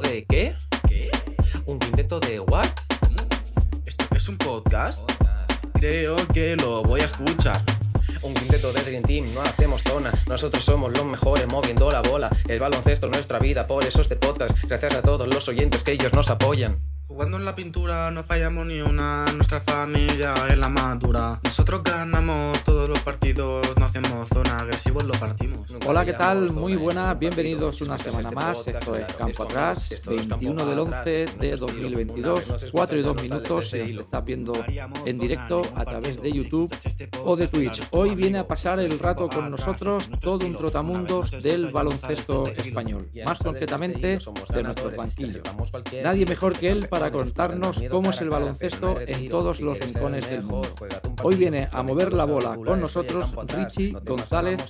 de 0.00 0.26
qué? 0.28 0.54
¿Qué? 0.88 1.10
¿Un 1.64 1.78
quinteto 1.78 2.20
de 2.20 2.40
what? 2.40 2.66
¿Cómo? 3.00 3.28
¿Esto 3.86 4.04
es 4.14 4.28
un 4.28 4.36
podcast? 4.36 5.00
Podcast. 5.00 5.66
Creo 5.74 6.16
que 6.32 6.56
lo 6.56 6.82
voy 6.82 7.00
a 7.00 7.04
escuchar. 7.04 7.62
Un 8.22 8.34
quinteto 8.34 8.72
de 8.72 8.82
Dream 8.82 9.02
Team, 9.04 9.34
no 9.34 9.40
hacemos 9.40 9.82
zona. 9.82 10.12
Nosotros 10.28 10.64
somos 10.64 10.92
los 10.92 11.06
mejores 11.06 11.46
moviendo 11.46 11.90
la 11.90 12.02
bola. 12.02 12.30
El 12.48 12.60
baloncesto, 12.60 13.08
nuestra 13.08 13.38
vida, 13.38 13.66
por 13.66 13.84
eso 13.84 14.02
este 14.02 14.16
podcast. 14.16 14.56
Gracias 14.64 14.96
a 14.96 15.02
todos 15.02 15.26
los 15.32 15.48
oyentes 15.48 15.82
que 15.82 15.92
ellos 15.92 16.12
nos 16.12 16.28
apoyan. 16.30 16.78
Jugando 17.06 17.36
en 17.36 17.44
la 17.44 17.54
pintura 17.54 18.10
no 18.10 18.24
fallamos 18.24 18.66
ni 18.66 18.80
una, 18.80 19.24
nuestra 19.36 19.60
familia 19.60 20.34
es 20.50 20.58
la 20.58 20.68
madura. 20.68 21.40
Nosotros 21.44 21.82
ganamos 21.84 22.62
todos 22.64 22.88
los 22.88 23.00
partidos, 23.00 23.64
no 23.78 23.86
hacemos 23.86 24.28
zona, 24.28 24.58
agresivos 24.58 25.04
lo 25.04 25.14
partimos. 25.14 25.65
Hola, 25.84 26.04
¿qué 26.04 26.12
tal? 26.12 26.52
Muy 26.52 26.72
en 26.72 26.82
buenas, 26.82 27.18
bienvenidos 27.18 27.80
una 27.80 27.98
semana 27.98 28.28
este 28.28 28.34
más. 28.34 28.66
Esto 28.66 28.94
es 28.96 29.14
Campo 29.14 29.42
Atrás, 29.42 29.92
esto 29.92 30.12
es 30.12 30.26
Campo 30.26 30.36
21 30.36 30.66
del 30.66 30.78
Atrás, 30.78 31.06
11 31.08 31.22
esto 31.22 31.36
no 31.36 31.42
de 31.42 31.48
es 31.48 31.54
estilo. 31.54 31.66
2022, 31.66 32.44
Una 32.46 32.52
vez 32.52 32.62
nos 32.62 32.72
4 32.72 32.98
y 32.98 33.02
2 33.02 33.16
escuchas, 33.16 33.28
ya 33.28 33.34
no 33.34 33.34
minutos. 33.34 33.70
Si 33.70 33.78
nos 33.78 34.04
estás 34.04 34.24
viendo 34.24 34.52
en 35.04 35.18
directo 35.18 35.62
a 35.74 35.84
través 35.84 36.22
de. 36.22 36.32
YouTube 36.32 36.72
este 36.84 37.08
o 37.24 37.36
de 37.36 37.48
Twitch. 37.48 37.82
Hoy 37.92 38.14
viene 38.14 38.38
a 38.38 38.46
pasar 38.46 38.78
el 38.78 38.98
rato 38.98 39.28
con 39.28 39.50
nosotros 39.50 40.02
esto 40.02 40.10
no 40.10 40.16
es 40.16 40.20
todo 40.20 40.46
un 40.46 40.54
trotamundos 40.54 41.30
del 41.42 41.68
baloncesto 41.68 42.46
este 42.46 42.68
español, 42.68 43.08
más 43.24 43.32
este 43.34 43.44
concretamente 43.44 44.18
de 44.52 44.62
nuestros 44.62 44.96
banquillos. 44.96 45.42
Nadie 46.02 46.26
mejor 46.26 46.58
que 46.58 46.70
él 46.70 46.88
para 46.88 47.10
contarnos 47.10 47.82
cómo 47.90 48.10
es 48.10 48.20
el 48.20 48.30
baloncesto 48.30 49.00
en 49.00 49.28
todos 49.28 49.60
los 49.60 49.78
rincones 49.78 50.28
el 50.30 50.30
del 50.30 50.42
mundo. 50.42 50.68
Hoy 51.22 51.36
viene 51.36 51.68
a 51.72 51.82
mover 51.82 52.12
la 52.12 52.24
bola 52.24 52.56
con 52.56 52.80
nosotros. 52.80 53.34
Richie 53.56 53.92
González 54.04 54.62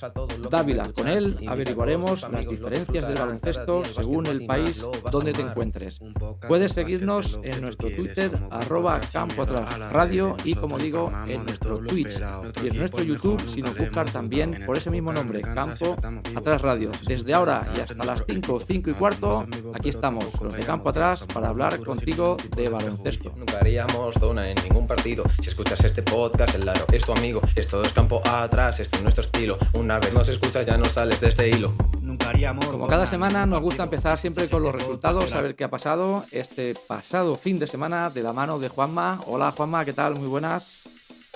Dávila. 0.51 0.93
Con 0.97 1.09
él 1.09 1.37
averiguaremos 1.47 2.23
las 2.31 2.49
diferencias 2.49 3.07
del 3.07 3.19
baloncesto 3.19 3.85
según 3.85 4.27
el 4.27 4.47
país 4.47 4.85
donde 5.11 5.33
te 5.33 5.43
encuentres. 5.43 6.01
Puedes 6.49 6.73
seguirnos 6.73 7.39
en 7.43 7.61
nuestro 7.61 7.91
Twitter, 7.91 8.31
arroba 8.51 8.97
Atrás, 8.97 9.11
sin 9.11 9.21
Campo 9.21 9.43
Atrás 9.43 9.93
Radio 9.93 10.37
y 10.45 10.55
como 10.55 10.79
digo, 10.79 11.13
en 11.27 11.45
nuestro 11.45 11.79
Twitch 11.79 12.21
y 12.63 12.69
en 12.69 12.79
nuestro 12.79 13.03
YouTube 13.03 13.41
mejor 13.43 13.51
si 13.51 13.63
nos 13.63 13.75
nunca 13.75 13.75
le 13.75 13.87
buscan 13.87 14.07
hemos 14.07 14.13
también 14.13 14.63
por 14.65 14.77
ese 14.77 14.91
mismo 14.91 15.13
nombre, 15.13 15.41
Campo. 15.43 15.97
Atrás 16.35 16.61
Radio. 16.63 16.91
Desde 17.07 17.35
ahora 17.35 17.71
y 17.77 17.81
hasta 17.81 17.95
las 17.95 18.25
nuestro 18.27 18.27
5, 18.27 18.57
equipo. 18.57 18.61
5 18.67 18.91
y 18.91 18.93
cuarto, 18.95 19.47
aquí 19.75 19.89
estamos, 19.91 20.41
los 20.41 20.57
de 20.57 20.63
Campo 20.63 20.89
Atrás, 20.89 21.27
para 21.33 21.49
hablar 21.49 21.79
contigo 21.81 22.37
de 22.57 22.69
baloncesto. 22.69 23.33
Nunca 23.37 23.59
haríamos 23.59 24.15
zona 24.15 24.49
en 24.49 24.57
ningún 24.65 24.87
partido. 24.87 25.25
Si 25.43 25.49
escuchas 25.49 25.85
este 25.85 26.03
podcast, 26.03 26.55
el 26.55 26.67
Laro 26.67 26.87
es 26.93 27.05
tu 27.05 27.13
amigo. 27.13 27.41
Esto 27.55 27.83
es 27.83 27.93
campo 27.93 28.23
atrás, 28.25 28.81
este 28.81 28.97
es 28.97 29.03
nuestro 29.03 29.25
estilo. 29.25 29.59
Una 29.75 29.99
vez 29.99 30.13
nos 30.13 30.29
escuchas, 30.29 30.67
ya 30.67 30.77
no 30.77 30.86
sales 30.92 31.20
de 31.20 31.29
este 31.29 31.48
hilo. 31.48 31.73
Nunca 32.01 32.29
haríamos 32.31 32.67
Como 32.67 32.87
cada 32.87 33.06
semana 33.06 33.47
nos 33.47 33.61
gusta 33.61 33.84
empezar 33.84 34.19
siempre 34.19 34.48
con 34.48 34.62
los 34.62 34.73
resultados, 34.75 35.25
podcast, 35.25 35.33
saber 35.34 35.56
qué 35.56 35.65
ha 35.65 35.70
pasado 35.70 36.25
este 36.31 36.75
pasado 36.87 37.37
fin 37.37 37.59
de 37.59 37.67
semana 37.67 38.11
de 38.11 38.23
la 38.23 38.33
mano 38.33 38.59
de 38.59 38.69
Juanma. 38.69 39.20
Hola 39.27 39.53
Juanma, 39.53 39.84
¿qué 39.84 39.93
tal? 39.93 40.15
Muy 40.15 40.28
buenas. 40.28 40.83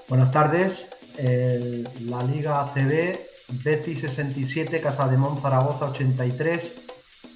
Buenas 0.08 0.32
tardes. 0.32 0.86
El- 1.18 1.88
la 2.08 2.22
Liga 2.22 2.60
ACB, 2.62 3.18
Betis 3.64 4.00
67, 4.00 4.80
Casa 4.80 5.08
de 5.08 5.16
Mon 5.16 5.40
Zaragoza 5.42 5.86
83, 5.86 6.79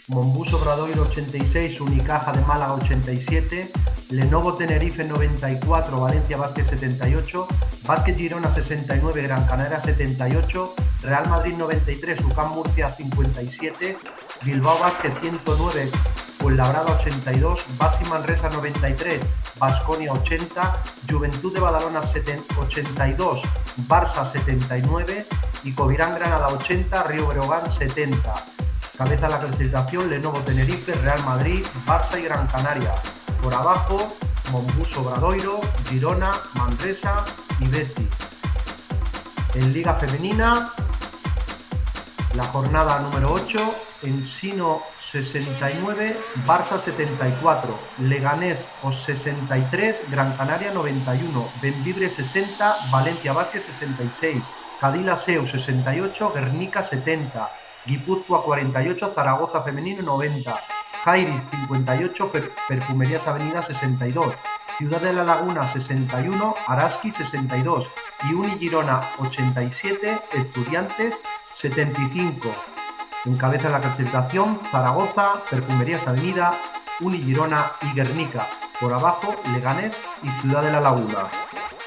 Mombuso 0.08 0.58
Bradoiro 0.58 1.04
86, 1.04 1.80
Unicaja 1.80 2.30
de 2.32 2.42
Málaga 2.42 2.74
87, 2.74 3.72
Lenovo 4.10 4.52
Tenerife 4.52 5.02
94, 5.02 5.98
Valencia 5.98 6.36
Vázquez 6.36 6.66
78, 6.66 7.48
Vázquez 7.84 8.14
Girona 8.14 8.52
69, 8.54 9.22
Gran 9.22 9.46
Canaria 9.46 9.80
78, 9.80 10.74
Real 11.04 11.26
Madrid 11.30 11.54
93, 11.56 12.20
UCAM 12.22 12.52
Murcia 12.52 12.90
57, 12.90 13.96
Bilbao 14.42 14.78
Vázquez 14.78 15.14
109, 15.22 15.90
Fuenlabrada 16.38 16.98
82, 17.00 17.62
Basi 17.78 18.04
Manresa 18.04 18.50
93, 18.50 19.22
Basconia 19.58 20.12
80, 20.12 20.82
Juventud 21.08 21.54
de 21.54 21.60
Badalona 21.60 22.04
70 22.04 22.60
82, 22.60 23.40
Barça 23.88 24.30
79 24.30 25.24
y 25.64 25.72
Covirán 25.72 26.14
Granada 26.14 26.48
80, 26.48 27.04
Río 27.04 27.26
Breogán 27.26 27.72
70. 27.72 28.34
Cabeza 28.96 29.28
la 29.28 29.40
clasificación 29.40 30.08
Lenovo 30.08 30.38
Tenerife, 30.40 30.92
Real 30.94 31.20
Madrid, 31.24 31.64
Barça 31.84 32.16
y 32.16 32.22
Gran 32.22 32.46
Canaria. 32.46 32.94
Por 33.42 33.52
abajo, 33.52 34.16
Mombuso 34.52 35.02
Bradoiro, 35.02 35.60
Girona, 35.88 36.32
Manresa 36.54 37.24
y 37.58 37.66
Betis. 37.66 38.08
En 39.54 39.72
Liga 39.72 39.94
Femenina, 39.94 40.70
la 42.34 42.44
jornada 42.44 43.00
número 43.00 43.32
8, 43.32 43.74
Ensino 44.04 44.82
69, 45.10 46.16
Barça 46.46 46.78
74, 46.78 47.76
Leganés 47.98 48.64
63, 49.06 50.08
Gran 50.08 50.36
Canaria 50.36 50.72
91, 50.72 51.48
Benvibre 51.60 52.08
60, 52.08 52.76
Valencia 52.92 53.32
Vázquez 53.32 53.64
66, 53.64 54.40
Cadila 54.80 55.16
Seu 55.16 55.48
68, 55.48 56.32
Guernica 56.32 56.82
70, 56.84 57.50
Guipúzcoa 57.86 58.42
48, 58.42 59.12
Zaragoza 59.14 59.62
Femenino 59.62 60.02
90, 60.02 60.56
Jairis 61.04 61.40
58, 61.50 62.32
Per- 62.32 62.50
Perfumerías 62.68 63.26
Avenida 63.26 63.62
62, 63.62 64.34
Ciudad 64.78 65.00
de 65.00 65.12
la 65.12 65.24
Laguna 65.24 65.70
61, 65.70 66.54
Araski 66.66 67.12
62 67.12 67.86
y 68.28 68.34
Uni 68.34 68.58
Girona 68.58 69.02
87, 69.18 70.18
Estudiantes 70.32 71.14
75. 71.58 72.48
Encabeza 73.26 73.68
la 73.70 73.80
clasificación 73.80 74.58
Zaragoza, 74.70 75.34
Perfumerías 75.50 76.06
Avenida, 76.06 76.54
Uni 77.00 77.18
Girona 77.18 77.64
y 77.82 77.94
Guernica. 77.94 78.46
Por 78.80 78.92
abajo, 78.92 79.34
Leganés 79.54 79.94
y 80.22 80.28
Ciudad 80.40 80.62
de 80.62 80.72
la 80.72 80.80
Laguna. 80.80 81.28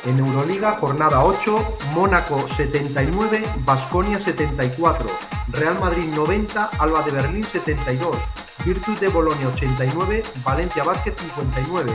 En 0.06 0.19
Euroliga, 0.19 0.78
jornada 0.80 1.22
8, 1.24 1.78
Mónaco 1.94 2.46
79, 2.56 3.44
Basconia 3.66 4.19
74, 4.19 5.09
Real 5.50 5.80
Madrid 5.80 6.06
90, 6.13 6.69
Alba 6.80 7.02
de 7.02 7.12
Berlín 7.12 7.44
72, 7.44 8.16
Virtus 8.63 9.00
de 9.00 9.09
Bolonia 9.09 9.47
89, 9.50 10.24
Valencia 10.44 10.84
Vázquez 10.84 11.16
59, 11.19 11.91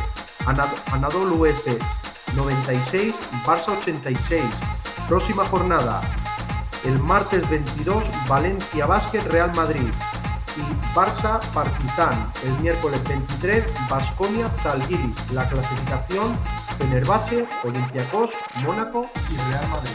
Anad- 0.46 0.68
Anadolu 0.92 1.46
Efes 1.46 1.78
96, 2.34 3.14
Barça 3.46 3.68
86. 3.80 4.42
Próxima 5.08 5.44
jornada, 5.46 6.00
el 6.84 6.98
martes 6.98 7.48
22, 7.48 8.02
Valencia 8.28 8.86
Básquet 8.86 9.24
Real 9.30 9.54
Madrid 9.54 9.88
y 10.56 10.94
Barça 10.96 11.40
Partizan. 11.54 12.30
El 12.44 12.58
miércoles 12.60 13.02
23, 13.04 13.64
Basconia 13.88 14.50
Zalgiris. 14.62 15.14
La 15.32 15.48
clasificación, 15.48 16.36
Fenerbahce, 16.78 17.46
Olympiacos, 17.64 18.30
Mónaco 18.56 19.10
y 19.30 19.36
Real 19.50 19.68
Madrid. 19.68 19.90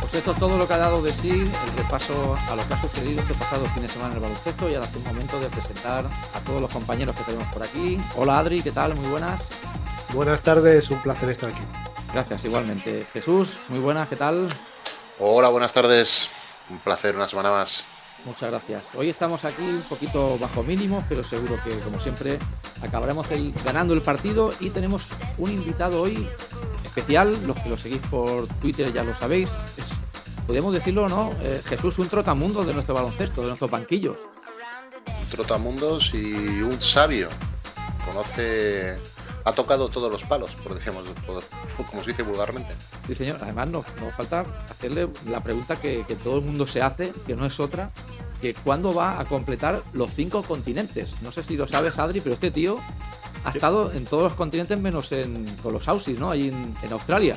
Pues 0.00 0.14
esto 0.14 0.32
es 0.32 0.38
todo 0.38 0.58
lo 0.58 0.66
que 0.66 0.74
ha 0.74 0.78
dado 0.78 1.00
de 1.00 1.12
sí 1.12 1.30
el 1.30 1.76
repaso 1.76 2.36
a 2.50 2.56
lo 2.56 2.66
que 2.66 2.74
ha 2.74 2.80
sucedido 2.80 3.20
este 3.20 3.34
pasado 3.34 3.64
fin 3.66 3.82
de 3.82 3.88
semana 3.88 4.10
en 4.10 4.16
el 4.16 4.22
baloncesto 4.22 4.68
y 4.68 4.74
ahora 4.74 4.86
es 4.88 4.96
un 4.96 5.04
momento 5.04 5.40
de 5.40 5.48
presentar 5.48 6.04
a 6.34 6.40
todos 6.40 6.60
los 6.60 6.70
compañeros 6.70 7.16
que 7.16 7.24
tenemos 7.24 7.48
por 7.52 7.62
aquí. 7.62 8.00
Hola 8.16 8.38
Adri, 8.38 8.62
¿qué 8.62 8.72
tal? 8.72 8.94
Muy 8.94 9.08
buenas. 9.08 9.42
Buenas 10.12 10.42
tardes, 10.42 10.90
un 10.90 11.00
placer 11.00 11.30
estar 11.30 11.50
aquí. 11.50 11.62
Gracias, 12.12 12.44
igualmente. 12.44 13.06
Jesús, 13.14 13.58
muy 13.68 13.78
buenas, 13.78 14.08
¿qué 14.08 14.16
tal? 14.16 14.54
Hola, 15.18 15.48
buenas 15.48 15.72
tardes. 15.72 16.28
Un 16.68 16.78
placer, 16.78 17.16
una 17.16 17.26
semana 17.26 17.50
más. 17.50 17.86
Muchas 18.24 18.50
gracias. 18.50 18.82
Hoy 18.94 19.08
estamos 19.08 19.44
aquí 19.44 19.62
un 19.62 19.82
poquito 19.82 20.38
bajo 20.38 20.62
mínimos, 20.62 21.04
pero 21.08 21.24
seguro 21.24 21.58
que, 21.64 21.76
como 21.80 21.98
siempre, 21.98 22.38
acabaremos 22.80 23.26
ganando 23.64 23.94
el 23.94 24.00
partido 24.00 24.52
y 24.60 24.70
tenemos 24.70 25.08
un 25.38 25.50
invitado 25.50 26.02
hoy 26.02 26.28
especial. 26.84 27.36
Los 27.46 27.58
que 27.58 27.68
lo 27.68 27.76
seguís 27.76 28.00
por 28.10 28.46
Twitter 28.60 28.92
ya 28.92 29.02
lo 29.02 29.14
sabéis. 29.16 29.50
Es, 29.76 29.86
podemos 30.46 30.72
decirlo 30.72 31.08
no, 31.08 31.32
Eh, 31.42 31.60
Jesús, 31.64 31.98
un 31.98 32.08
trotamundo 32.08 32.64
de 32.64 32.74
nuestro 32.74 32.94
baloncesto, 32.94 33.40
de 33.42 33.48
nuestros 33.48 33.70
banquillos. 33.70 34.16
Un 35.06 35.28
trotamundos 35.30 36.14
y 36.14 36.62
un 36.62 36.80
sabio. 36.80 37.28
Conoce. 38.06 39.11
Ha 39.44 39.52
tocado 39.52 39.88
todos 39.88 40.10
los 40.10 40.22
palos, 40.24 40.50
por 40.62 40.78
por- 40.78 41.86
como 41.86 42.02
se 42.04 42.10
dice 42.10 42.22
vulgarmente. 42.22 42.72
Sí, 43.06 43.14
señor. 43.14 43.38
Además, 43.42 43.68
nos, 43.70 43.84
nos 44.00 44.14
falta 44.14 44.44
hacerle 44.70 45.08
la 45.28 45.40
pregunta 45.42 45.80
que, 45.80 46.04
que 46.06 46.14
todo 46.16 46.38
el 46.38 46.44
mundo 46.44 46.66
se 46.66 46.80
hace, 46.82 47.12
que 47.26 47.34
no 47.34 47.44
es 47.46 47.58
otra, 47.58 47.90
que 48.40 48.54
cuándo 48.54 48.94
va 48.94 49.18
a 49.20 49.24
completar 49.24 49.82
los 49.92 50.12
cinco 50.14 50.42
continentes. 50.42 51.14
No 51.22 51.32
sé 51.32 51.42
si 51.42 51.56
lo 51.56 51.66
sabes, 51.66 51.98
Adri, 51.98 52.20
pero 52.20 52.34
este 52.34 52.50
tío 52.50 52.78
ha 53.44 53.50
estado 53.50 53.90
en 53.92 54.04
todos 54.04 54.22
los 54.24 54.34
continentes 54.34 54.78
menos 54.78 55.10
en, 55.10 55.44
con 55.62 55.72
los 55.72 55.88
Aussies, 55.88 56.18
¿no? 56.18 56.30
Ahí 56.30 56.48
en, 56.48 56.76
en 56.82 56.92
Australia. 56.92 57.36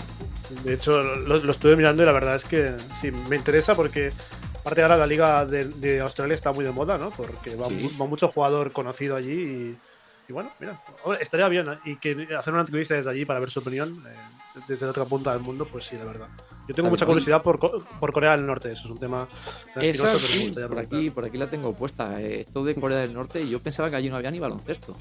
De 0.63 0.75
hecho, 0.75 1.01
lo, 1.01 1.37
lo 1.39 1.51
estuve 1.51 1.75
mirando 1.75 2.03
y 2.03 2.05
la 2.05 2.11
verdad 2.11 2.35
es 2.35 2.45
que 2.45 2.73
sí, 3.01 3.09
me 3.11 3.35
interesa 3.35 3.73
porque 3.73 4.11
aparte 4.59 4.83
ahora 4.83 4.97
la 4.97 5.07
liga 5.07 5.43
de, 5.45 5.65
de 5.65 6.01
Australia 6.01 6.35
está 6.35 6.51
muy 6.51 6.63
de 6.63 6.71
moda, 6.71 6.99
¿no? 6.99 7.09
Porque 7.09 7.55
va, 7.55 7.67
Sí. 7.69 7.95
va 7.99 8.05
mucho 8.05 8.29
jugador 8.29 8.71
conocido 8.71 9.15
allí 9.15 9.31
y, 9.31 9.77
y 10.27 10.33
bueno, 10.33 10.51
mira, 10.59 10.81
hombre, 11.03 11.21
estaría 11.21 11.47
bien 11.47 11.69
¿eh? 11.69 11.79
y 11.85 11.95
que 11.97 12.27
hacer 12.37 12.53
una 12.53 12.61
entrevista 12.61 12.95
desde 12.95 13.09
allí 13.09 13.25
para 13.25 13.39
ver 13.39 13.51
su 13.51 13.59
opinión 13.59 14.03
eh, 14.07 14.59
desde 14.67 14.85
la 14.85 14.91
otra 14.91 15.05
punta 15.05 15.33
del 15.33 15.41
mundo, 15.41 15.67
pues 15.69 15.85
sí, 15.85 15.97
la 15.97 16.05
verdad. 16.05 16.27
Yo 16.67 16.73
tengo 16.73 16.89
mucha 16.89 17.05
curiosidad 17.05 17.43
por, 17.43 17.59
por, 17.59 18.11
Corea 18.11 18.31
del 18.31 18.45
Norte, 18.45 18.71
eso 18.71 18.85
es 18.85 18.89
un 18.89 18.97
tema. 18.97 19.27
Esa 19.75 20.17
sí, 20.17 20.51
por 20.67 20.79
aquí, 20.79 21.09
por 21.11 21.25
aquí 21.25 21.37
la 21.37 21.47
tengo 21.47 21.73
puesta. 21.73 22.19
Eh, 22.19 22.41
esto 22.41 22.63
de 22.63 22.73
Corea 22.73 22.99
del 22.99 23.13
Norte, 23.13 23.47
yo 23.47 23.61
pensaba 23.61 23.89
que 23.89 23.97
allí 23.97 24.09
no 24.09 24.15
había 24.15 24.31
ni 24.31 24.39
baloncesto. 24.39 24.95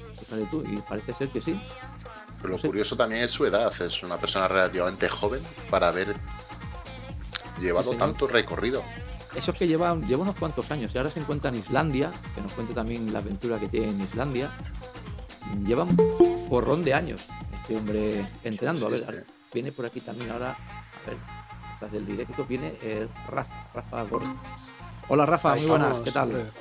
Tú, 0.51 0.63
y 0.71 0.77
parece 0.87 1.13
ser 1.13 1.29
que 1.29 1.41
sí. 1.41 1.59
Pero 2.39 2.53
lo 2.53 2.61
curioso 2.61 2.95
también 2.95 3.23
es 3.23 3.31
su 3.31 3.45
edad. 3.45 3.73
Es 3.81 4.03
una 4.03 4.17
persona 4.17 4.47
relativamente 4.47 5.09
joven 5.09 5.41
para 5.71 5.87
haber 5.87 6.15
llevado 7.59 7.95
tanto 7.95 8.27
recorrido. 8.27 8.83
Eso 9.35 9.51
es 9.51 9.57
que 9.57 9.67
lleva, 9.67 9.95
lleva 10.07 10.21
unos 10.21 10.35
cuantos 10.35 10.69
años 10.71 10.93
y 10.93 10.97
ahora 10.97 11.09
se 11.09 11.19
encuentra 11.19 11.49
en 11.49 11.57
Islandia, 11.57 12.11
que 12.35 12.41
nos 12.41 12.51
cuente 12.53 12.73
también 12.73 13.11
la 13.11 13.19
aventura 13.19 13.59
que 13.59 13.67
tiene 13.67 13.89
en 13.89 14.01
Islandia. 14.01 14.49
Lleva 15.65 15.83
un 15.83 16.47
porrón 16.49 16.83
de 16.83 16.93
años 16.93 17.27
este 17.65 17.77
hombre 17.77 18.23
entrenando. 18.43 18.85
a 18.85 18.89
ver, 18.89 19.25
viene 19.51 19.71
por 19.71 19.87
aquí 19.87 19.99
también 20.01 20.29
ahora. 20.29 20.51
A 20.51 21.09
ver, 21.09 21.17
tras 21.79 21.91
del 21.91 22.05
directo 22.05 22.45
viene 22.45 22.77
eh, 22.81 23.07
Rafa, 23.27 23.67
Rafa 23.73 24.05
Hola 25.07 25.25
Rafa, 25.25 25.55
muy 25.55 25.65
buenas, 25.65 25.99
¿qué 26.01 26.11
tal? 26.11 26.51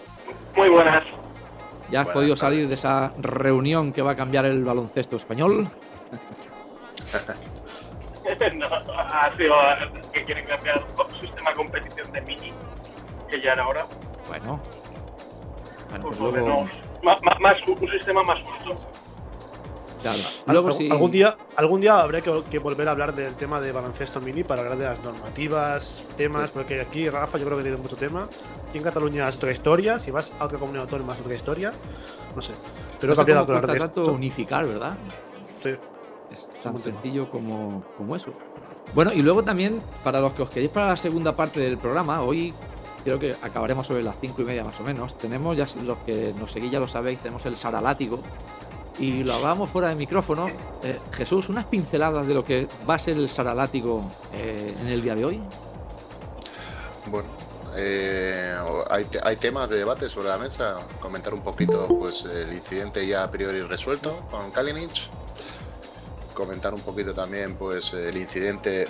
Muy 0.57 0.71
buenas. 0.71 1.05
¿Ya 1.91 2.01
has 2.01 2.09
podido 2.09 2.37
salir 2.37 2.69
de 2.69 2.75
esa 2.75 3.13
reunión 3.19 3.93
que 3.93 4.01
va 4.01 4.13
a 4.13 4.17
cambiar 4.17 4.47
el 4.47 4.65
baloncesto 4.65 5.17
español? 5.17 5.69
no, 8.55 8.67
ha 8.67 9.31
sido 9.37 9.55
que 10.13 10.25
quieren 10.25 10.47
cambiar 10.47 10.77
el 10.77 10.85
sistema 11.21 11.51
de 11.51 11.57
competición 11.57 12.11
de 12.13 12.23
mini, 12.23 12.51
que 13.29 13.43
ya 13.43 13.53
era 13.53 13.69
hora. 13.69 13.87
Bueno. 14.29 14.59
bueno 15.91 16.09
pues 16.09 16.19
luego... 16.19 16.67
más, 17.05 17.19
más, 17.41 17.57
un 17.67 17.89
sistema 17.89 18.23
más 18.23 18.43
justo. 18.43 18.77
Claro. 20.03 20.19
Luego, 20.47 20.69
algún, 20.91 21.11
día, 21.11 21.35
algún 21.57 21.81
día 21.81 21.99
habrá 21.99 22.21
que, 22.21 22.59
volver 22.59 22.89
a 22.89 22.91
hablar 22.91 23.15
del 23.15 23.35
tema 23.37 23.59
de 23.59 23.73
baloncesto 23.73 24.21
mini 24.21 24.45
para 24.45 24.61
hablar 24.61 24.77
de 24.77 24.85
las 24.85 25.03
normativas, 25.03 26.05
temas, 26.19 26.51
porque 26.51 26.83
aquí 26.83 27.09
Rafa 27.09 27.39
yo 27.39 27.47
creo 27.47 27.57
que 27.57 27.65
tiene 27.65 27.79
mucho 27.79 27.97
tema. 27.97 28.29
Aquí 28.69 28.77
en 28.77 28.85
Cataluña 28.85 29.27
es 29.29 29.37
otra 29.37 29.51
historia, 29.51 29.99
si 29.99 30.11
vas 30.11 30.31
a 30.39 30.45
otra 30.45 30.59
comunidad 30.59 30.85
autónoma 30.85 31.15
es 31.15 31.21
otra 31.21 31.35
historia, 31.35 31.73
no 32.37 32.43
sé. 32.43 32.53
Pero 33.01 33.15
es 33.15 33.19
cambiado 33.19 33.47
de 33.47 33.79
tanto 33.79 34.13
unificar, 34.13 34.67
¿verdad? 34.67 34.95
Sí. 35.63 35.71
Es 36.31 36.51
tan 36.63 36.77
sencillo 36.83 37.31
como, 37.31 37.83
como 37.97 38.15
eso. 38.15 38.33
Bueno, 38.93 39.11
y 39.15 39.23
luego 39.23 39.43
también, 39.43 39.81
para 40.03 40.21
los 40.21 40.33
que 40.33 40.43
os 40.43 40.51
queréis 40.51 40.71
para 40.71 40.89
la 40.89 40.97
segunda 40.99 41.35
parte 41.35 41.61
del 41.61 41.79
programa, 41.79 42.21
hoy 42.23 42.53
creo 43.05 43.19
que 43.19 43.37
acabaremos 43.43 43.87
sobre 43.87 44.03
las 44.03 44.17
cinco 44.21 44.43
y 44.43 44.45
media 44.47 44.65
más 44.65 44.81
o 44.81 44.83
menos. 44.83 45.17
Tenemos, 45.17 45.57
ya 45.57 45.67
los 45.85 45.99
que 45.99 46.35
nos 46.39 46.51
seguís 46.51 46.73
ya 46.73 46.81
lo 46.81 46.89
sabéis, 46.89 47.21
tenemos 47.21 47.45
el 47.47 47.57
Saralátigo, 47.57 48.21
y 48.99 49.25
lo 49.25 49.35
hablábamos 49.35 49.71
fuera 49.71 49.89
de 49.89 49.95
micrófono. 49.95 50.49
Eh, 50.83 50.99
Jesús, 51.13 51.49
unas 51.49 51.67
pinceladas 51.67 52.27
de 52.27 52.35
lo 52.35 52.45
que 52.45 52.69
va 52.89 52.95
a 52.95 52.99
ser 52.99 53.17
el 53.17 53.29
Saralátigo 53.29 54.05
eh, 54.33 54.75
en 54.81 54.89
el 54.89 55.03
día 55.03 55.15
de 55.15 55.25
hoy. 55.25 55.41
Bueno, 57.07 57.29
eh, 57.77 58.57
hay, 58.89 59.37
temas 59.37 59.69
de 59.69 59.77
debate 59.77 60.09
sobre 60.09 60.29
la 60.29 60.39
mesa. 60.39 60.79
Comentar 61.01 61.35
un 61.35 61.43
poquito 61.43 61.87
pues 61.89 62.25
el 62.25 62.53
incidente 62.53 63.07
ya 63.07 63.25
a 63.25 63.31
priori 63.31 63.63
resuelto 63.63 64.27
con 64.31 64.51
Kalinic. 64.53 65.09
Comentar 66.33 66.73
un 66.73 66.81
poquito 66.81 67.15
también 67.15 67.57
pues 67.57 67.93
el 67.93 68.17
incidente 68.17 68.89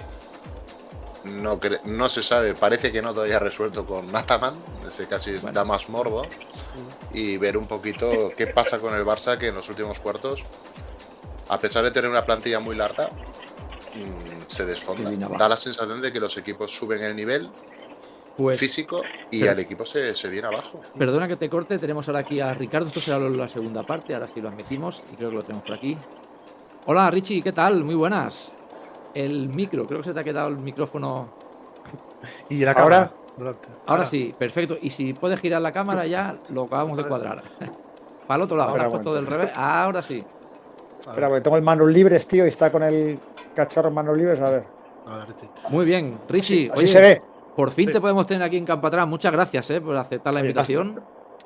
no, 1.24 1.58
no 1.84 2.08
se 2.08 2.22
sabe, 2.22 2.54
parece 2.54 2.92
que 2.92 3.02
no 3.02 3.12
todavía 3.12 3.38
resuelto 3.38 3.86
con 3.86 4.12
Nataman, 4.12 4.54
ese 4.86 5.06
casi 5.06 5.32
da 5.38 5.64
más 5.64 5.88
morbo 5.88 6.26
y 7.12 7.36
ver 7.36 7.56
un 7.56 7.66
poquito 7.66 8.30
qué 8.36 8.46
pasa 8.46 8.78
con 8.78 8.94
el 8.94 9.04
Barça 9.04 9.38
que 9.38 9.48
en 9.48 9.54
los 9.54 9.68
últimos 9.68 10.00
cuartos, 10.00 10.44
a 11.48 11.58
pesar 11.58 11.84
de 11.84 11.90
tener 11.90 12.10
una 12.10 12.24
plantilla 12.24 12.60
muy 12.60 12.76
larga, 12.76 13.08
mm, 13.08 14.48
se 14.48 14.64
desfonda. 14.64 15.10
Da 15.38 15.48
la 15.48 15.56
sensación 15.56 16.00
de 16.00 16.12
que 16.12 16.20
los 16.20 16.36
equipos 16.36 16.74
suben 16.74 17.02
el 17.02 17.16
nivel 17.16 17.48
pues, 18.36 18.58
físico 18.58 19.02
y 19.30 19.46
al 19.46 19.58
equipo 19.58 19.86
se, 19.86 20.12
viene 20.28 20.48
abajo. 20.48 20.80
Perdona 20.98 21.28
que 21.28 21.36
te 21.36 21.48
corte, 21.48 21.78
tenemos 21.78 22.08
ahora 22.08 22.20
aquí 22.20 22.40
a 22.40 22.52
Ricardo, 22.54 22.88
esto 22.88 23.00
será 23.00 23.18
la 23.18 23.48
segunda 23.48 23.82
parte, 23.84 24.14
ahora 24.14 24.28
sí 24.28 24.40
lo 24.40 24.48
admitimos 24.48 25.04
y 25.12 25.16
creo 25.16 25.30
que 25.30 25.36
lo 25.36 25.42
tenemos 25.42 25.64
por 25.64 25.76
aquí. 25.76 25.96
Hola 26.86 27.10
Richie, 27.10 27.42
¿qué 27.42 27.52
tal? 27.52 27.82
Muy 27.82 27.94
buenas. 27.94 28.52
El 29.14 29.48
micro, 29.48 29.86
creo 29.86 30.00
que 30.00 30.08
se 30.08 30.14
te 30.14 30.20
ha 30.20 30.24
quedado 30.24 30.48
el 30.48 30.58
micrófono. 30.58 31.28
¿Y 32.48 32.56
la 32.58 32.74
cámara? 32.74 33.12
Ahora 33.86 34.06
sí, 34.06 34.34
perfecto. 34.36 34.76
Y 34.80 34.90
si 34.90 35.12
puedes 35.12 35.40
girar 35.40 35.62
la 35.62 35.72
cámara 35.72 36.06
ya, 36.06 36.36
lo 36.50 36.64
acabamos 36.64 36.96
de 36.96 37.04
cuadrar. 37.04 37.42
Para 38.26 38.36
el 38.36 38.42
otro 38.42 38.56
lado, 38.56 38.74
has 38.74 38.88
puesto 38.88 39.14
del 39.14 39.26
revés. 39.26 39.52
Ahora 39.54 40.02
sí. 40.02 40.24
Espera, 41.00 41.28
porque 41.28 41.42
tengo 41.42 41.56
el 41.56 41.62
manos 41.62 41.90
libres, 41.90 42.26
tío, 42.26 42.46
y 42.46 42.48
está 42.48 42.72
con 42.72 42.82
el 42.82 43.18
cacharro 43.54 43.88
en 43.88 43.94
manos 43.94 44.16
libres. 44.16 44.40
A 44.40 44.48
ver. 44.48 44.64
Muy 45.68 45.84
bien, 45.84 46.18
Richie. 46.28 46.70
Así 46.72 46.88
se 46.88 47.00
ve. 47.00 47.22
Por 47.54 47.70
fin 47.70 47.90
te 47.90 48.00
podemos 48.00 48.26
tener 48.26 48.42
aquí 48.42 48.56
en 48.56 48.64
Campatrán. 48.64 49.08
Muchas 49.08 49.32
gracias 49.32 49.70
eh, 49.70 49.80
por 49.80 49.96
aceptar 49.96 50.32
la 50.32 50.40
invitación. 50.40 51.00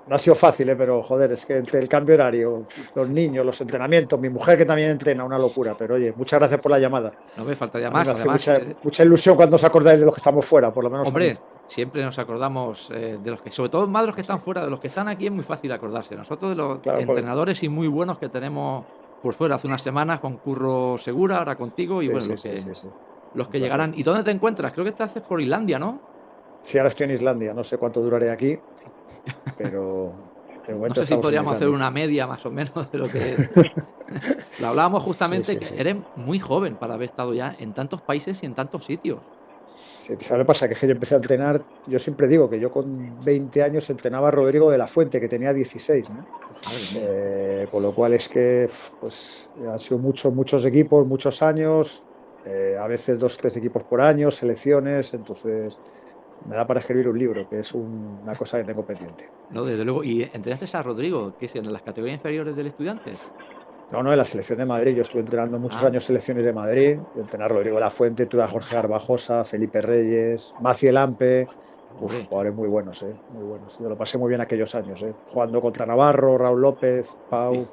No 0.08 0.14
ha 0.14 0.18
sido 0.18 0.34
fácil, 0.34 0.68
¿eh? 0.70 0.76
pero 0.76 1.02
joder, 1.02 1.32
es 1.32 1.44
que 1.44 1.58
entre 1.58 1.80
el 1.80 1.88
cambio 1.88 2.14
horario, 2.14 2.64
los 2.94 3.08
niños, 3.08 3.44
los 3.44 3.60
entrenamientos, 3.60 4.18
mi 4.18 4.30
mujer 4.30 4.56
que 4.56 4.64
también 4.64 4.90
entrena, 4.90 5.24
una 5.24 5.38
locura. 5.38 5.74
Pero 5.76 5.96
oye, 5.96 6.14
muchas 6.16 6.38
gracias 6.38 6.60
por 6.60 6.72
la 6.72 6.78
llamada. 6.78 7.12
No 7.36 7.44
me 7.44 7.54
faltaría 7.54 7.90
más. 7.90 8.08
mucha, 8.26 8.56
eh, 8.56 8.76
mucha, 8.82 9.04
ilusión 9.04 9.36
cuando 9.36 9.56
os 9.56 9.64
acordáis 9.64 10.00
de 10.00 10.06
los 10.06 10.14
que 10.14 10.20
estamos 10.20 10.46
fuera, 10.46 10.72
por 10.72 10.84
lo 10.84 10.90
menos. 10.90 11.08
Hombre, 11.08 11.38
siempre 11.66 12.02
nos 12.02 12.18
acordamos 12.18 12.90
eh, 12.94 13.18
de 13.22 13.30
los 13.30 13.42
que, 13.42 13.50
sobre 13.50 13.68
todo 13.68 13.86
más 13.86 14.02
de 14.02 14.06
los 14.06 14.14
que 14.14 14.22
están 14.22 14.40
fuera, 14.40 14.64
de 14.64 14.70
los 14.70 14.80
que 14.80 14.88
están 14.88 15.08
aquí 15.08 15.26
es 15.26 15.32
muy 15.32 15.44
fácil 15.44 15.70
acordarse. 15.72 16.16
Nosotros 16.16 16.50
de 16.50 16.56
los 16.56 16.80
entrenadores 16.86 17.62
y 17.62 17.68
muy 17.68 17.88
buenos 17.88 18.18
que 18.18 18.30
tenemos 18.30 18.86
por 19.22 19.34
fuera 19.34 19.56
hace 19.56 19.66
unas 19.66 19.82
semanas 19.82 20.20
con 20.20 20.38
Curro 20.38 20.96
Segura, 20.96 21.38
ahora 21.38 21.56
contigo 21.56 22.02
y 22.02 22.08
bueno, 22.08 22.28
los 22.28 22.42
que, 22.42 22.62
los 23.34 23.48
que 23.48 23.60
llegarán. 23.60 23.92
¿Y 23.94 24.02
dónde 24.02 24.24
te 24.24 24.30
encuentras? 24.30 24.72
Creo 24.72 24.84
que 24.84 24.92
te 24.92 25.02
haces 25.02 25.22
por 25.22 25.40
Islandia, 25.40 25.78
¿no? 25.78 26.00
Sí, 26.62 26.78
ahora 26.78 26.88
estoy 26.88 27.04
en 27.04 27.12
Islandia, 27.12 27.54
no 27.54 27.62
sé 27.62 27.78
cuánto 27.78 28.00
duraré 28.00 28.30
aquí, 28.30 28.58
pero 29.56 30.14
no 30.68 30.94
sé 30.94 31.04
si 31.04 31.16
podríamos 31.16 31.56
hacer 31.56 31.68
una 31.68 31.90
media 31.90 32.26
más 32.26 32.44
o 32.44 32.50
menos 32.50 32.90
de 32.92 32.98
lo 32.98 33.08
que 33.08 33.36
lo 34.60 34.66
hablábamos 34.66 35.02
justamente, 35.02 35.58
que 35.58 35.80
eres 35.80 35.96
muy 36.16 36.38
joven 36.38 36.76
para 36.76 36.94
haber 36.94 37.10
estado 37.10 37.32
ya 37.32 37.56
en 37.58 37.72
tantos 37.72 38.02
países 38.02 38.42
y 38.42 38.46
en 38.46 38.54
tantos 38.54 38.84
sitios. 38.84 39.20
Sí, 39.98 40.14
¿sabes 40.20 40.30
lo 40.30 40.38
que 40.38 40.44
pasa? 40.44 40.68
Que, 40.68 40.86
yo 40.86 40.92
empecé 40.92 41.14
a 41.14 41.18
entrenar, 41.18 41.64
yo 41.86 41.98
siempre 41.98 42.28
digo 42.28 42.48
que 42.48 42.60
yo 42.60 42.70
con 42.70 43.24
20 43.24 43.62
años 43.62 43.90
entrenaba 43.90 44.28
a 44.28 44.30
Rodrigo 44.30 44.70
de 44.70 44.78
la 44.78 44.86
Fuente, 44.86 45.20
que 45.20 45.28
tenía 45.28 45.52
16, 45.52 46.10
¿no? 46.10 46.24
Eh, 46.94 47.66
con 47.70 47.82
lo 47.82 47.94
cual 47.94 48.14
es 48.14 48.28
que 48.28 48.68
pues 49.00 49.50
han 49.66 49.78
sido 49.80 49.98
muchos, 49.98 50.32
muchos 50.32 50.64
equipos, 50.64 51.04
muchos 51.06 51.42
años, 51.42 52.04
eh, 52.46 52.76
a 52.80 52.86
veces 52.86 53.18
dos, 53.18 53.36
tres 53.36 53.56
equipos 53.56 53.82
por 53.84 54.00
año, 54.00 54.30
selecciones, 54.30 55.14
entonces 55.14 55.76
me 56.46 56.56
da 56.56 56.66
para 56.66 56.80
escribir 56.80 57.08
un 57.08 57.18
libro, 57.18 57.48
que 57.48 57.60
es 57.60 57.72
una 57.74 58.34
cosa 58.34 58.58
que 58.58 58.64
tengo 58.64 58.84
pendiente. 58.84 59.28
No, 59.50 59.64
desde 59.64 59.84
luego. 59.84 60.04
¿Y 60.04 60.22
entrenaste 60.22 60.76
a 60.76 60.82
Rodrigo, 60.82 61.34
que 61.38 61.46
es 61.46 61.56
en 61.56 61.72
las 61.72 61.82
categorías 61.82 62.16
inferiores 62.16 62.56
del 62.56 62.68
Estudiantes? 62.68 63.18
No, 63.90 64.02
no, 64.02 64.12
en 64.12 64.18
la 64.18 64.24
selección 64.24 64.58
de 64.58 64.66
Madrid. 64.66 64.94
Yo 64.94 65.02
estuve 65.02 65.20
entrenando 65.20 65.58
muchos 65.58 65.82
ah. 65.82 65.86
años 65.86 66.04
selecciones 66.04 66.44
de 66.44 66.52
Madrid. 66.52 66.98
Yo 67.14 67.20
entrené 67.22 67.44
a 67.44 67.48
Rodrigo 67.48 67.80
La 67.80 67.90
Fuente, 67.90 68.26
tuve 68.26 68.42
a 68.42 68.48
Jorge 68.48 68.74
Garbajosa, 68.74 69.44
Felipe 69.44 69.80
Reyes, 69.80 70.54
Maciel 70.60 70.96
Ampe. 70.98 71.48
jugadores 71.98 72.54
muy 72.54 72.68
buenos, 72.68 73.02
¿eh? 73.02 73.14
Muy 73.32 73.44
buenos. 73.44 73.78
Yo 73.78 73.88
lo 73.88 73.96
pasé 73.96 74.18
muy 74.18 74.28
bien 74.28 74.40
aquellos 74.40 74.74
años, 74.74 75.02
¿eh? 75.02 75.14
Jugando 75.26 75.60
contra 75.62 75.86
Navarro, 75.86 76.36
Raúl 76.36 76.60
López, 76.60 77.08
Pau. 77.30 77.66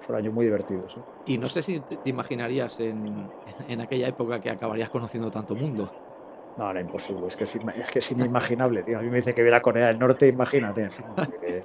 Fueron 0.00 0.22
años 0.22 0.34
muy 0.34 0.44
divertidos. 0.44 0.96
¿eh? 0.96 1.00
Y 1.26 1.38
no 1.38 1.48
sé 1.48 1.62
si 1.62 1.80
te 1.80 2.10
imaginarías 2.10 2.78
en, 2.80 3.28
en 3.68 3.80
aquella 3.80 4.08
época 4.08 4.40
que 4.40 4.50
acabarías 4.50 4.90
conociendo 4.90 5.30
tanto 5.30 5.54
mundo. 5.54 5.90
No, 6.56 6.72
no, 6.72 6.80
imposible. 6.80 7.26
Es 7.26 7.36
que 7.36 7.44
es, 7.44 7.54
es, 7.54 7.90
que 7.90 7.98
es 7.98 8.10
inimaginable, 8.12 8.82
tío. 8.82 8.98
A 8.98 9.02
mí 9.02 9.10
me 9.10 9.16
dice 9.16 9.34
que 9.34 9.42
viera 9.42 9.60
Corea 9.60 9.88
del 9.88 9.98
Norte, 9.98 10.26
imagínate. 10.26 10.90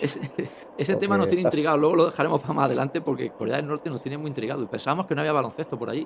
ese, 0.77 0.95
tema 0.97 1.17
nos 1.17 1.29
tiene 1.29 1.43
intrigado. 1.43 1.77
Luego 1.77 1.95
lo 1.95 2.05
dejaremos 2.07 2.41
para 2.41 2.53
más 2.53 2.65
adelante 2.65 2.99
porque 2.99 3.29
Corea 3.29 3.55
del 3.55 3.67
Norte 3.67 3.89
nos 3.89 4.01
tiene 4.01 4.17
muy 4.17 4.27
intrigado. 4.27 4.63
Y 4.63 4.67
pensábamos 4.67 5.07
que 5.07 5.15
no 5.15 5.21
había 5.21 5.31
baloncesto 5.31 5.79
por 5.79 5.89
allí. 5.89 6.05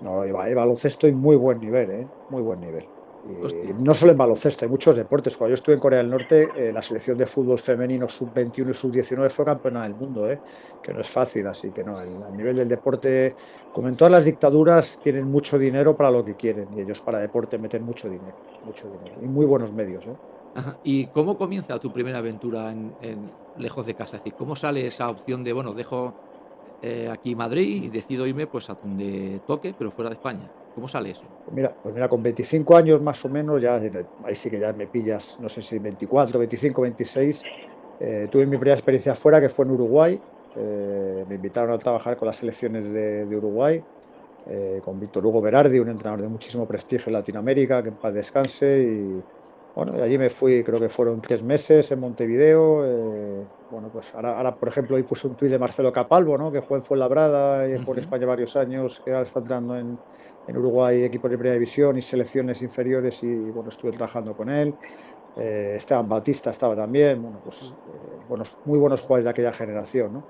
No, 0.00 0.22
hay 0.22 0.54
baloncesto 0.54 1.06
y 1.06 1.12
muy 1.12 1.36
buen 1.36 1.60
nivel, 1.60 1.90
¿eh? 1.90 2.06
Muy 2.30 2.40
buen 2.40 2.60
nivel 2.60 2.97
no 3.24 3.94
solo 3.94 4.12
en 4.12 4.18
baloncesto, 4.18 4.64
hay 4.64 4.70
muchos 4.70 4.94
deportes. 4.94 5.36
Cuando 5.36 5.50
yo 5.50 5.54
estuve 5.54 5.74
en 5.74 5.80
Corea 5.80 5.98
del 5.98 6.10
Norte, 6.10 6.48
eh, 6.56 6.72
la 6.72 6.82
selección 6.82 7.18
de 7.18 7.26
fútbol 7.26 7.58
femenino 7.58 8.08
sub-21 8.08 8.70
y 8.70 8.74
sub-19 8.74 9.30
fue 9.30 9.44
campeona 9.44 9.82
del 9.82 9.94
mundo, 9.94 10.30
¿eh? 10.30 10.40
que 10.82 10.92
no 10.92 11.00
es 11.00 11.10
fácil, 11.10 11.46
así 11.46 11.70
que 11.70 11.82
no, 11.84 12.00
el, 12.00 12.36
nivel 12.36 12.56
del 12.56 12.68
deporte, 12.68 13.34
como 13.72 13.88
en 13.88 13.96
todas 13.96 14.12
las 14.12 14.24
dictaduras, 14.24 15.00
tienen 15.02 15.26
mucho 15.26 15.58
dinero 15.58 15.96
para 15.96 16.10
lo 16.10 16.24
que 16.24 16.36
quieren 16.36 16.68
y 16.76 16.80
ellos 16.80 17.00
para 17.00 17.18
deporte 17.18 17.58
meten 17.58 17.84
mucho 17.84 18.08
dinero, 18.08 18.36
mucho 18.64 18.88
dinero 18.88 19.16
y 19.20 19.26
muy 19.26 19.46
buenos 19.46 19.72
medios. 19.72 20.06
¿eh? 20.06 20.16
¿Y 20.84 21.06
cómo 21.08 21.36
comienza 21.36 21.78
tu 21.78 21.92
primera 21.92 22.18
aventura 22.18 22.72
en, 22.72 23.32
lejos 23.56 23.86
de 23.86 23.94
casa? 23.94 24.16
Es 24.16 24.22
decir, 24.22 24.34
¿cómo 24.36 24.56
sale 24.56 24.86
esa 24.86 25.10
opción 25.10 25.44
de, 25.44 25.52
bueno, 25.52 25.74
dejo 25.74 26.14
eh, 26.82 27.08
aquí 27.12 27.34
Madrid 27.34 27.84
y 27.84 27.88
decido 27.88 28.26
irme 28.26 28.46
pues 28.46 28.70
a 28.70 28.74
donde 28.74 29.40
toque, 29.46 29.74
pero 29.76 29.90
fuera 29.90 30.10
de 30.10 30.14
España? 30.14 30.50
¿Cómo 30.78 30.88
sale 30.88 31.10
eso? 31.10 31.26
Pues 31.44 31.54
mira, 31.56 31.76
pues 31.82 31.94
mira, 31.94 32.08
con 32.08 32.22
25 32.22 32.76
años 32.76 33.00
más 33.02 33.24
o 33.24 33.30
menos, 33.30 33.60
ya 33.62 33.76
ahí 34.24 34.36
sí 34.36 34.50
que 34.50 34.60
ya 34.60 34.72
me 34.74 34.86
pillas, 34.86 35.36
no 35.40 35.48
sé 35.48 35.62
si 35.62 35.78
24, 35.78 36.38
25, 36.38 36.82
26, 36.82 37.50
tuve 38.30 38.46
mi 38.46 38.56
primera 38.58 38.74
experiencia 38.76 39.14
fuera 39.16 39.40
que 39.40 39.48
fue 39.48 39.64
en 39.64 39.72
Uruguay. 39.72 40.24
Eh, 40.54 41.24
me 41.26 41.36
invitaron 41.36 41.72
a 41.72 41.78
trabajar 41.78 42.16
con 42.16 42.26
las 42.26 42.36
selecciones 42.36 42.84
de, 42.92 43.36
Uruguay. 43.36 43.84
eh, 44.46 44.80
con 44.82 44.98
Víctor 45.00 45.26
Hugo 45.26 45.40
Berardi, 45.42 45.78
un 45.80 45.90
entrenador 45.90 46.22
de 46.22 46.28
muchísimo 46.28 46.66
prestigio 46.68 47.06
en 47.08 47.14
Latinoamérica, 47.14 47.82
que 47.82 47.90
en 47.90 47.98
paz 47.98 48.14
descanse. 48.14 48.82
Y 48.84 49.26
bueno, 49.74 50.02
allí 50.02 50.18
me 50.18 50.30
fui, 50.30 50.64
creo 50.64 50.80
que 50.80 50.88
fueron 50.90 51.20
tres 51.22 51.42
meses 51.44 51.90
en 51.92 52.00
Montevideo. 52.00 53.48
Eh, 53.68 53.70
bueno, 53.70 53.90
pues 53.90 54.14
ahora, 54.14 54.36
ahora, 54.36 54.56
por 54.56 54.68
ejemplo, 54.68 54.96
hoy 54.96 55.02
puse 55.02 55.26
un 55.26 55.36
tuit 55.36 55.50
de 55.50 55.58
Marcelo 55.58 55.92
Capalvo, 55.92 56.38
¿no? 56.38 56.50
que 56.50 56.60
juega 56.60 56.80
en 56.80 56.84
Fuenlabrada 56.84 57.68
y 57.68 57.76
uh 57.76 57.84
por 57.84 57.98
España 57.98 58.26
varios 58.26 58.56
años, 58.56 59.00
que 59.04 59.10
ahora 59.10 59.22
está 59.22 59.40
entrando 59.40 59.76
en, 59.76 60.02
en 60.46 60.56
Uruguay 60.56 61.04
equipos 61.04 61.30
de 61.30 61.38
primera 61.38 61.54
división 61.54 61.98
y 61.98 62.02
selecciones 62.02 62.62
inferiores 62.62 63.22
y 63.22 63.50
bueno, 63.50 63.70
estuve 63.70 63.92
trabajando 63.92 64.34
con 64.34 64.48
él. 64.50 64.78
Eh, 65.36 65.74
Esteban 65.76 66.08
Bautista 66.08 66.50
estaba 66.50 66.74
también, 66.76 67.22
bueno, 67.22 67.40
pues 67.42 67.76
eh, 67.86 68.20
buenos, 68.26 68.58
muy 68.64 68.78
buenos 68.78 69.00
jugadores 69.00 69.24
de 69.24 69.30
aquella 69.30 69.52
generación, 69.52 70.12
¿no? 70.12 70.26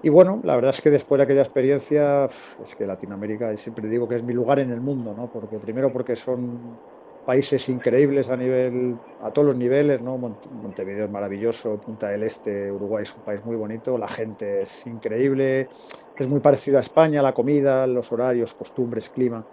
Y 0.00 0.10
bueno, 0.10 0.40
la 0.44 0.54
verdad 0.54 0.70
es 0.70 0.80
que 0.80 0.90
después 0.90 1.18
de 1.18 1.24
aquella 1.24 1.42
experiencia, 1.42 2.26
es 2.26 2.74
que 2.76 2.86
Latinoamérica, 2.86 3.56
siempre 3.56 3.88
digo 3.88 4.06
que 4.08 4.16
es 4.16 4.22
mi 4.22 4.32
lugar 4.32 4.60
en 4.60 4.70
el 4.70 4.80
mundo, 4.80 5.14
¿no? 5.14 5.28
Porque 5.30 5.58
primero 5.58 5.92
porque 5.92 6.14
son 6.14 6.80
países 7.28 7.68
increíbles 7.68 8.30
a 8.30 8.38
nivel, 8.38 8.96
a 9.20 9.30
todos 9.30 9.48
los 9.48 9.56
niveles, 9.56 10.00
¿no? 10.00 10.16
Montevideo 10.16 11.04
es 11.04 11.10
maravilloso, 11.10 11.78
Punta 11.78 12.08
del 12.08 12.22
Este, 12.22 12.72
Uruguay 12.72 13.02
es 13.02 13.14
un 13.14 13.22
país 13.22 13.44
muy 13.44 13.54
bonito, 13.54 13.98
la 13.98 14.08
gente 14.08 14.62
es 14.62 14.86
increíble, 14.86 15.68
es 16.16 16.26
muy 16.26 16.40
parecido 16.40 16.78
a 16.78 16.80
España, 16.80 17.20
la 17.20 17.34
comida, 17.34 17.86
los 17.86 18.10
horarios, 18.12 18.54
costumbres, 18.54 19.10
clima. 19.10 19.44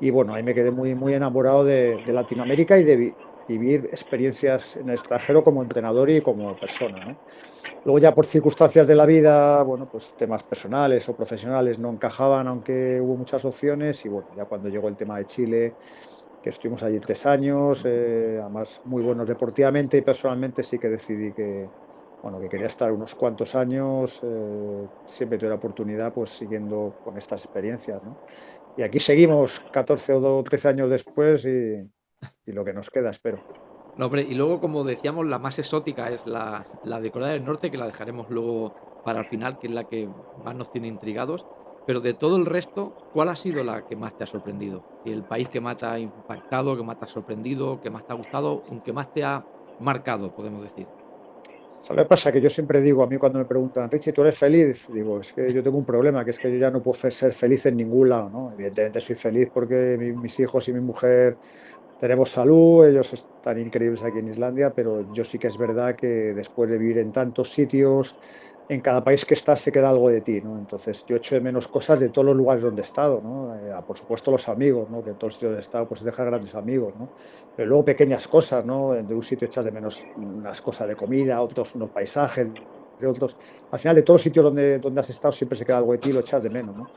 Y 0.00 0.10
bueno, 0.10 0.34
ahí 0.34 0.42
me 0.42 0.52
quedé 0.52 0.72
muy, 0.72 0.96
muy 0.96 1.14
enamorado 1.14 1.64
de, 1.64 2.02
de 2.04 2.12
Latinoamérica 2.12 2.76
y 2.76 2.82
de 2.82 3.14
vivir 3.46 3.88
experiencias 3.92 4.74
en 4.74 4.88
el 4.88 4.96
extranjero 4.96 5.44
como 5.44 5.62
entrenador 5.62 6.10
y 6.10 6.22
como 6.22 6.58
persona, 6.58 7.04
¿no? 7.04 7.16
Luego 7.84 8.00
ya 8.00 8.12
por 8.12 8.26
circunstancias 8.26 8.88
de 8.88 8.96
la 8.96 9.06
vida, 9.06 9.62
bueno, 9.62 9.86
pues 9.88 10.12
temas 10.16 10.42
personales 10.42 11.08
o 11.08 11.14
profesionales 11.14 11.78
no 11.78 11.90
encajaban, 11.90 12.48
aunque 12.48 13.00
hubo 13.00 13.16
muchas 13.16 13.44
opciones 13.44 14.04
y 14.04 14.08
bueno, 14.08 14.26
ya 14.36 14.44
cuando 14.44 14.68
llegó 14.68 14.88
el 14.88 14.96
tema 14.96 15.18
de 15.18 15.26
Chile, 15.26 15.74
que 16.42 16.50
estuvimos 16.50 16.82
allí 16.82 16.98
tres 16.98 17.24
años, 17.24 17.82
eh, 17.84 18.38
además 18.40 18.80
muy 18.84 19.02
buenos 19.02 19.28
deportivamente 19.28 19.98
y 19.98 20.02
personalmente 20.02 20.62
sí 20.62 20.78
que 20.78 20.88
decidí 20.88 21.32
que, 21.32 21.68
bueno, 22.22 22.40
que 22.40 22.48
quería 22.48 22.66
estar 22.66 22.90
unos 22.90 23.14
cuantos 23.14 23.54
años, 23.54 24.20
eh, 24.22 24.86
siempre 25.06 25.38
tuve 25.38 25.50
la 25.50 25.56
oportunidad, 25.56 26.12
pues 26.12 26.30
siguiendo 26.30 26.94
con 27.04 27.16
estas 27.16 27.44
experiencias, 27.44 28.02
¿no? 28.02 28.16
Y 28.76 28.82
aquí 28.82 28.98
seguimos 28.98 29.60
14 29.72 30.14
o 30.14 30.42
13 30.42 30.68
años 30.68 30.90
después 30.90 31.44
y, 31.44 31.86
lo 32.46 32.64
que 32.64 32.72
nos 32.72 32.90
queda, 32.90 33.10
espero. 33.10 33.40
No, 33.98 34.10
y 34.16 34.34
luego, 34.34 34.60
como 34.60 34.84
decíamos, 34.84 35.26
la 35.26 35.38
más 35.38 35.58
exótica 35.58 36.08
es 36.08 36.26
la, 36.26 36.64
la 36.84 37.00
de 37.00 37.10
Corea 37.10 37.28
del 37.28 37.44
Norte, 37.44 37.70
que 37.70 37.76
la 37.76 37.86
dejaremos 37.86 38.30
luego 38.30 38.74
para 39.04 39.20
el 39.20 39.26
final, 39.26 39.58
que 39.58 39.66
es 39.66 39.72
la 39.72 39.84
que 39.84 40.08
más 40.42 40.54
nos 40.54 40.72
tiene 40.72 40.88
intrigados. 40.88 41.44
Pero 41.84 42.00
de 42.00 42.14
todo 42.14 42.36
el 42.36 42.46
resto, 42.46 42.96
¿cuál 43.10 43.28
ha 43.28 43.36
sido 43.36 43.64
la 43.64 43.84
que 43.84 43.96
más 43.96 44.14
te 44.16 44.24
ha 44.24 44.26
sorprendido? 44.26 44.86
El 45.04 45.24
país 45.24 45.48
que 45.48 45.60
más 45.60 45.76
te 45.78 45.86
ha 45.86 45.98
impactado, 45.98 46.76
que 46.76 46.82
más 46.84 46.98
te 46.98 47.04
ha 47.06 47.08
sorprendido, 47.08 47.80
que 47.80 47.90
más 47.90 48.04
te 48.06 48.12
ha 48.12 48.16
gustado, 48.16 48.62
que 48.84 48.92
más 48.92 49.12
te 49.12 49.24
ha 49.24 49.46
marcado, 49.78 50.32
podemos 50.32 50.62
decir. 50.62 50.90
¿Sabes 51.80 52.06
pasa? 52.06 52.30
Que 52.30 52.40
yo 52.40 52.48
siempre 52.48 52.80
digo, 52.80 53.02
a 53.02 53.08
mí 53.08 53.18
cuando 53.18 53.40
me 53.40 53.44
preguntan, 53.44 53.90
Richie, 53.90 54.12
¿tú 54.12 54.20
eres 54.22 54.38
feliz? 54.38 54.84
Digo, 54.86 55.20
es 55.20 55.32
que 55.32 55.52
yo 55.52 55.64
tengo 55.64 55.78
un 55.78 55.84
problema, 55.84 56.24
que 56.24 56.30
es 56.30 56.38
que 56.38 56.50
yo 56.52 56.56
ya 56.58 56.70
no 56.70 56.80
puedo 56.80 57.10
ser 57.10 57.32
feliz 57.34 57.66
en 57.66 57.76
ningún 57.76 58.08
lado, 58.08 58.30
¿no? 58.30 58.52
Evidentemente 58.52 59.00
soy 59.00 59.16
feliz 59.16 59.50
porque 59.52 59.96
mi, 59.98 60.12
mis 60.12 60.38
hijos 60.38 60.68
y 60.68 60.72
mi 60.72 60.80
mujer 60.80 61.40
tenemos 61.96 62.30
salud, 62.30 62.86
ellos 62.86 63.12
están 63.12 63.58
increíbles 63.58 64.02
aquí 64.04 64.18
en 64.18 64.28
Islandia, 64.28 64.72
pero 64.74 65.02
yo 65.10 65.24
sí 65.24 65.38
que 65.38 65.48
es 65.48 65.58
verdad 65.58 65.96
que 65.96 66.06
después 66.34 66.70
de 66.70 66.78
vivir 66.78 66.98
en 66.98 67.12
tantos 67.12 67.52
sitios, 67.52 68.18
en 68.74 68.80
cada 68.80 69.04
país 69.04 69.24
que 69.24 69.34
estás 69.34 69.60
se 69.60 69.72
queda 69.72 69.90
algo 69.90 70.08
de 70.10 70.20
ti, 70.22 70.40
¿no? 70.40 70.58
Entonces 70.58 71.04
yo 71.06 71.16
echo 71.16 71.34
de 71.34 71.40
menos 71.40 71.68
cosas 71.68 72.00
de 72.00 72.10
todos 72.10 72.26
los 72.26 72.36
lugares 72.36 72.62
donde 72.62 72.82
he 72.82 72.84
estado, 72.84 73.20
¿no? 73.22 73.54
Eh, 73.56 73.72
por 73.86 73.98
supuesto 73.98 74.30
los 74.30 74.48
amigos, 74.48 74.88
¿no? 74.90 75.02
Que 75.02 75.10
en 75.10 75.18
todos 75.18 75.30
los 75.30 75.34
sitios 75.34 75.50
donde 75.50 75.60
he 75.60 75.62
estado 75.62 75.88
pues 75.88 76.02
deja 76.02 76.24
grandes 76.24 76.54
amigos, 76.54 76.94
¿no? 76.96 77.12
Pero 77.54 77.68
luego 77.68 77.84
pequeñas 77.84 78.28
cosas, 78.28 78.64
¿no? 78.64 78.92
De 78.92 79.14
un 79.14 79.22
sitio 79.22 79.46
echas 79.46 79.64
de 79.64 79.72
menos 79.72 80.08
unas 80.14 80.60
cosas 80.62 80.88
de 80.88 80.96
comida, 80.96 81.40
otros 81.42 81.74
unos 81.74 81.90
paisajes, 81.90 82.48
de 83.02 83.08
otros. 83.08 83.36
Al 83.70 83.78
final 83.78 83.96
de 83.96 84.02
todos 84.02 84.20
los 84.20 84.22
sitios 84.22 84.44
donde, 84.44 84.78
donde 84.78 85.00
has 85.00 85.10
estado 85.10 85.32
siempre 85.32 85.58
se 85.58 85.64
queda 85.64 85.78
algo 85.78 85.92
de 85.92 85.98
ti 85.98 86.10
y 86.10 86.12
lo 86.12 86.20
echas 86.20 86.42
de 86.42 86.50
menos, 86.50 86.76
¿no? 86.76 86.88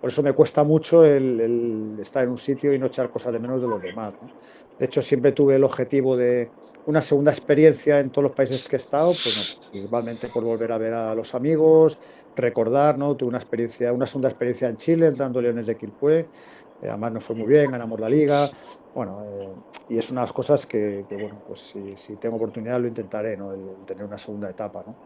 Por 0.00 0.10
eso 0.10 0.22
me 0.22 0.32
cuesta 0.32 0.62
mucho 0.64 1.04
el, 1.04 1.40
el 1.40 1.96
estar 2.00 2.24
en 2.24 2.30
un 2.30 2.38
sitio 2.38 2.72
y 2.72 2.78
no 2.78 2.86
echar 2.86 3.10
cosas 3.10 3.32
de 3.32 3.38
menos 3.38 3.60
de 3.60 3.68
los 3.68 3.82
demás, 3.82 4.14
¿no? 4.20 4.30
De 4.78 4.86
hecho, 4.86 5.02
siempre 5.02 5.32
tuve 5.32 5.56
el 5.56 5.64
objetivo 5.64 6.16
de 6.16 6.50
una 6.86 7.00
segunda 7.00 7.30
experiencia 7.30 8.00
en 8.00 8.10
todos 8.10 8.24
los 8.24 8.32
países 8.32 8.64
que 8.68 8.76
he 8.76 8.78
estado, 8.78 9.08
pues 9.08 9.36
no, 9.36 9.70
principalmente 9.70 10.28
por 10.28 10.44
volver 10.44 10.72
a 10.72 10.78
ver 10.78 10.92
a 10.92 11.14
los 11.14 11.34
amigos, 11.34 11.98
recordar, 12.34 12.98
¿no? 12.98 13.14
Tuve 13.16 13.28
una 13.28 13.38
experiencia, 13.38 13.92
una 13.92 14.06
segunda 14.06 14.28
experiencia 14.28 14.68
en 14.68 14.76
Chile, 14.76 15.06
entrando 15.06 15.40
Leones 15.40 15.66
de 15.66 15.76
Quilpué, 15.76 16.18
eh, 16.20 16.88
además 16.88 17.12
nos 17.12 17.24
fue 17.24 17.36
muy 17.36 17.46
bien, 17.46 17.70
ganamos 17.70 18.00
la 18.00 18.08
liga, 18.08 18.50
bueno, 18.94 19.22
eh, 19.24 19.48
y 19.88 19.98
es 19.98 20.10
unas 20.10 20.32
cosas 20.32 20.66
que, 20.66 21.04
que 21.08 21.16
bueno, 21.16 21.42
pues 21.46 21.60
si, 21.60 21.96
si, 21.96 22.16
tengo 22.16 22.36
oportunidad 22.36 22.80
lo 22.80 22.88
intentaré, 22.88 23.36
¿no? 23.36 23.52
El, 23.52 23.60
el 23.60 23.86
tener 23.86 24.04
una 24.04 24.18
segunda 24.18 24.50
etapa, 24.50 24.82
¿no? 24.86 24.96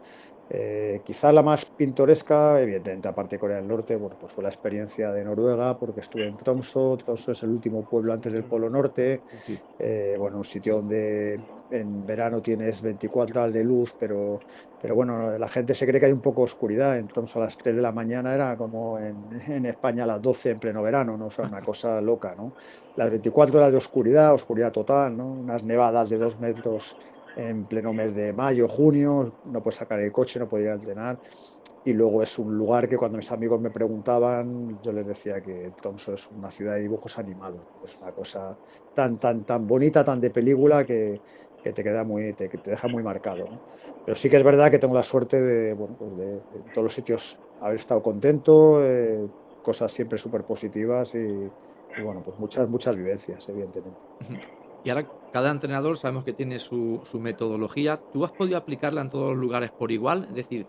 Eh, 0.51 1.03
quizá 1.05 1.31
la 1.31 1.43
más 1.43 1.65
pintoresca, 1.65 2.59
evidentemente, 2.59 3.07
aparte 3.07 3.35
de 3.35 3.39
Corea 3.39 3.57
del 3.57 3.67
Norte, 3.67 3.95
bueno, 3.95 4.17
pues 4.17 4.33
fue 4.33 4.43
la 4.43 4.49
experiencia 4.49 5.11
de 5.11 5.23
Noruega, 5.23 5.77
porque 5.77 5.99
estuve 6.01 6.27
en 6.27 6.37
Tromso. 6.37 6.97
Tromso 6.97 7.31
es 7.33 7.43
el 7.43 7.51
último 7.51 7.85
pueblo 7.85 8.13
antes 8.13 8.33
del 8.33 8.45
Polo 8.47 8.69
Norte. 8.69 9.25
Eh, 9.77 10.15
bueno, 10.17 10.37
un 10.37 10.45
sitio 10.45 10.77
donde 10.77 11.43
en 11.69 12.03
verano 12.05 12.41
tienes 12.41 12.81
24 12.81 13.41
horas 13.41 13.53
de 13.53 13.63
luz, 13.63 13.95
pero, 13.97 14.39
pero 14.77 14.95
bueno, 14.95 15.37
la 15.37 15.47
gente 15.47 15.75
se 15.75 15.85
cree 15.85 15.99
que 15.99 16.07
hay 16.07 16.11
un 16.11 16.21
poco 16.21 16.41
de 16.41 16.45
oscuridad. 16.45 16.97
En 16.97 17.07
Tromso 17.07 17.39
a 17.39 17.45
las 17.45 17.55
3 17.57 17.75
de 17.75 17.81
la 17.81 17.91
mañana 17.91 18.33
era 18.33 18.57
como 18.57 18.97
en, 18.99 19.29
en 19.47 19.65
España 19.67 20.03
a 20.03 20.07
las 20.07 20.21
12 20.21 20.51
en 20.51 20.59
pleno 20.59 20.81
verano, 20.81 21.15
¿no? 21.17 21.27
O 21.27 21.31
sea, 21.31 21.45
una 21.45 21.61
cosa 21.61 22.01
loca, 22.01 22.33
¿no? 22.35 22.55
Las 22.95 23.09
24 23.11 23.59
horas 23.59 23.71
de 23.71 23.77
oscuridad, 23.77 24.33
oscuridad 24.33 24.71
total, 24.71 25.15
¿no? 25.15 25.31
Unas 25.31 25.63
nevadas 25.63 26.09
de 26.09 26.17
dos 26.17 26.39
metros 26.39 26.97
en 27.47 27.65
pleno 27.65 27.93
mes 27.93 28.13
de 28.15 28.33
mayo, 28.33 28.67
junio, 28.67 29.31
no 29.45 29.61
puedes 29.61 29.77
sacar 29.79 29.99
el 29.99 30.11
coche, 30.11 30.39
no 30.39 30.47
puedes 30.47 30.65
ir 30.65 30.71
a 30.71 30.75
entrenar. 30.75 31.19
Y 31.85 31.93
luego 31.93 32.21
es 32.21 32.37
un 32.37 32.57
lugar 32.57 32.89
que 32.89 32.97
cuando 32.97 33.17
mis 33.17 33.31
amigos 33.31 33.61
me 33.61 33.69
preguntaban, 33.69 34.79
yo 34.83 34.91
les 34.91 35.07
decía 35.07 35.41
que 35.41 35.71
Thompson 35.81 36.15
es 36.15 36.29
una 36.29 36.51
ciudad 36.51 36.75
de 36.75 36.81
dibujos 36.81 37.17
animados. 37.17 37.61
Es 37.85 37.97
una 38.01 38.11
cosa 38.11 38.57
tan, 38.93 39.17
tan, 39.17 39.43
tan 39.45 39.65
bonita, 39.65 40.03
tan 40.03 40.19
de 40.19 40.29
película 40.29 40.85
que, 40.85 41.21
que 41.63 41.71
te 41.71 41.83
queda 41.83 42.03
muy, 42.03 42.33
te, 42.33 42.49
te, 42.49 42.71
deja 42.71 42.87
muy 42.89 43.01
marcado. 43.01 43.45
¿no? 43.45 43.59
Pero 44.05 44.15
sí 44.15 44.29
que 44.29 44.37
es 44.37 44.43
verdad 44.43 44.69
que 44.69 44.79
tengo 44.79 44.93
la 44.93 45.03
suerte 45.03 45.41
de, 45.41 45.73
bueno, 45.73 45.95
pues 45.97 46.17
de, 46.17 46.25
de 46.25 46.71
todos 46.73 46.83
los 46.83 46.93
sitios 46.93 47.39
haber 47.61 47.75
estado 47.75 48.03
contento, 48.03 48.83
eh, 48.83 49.25
cosas 49.63 49.91
siempre 49.91 50.17
súper 50.17 50.43
positivas 50.43 51.15
y, 51.15 51.17
y, 51.17 52.01
bueno, 52.03 52.21
pues 52.23 52.37
muchas, 52.39 52.67
muchas 52.69 52.95
vivencias, 52.95 53.47
evidentemente. 53.47 53.99
Y 54.83 54.89
ahora 54.89 55.07
cada 55.31 55.51
entrenador 55.51 55.97
sabemos 55.97 56.23
que 56.23 56.33
tiene 56.33 56.59
su, 56.59 57.01
metodología. 57.19 57.99
¿Tú 58.11 58.25
has 58.25 58.31
podido 58.31 58.57
aplicarla 58.57 59.01
en 59.01 59.09
todos 59.09 59.31
los 59.31 59.37
lugares 59.37 59.71
por 59.71 59.91
igual? 59.91 60.25
Es 60.29 60.35
decir, 60.35 60.65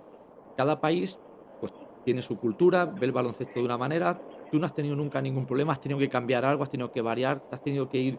cada 0.56 0.80
país 0.80 1.18
pues, 1.60 1.72
tiene 2.04 2.22
su 2.22 2.38
cultura, 2.38 2.84
ve 2.84 3.06
el 3.06 3.12
baloncesto 3.12 3.60
de 3.60 3.64
una 3.64 3.78
manera. 3.78 4.20
Tú 4.50 4.58
no 4.58 4.66
has 4.66 4.74
tenido 4.74 4.96
nunca 4.96 5.20
ningún 5.22 5.46
problema, 5.46 5.72
has 5.72 5.80
tenido 5.80 5.98
que 5.98 6.08
cambiar 6.08 6.44
algo, 6.44 6.62
has 6.62 6.70
tenido 6.70 6.90
que 6.90 7.00
variar, 7.00 7.42
has 7.50 7.62
tenido 7.62 7.88
que 7.88 7.98
ir, 7.98 8.18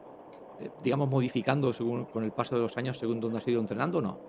eh, 0.59 0.69
digamos, 0.83 1.09
modificando 1.09 1.73
según, 1.73 2.05
con 2.05 2.23
el 2.23 2.31
paso 2.31 2.55
de 2.55 2.61
los 2.61 2.75
años 2.77 2.97
según 2.97 3.19
donde 3.19 3.37
has 3.37 3.47
ido 3.47 3.59
entrenando 3.59 3.99
o 3.99 4.01
no? 4.01 4.19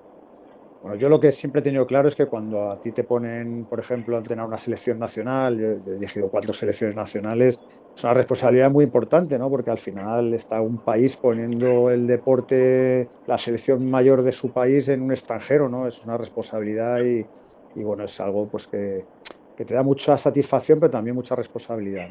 Bueno, 0.82 0.96
yo 0.96 1.08
lo 1.08 1.20
que 1.20 1.30
siempre 1.30 1.60
he 1.60 1.62
tenido 1.62 1.86
claro 1.86 2.08
es 2.08 2.16
que 2.16 2.26
cuando 2.26 2.70
a 2.70 2.80
ti 2.80 2.90
te 2.90 3.04
ponen, 3.04 3.66
por 3.66 3.78
ejemplo, 3.78 4.16
a 4.16 4.18
entrenar 4.18 4.44
una 4.44 4.58
selección 4.58 4.98
nacional, 4.98 5.56
yo 5.56 5.66
he 5.68 5.94
dirigido 5.94 6.28
cuatro 6.28 6.52
selecciones 6.52 6.96
nacionales, 6.96 7.60
es 7.94 8.04
una 8.04 8.14
responsabilidad 8.14 8.70
muy 8.70 8.84
importante, 8.84 9.38
¿no? 9.38 9.50
Porque 9.50 9.70
al 9.70 9.78
final 9.78 10.32
está 10.34 10.60
un 10.62 10.82
país 10.82 11.16
poniendo 11.16 11.90
el 11.90 12.06
deporte, 12.06 13.12
la 13.26 13.38
selección 13.38 13.88
mayor 13.90 14.22
de 14.22 14.32
su 14.32 14.52
país 14.52 14.88
en 14.88 15.02
un 15.02 15.12
extranjero, 15.12 15.68
¿no? 15.68 15.86
Es 15.86 16.02
una 16.04 16.16
responsabilidad 16.16 17.02
y, 17.04 17.30
y 17.74 17.82
bueno, 17.84 18.04
es 18.04 18.18
algo 18.20 18.48
pues 18.50 18.66
que, 18.66 19.08
que, 19.54 19.64
te 19.64 19.74
da 19.74 19.82
mucha 19.82 20.16
satisfacción, 20.16 20.80
pero 20.80 20.90
también 20.90 21.16
mucha 21.16 21.36
responsabilidad. 21.36 22.08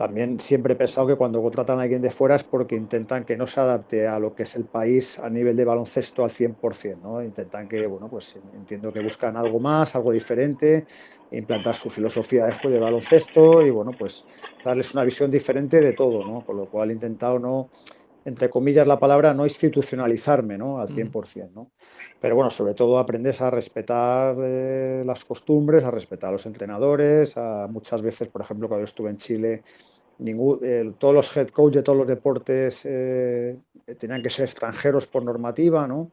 También 0.00 0.40
siempre 0.40 0.72
he 0.72 0.76
pensado 0.76 1.06
que 1.06 1.14
cuando 1.14 1.42
contratan 1.42 1.78
a 1.78 1.82
alguien 1.82 2.00
de 2.00 2.10
fuera 2.10 2.34
es 2.36 2.42
porque 2.42 2.74
intentan 2.74 3.26
que 3.26 3.36
no 3.36 3.46
se 3.46 3.60
adapte 3.60 4.08
a 4.08 4.18
lo 4.18 4.34
que 4.34 4.44
es 4.44 4.56
el 4.56 4.66
país 4.66 5.18
a 5.18 5.28
nivel 5.28 5.54
de 5.56 5.66
baloncesto 5.66 6.24
al 6.24 6.30
100%, 6.30 7.02
¿no? 7.02 7.22
Intentan 7.22 7.68
que, 7.68 7.86
bueno, 7.86 8.08
pues 8.08 8.34
entiendo 8.54 8.94
que 8.94 9.00
buscan 9.00 9.36
algo 9.36 9.60
más, 9.60 9.94
algo 9.94 10.12
diferente, 10.12 10.86
implantar 11.30 11.74
su 11.76 11.90
filosofía 11.90 12.46
de 12.46 12.52
juego 12.52 12.72
de 12.72 12.80
baloncesto 12.80 13.60
y, 13.60 13.68
bueno, 13.68 13.94
pues 13.94 14.26
darles 14.64 14.94
una 14.94 15.04
visión 15.04 15.30
diferente 15.30 15.82
de 15.82 15.92
todo, 15.92 16.24
¿no? 16.24 16.46
Con 16.46 16.56
lo 16.56 16.66
cual 16.70 16.88
he 16.88 16.94
intentado 16.94 17.38
no, 17.38 17.70
entre 18.24 18.50
comillas 18.50 18.86
la 18.86 18.98
palabra, 18.98 19.34
no 19.34 19.44
institucionalizarme, 19.44 20.58
¿no? 20.58 20.80
Al 20.80 20.88
100%, 20.88 21.50
¿no? 21.54 21.70
Pero 22.20 22.34
bueno, 22.34 22.50
sobre 22.50 22.74
todo 22.74 22.98
aprendes 22.98 23.40
a 23.40 23.50
respetar 23.50 24.36
eh, 24.40 25.02
las 25.06 25.24
costumbres, 25.24 25.84
a 25.84 25.90
respetar 25.90 26.28
a 26.28 26.32
los 26.32 26.46
entrenadores, 26.46 27.36
a 27.36 27.66
muchas 27.68 28.02
veces, 28.02 28.28
por 28.28 28.42
ejemplo, 28.42 28.68
cuando 28.68 28.84
estuve 28.84 29.10
en 29.10 29.16
Chile, 29.16 29.62
ningún, 30.18 30.60
eh, 30.62 30.92
todos 30.98 31.14
los 31.14 31.36
head 31.36 31.48
coach 31.48 31.74
de 31.74 31.82
todos 31.82 31.98
los 31.98 32.06
deportes 32.06 32.82
eh, 32.84 33.56
tenían 33.98 34.22
que 34.22 34.30
ser 34.30 34.44
extranjeros 34.44 35.06
por 35.06 35.24
normativa, 35.24 35.86
¿no? 35.86 36.10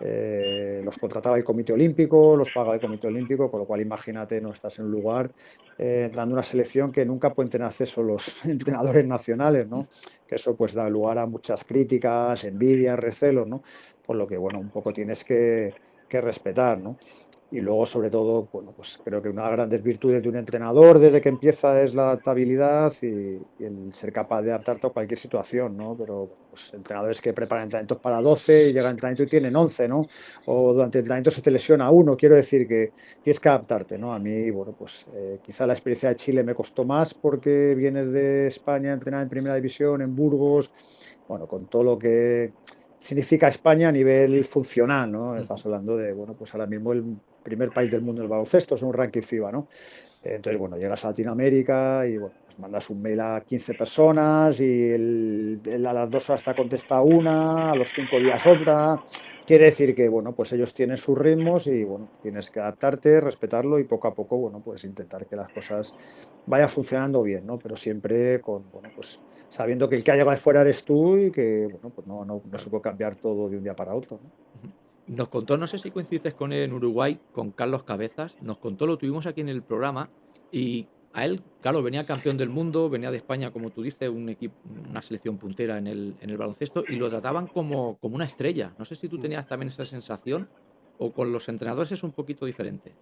Eh, 0.00 0.80
los 0.84 0.96
contrataba 0.96 1.36
el 1.36 1.44
Comité 1.44 1.72
Olímpico, 1.72 2.36
los 2.36 2.50
pagaba 2.50 2.74
el 2.74 2.80
Comité 2.80 3.08
Olímpico, 3.08 3.50
con 3.50 3.60
lo 3.60 3.66
cual 3.66 3.80
imagínate, 3.80 4.40
no 4.40 4.52
estás 4.52 4.78
en 4.78 4.86
un 4.86 4.92
lugar 4.92 5.30
eh, 5.76 6.10
dando 6.14 6.34
una 6.34 6.42
selección 6.42 6.92
que 6.92 7.04
nunca 7.04 7.34
pueden 7.34 7.50
tener 7.50 7.66
acceso 7.66 8.02
los 8.02 8.44
entrenadores 8.46 9.06
nacionales, 9.06 9.68
¿no? 9.68 9.88
Que 10.26 10.36
eso 10.36 10.56
pues 10.56 10.74
da 10.74 10.88
lugar 10.88 11.18
a 11.18 11.26
muchas 11.26 11.64
críticas, 11.64 12.44
envidias, 12.44 12.98
recelos, 12.98 13.46
¿no? 13.48 13.62
Por 14.06 14.16
lo 14.16 14.26
que, 14.26 14.36
bueno, 14.36 14.58
un 14.60 14.70
poco 14.70 14.92
tienes 14.92 15.24
que, 15.24 15.74
que 16.08 16.20
respetar, 16.20 16.78
¿no? 16.78 16.96
Y 17.50 17.60
luego, 17.60 17.86
sobre 17.86 18.10
todo, 18.10 18.46
bueno, 18.52 18.72
pues 18.76 19.00
creo 19.02 19.22
que 19.22 19.30
una 19.30 19.44
de 19.44 19.48
las 19.48 19.56
grandes 19.56 19.82
virtudes 19.82 20.22
de 20.22 20.28
un 20.28 20.36
entrenador 20.36 20.98
desde 20.98 21.22
que 21.22 21.30
empieza 21.30 21.80
es 21.80 21.94
la 21.94 22.10
adaptabilidad 22.10 22.92
y, 23.00 23.40
el 23.64 23.88
ser 23.92 24.12
capaz 24.12 24.42
de 24.42 24.50
adaptarte 24.50 24.86
a 24.86 24.90
cualquier 24.90 25.18
situación, 25.18 25.74
¿no? 25.74 25.96
Pero 25.96 26.28
pues, 26.50 26.74
entrenadores 26.74 27.22
que 27.22 27.32
preparan 27.32 27.64
entrenamientos 27.64 27.98
para 28.00 28.20
12 28.20 28.68
y 28.68 28.72
llegan 28.74 28.86
al 28.86 28.92
entrenamiento 28.92 29.22
y 29.22 29.28
tienen 29.28 29.56
11, 29.56 29.88
¿no? 29.88 30.06
O 30.44 30.74
durante 30.74 30.98
el 30.98 31.04
entrenamiento 31.04 31.30
se 31.30 31.40
te 31.40 31.50
lesiona 31.50 31.90
uno. 31.90 32.18
Quiero 32.18 32.36
decir 32.36 32.68
que 32.68 32.92
tienes 33.22 33.40
que 33.40 33.48
adaptarte, 33.48 33.96
¿no? 33.96 34.12
A 34.12 34.18
mí, 34.18 34.50
bueno, 34.50 34.74
pues 34.78 35.06
eh, 35.14 35.38
quizá 35.42 35.66
la 35.66 35.72
experiencia 35.72 36.10
de 36.10 36.16
Chile 36.16 36.44
me 36.44 36.54
costó 36.54 36.84
más 36.84 37.14
porque 37.14 37.74
vienes 37.74 38.12
de 38.12 38.48
España 38.48 38.90
a 38.90 38.94
entrenar 38.94 39.22
en 39.22 39.30
primera 39.30 39.54
división, 39.54 40.02
en 40.02 40.14
Burgos, 40.14 40.70
bueno, 41.26 41.46
con 41.46 41.66
todo 41.66 41.82
lo 41.82 41.98
que 41.98 42.52
significa 42.98 43.48
España 43.48 43.88
a 43.88 43.92
nivel 43.92 44.44
funcional, 44.44 45.10
¿no? 45.10 45.36
Estás 45.36 45.64
hablando 45.64 45.96
de, 45.96 46.12
bueno, 46.12 46.34
pues 46.34 46.52
ahora 46.52 46.66
mismo 46.66 46.92
el 46.92 47.04
primer 47.48 47.70
país 47.70 47.90
del 47.90 48.02
mundo 48.02 48.22
del 48.22 48.30
baloncesto, 48.30 48.74
es 48.74 48.82
un 48.82 48.92
ranking 48.92 49.22
FIBA, 49.22 49.52
¿no? 49.52 49.68
Entonces, 50.22 50.58
bueno, 50.58 50.76
llegas 50.76 51.04
a 51.04 51.08
Latinoamérica 51.08 52.06
y 52.06 52.18
bueno, 52.18 52.34
pues 52.44 52.58
mandas 52.58 52.90
un 52.90 53.00
mail 53.00 53.20
a 53.20 53.40
15 53.46 53.74
personas 53.74 54.58
y 54.60 54.90
el, 54.90 55.60
a 55.86 55.92
las 55.92 56.10
dos 56.10 56.28
horas 56.28 56.42
te 56.42 56.54
contesta 56.54 57.00
una, 57.00 57.70
a 57.72 57.74
los 57.74 57.88
cinco 57.88 58.18
días 58.18 58.44
otra. 58.46 59.02
Quiere 59.46 59.66
decir 59.66 59.94
que, 59.94 60.08
bueno, 60.08 60.34
pues 60.34 60.52
ellos 60.52 60.74
tienen 60.74 60.96
sus 60.98 61.16
ritmos 61.16 61.66
y, 61.68 61.84
bueno, 61.84 62.10
tienes 62.20 62.50
que 62.50 62.60
adaptarte, 62.60 63.20
respetarlo 63.20 63.78
y 63.78 63.84
poco 63.84 64.08
a 64.08 64.14
poco, 64.14 64.36
bueno, 64.36 64.60
pues 64.60 64.84
intentar 64.84 65.26
que 65.26 65.36
las 65.36 65.50
cosas 65.50 65.94
vayan 66.46 66.68
funcionando 66.68 67.22
bien, 67.22 67.46
¿no? 67.46 67.58
Pero 67.58 67.76
siempre 67.76 68.40
con, 68.42 68.70
bueno, 68.70 68.90
pues 68.94 69.18
sabiendo 69.48 69.88
que 69.88 69.96
el 69.96 70.04
que 70.04 70.10
ha 70.10 70.14
llegado 70.14 70.32
de 70.32 70.36
fuera 70.36 70.60
eres 70.60 70.84
tú 70.84 71.16
y 71.16 71.30
que, 71.30 71.66
bueno, 71.70 71.90
pues 71.94 72.06
no, 72.06 72.24
no, 72.24 72.42
no 72.44 72.58
se 72.58 72.68
puede 72.68 72.82
cambiar 72.82 73.16
todo 73.16 73.48
de 73.48 73.56
un 73.56 73.62
día 73.62 73.74
para 73.74 73.94
otro, 73.94 74.20
¿no? 74.22 74.77
Nos 75.08 75.28
contó, 75.28 75.56
no 75.56 75.66
sé 75.66 75.78
si 75.78 75.90
coincides 75.90 76.34
con 76.34 76.52
él 76.52 76.64
en 76.64 76.72
Uruguay, 76.72 77.18
con 77.32 77.50
Carlos 77.50 77.82
Cabezas, 77.82 78.36
nos 78.42 78.58
contó, 78.58 78.86
lo 78.86 78.98
tuvimos 78.98 79.26
aquí 79.26 79.40
en 79.40 79.48
el 79.48 79.62
programa 79.62 80.10
y 80.52 80.86
a 81.14 81.24
él, 81.24 81.42
claro, 81.62 81.82
venía 81.82 82.04
campeón 82.04 82.36
del 82.36 82.50
mundo, 82.50 82.90
venía 82.90 83.10
de 83.10 83.16
España, 83.16 83.50
como 83.50 83.70
tú 83.70 83.82
dices, 83.82 84.08
un 84.10 84.28
equipo, 84.28 84.54
una 84.90 85.00
selección 85.00 85.38
puntera 85.38 85.78
en 85.78 85.86
el, 85.86 86.14
en 86.20 86.30
el 86.30 86.36
baloncesto 86.36 86.84
y 86.86 86.96
lo 86.96 87.08
trataban 87.08 87.46
como, 87.46 87.96
como 87.98 88.16
una 88.16 88.26
estrella. 88.26 88.74
No 88.78 88.84
sé 88.84 88.96
si 88.96 89.08
tú 89.08 89.18
tenías 89.18 89.46
también 89.46 89.68
esa 89.68 89.86
sensación 89.86 90.48
o 90.98 91.12
con 91.12 91.32
los 91.32 91.48
entrenadores 91.48 91.92
es 91.92 92.02
un 92.02 92.12
poquito 92.12 92.44
diferente. 92.44 92.92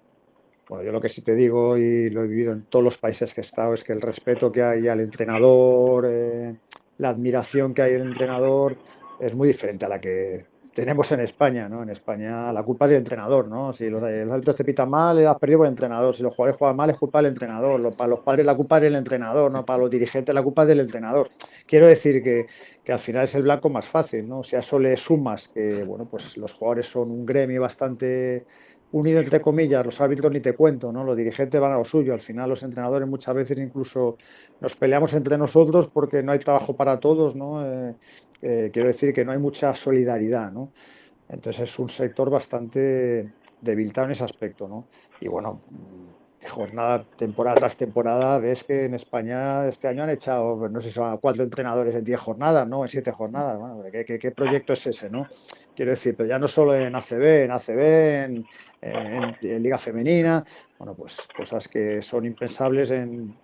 Bueno, 0.69 0.85
yo 0.85 0.93
lo 0.93 1.01
que 1.01 1.09
sí 1.09 1.23
te 1.23 1.35
digo 1.35 1.77
y 1.77 2.11
lo 2.11 2.23
he 2.23 2.27
vivido 2.27 2.53
en 2.53 2.63
todos 2.63 2.85
los 2.85 2.99
países 2.99 3.35
que 3.35 3.41
he 3.41 3.43
estado 3.43 3.75
es 3.75 3.85
que 3.85 3.93
el 3.93 4.01
respeto 4.01 4.51
que 4.51 4.63
hay 4.63 4.89
al 4.89 5.01
entrenador, 5.01 6.07
eh, 6.09 6.57
la 6.99 7.11
admiración 7.11 7.75
que 7.75 7.83
hay 7.83 7.95
al 7.95 8.03
entrenador 8.03 8.77
es 9.21 9.35
muy 9.35 9.49
diferente 9.49 9.85
a 9.85 9.89
la 9.89 10.01
que 10.01 10.47
tenemos 10.76 11.11
en 11.11 11.21
España, 11.21 11.71
¿no? 11.71 11.83
En 11.83 11.88
España 11.88 12.52
la 12.52 12.62
culpa 12.62 12.85
es 12.85 12.90
del 12.90 12.99
entrenador, 12.99 13.49
¿no? 13.49 13.73
Si 13.73 13.88
los, 13.88 14.02
los 14.02 14.30
árbitros 14.30 14.56
te 14.56 14.62
pitan 14.62 14.90
mal, 14.90 15.26
has 15.26 15.38
perdido 15.38 15.61
por 15.61 15.66
el 15.68 15.73
entrenador. 15.73 16.14
Si 16.14 16.23
los 16.23 16.35
jugadores 16.35 16.59
juegan 16.59 16.76
mal, 16.76 16.90
es 16.90 16.99
culpa 16.99 17.21
del 17.23 17.33
entrenador. 17.33 17.95
para 17.95 18.09
los 18.09 18.21
padres 18.21 18.45
la 18.45 18.54
culpa 18.54 18.76
es 18.76 18.83
del 18.83 18.97
entrenador, 18.97 19.50
¿no? 19.50 19.64
Para 19.64 19.78
los 19.78 19.90
dirigentes 19.90 20.35
la 20.35 20.42
culpa 20.42 20.62
es 20.62 20.68
del 20.68 20.80
entrenador. 20.80 21.30
Quiero 21.66 21.87
decir 21.87 22.23
que, 22.23 22.47
que 22.85 22.92
al 22.92 22.99
final 22.99 23.25
es 23.25 23.35
el 23.35 23.45
blanco 23.45 23.71
más 23.71 23.88
fácil, 23.88 24.28
¿no? 24.28 24.45
Si 24.45 24.54
a 24.54 24.59
eso 24.59 24.78
le 24.78 24.99
sumas 24.99 25.49
que, 25.49 25.83
bueno, 25.83 26.04
pues 26.11 26.37
los 26.37 26.52
jugadores 26.52 26.87
son 26.87 27.11
un 27.11 27.25
gremio 27.25 27.62
bastante 27.62 28.45
unido 28.93 29.21
entre 29.21 29.40
comillas, 29.40 29.85
los 29.85 30.00
árbitros 30.00 30.33
ni 30.33 30.40
te 30.40 30.55
cuento, 30.55 30.93
¿no? 30.93 31.05
Los 31.05 31.16
dirigentes 31.16 31.61
van 31.61 31.73
a 31.73 31.78
lo 31.78 31.85
suyo, 31.85 32.14
al 32.14 32.21
final 32.21 32.49
los 32.49 32.62
entrenadores 32.62 33.09
muchas 33.09 33.35
veces 33.35 33.59
incluso 33.59 34.16
nos 34.61 34.75
peleamos 34.76 35.12
entre 35.14 35.37
nosotros 35.37 35.88
porque 35.88 36.23
no 36.23 36.32
hay 36.32 36.39
trabajo 36.39 36.76
para 36.76 37.00
todos, 37.00 37.34
¿no? 37.34 37.65
Eh, 37.67 37.95
eh, 38.43 38.71
quiero 38.73 38.89
decir 38.89 39.13
que 39.13 39.25
no 39.25 39.32
hay 39.32 39.39
mucha 39.39 39.75
solidaridad, 39.75 40.52
¿no? 40.52 40.73
Entonces 41.28 41.63
es 41.71 41.78
un 41.78 41.89
sector 41.89 42.30
bastante 42.30 43.32
debilitado 43.61 44.06
en 44.06 44.13
ese 44.13 44.25
aspecto, 44.25 44.69
¿no? 44.69 44.87
Y 45.21 45.28
bueno, 45.28 45.61
jornada, 46.49 47.04
temporada 47.17 47.56
tras 47.56 47.76
temporada, 47.76 48.39
ves 48.39 48.65
que 48.65 48.84
en 48.84 48.95
España 48.95 49.67
este 49.69 49.89
año 49.89 50.02
han 50.02 50.11
echado, 50.11 50.69
no 50.69 50.80
sé 50.80 50.91
son 50.91 51.19
cuatro 51.19 51.43
entrenadores 51.45 51.95
en 51.95 52.04
diez 52.04 52.21
jornadas, 52.21 52.67
¿no? 52.69 52.82
En 52.82 52.89
siete 52.89 53.11
jornadas. 53.13 53.58
Bueno, 53.58 53.82
¿qué, 53.91 54.30
proyecto 54.30 54.73
es 54.73 54.87
ese, 54.87 55.11
no? 55.11 55.26
Quiero 55.75 55.91
decir, 55.93 56.15
pero 56.17 56.28
ya 56.28 56.39
no 56.39 56.49
solo 56.49 56.75
en 56.75 56.95
ACB, 56.95 57.45
en 57.45 57.50
ACB, 57.50 57.80
en, 57.80 58.47
Liga 59.41 59.78
Femenina, 59.78 60.45
bueno, 60.78 60.95
pues 60.95 61.28
cosas 61.36 61.67
que 61.69 62.02
son 62.02 62.25
impensables 62.26 62.91
en 62.91 63.34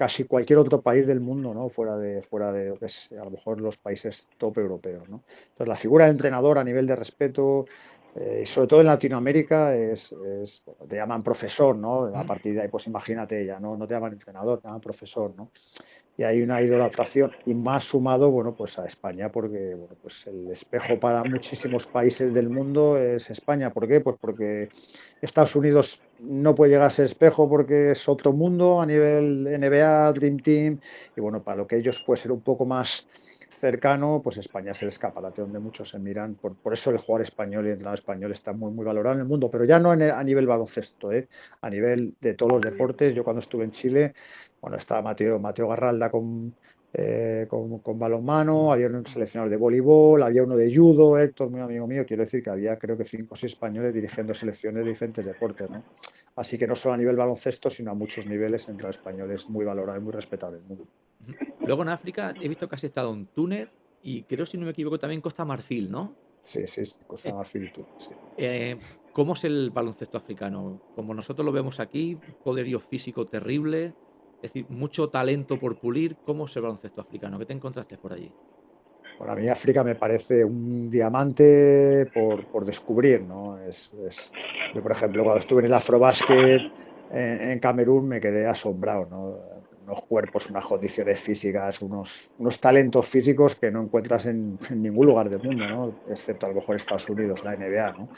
casi 0.00 0.24
cualquier 0.24 0.58
otro 0.58 0.80
país 0.80 1.06
del 1.06 1.20
mundo, 1.20 1.52
¿no? 1.52 1.68
Fuera 1.68 1.98
de, 1.98 2.22
fuera 2.22 2.52
de 2.52 2.70
a 2.70 3.24
lo 3.24 3.30
mejor 3.30 3.60
los 3.60 3.76
países 3.76 4.26
top 4.38 4.56
europeos, 4.56 5.06
¿no? 5.10 5.22
Entonces, 5.50 5.68
la 5.68 5.76
figura 5.76 6.06
del 6.06 6.14
entrenador 6.14 6.58
a 6.58 6.64
nivel 6.64 6.86
de 6.86 6.96
respeto, 6.96 7.66
eh, 8.16 8.44
sobre 8.46 8.66
todo 8.66 8.80
en 8.80 8.86
Latinoamérica 8.86 9.76
es, 9.76 10.14
te 10.88 10.96
llaman 10.96 11.22
profesor, 11.22 11.76
¿no? 11.76 12.06
A 12.16 12.24
partir 12.24 12.54
de 12.54 12.62
ahí, 12.62 12.68
pues 12.68 12.86
imagínate, 12.86 13.44
ya 13.44 13.60
no, 13.60 13.76
no 13.76 13.86
te 13.86 13.92
llaman 13.92 14.14
entrenador, 14.14 14.60
te 14.60 14.68
llaman 14.68 14.80
profesor, 14.80 15.34
¿no? 15.36 15.50
Y 16.20 16.22
hay 16.22 16.42
una 16.42 16.60
idolatración 16.60 17.32
y 17.46 17.54
más 17.54 17.84
sumado, 17.84 18.30
bueno, 18.30 18.54
pues 18.54 18.78
a 18.78 18.84
España, 18.84 19.32
porque 19.32 19.74
bueno, 19.74 19.96
pues 20.02 20.26
el 20.26 20.50
espejo 20.50 21.00
para 21.00 21.24
muchísimos 21.24 21.86
países 21.86 22.34
del 22.34 22.50
mundo 22.50 22.98
es 22.98 23.30
España. 23.30 23.70
¿Por 23.70 23.88
qué? 23.88 24.02
Pues 24.02 24.18
porque 24.20 24.68
Estados 25.22 25.56
Unidos 25.56 26.02
no 26.18 26.54
puede 26.54 26.72
llegar 26.72 26.84
a 26.84 26.88
ese 26.88 27.04
espejo 27.04 27.48
porque 27.48 27.92
es 27.92 28.06
otro 28.06 28.34
mundo 28.34 28.82
a 28.82 28.84
nivel 28.84 29.44
NBA, 29.44 30.12
Dream 30.12 30.40
Team, 30.40 30.80
y 31.16 31.20
bueno, 31.22 31.42
para 31.42 31.56
lo 31.56 31.66
que 31.66 31.76
ellos 31.76 32.02
puede 32.04 32.20
ser 32.20 32.32
un 32.32 32.42
poco 32.42 32.66
más 32.66 33.08
cercano, 33.60 34.20
pues 34.24 34.38
España 34.38 34.72
es 34.72 34.82
el 34.82 34.88
escaparate 34.88 35.42
donde 35.42 35.58
muchos 35.58 35.90
se 35.90 35.98
miran. 35.98 36.34
Por, 36.34 36.54
por 36.54 36.72
eso 36.72 36.90
el 36.90 36.98
jugador 36.98 37.22
español 37.22 37.64
y 37.64 37.68
el 37.68 37.72
entrenador 37.74 37.98
español 37.98 38.32
está 38.32 38.52
muy, 38.52 38.72
muy 38.72 38.84
valorado 38.84 39.14
en 39.14 39.22
el 39.22 39.26
mundo, 39.26 39.50
pero 39.50 39.64
ya 39.64 39.78
no 39.78 39.90
a 39.90 40.24
nivel 40.24 40.46
baloncesto, 40.46 41.12
¿eh? 41.12 41.28
a 41.60 41.70
nivel 41.70 42.14
de 42.20 42.34
todos 42.34 42.52
los 42.52 42.60
deportes. 42.62 43.14
Yo 43.14 43.22
cuando 43.22 43.40
estuve 43.40 43.64
en 43.64 43.70
Chile, 43.70 44.14
bueno, 44.60 44.76
estaba 44.76 45.02
Mateo, 45.02 45.38
Mateo 45.38 45.68
Garralda 45.68 46.10
con, 46.10 46.54
eh, 46.92 47.46
con, 47.48 47.78
con, 47.78 47.98
balonmano, 47.98 48.72
había 48.72 48.88
un 48.88 49.06
seleccionador 49.06 49.50
de 49.50 49.56
voleibol, 49.56 50.22
había 50.22 50.42
uno 50.42 50.56
de 50.56 50.74
judo, 50.74 51.18
Héctor, 51.18 51.50
muy 51.50 51.60
amigo 51.60 51.86
mío, 51.86 52.04
quiero 52.06 52.24
decir 52.24 52.42
que 52.42 52.50
había 52.50 52.78
creo 52.78 52.96
que 52.96 53.04
cinco 53.04 53.34
o 53.34 53.36
seis 53.36 53.52
españoles 53.52 53.94
dirigiendo 53.94 54.34
selecciones 54.34 54.84
de 54.84 54.90
diferentes 54.90 55.24
deportes, 55.24 55.70
¿no? 55.70 55.82
Así 56.36 56.58
que 56.58 56.66
no 56.66 56.74
solo 56.74 56.94
a 56.94 56.98
nivel 56.98 57.16
baloncesto, 57.16 57.70
sino 57.70 57.90
a 57.90 57.94
muchos 57.94 58.26
niveles 58.26 58.68
entre 58.68 58.86
los 58.86 58.96
españoles, 58.96 59.48
muy 59.48 59.64
valorado 59.64 59.98
y 59.98 60.02
muy 60.02 60.12
respetable 60.12 60.58
el 60.58 60.64
mundo. 60.64 60.86
Luego 61.60 61.82
en 61.82 61.88
África 61.88 62.34
he 62.40 62.48
visto 62.48 62.68
que 62.68 62.74
has 62.74 62.84
estado 62.84 63.12
en 63.12 63.26
Túnez 63.26 63.72
y 64.02 64.22
creo, 64.22 64.46
si 64.46 64.58
no 64.58 64.64
me 64.64 64.72
equivoco, 64.72 64.98
también 64.98 65.20
Costa 65.20 65.44
Marfil, 65.44 65.90
¿no? 65.90 66.14
Sí, 66.42 66.66
sí, 66.66 66.82
Costa 67.06 67.28
eh, 67.28 67.32
Marfil 67.34 67.64
y 67.64 67.72
Túnez. 67.72 67.90
Sí. 67.98 68.10
Eh, 68.38 68.78
¿Cómo 69.12 69.34
es 69.34 69.44
el 69.44 69.70
baloncesto 69.70 70.16
africano? 70.16 70.80
Como 70.94 71.14
nosotros 71.14 71.44
lo 71.44 71.52
vemos 71.52 71.80
aquí, 71.80 72.18
poderío 72.42 72.80
físico 72.80 73.26
terrible, 73.26 73.94
es 74.42 74.52
decir, 74.52 74.66
mucho 74.70 75.10
talento 75.10 75.58
por 75.58 75.78
pulir. 75.78 76.18
¿Cómo 76.22 76.46
es 76.46 76.56
el 76.56 76.62
baloncesto 76.62 77.00
africano? 77.00 77.38
¿Qué 77.38 77.46
te 77.46 77.52
encontraste 77.52 77.98
por 77.98 78.12
allí? 78.12 78.34
Bueno, 79.18 79.34
a 79.34 79.36
mí 79.36 79.48
África 79.48 79.84
me 79.84 79.96
parece 79.96 80.44
un 80.44 80.88
diamante 80.88 82.06
por, 82.14 82.48
por 82.48 82.64
descubrir, 82.64 83.20
¿no? 83.22 83.58
Es, 83.58 83.92
es, 83.92 84.30
yo, 84.72 84.82
por 84.82 84.92
ejemplo, 84.92 85.24
cuando 85.24 85.40
estuve 85.40 85.60
en 85.60 85.66
el 85.66 85.74
Afrobasket 85.74 86.62
en, 87.10 87.40
en 87.50 87.58
Camerún 87.60 88.08
me 88.08 88.20
quedé 88.20 88.46
asombrado, 88.46 89.06
¿no? 89.06 89.59
Unos 89.90 90.04
cuerpos, 90.04 90.48
unas 90.50 90.64
condiciones 90.64 91.18
físicas, 91.18 91.82
unos, 91.82 92.30
unos 92.38 92.60
talentos 92.60 93.06
físicos 93.06 93.56
que 93.56 93.70
no 93.70 93.82
encuentras 93.82 94.26
en, 94.26 94.58
ningún 94.70 95.06
lugar 95.06 95.28
del 95.28 95.42
mundo, 95.42 95.66
¿no? 95.66 95.94
excepto 96.08 96.46
a 96.46 96.50
lo 96.50 96.56
mejor 96.56 96.76
Estados 96.76 97.08
Unidos, 97.08 97.44
la 97.44 97.56
NBA. 97.56 97.92
¿no? 97.92 98.08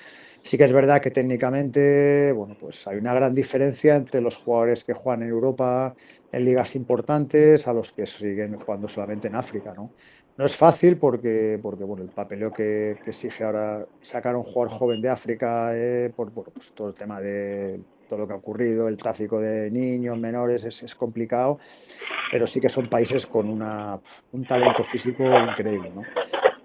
Sí 0.42 0.58
que 0.58 0.64
es 0.64 0.72
verdad 0.72 1.00
que 1.00 1.10
técnicamente 1.10 2.32
bueno, 2.32 2.56
pues 2.58 2.86
hay 2.86 2.98
una 2.98 3.14
gran 3.14 3.34
diferencia 3.34 3.96
entre 3.96 4.20
los 4.20 4.36
jugadores 4.36 4.84
que 4.84 4.92
juegan 4.92 5.22
en 5.22 5.30
Europa 5.30 5.94
en 6.30 6.44
ligas 6.44 6.74
importantes 6.76 7.66
a 7.66 7.72
los 7.72 7.92
que 7.92 8.06
siguen 8.06 8.58
jugando 8.58 8.88
solamente 8.88 9.28
en 9.28 9.36
África. 9.36 9.72
¿no? 9.74 9.90
No 10.36 10.44
es 10.44 10.56
fácil 10.56 10.96
porque, 10.98 11.58
porque 11.62 11.84
bueno, 11.84 12.02
el 12.02 12.10
papeleo 12.10 12.52
que, 12.52 12.98
que 13.04 13.10
exige 13.10 13.44
ahora 13.44 13.86
sacar 14.00 14.34
a 14.34 14.38
un 14.38 14.44
jugador 14.44 14.76
joven 14.78 15.00
de 15.00 15.08
África 15.08 15.70
eh, 15.74 16.12
por, 16.14 16.32
pues 16.32 16.72
todo 16.72 16.88
el 16.88 16.94
tema 16.94 17.20
de 17.20 17.80
todo 18.12 18.20
lo 18.20 18.26
que 18.26 18.34
ha 18.34 18.36
ocurrido, 18.36 18.88
el 18.88 18.98
tráfico 18.98 19.40
de 19.40 19.70
niños, 19.70 20.18
menores, 20.18 20.64
es, 20.64 20.94
complicado, 20.94 21.58
pero 22.30 22.46
sí 22.46 22.60
que 22.60 22.68
son 22.68 22.86
países 22.86 23.26
con 23.26 23.48
una, 23.48 23.98
un 24.32 24.44
talento 24.44 24.84
físico 24.84 25.24
increíble. 25.24 25.90
¿no? 25.94 26.02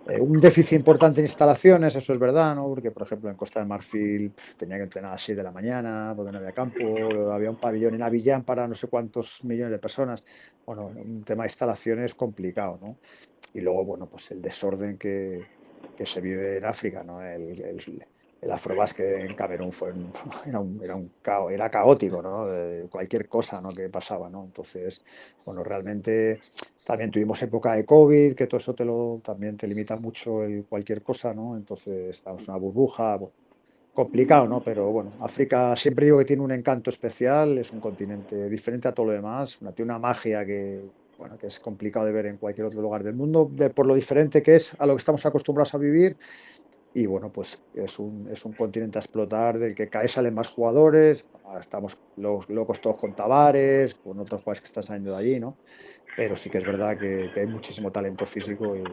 Eh, 0.09 0.19
un 0.19 0.41
déficit 0.41 0.73
importante 0.73 1.21
en 1.21 1.25
instalaciones, 1.25 1.95
eso 1.95 2.11
es 2.11 2.19
verdad, 2.19 2.53
¿no? 2.53 2.67
porque 2.67 2.91
por 2.91 3.03
ejemplo 3.03 3.29
en 3.29 3.37
Costa 3.37 3.61
del 3.61 3.69
Marfil 3.69 4.33
tenía 4.57 4.75
que 4.75 4.83
entrenar 4.83 5.11
a 5.11 5.13
las 5.13 5.23
6 5.23 5.37
de 5.37 5.43
la 5.43 5.51
mañana 5.51 6.11
porque 6.17 6.33
no 6.33 6.39
había 6.39 6.51
campo, 6.51 6.79
había 7.31 7.49
un 7.49 7.55
pabellón 7.55 7.95
en 7.95 8.03
Avillán 8.03 8.43
para 8.43 8.67
no 8.67 8.75
sé 8.75 8.89
cuántos 8.89 9.41
millones 9.45 9.71
de 9.71 9.79
personas. 9.79 10.25
Bueno, 10.65 10.87
un 10.87 11.23
tema 11.23 11.43
de 11.43 11.47
instalaciones 11.47 12.13
complicado. 12.13 12.77
¿no? 12.81 12.97
Y 13.53 13.61
luego, 13.61 13.85
bueno, 13.85 14.09
pues 14.09 14.31
el 14.31 14.41
desorden 14.41 14.97
que, 14.97 15.45
que 15.95 16.05
se 16.05 16.19
vive 16.19 16.57
en 16.57 16.65
África, 16.65 17.03
¿no? 17.03 17.23
El, 17.23 17.61
el 17.61 17.79
afrobásquet 18.51 19.25
en 19.25 19.35
Camerún 19.35 19.71
fue 19.71 19.93
era, 20.45 20.59
un, 20.59 20.79
era, 20.83 20.95
un 20.95 21.11
era 21.51 21.69
caótico, 21.69 22.21
¿no? 22.21 22.47
cualquier 22.89 23.27
cosa 23.27 23.61
¿no? 23.61 23.69
que 23.69 23.89
pasaba, 23.89 24.29
¿no? 24.29 24.43
Entonces, 24.43 25.03
bueno, 25.45 25.63
realmente 25.63 26.39
también 26.83 27.11
tuvimos 27.11 27.41
época 27.41 27.73
de 27.73 27.85
COVID, 27.85 28.35
que 28.35 28.47
todo 28.47 28.59
eso 28.59 28.73
te 28.73 28.85
lo, 28.85 29.19
también 29.23 29.57
te 29.57 29.67
limita 29.67 29.95
mucho 29.97 30.43
el 30.43 30.65
cualquier 30.65 31.01
cosa, 31.01 31.33
¿no? 31.33 31.57
Entonces, 31.57 32.17
estamos 32.17 32.43
en 32.43 32.51
una 32.51 32.59
burbuja, 32.59 33.19
complicado, 33.97 34.47
¿no? 34.47 34.61
Pero 34.61 34.91
bueno, 34.91 35.13
África 35.21 35.75
siempre 35.75 36.05
digo 36.05 36.19
que 36.19 36.25
tiene 36.25 36.43
un 36.43 36.51
encanto 36.51 36.91
especial, 36.91 37.57
es 37.57 37.71
un 37.71 37.79
continente 37.79 38.47
diferente 38.47 38.87
a 38.87 38.91
todo 38.91 39.07
lo 39.07 39.11
demás, 39.13 39.57
tiene 39.75 39.91
una 39.91 39.97
magia 39.97 40.45
que, 40.45 40.81
bueno, 41.17 41.35
que 41.35 41.47
es 41.47 41.59
complicado 41.59 42.05
de 42.05 42.11
ver 42.11 42.27
en 42.27 42.37
cualquier 42.37 42.67
otro 42.67 42.79
lugar 42.79 43.03
del 43.03 43.15
mundo, 43.15 43.49
por 43.73 43.87
lo 43.87 43.95
diferente 43.95 44.43
que 44.43 44.55
es 44.55 44.71
a 44.77 44.85
lo 44.85 44.93
que 44.93 44.99
estamos 44.99 45.25
acostumbrados 45.25 45.73
a 45.73 45.79
vivir 45.79 46.15
y 46.97 47.05
bueno, 47.05 47.31
pues 47.31 47.61
es 47.75 47.99
un, 47.99 48.27
es 48.31 48.43
un 48.43 48.53
continente 48.53 48.97
a 48.97 49.01
explotar 49.01 49.59
del 49.59 49.75
que 49.75 49.87
cae 49.87 50.07
salen 50.07 50.33
más 50.33 50.47
jugadores. 50.47 51.23
estamos 51.59 51.95
los 52.15 52.49
locos 52.49 52.81
todos 52.81 52.97
con 52.97 53.15
Tavares, 53.15 53.93
con 53.93 54.19
otros 54.19 54.41
jugadores 54.41 54.61
que 54.61 54.65
están 54.65 54.81
saliendo 54.81 55.11
de 55.11 55.17
allí, 55.17 55.39
¿no? 55.39 55.57
Pero 56.15 56.35
sí 56.35 56.49
que 56.49 56.57
es 56.57 56.65
verdad 56.65 56.97
que, 56.97 57.29
hay 57.35 57.45
muchísimo 57.45 57.91
talento 57.91 58.25
físico 58.25 58.75
y, 58.75 58.83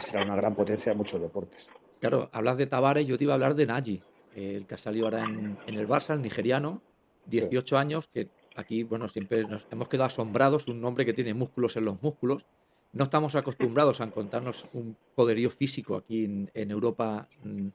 será 0.00 0.24
una 0.24 0.34
gran 0.34 0.54
potencia 0.54 0.92
en 0.92 0.98
muchos 0.98 1.20
deportes. 1.20 1.68
Claro, 2.00 2.30
hablas 2.32 2.56
de 2.56 2.66
Tavares, 2.66 3.06
yo 3.06 3.18
te 3.18 3.24
iba 3.24 3.34
a 3.34 3.36
hablar 3.36 3.54
de 3.54 3.66
Nagy, 3.66 4.02
el 4.34 4.66
que 4.66 4.74
ha 4.74 4.78
salido 4.78 5.04
ahora 5.04 5.22
en, 5.22 5.58
en 5.66 5.74
el 5.74 5.86
Barça, 5.86 6.14
el 6.14 6.22
nigeriano, 6.22 6.80
18 7.26 7.76
años, 7.76 8.08
que 8.08 8.28
aquí, 8.56 8.82
bueno, 8.82 9.08
siempre 9.08 9.44
nos 9.44 9.66
hemos 9.70 9.88
quedado 9.88 10.06
asombrados, 10.06 10.68
un 10.68 10.82
hombre 10.86 11.04
que 11.04 11.12
tiene 11.12 11.34
músculos 11.34 11.76
en 11.76 11.84
los 11.84 12.02
músculos, 12.02 12.46
no 12.92 13.04
estamos 13.04 13.34
acostumbrados 13.34 14.00
a 14.00 14.04
encontrarnos 14.04 14.68
un 14.72 14.96
poderío 15.14 15.50
físico 15.50 15.96
aquí 15.96 16.24
en, 16.24 16.70
Europa 16.70 17.28
mm, 17.42 17.68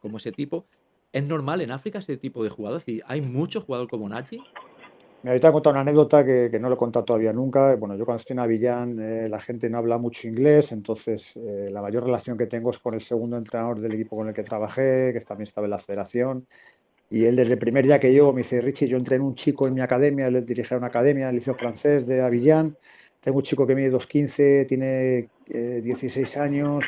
como 0.00 0.18
ese 0.18 0.32
tipo. 0.32 0.66
¿Es 1.12 1.26
normal 1.26 1.60
en 1.60 1.70
África 1.70 1.98
ese 1.98 2.16
tipo 2.16 2.42
de 2.42 2.50
jugador? 2.50 2.82
¿hay 3.06 3.20
muchos 3.20 3.64
jugadores 3.64 3.90
como 3.90 4.08
Nachi? 4.08 4.42
Me 5.22 5.30
ahorita 5.30 5.48
he 5.48 5.52
contado 5.52 5.72
una 5.72 5.80
anécdota 5.80 6.24
que, 6.24 6.58
no 6.60 6.68
lo 6.68 6.74
he 6.74 6.78
contado 6.78 7.04
todavía 7.04 7.32
nunca. 7.32 7.76
Bueno, 7.76 7.96
yo 7.96 8.04
cuando 8.04 8.20
estoy 8.20 8.34
en 8.34 8.40
Avillán 8.40 9.00
eh, 9.00 9.28
la 9.28 9.40
gente 9.40 9.70
no 9.70 9.78
habla 9.78 9.96
mucho 9.96 10.28
inglés, 10.28 10.70
entonces 10.70 11.34
eh, 11.36 11.70
la 11.70 11.80
mayor 11.80 12.04
relación 12.04 12.36
que 12.36 12.46
tengo 12.46 12.70
es 12.70 12.78
con 12.78 12.94
el 12.94 13.00
segundo 13.00 13.38
entrenador 13.38 13.80
del 13.80 13.94
equipo 13.94 14.16
con 14.16 14.28
el 14.28 14.34
que 14.34 14.42
trabajé, 14.42 15.12
que 15.14 15.20
también 15.20 15.44
estaba 15.44 15.66
en 15.66 15.70
la 15.70 15.78
federación. 15.78 16.46
Y 17.08 17.24
él 17.24 17.36
desde 17.36 17.54
el 17.54 17.58
primer 17.58 17.84
día 17.86 18.00
que 18.00 18.12
yo 18.12 18.32
me 18.32 18.42
dice, 18.42 18.60
Richie, 18.60 18.88
yo 18.88 18.96
entré 18.96 19.16
en 19.16 19.22
un 19.22 19.34
chico 19.34 19.66
en 19.66 19.74
mi 19.74 19.80
academia, 19.80 20.26
él 20.26 20.44
dirigía 20.44 20.76
una 20.76 20.88
academia, 20.88 21.28
el 21.28 21.36
liceo 21.36 21.54
francés 21.54 22.06
de 22.06 22.20
Avillán, 22.20 22.76
tengo 23.24 23.38
un 23.38 23.42
chico 23.42 23.66
que 23.66 23.74
mide 23.74 23.90
2,15, 23.90 24.66
tiene 24.66 25.30
16 25.48 26.36
eh, 26.36 26.40
años. 26.40 26.84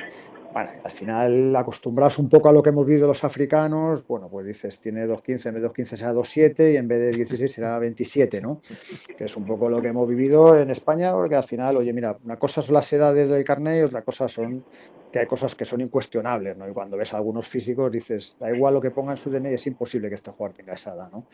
Bueno, 0.52 0.70
al 0.84 0.90
final, 0.90 1.56
acostumbrados 1.56 2.18
un 2.18 2.28
poco 2.28 2.48
a 2.48 2.52
lo 2.52 2.62
que 2.62 2.70
hemos 2.70 2.86
visto 2.86 3.06
los 3.06 3.24
africanos, 3.24 4.06
bueno, 4.06 4.28
pues 4.28 4.46
dices, 4.46 4.78
tiene 4.80 5.06
2,15, 5.06 5.46
en 5.46 5.54
vez 5.54 5.62
de 5.62 5.68
2,15 5.68 5.96
será 5.96 6.12
2,7 6.14 6.72
y 6.72 6.76
en 6.76 6.88
vez 6.88 6.98
de 6.98 7.10
16 7.12 7.52
será 7.52 7.78
27, 7.78 8.40
¿no? 8.40 8.62
Que 9.16 9.24
es 9.24 9.36
un 9.36 9.44
poco 9.44 9.68
lo 9.68 9.82
que 9.82 9.88
hemos 9.88 10.08
vivido 10.08 10.58
en 10.58 10.70
España, 10.70 11.12
porque 11.12 11.36
al 11.36 11.44
final, 11.44 11.76
oye, 11.76 11.92
mira, 11.92 12.16
una 12.24 12.38
cosa 12.38 12.62
son 12.62 12.74
las 12.74 12.90
edades 12.92 13.28
del 13.28 13.44
carnet 13.44 13.80
y 13.80 13.82
otra 13.82 14.02
cosa 14.02 14.28
son 14.28 14.64
que 15.12 15.18
hay 15.18 15.26
cosas 15.26 15.54
que 15.54 15.64
son 15.64 15.80
incuestionables, 15.80 16.56
¿no? 16.56 16.68
Y 16.68 16.72
cuando 16.72 16.96
ves 16.96 17.12
a 17.12 17.18
algunos 17.18 17.46
físicos 17.48 17.92
dices, 17.92 18.36
da 18.38 18.54
igual 18.54 18.74
lo 18.74 18.80
que 18.80 18.90
ponga 18.90 19.12
en 19.12 19.18
su 19.18 19.30
DNI, 19.30 19.54
es 19.54 19.66
imposible 19.66 20.08
que 20.08 20.16
este 20.16 20.30
jugador 20.30 20.56
tenga 20.56 20.74
esa 20.74 20.94
edad, 20.94 21.10
¿no? 21.10 21.24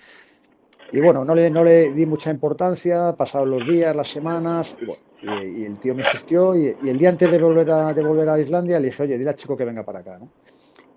Y 0.93 1.01
bueno, 1.01 1.25
no 1.25 1.35
le, 1.35 1.49
no 1.49 1.65
le 1.65 1.91
di 1.93 2.05
mucha 2.05 2.31
importancia, 2.31 3.15
pasaron 3.17 3.51
los 3.51 3.67
días, 3.67 3.97
las 3.97 4.09
semanas, 4.09 4.77
y, 5.23 5.65
el 5.65 5.79
tío 5.79 5.95
me 5.95 6.03
insistió, 6.03 6.55
y, 6.55 6.77
el 6.87 6.99
día 6.99 7.09
antes 7.09 7.31
de 7.31 7.41
volver, 7.41 7.71
a, 7.71 7.95
de 7.95 8.03
volver 8.03 8.29
a 8.29 8.39
Islandia 8.39 8.79
le 8.79 8.89
dije, 8.89 9.03
oye, 9.03 9.17
dile 9.17 9.31
al 9.31 9.37
chico 9.37 9.57
que 9.57 9.65
venga 9.65 9.85
para 9.85 10.01
acá, 10.01 10.19
¿no? 10.19 10.29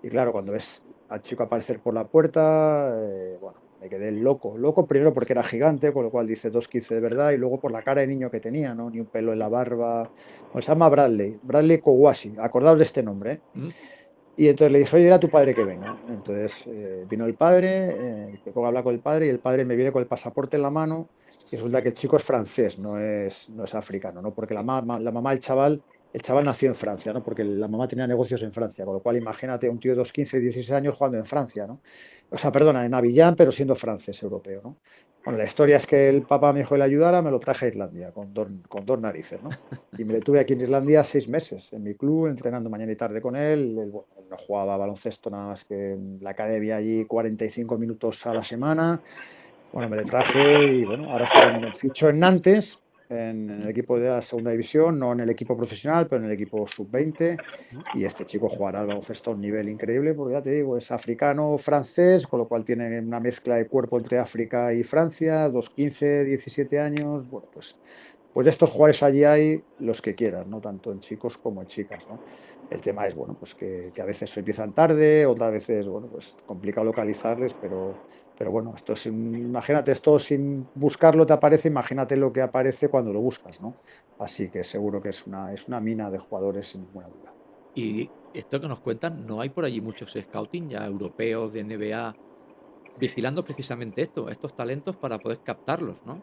Y 0.02 0.10
claro, 0.10 0.32
cuando 0.32 0.52
ves 0.52 0.82
al 1.08 1.22
chico 1.22 1.44
aparecer 1.44 1.80
por 1.80 1.94
la 1.94 2.06
puerta, 2.06 2.94
eh, 2.94 3.38
bueno, 3.40 3.56
me 3.80 3.88
quedé 3.88 4.12
loco, 4.12 4.58
loco 4.58 4.86
primero 4.86 5.14
porque 5.14 5.32
era 5.32 5.42
gigante, 5.42 5.90
con 5.94 6.04
lo 6.04 6.10
cual 6.10 6.26
dice 6.26 6.52
2.15 6.52 6.88
de 6.88 7.00
verdad, 7.00 7.30
y 7.30 7.38
luego 7.38 7.58
por 7.58 7.72
la 7.72 7.80
cara 7.80 8.02
de 8.02 8.06
niño 8.06 8.30
que 8.30 8.40
tenía, 8.40 8.74
¿no? 8.74 8.90
Ni 8.90 9.00
un 9.00 9.06
pelo 9.06 9.32
en 9.32 9.38
la 9.38 9.48
barba. 9.48 10.10
Pues 10.52 10.66
se 10.66 10.72
llama 10.72 10.90
Bradley, 10.90 11.38
Bradley 11.42 11.78
Kowasi, 11.78 12.34
acordaos 12.38 12.76
de 12.76 12.84
este 12.84 13.02
nombre, 13.02 13.32
¿eh? 13.32 13.40
Y 14.36 14.48
entonces 14.48 14.72
le 14.72 14.78
dije, 14.80 14.96
oye, 14.96 15.06
era 15.06 15.18
tu 15.18 15.30
padre 15.30 15.54
que 15.54 15.64
venga. 15.64 15.98
Entonces 16.08 16.66
eh, 16.66 17.06
vino 17.08 17.24
el 17.24 17.36
padre, 17.36 18.34
eh, 18.34 18.40
que 18.44 18.52
hablar 18.54 18.84
con 18.84 18.94
el 18.94 19.00
padre, 19.00 19.26
y 19.26 19.28
el 19.30 19.40
padre 19.40 19.64
me 19.64 19.76
viene 19.76 19.92
con 19.92 20.02
el 20.02 20.08
pasaporte 20.08 20.56
en 20.56 20.62
la 20.62 20.70
mano, 20.70 21.08
y 21.50 21.56
resulta 21.56 21.82
que 21.82 21.88
el 21.88 21.94
chico 21.94 22.16
es 22.16 22.24
francés, 22.24 22.78
no 22.78 22.98
es, 22.98 23.48
no 23.50 23.64
es 23.64 23.74
africano, 23.74 24.20
¿no? 24.20 24.34
Porque 24.34 24.52
la, 24.52 24.62
mamá, 24.62 25.00
la 25.00 25.10
mamá 25.10 25.30
del 25.30 25.40
chaval, 25.40 25.82
el 26.12 26.22
chaval 26.22 26.44
nació 26.44 26.68
en 26.68 26.74
Francia, 26.74 27.12
¿no? 27.12 27.22
Porque 27.22 27.44
la 27.44 27.68
mamá 27.68 27.88
tenía 27.88 28.06
negocios 28.06 28.42
en 28.42 28.52
Francia, 28.52 28.84
con 28.84 28.94
lo 28.94 29.00
cual 29.00 29.16
imagínate 29.16 29.68
un 29.68 29.78
tío 29.78 29.92
de 29.92 29.96
2, 29.96 30.12
15, 30.12 30.40
16 30.40 30.70
años 30.72 30.94
jugando 30.94 31.18
en 31.18 31.26
Francia, 31.26 31.66
¿no? 31.66 31.80
O 32.30 32.38
sea, 32.38 32.50
perdona, 32.50 32.84
en 32.84 32.94
Avillán, 32.94 33.36
pero 33.36 33.52
siendo 33.52 33.76
francés, 33.76 34.22
europeo, 34.22 34.60
¿no? 34.62 34.76
Bueno, 35.24 35.38
la 35.38 35.44
historia 35.44 35.76
es 35.76 35.86
que 35.86 36.08
el 36.08 36.22
papá 36.22 36.52
me 36.52 36.60
dijo 36.60 36.76
que 36.76 36.78
le 36.78 36.84
ayudara, 36.84 37.20
me 37.20 37.32
lo 37.32 37.40
traje 37.40 37.66
a 37.66 37.68
Islandia 37.68 38.12
con 38.12 38.32
dos, 38.32 38.46
con 38.68 38.86
dos 38.86 39.00
narices, 39.00 39.42
¿no? 39.42 39.50
Y 39.98 40.04
me 40.04 40.14
detuve 40.14 40.38
aquí 40.38 40.52
en 40.52 40.60
Islandia 40.60 41.02
seis 41.02 41.28
meses, 41.28 41.72
en 41.72 41.82
mi 41.82 41.94
club, 41.94 42.28
entrenando 42.28 42.70
mañana 42.70 42.92
y 42.92 42.96
tarde 42.96 43.20
con 43.20 43.34
él. 43.34 43.76
él 43.76 43.92
no 44.30 44.36
jugaba 44.36 44.76
baloncesto 44.76 45.28
nada 45.30 45.48
más 45.48 45.64
que 45.64 45.92
en 45.92 46.18
la 46.20 46.30
academia 46.30 46.76
allí 46.76 47.04
45 47.04 47.76
minutos 47.76 48.24
a 48.26 48.34
la 48.34 48.44
semana. 48.44 49.00
Bueno, 49.72 49.88
me 49.88 49.96
le 49.96 50.04
traje 50.04 50.64
y 50.72 50.84
bueno, 50.84 51.10
ahora 51.10 51.24
estoy 51.24 51.56
en 51.56 51.64
el 51.64 51.74
ficho 51.74 52.08
en 52.08 52.20
Nantes, 52.20 52.78
en, 53.08 53.50
el 53.50 53.68
equipo 53.68 53.98
de 53.98 54.08
la 54.08 54.22
segunda 54.22 54.50
división, 54.50 54.98
no 54.98 55.12
en 55.12 55.20
el 55.20 55.30
equipo 55.30 55.56
profesional, 55.56 56.06
pero 56.08 56.22
en 56.22 56.26
el 56.26 56.34
equipo 56.34 56.66
sub-20. 56.66 57.38
Y 57.94 58.04
este 58.04 58.24
chico 58.24 58.48
jugará 58.48 58.80
al 58.80 58.86
baloncesto 58.86 59.30
a 59.30 59.34
un 59.34 59.40
nivel 59.40 59.68
increíble, 59.68 60.14
porque 60.14 60.34
ya 60.34 60.42
te 60.42 60.50
digo, 60.50 60.76
es 60.76 60.90
africano, 60.90 61.56
francés, 61.58 62.26
con 62.26 62.40
lo 62.40 62.48
cual 62.48 62.64
tiene 62.64 62.98
una 63.00 63.20
mezcla 63.20 63.56
de 63.56 63.66
cuerpo 63.66 63.98
entre 63.98 64.18
África 64.18 64.72
y 64.72 64.82
Francia, 64.82 65.48
dos 65.48 65.70
15, 65.70 66.24
17 66.24 66.78
años. 66.78 67.28
Bueno, 67.28 67.48
pues, 67.52 67.76
pues 68.32 68.44
de 68.44 68.50
estos 68.50 68.70
jugadores 68.70 69.02
allí 69.02 69.24
hay 69.24 69.62
los 69.78 70.02
que 70.02 70.14
quieras, 70.14 70.46
¿no? 70.46 70.60
tanto 70.60 70.92
en 70.92 71.00
chicos 71.00 71.38
como 71.38 71.62
en 71.62 71.68
chicas. 71.68 72.06
¿no? 72.08 72.20
El 72.70 72.80
tema 72.80 73.06
es 73.06 73.14
bueno, 73.14 73.34
pues 73.38 73.54
que, 73.54 73.92
que 73.94 74.02
a 74.02 74.04
veces 74.04 74.28
se 74.28 74.40
empiezan 74.40 74.74
tarde, 74.74 75.24
otras 75.24 75.52
veces 75.52 75.86
bueno, 75.86 76.08
pues 76.08 76.36
complicado 76.44 76.84
localizarles, 76.84 77.54
pero 77.54 77.94
pero 78.38 78.50
bueno, 78.50 78.74
esto 78.76 78.92
es, 78.92 79.06
imagínate, 79.06 79.92
esto 79.92 80.18
sin 80.18 80.66
buscarlo 80.74 81.26
te 81.26 81.32
aparece, 81.32 81.68
imagínate 81.68 82.16
lo 82.16 82.32
que 82.32 82.42
aparece 82.42 82.88
cuando 82.88 83.12
lo 83.12 83.20
buscas, 83.20 83.60
¿no? 83.60 83.74
Así 84.18 84.50
que 84.50 84.62
seguro 84.62 85.00
que 85.00 85.08
es 85.10 85.26
una, 85.26 85.52
es 85.52 85.68
una 85.68 85.80
mina 85.80 86.10
de 86.10 86.18
jugadores 86.18 86.68
sin 86.68 86.82
ninguna 86.82 87.08
duda. 87.08 87.32
Y 87.74 88.10
esto 88.32 88.60
que 88.60 88.68
nos 88.68 88.80
cuentan, 88.80 89.26
¿no 89.26 89.40
hay 89.40 89.48
por 89.48 89.64
allí 89.64 89.80
muchos 89.80 90.12
scouting 90.12 90.68
ya 90.68 90.86
europeos 90.86 91.52
de 91.52 91.60
NBA 91.64 92.14
vigilando 92.98 93.44
precisamente 93.44 94.02
esto, 94.02 94.28
estos 94.28 94.54
talentos 94.54 94.96
para 94.96 95.18
poder 95.18 95.40
captarlos, 95.42 95.96
¿no? 96.04 96.20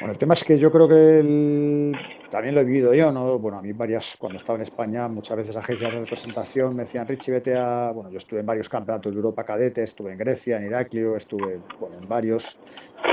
Bueno, 0.00 0.12
el 0.12 0.18
tema 0.18 0.34
es 0.34 0.44
que 0.44 0.58
yo 0.58 0.70
creo 0.72 0.88
que 0.88 1.92
también 2.30 2.54
lo 2.54 2.60
he 2.60 2.64
vivido 2.64 2.94
yo, 2.94 3.10
¿no? 3.12 3.38
Bueno, 3.38 3.58
a 3.58 3.62
mí 3.62 3.72
varias, 3.72 4.16
cuando 4.18 4.38
estaba 4.38 4.56
en 4.56 4.62
España, 4.62 5.08
muchas 5.08 5.36
veces 5.36 5.56
agencias 5.56 5.92
de 5.92 6.00
representación 6.00 6.74
me 6.76 6.84
decían, 6.84 7.06
Richie, 7.06 7.32
vete 7.32 7.56
a... 7.56 7.90
Bueno, 7.92 8.10
yo 8.10 8.18
estuve 8.18 8.40
en 8.40 8.46
varios 8.46 8.68
campeonatos 8.68 9.12
de 9.12 9.16
Europa 9.16 9.44
cadete, 9.44 9.82
estuve 9.82 10.12
en 10.12 10.18
Grecia, 10.18 10.56
en 10.56 10.64
Iraklio, 10.64 11.16
estuve 11.16 11.60
bueno, 11.78 11.98
en 11.98 12.08
varios, 12.08 12.58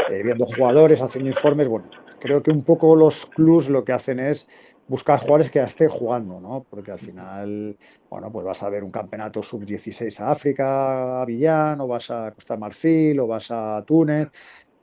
eh, 0.09 0.21
viendo 0.23 0.45
jugadores, 0.45 1.01
haciendo 1.01 1.29
informes. 1.29 1.67
Bueno, 1.67 1.89
creo 2.19 2.41
que 2.43 2.51
un 2.51 2.63
poco 2.63 2.95
los 2.95 3.25
clubs 3.25 3.69
lo 3.69 3.83
que 3.83 3.93
hacen 3.93 4.19
es 4.19 4.47
buscar 4.87 5.19
jugadores 5.19 5.49
que 5.49 5.59
ya 5.59 5.65
estén 5.65 5.89
jugando, 5.89 6.39
¿no? 6.39 6.65
Porque 6.69 6.91
al 6.91 6.99
final, 6.99 7.77
bueno, 8.09 8.31
pues 8.31 8.45
vas 8.45 8.63
a 8.63 8.69
ver 8.69 8.83
un 8.83 8.91
campeonato 8.91 9.43
sub-16 9.43 10.19
a 10.21 10.31
África, 10.31 11.21
a 11.21 11.25
Villán, 11.25 11.81
o 11.81 11.87
vas 11.87 12.09
a 12.09 12.31
Costa 12.31 12.55
Marfil, 12.55 13.19
o 13.19 13.27
vas 13.27 13.51
a 13.51 13.83
Túnez, 13.85 14.29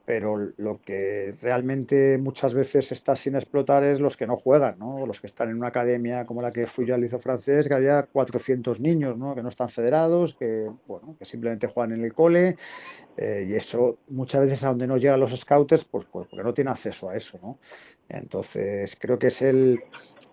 pero 0.06 0.36
lo 0.58 0.80
que 0.82 1.34
realmente 1.40 2.18
muchas 2.18 2.52
veces 2.52 2.92
está 2.92 3.16
sin 3.16 3.36
explotar 3.36 3.84
es 3.84 4.00
los 4.00 4.16
que 4.16 4.26
no 4.26 4.36
juegan, 4.36 4.78
¿no? 4.78 5.06
los 5.06 5.20
que 5.20 5.26
están 5.26 5.48
en 5.48 5.56
una 5.56 5.68
academia 5.68 6.26
como 6.26 6.42
la 6.42 6.52
que 6.52 6.66
fui 6.66 6.84
yo 6.86 6.94
al 6.94 7.00
Liceo 7.00 7.20
Francés, 7.20 7.68
que 7.68 7.74
había 7.74 8.02
400 8.02 8.80
niños 8.80 9.16
¿no? 9.16 9.34
que 9.34 9.42
no 9.42 9.48
están 9.48 9.70
federados, 9.70 10.34
que, 10.34 10.70
bueno, 10.86 11.16
que 11.18 11.24
simplemente 11.24 11.68
juegan 11.68 11.92
en 11.92 12.04
el 12.04 12.12
cole, 12.12 12.56
eh, 13.16 13.46
y 13.48 13.54
eso 13.54 13.98
muchas 14.08 14.42
veces 14.42 14.62
a 14.64 14.68
donde 14.68 14.86
no 14.86 14.98
llegan 14.98 15.20
los 15.20 15.34
scouts, 15.34 15.84
pues, 15.84 16.04
pues 16.04 16.26
porque 16.28 16.42
no 16.42 16.52
tienen 16.52 16.72
acceso 16.72 17.08
a 17.08 17.16
eso. 17.16 17.38
¿no? 17.42 17.58
Entonces 18.10 18.96
creo 19.00 19.18
que 19.18 19.28
es 19.28 19.40
el, 19.40 19.80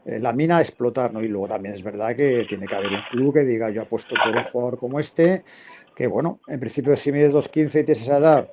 eh, 0.05 0.19
la 0.19 0.34
mina 0.34 0.57
a 0.57 0.62
explotar, 0.62 1.13
¿no? 1.13 1.21
y 1.21 1.29
luego 1.29 1.47
también 1.47 1.75
es 1.75 1.84
verdad 1.84 2.13
que 2.13 2.45
tiene 2.49 2.67
que 2.67 2.75
haber 2.75 2.89
un 2.89 3.03
club 3.10 3.36
que 3.36 3.45
diga 3.45 3.69
yo 3.69 3.84
apuesto 3.84 4.15
por 4.15 4.36
un 4.36 4.43
jugador 4.43 4.77
como 4.77 4.99
este, 4.99 5.45
que 5.95 6.07
bueno, 6.07 6.41
en 6.47 6.60
principio 6.60 6.95
si 6.97 7.13
mides 7.13 7.31
2.15 7.31 7.67
y 7.67 7.69
tienes 7.69 8.01
esa 8.01 8.17
edad, 8.17 8.49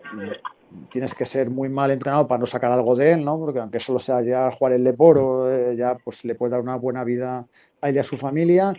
tienes 0.91 1.15
que 1.15 1.27
ser 1.27 1.51
muy 1.51 1.69
mal 1.69 1.91
entrenado 1.91 2.29
para 2.29 2.41
no 2.41 2.47
sacar 2.47 2.73
algo 2.73 2.97
de 2.97 3.13
él, 3.13 3.25
¿no? 3.25 3.39
Porque 3.39 3.61
aunque 3.61 3.81
solo 3.81 3.99
sea 3.99 4.23
ya 4.23 4.51
jugar 4.51 4.75
el 4.75 4.85
Leporo, 4.85 5.51
eh, 5.51 5.77
ya 5.77 5.97
pues 5.99 6.25
le 6.25 6.35
puede 6.35 6.53
dar 6.53 6.61
una 6.61 6.77
buena 6.77 7.05
vida 7.05 7.47
a 7.81 7.89
él 7.89 7.97
y 7.97 7.99
a 7.99 8.03
su 8.03 8.17
familia, 8.17 8.75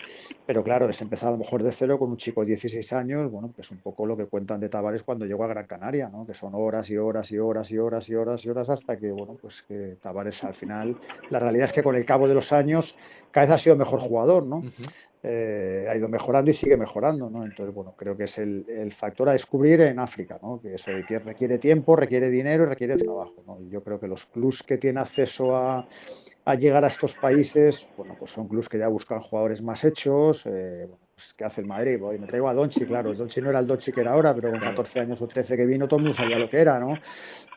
pero 0.46 0.64
claro, 0.64 0.90
es 0.90 1.02
empezar 1.02 1.30
a 1.30 1.32
lo 1.34 1.38
mejor 1.38 1.64
de 1.64 1.72
cero 1.72 1.98
con 1.98 2.10
un 2.10 2.18
chico 2.18 2.42
de 2.42 2.48
16 2.48 2.94
años, 2.94 3.32
bueno, 3.32 3.52
pues 3.56 3.72
un 3.72 3.78
poco 3.78 4.06
lo 4.06 4.18
que 4.18 4.26
cuentan 4.26 4.60
de 4.60 4.70
Tavares 4.70 5.04
cuando 5.04 5.26
llegó 5.26 5.44
a 5.44 5.48
Gran 5.48 5.68
Canaria, 5.68 6.10
¿no? 6.10 6.26
Que 6.26 6.34
son 6.34 6.54
horas 6.56 6.90
y 6.90 6.98
horas 6.98 7.32
y 7.32 7.38
horas 7.38 7.72
y 7.72 7.78
horas 7.78 8.10
y 8.10 8.16
horas 8.16 8.46
y 8.46 8.50
horas 8.50 8.70
hasta 8.70 8.98
que, 8.98 9.12
bueno, 9.12 9.38
pues 9.42 9.62
que 9.62 9.98
Tavares 10.02 10.44
al 10.44 10.54
final, 10.54 10.98
la 11.30 11.40
realidad 11.40 11.66
es 11.66 11.74
que 11.74 11.84
con 11.84 11.96
el 11.96 12.06
cabo 12.06 12.28
de 12.28 12.34
los 12.34 12.52
años 12.52 12.98
cada 13.32 13.48
vez 13.48 13.56
ha 13.56 13.58
sido 13.58 13.76
mejor 13.76 14.00
jugador, 14.00 14.46
¿no? 14.46 14.64
eh, 15.22 15.86
ha 15.90 15.96
ido 15.96 16.08
mejorando 16.08 16.50
y 16.50 16.54
sigue 16.54 16.78
mejorando, 16.78 17.30
¿no? 17.30 17.44
Entonces, 17.44 17.76
bueno, 17.76 17.94
creo 17.98 18.16
que 18.16 18.24
es 18.24 18.38
el, 18.38 18.94
factor 18.94 19.30
a 19.30 19.34
descubrir 19.34 19.82
en 19.82 20.00
África, 20.00 20.40
¿no? 20.42 20.62
Que 20.62 20.76
eso 20.76 20.92
requiere 20.92 21.58
tiempo, 21.58 21.96
requiere 21.96 22.30
dinero 22.30 22.64
y 22.64 22.68
requiere 22.68 22.98
trabajo, 22.98 23.44
¿no? 23.46 23.60
Y 23.62 23.70
yo 23.70 23.84
creo 23.84 24.00
que 24.00 24.08
los 24.08 24.26
clubs 24.26 24.64
que 24.64 24.78
tienen 24.78 25.00
acceso 25.00 25.56
a, 25.56 25.88
llegar 26.56 26.84
a 26.84 26.88
estos 26.88 27.14
países, 27.14 27.88
bueno, 27.98 28.16
pues 28.18 28.32
son 28.32 28.48
clubs 28.48 28.70
que 28.70 28.78
ya 28.78 28.88
buscan 28.88 29.20
jugadores 29.20 29.62
más 29.62 29.84
hechos, 29.84 30.46
eh, 30.46 30.88
pues, 31.14 31.34
¿qué 31.34 31.44
hace 31.44 31.62
el 31.62 31.68
Madrid? 31.68 32.00
Voy, 32.00 32.18
me 32.18 32.28
traigo 32.28 32.48
a 32.48 32.54
Donchi, 32.54 32.86
claro, 32.86 33.12
el 33.12 33.18
Donchi 33.18 33.42
no 33.42 33.50
era 33.50 33.60
el 33.60 33.68
Donchi 33.68 33.92
que 33.92 34.02
era 34.02 34.14
ahora, 34.14 34.34
pero 34.34 34.52
con 34.52 34.60
14 34.60 35.02
años 35.02 35.22
o 35.22 35.28
13 35.28 35.58
que 35.58 35.66
vino, 35.66 35.88
todo 35.88 35.98
el 35.98 36.04
mundo 36.04 36.18
sabía 36.18 36.40
lo 36.40 36.50
que 36.50 36.58
era, 36.58 36.80
¿no? 36.80 36.98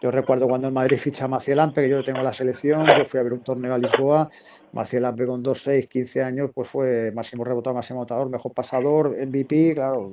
Yo 0.03 0.11
recuerdo 0.11 0.49
cuando 0.49 0.67
el 0.67 0.75
Madrid 0.75 0.99
ficha 0.99 1.27
a 1.27 1.29
Maciel 1.29 1.61
Ampe, 1.61 1.83
que 1.83 1.89
yo 1.89 2.03
tengo 2.03 2.19
en 2.19 2.25
la 2.25 2.33
selección, 2.33 2.87
yo 2.99 3.05
fui 3.05 3.21
a 3.21 3.23
ver 3.23 3.35
un 3.35 3.45
torneo 3.45 3.73
a 3.73 3.79
Lisboa, 3.79 4.29
Maciel 4.73 5.05
Ampe 5.05 5.27
con 5.27 5.43
2, 5.43 5.63
6, 5.63 5.87
15 5.87 6.23
años, 6.23 6.51
pues 6.53 6.69
fue 6.69 7.13
máximo 7.13 7.45
rebotador, 7.45 7.77
máximo 7.77 8.01
anotador, 8.01 8.29
mejor 8.29 8.53
pasador, 8.53 9.17
MVP, 9.17 9.75
claro, 9.75 10.11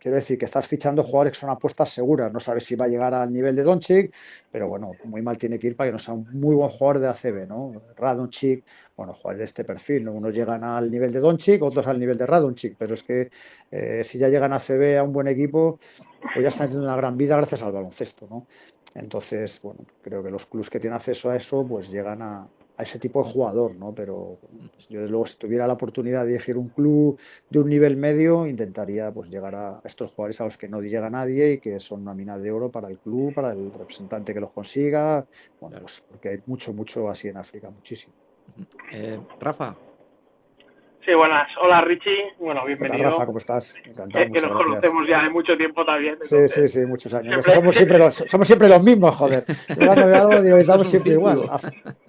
quiero 0.00 0.16
decir 0.16 0.38
que 0.38 0.46
estás 0.46 0.66
fichando 0.66 1.02
jugadores 1.02 1.34
que 1.34 1.40
son 1.40 1.50
apuestas 1.50 1.90
seguras, 1.90 2.32
no 2.32 2.40
sabes 2.40 2.64
si 2.64 2.74
va 2.74 2.86
a 2.86 2.88
llegar 2.88 3.12
al 3.12 3.32
nivel 3.32 3.54
de 3.54 3.62
Doncic, 3.62 4.12
pero 4.50 4.66
bueno, 4.68 4.92
muy 5.04 5.22
mal 5.22 5.36
tiene 5.36 5.58
que 5.58 5.68
ir 5.68 5.76
para 5.76 5.88
que 5.88 5.92
no 5.92 5.98
sea 5.98 6.14
un 6.14 6.26
muy 6.32 6.56
buen 6.56 6.70
jugador 6.70 7.00
de 7.00 7.08
ACB, 7.08 7.46
¿no? 7.46 7.82
Radonchik, 7.96 8.64
bueno, 8.96 9.12
jugadores 9.12 9.38
de 9.38 9.44
este 9.44 9.64
perfil, 9.64 10.04
¿no? 10.04 10.12
unos 10.12 10.34
llegan 10.34 10.64
al 10.64 10.90
nivel 10.90 11.12
de 11.12 11.20
Doncic, 11.20 11.62
otros 11.62 11.86
al 11.86 12.00
nivel 12.00 12.16
de 12.16 12.26
Radonchik, 12.26 12.76
pero 12.78 12.94
es 12.94 13.02
que 13.02 13.30
eh, 13.70 14.02
si 14.02 14.18
ya 14.18 14.28
llegan 14.28 14.52
a 14.52 14.56
ACB 14.56 14.98
a 14.98 15.02
un 15.02 15.12
buen 15.12 15.28
equipo, 15.28 15.78
pues 16.32 16.42
ya 16.42 16.48
están 16.48 16.68
teniendo 16.68 16.88
una 16.88 16.96
gran 16.96 17.16
vida 17.16 17.36
gracias 17.36 17.62
al 17.62 17.72
baloncesto, 17.72 18.26
¿no? 18.28 18.46
Entonces, 18.94 19.60
bueno, 19.62 19.80
creo 20.02 20.22
que 20.22 20.30
los 20.30 20.46
clubes 20.46 20.68
que 20.68 20.80
tienen 20.80 20.96
acceso 20.96 21.30
a 21.30 21.36
eso, 21.36 21.64
pues 21.64 21.90
llegan 21.90 22.22
a, 22.22 22.48
ese 22.82 22.98
tipo 22.98 23.22
de 23.22 23.30
jugador, 23.30 23.74
¿no? 23.76 23.94
Pero 23.94 24.38
pues, 24.74 24.88
yo, 24.88 25.00
desde 25.00 25.10
luego, 25.10 25.26
si 25.26 25.36
tuviera 25.36 25.66
la 25.66 25.74
oportunidad 25.74 26.24
de 26.24 26.34
elegir 26.34 26.56
un 26.56 26.68
club 26.68 27.18
de 27.48 27.58
un 27.58 27.68
nivel 27.68 27.96
medio, 27.96 28.46
intentaría 28.46 29.12
pues 29.12 29.30
llegar 29.30 29.54
a 29.54 29.80
estos 29.84 30.12
jugadores 30.12 30.40
a 30.40 30.44
los 30.44 30.56
que 30.56 30.68
no 30.68 30.80
llega 30.80 31.10
nadie 31.10 31.54
y 31.54 31.58
que 31.58 31.80
son 31.80 32.02
una 32.02 32.14
mina 32.14 32.38
de 32.38 32.50
oro 32.50 32.70
para 32.70 32.88
el 32.88 32.98
club, 32.98 33.34
para 33.34 33.52
el 33.52 33.72
representante 33.72 34.34
que 34.34 34.40
los 34.40 34.52
consiga, 34.52 35.26
bueno, 35.60 35.78
pues 35.80 36.02
porque 36.08 36.28
hay 36.30 36.38
mucho, 36.46 36.72
mucho 36.72 37.08
así 37.08 37.28
en 37.28 37.36
África, 37.36 37.70
muchísimo. 37.70 38.12
Eh, 38.92 39.18
Rafa, 39.40 39.76
Sí, 41.04 41.14
buenas. 41.14 41.48
Hola 41.58 41.80
Richie. 41.80 42.34
Bueno, 42.38 42.64
bienvenido. 42.66 43.04
Rafa, 43.10 43.24
¿cómo 43.24 43.38
estás? 43.38 43.74
Encantado. 43.84 44.24
que 44.32 44.40
nos 44.40 44.52
conocemos 44.52 45.08
ya 45.08 45.22
de 45.22 45.30
mucho 45.30 45.56
tiempo 45.56 45.82
también. 45.84 46.18
Sí, 46.22 46.46
sí, 46.46 46.68
sí, 46.68 46.80
muchos 46.84 47.14
años. 47.14 47.42
Somos, 47.46 47.74
siempre 47.74 47.96
los, 47.96 48.16
somos 48.16 48.46
siempre 48.46 48.68
los 48.68 48.82
mismos, 48.82 49.14
joder. 49.16 49.44
Hablando 49.70 50.06
de 50.08 50.16
algo, 50.16 50.42
digo, 50.42 50.58
estamos 50.58 50.88
siempre 50.90 51.12
igual. 51.12 51.48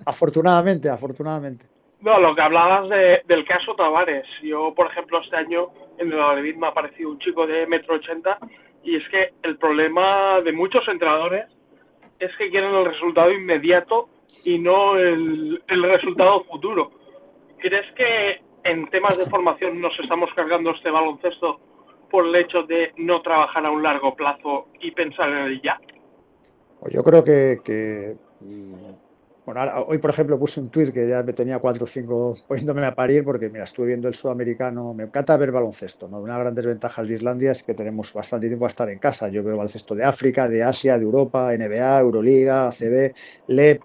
Afortunadamente, 0.05 0.89
afortunadamente. 0.89 1.65
No, 2.01 2.19
lo 2.19 2.35
que 2.35 2.41
hablabas 2.41 2.89
de, 2.89 3.21
del 3.27 3.45
caso 3.45 3.75
Tavares. 3.75 4.25
Yo, 4.43 4.73
por 4.75 4.87
ejemplo, 4.87 5.21
este 5.21 5.37
año 5.37 5.67
en 5.97 6.11
el 6.11 6.17
Madrid 6.17 6.55
me 6.57 6.67
ha 6.67 6.71
aparecido 6.71 7.11
un 7.11 7.19
chico 7.19 7.47
de 7.47 7.65
metro 7.67 7.95
ochenta 7.95 8.39
y 8.83 8.97
es 8.97 9.07
que 9.09 9.29
el 9.43 9.57
problema 9.57 10.41
de 10.41 10.51
muchos 10.51 10.85
entrenadores 10.89 11.45
es 12.19 12.35
que 12.37 12.49
quieren 12.49 12.75
el 12.75 12.85
resultado 12.85 13.31
inmediato 13.31 14.09
y 14.43 14.59
no 14.59 14.97
el, 14.97 15.63
el 15.67 15.83
resultado 15.83 16.43
futuro. 16.43 16.91
¿Crees 17.59 17.89
que 17.93 18.50
en 18.63 18.89
temas 18.89 19.17
de 19.17 19.25
formación 19.25 19.81
nos 19.81 19.97
estamos 19.99 20.29
cargando 20.35 20.71
este 20.71 20.89
baloncesto 20.89 21.59
por 22.09 22.25
el 22.25 22.35
hecho 22.35 22.63
de 22.63 22.91
no 22.97 23.21
trabajar 23.21 23.65
a 23.65 23.71
un 23.71 23.81
largo 23.81 24.15
plazo 24.15 24.67
y 24.81 24.91
pensar 24.91 25.29
en 25.29 25.37
el 25.37 25.61
ya? 25.61 25.79
Pues 26.79 26.93
yo 26.93 27.03
creo 27.03 27.23
que, 27.23 28.15
mm, 28.41 28.73
bueno, 29.45 29.61
hoy 29.87 29.97
por 29.97 30.09
ejemplo 30.09 30.37
puse 30.37 30.59
un 30.59 30.69
tuit 30.69 30.93
que 30.93 31.07
ya 31.07 31.23
me 31.23 31.33
tenía 31.33 31.59
cuatro 31.59 31.85
o 31.85 31.87
cinco 31.87 32.35
poniéndome 32.47 32.85
a 32.85 32.93
parir 32.93 33.23
porque 33.23 33.49
mira, 33.49 33.63
estuve 33.63 33.87
viendo 33.87 34.07
el 34.07 34.13
sudamericano, 34.13 34.93
me 34.93 35.03
encanta 35.03 35.37
ver 35.37 35.51
baloncesto, 35.51 36.07
¿no? 36.07 36.19
Una 36.19 36.37
gran 36.37 36.53
desventaja 36.53 37.03
de 37.03 37.13
Islandia 37.13 37.51
es 37.51 37.63
que 37.63 37.73
tenemos 37.73 38.13
bastante 38.13 38.47
tiempo 38.47 38.65
a 38.65 38.67
estar 38.67 38.89
en 38.89 38.99
casa. 38.99 39.29
Yo 39.29 39.43
veo 39.43 39.57
baloncesto 39.57 39.95
de 39.95 40.03
África, 40.03 40.47
de 40.47 40.63
Asia, 40.63 40.97
de 40.97 41.03
Europa, 41.03 41.53
NBA, 41.53 41.99
Euroliga, 41.99 42.67
ACB, 42.67 43.13
LEP. 43.47 43.81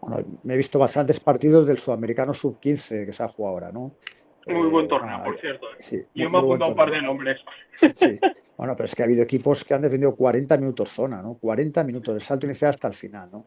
Bueno, 0.00 0.26
me 0.44 0.54
he 0.54 0.56
visto 0.56 0.78
bastantes 0.78 1.20
partidos 1.20 1.66
del 1.66 1.78
sudamericano 1.78 2.32
sub-15 2.32 3.06
que 3.06 3.12
se 3.12 3.22
ha 3.22 3.28
jugado 3.28 3.54
ahora, 3.54 3.72
¿no? 3.72 3.92
Muy 4.46 4.68
buen 4.68 4.88
torneo, 4.88 5.24
por 5.24 5.40
cierto. 5.40 5.66
¿eh? 5.72 6.06
Yo 6.14 6.30
me 6.30 6.38
he 6.38 6.40
apuntado 6.40 6.70
un 6.70 6.76
par 6.76 6.90
de 6.90 7.02
nombres. 7.02 7.40
Sí. 7.94 8.18
Bueno, 8.56 8.74
pero 8.74 8.86
es 8.86 8.94
que 8.94 9.02
ha 9.02 9.04
habido 9.04 9.22
equipos 9.22 9.64
que 9.64 9.74
han 9.74 9.82
defendido 9.82 10.16
40 10.16 10.56
minutos 10.56 10.90
zona, 10.90 11.20
¿no? 11.20 11.34
40 11.34 11.84
minutos 11.84 12.14
de 12.14 12.20
salto 12.20 12.46
inicial 12.46 12.70
hasta 12.70 12.88
el 12.88 12.94
final, 12.94 13.28
¿no? 13.30 13.44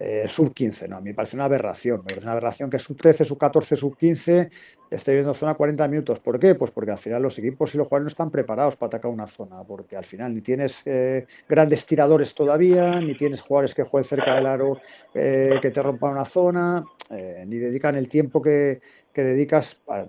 Eh, 0.00 0.28
sub 0.28 0.54
15, 0.54 0.86
¿no? 0.86 0.98
A 0.98 1.00
mí 1.00 1.10
me 1.10 1.14
parece 1.14 1.34
una 1.34 1.46
aberración. 1.46 1.98
Me 1.98 2.04
parece 2.04 2.24
una 2.24 2.32
aberración 2.32 2.70
que 2.70 2.78
sub 2.78 2.96
13, 2.96 3.24
sub 3.24 3.36
14, 3.36 3.74
sub 3.74 3.96
15 3.96 4.48
esté 4.90 5.12
viendo 5.12 5.34
zona 5.34 5.54
40 5.54 5.88
minutos. 5.88 6.20
¿Por 6.20 6.38
qué? 6.38 6.54
Pues 6.54 6.70
porque 6.70 6.92
al 6.92 6.98
final 6.98 7.20
los 7.20 7.36
equipos 7.38 7.74
y 7.74 7.78
los 7.78 7.88
jugadores 7.88 8.04
no 8.04 8.08
están 8.08 8.30
preparados 8.30 8.76
para 8.76 8.86
atacar 8.86 9.10
una 9.10 9.26
zona, 9.26 9.64
porque 9.64 9.96
al 9.96 10.04
final 10.04 10.32
ni 10.34 10.40
tienes 10.40 10.82
eh, 10.86 11.26
grandes 11.48 11.84
tiradores 11.84 12.32
todavía, 12.32 13.00
ni 13.00 13.16
tienes 13.16 13.40
jugadores 13.40 13.74
que 13.74 13.82
jueguen 13.82 14.08
cerca 14.08 14.36
del 14.36 14.46
aro 14.46 14.80
que 15.12 15.70
te 15.74 15.82
rompan 15.82 16.12
una 16.12 16.24
zona, 16.24 16.84
ni 17.10 17.58
dedican 17.58 17.96
el 17.96 18.08
tiempo 18.08 18.40
que, 18.40 18.80
que 19.12 19.24
dedicas 19.24 19.82
a, 19.88 20.06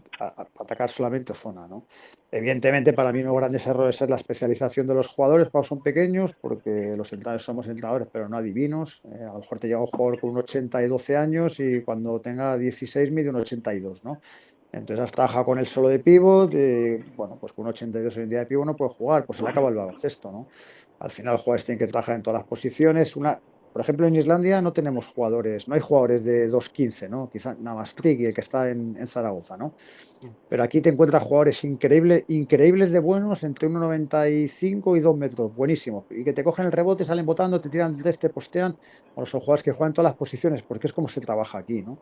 atacar 0.60 0.89
solamente 0.89 1.34
zona. 1.34 1.67
¿no? 1.67 1.88
Evidentemente, 2.32 2.94
para 2.94 3.12
mí, 3.12 3.22
uno 3.22 3.30
de 3.30 3.34
los 3.34 3.42
grandes 3.42 3.65
errores 3.65 4.00
es 4.02 4.10
la 4.10 4.15
especialización 4.15 4.86
de 4.86 4.94
los 4.94 5.08
jugadores 5.08 5.50
cuando 5.50 5.68
son 5.68 5.82
pequeños, 5.82 6.36
porque 6.39 6.94
los 6.96 7.12
entrenadores 7.12 7.44
somos 7.44 7.68
entrenadores, 7.68 8.08
pero 8.12 8.30
no 8.30 8.38
adivinos. 8.38 9.02
Eh, 9.06 9.24
a 9.24 9.34
lo 9.34 9.39
mejor 9.39 9.60
te 9.60 9.68
llega 9.68 9.80
un 9.80 9.88
jugador 9.88 10.20
con 10.20 10.30
un 10.32 10.38
80 10.38 10.84
y 10.84 10.88
12 10.88 11.18
años 11.18 11.60
y 11.60 11.82
cuando 11.82 12.22
tenga 12.22 12.56
16 12.56 13.12
mide 13.12 13.30
un 13.30 13.38
82, 13.38 14.04
¿no? 14.04 14.22
Entonces 14.72 15.04
has 15.04 15.12
trabajado 15.12 15.46
con 15.46 15.58
él 15.58 15.65
solo 15.65 15.88
de 15.88 15.98
pivot, 15.98 16.54
bueno, 17.15 17.38
pues 17.39 17.54
con 17.54 17.65
un 17.65 17.70
82 17.70 18.18
hoy 18.18 18.24
en 18.24 18.30
día 18.30 18.39
de 18.39 18.46
pivot 18.46 18.68
no 18.68 18.76
puede 18.76 18.92
jugar, 18.92 19.26
pues 19.26 19.38
se 19.38 19.44
le 19.44 19.50
acaba 19.50 19.70
el 19.70 19.76
baloncesto, 19.76 20.32
¿no? 20.32 20.48
Al 21.00 21.10
final 21.10 21.34
los 21.34 21.42
jugadores 21.42 21.65
tienen 21.65 21.80
que 21.80 21.88
trabajar 21.88 22.15
en 22.15 22.22
todas 22.22 22.42
las 22.42 22.48
posiciones. 22.48 23.15
Una, 23.15 23.39
por 23.71 23.82
ejemplo, 23.82 24.08
en 24.08 24.15
Islandia 24.15 24.62
no 24.62 24.73
tenemos 24.73 25.08
jugadores, 25.08 25.67
no 25.67 25.75
hay 25.75 25.82
jugadores 25.82 26.23
de 26.23 26.49
2.15, 26.49 27.10
¿no? 27.10 27.29
Quizá 27.29 27.55
nada 27.60 27.77
más 27.77 27.93
Triggy, 27.93 28.25
el 28.25 28.34
que 28.34 28.41
está 28.41 28.69
en, 28.69 29.08
Zaragoza, 29.08 29.58
¿no? 29.58 29.75
Pero 30.49 30.63
aquí 30.63 30.82
te 30.82 30.89
encuentras 30.89 31.23
jugadores 31.23 31.63
increíbles, 31.63 32.23
increíbles 32.27 32.91
de 32.91 32.99
buenos, 32.99 33.43
entre 33.43 33.69
1,95 33.69 34.97
y 34.97 34.99
2 34.99 35.17
metros, 35.17 35.55
buenísimos. 35.55 36.05
Y 36.10 36.23
que 36.23 36.34
te 36.34 36.43
cogen 36.43 36.65
el 36.65 36.71
rebote, 36.71 37.05
salen 37.05 37.25
botando, 37.25 37.62
te 37.62 37.69
tiran 37.69 37.95
el 37.95 38.17
te 38.17 38.29
postean. 38.29 38.75
Bueno, 39.15 39.25
son 39.27 39.39
jugadores 39.39 39.63
que 39.63 39.71
juegan 39.71 39.93
todas 39.93 40.12
las 40.12 40.17
posiciones, 40.17 40.63
porque 40.63 40.88
es 40.88 40.93
como 40.93 41.08
se 41.08 41.21
trabaja 41.21 41.60
aquí, 41.60 41.84
¿no? 41.84 41.99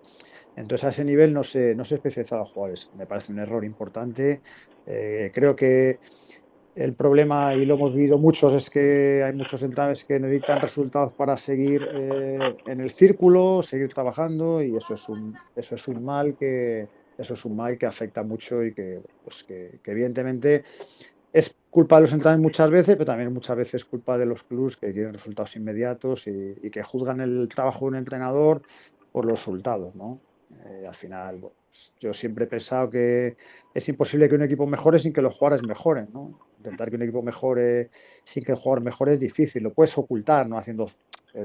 Entonces 0.55 0.85
a 0.85 0.89
ese 0.89 1.03
nivel 1.03 1.33
no 1.33 1.43
se, 1.43 1.75
no 1.75 1.83
se 1.83 1.95
especializan 1.95 2.39
los 2.39 2.51
jugadores. 2.51 2.89
Me 2.97 3.05
parece 3.05 3.31
un 3.31 3.39
error 3.39 3.63
importante. 3.65 4.41
Eh, 4.85 5.31
creo 5.33 5.55
que 5.55 5.99
el 6.77 6.93
problema, 6.93 7.55
y 7.55 7.65
lo 7.65 7.73
hemos 7.73 7.93
vivido 7.93 8.19
muchos, 8.19 8.53
es 8.53 8.69
que 8.69 9.23
hay 9.23 9.33
muchos 9.33 9.63
entrenadores 9.63 10.03
que 10.03 10.19
necesitan 10.19 10.61
resultados 10.61 11.11
para 11.13 11.35
seguir 11.35 11.87
eh, 11.91 12.55
en 12.67 12.81
el 12.81 12.91
círculo, 12.91 13.63
seguir 13.63 13.91
trabajando, 13.91 14.61
y 14.61 14.75
eso 14.75 14.93
es 14.93 15.09
un, 15.09 15.35
eso 15.55 15.73
es 15.73 15.87
un 15.87 16.05
mal 16.05 16.35
que 16.37 16.87
eso 17.17 17.33
es 17.33 17.45
un 17.45 17.55
mal 17.55 17.79
que 17.79 17.87
afecta 17.87 18.21
mucho 18.21 18.63
y 18.63 18.75
que, 18.75 19.01
pues 19.23 19.43
que, 19.43 19.79
evidentemente 19.85 20.63
es 21.33 21.55
culpa 21.71 21.95
de 21.95 22.01
los 22.01 22.13
entrenadores 22.13 22.43
muchas 22.43 22.69
veces, 22.69 22.95
pero 22.95 23.05
también 23.05 23.33
muchas 23.33 23.57
veces 23.57 23.73
es 23.75 23.85
culpa 23.85 24.19
de 24.19 24.27
los 24.27 24.43
clubs 24.43 24.77
que 24.77 24.93
quieren 24.93 25.13
resultados 25.13 25.55
inmediatos 25.55 26.27
y, 26.27 26.69
que 26.69 26.83
juzgan 26.83 27.21
el 27.21 27.49
trabajo 27.49 27.85
de 27.85 27.89
un 27.89 27.95
entrenador 27.95 28.61
por 29.11 29.25
los 29.25 29.39
resultados, 29.39 29.95
¿no? 29.95 30.19
Eh, 30.67 30.85
al 30.87 30.93
final, 30.93 31.41
yo 31.99 32.13
siempre 32.13 32.45
he 32.45 32.47
pensado 32.47 32.91
que 32.91 33.35
es 33.73 33.89
imposible 33.89 34.29
que 34.29 34.35
un 34.35 34.43
equipo 34.43 34.67
mejore 34.67 34.99
sin 34.99 35.11
que 35.11 35.23
los 35.23 35.35
jugadores 35.35 35.65
mejoren, 35.65 36.09
¿no? 36.13 36.46
Intentar 36.57 36.89
que 36.89 36.95
un 36.95 37.03
equipo 37.03 37.21
mejore 37.21 37.89
sin 38.23 38.43
que 38.43 38.51
el 38.51 38.57
jugador 38.57 38.83
mejore 38.83 39.13
es 39.13 39.19
difícil, 39.19 39.63
lo 39.63 39.73
puedes 39.73 39.97
ocultar, 39.97 40.47
¿no? 40.47 40.57
Haciendo 40.57 40.87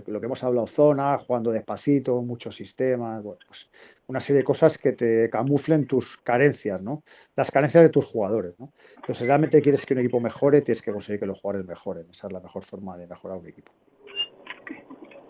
lo 0.06 0.20
que 0.20 0.26
hemos 0.26 0.42
hablado, 0.42 0.66
zona, 0.66 1.18
jugando 1.18 1.50
despacito, 1.50 2.22
muchos 2.22 2.54
sistemas, 2.54 3.22
pues 3.46 3.70
una 4.06 4.20
serie 4.20 4.38
de 4.38 4.44
cosas 4.44 4.78
que 4.78 4.92
te 4.92 5.28
camuflen 5.28 5.86
tus 5.86 6.16
carencias, 6.18 6.80
¿no? 6.80 7.02
Las 7.36 7.50
carencias 7.50 7.82
de 7.82 7.90
tus 7.90 8.06
jugadores, 8.06 8.54
¿no? 8.58 8.72
Entonces, 8.96 9.18
si 9.18 9.26
realmente 9.26 9.60
quieres 9.60 9.84
que 9.84 9.94
un 9.94 10.00
equipo 10.00 10.20
mejore, 10.20 10.62
tienes 10.62 10.82
que 10.82 10.92
conseguir 10.92 11.20
que 11.20 11.26
los 11.26 11.40
jugadores 11.40 11.66
mejoren. 11.66 12.06
Esa 12.10 12.26
es 12.28 12.32
la 12.32 12.40
mejor 12.40 12.64
forma 12.64 12.96
de 12.96 13.06
mejorar 13.06 13.38
un 13.38 13.46
equipo. 13.46 13.72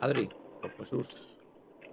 Adri, 0.00 0.28
Jesús. 0.78 1.16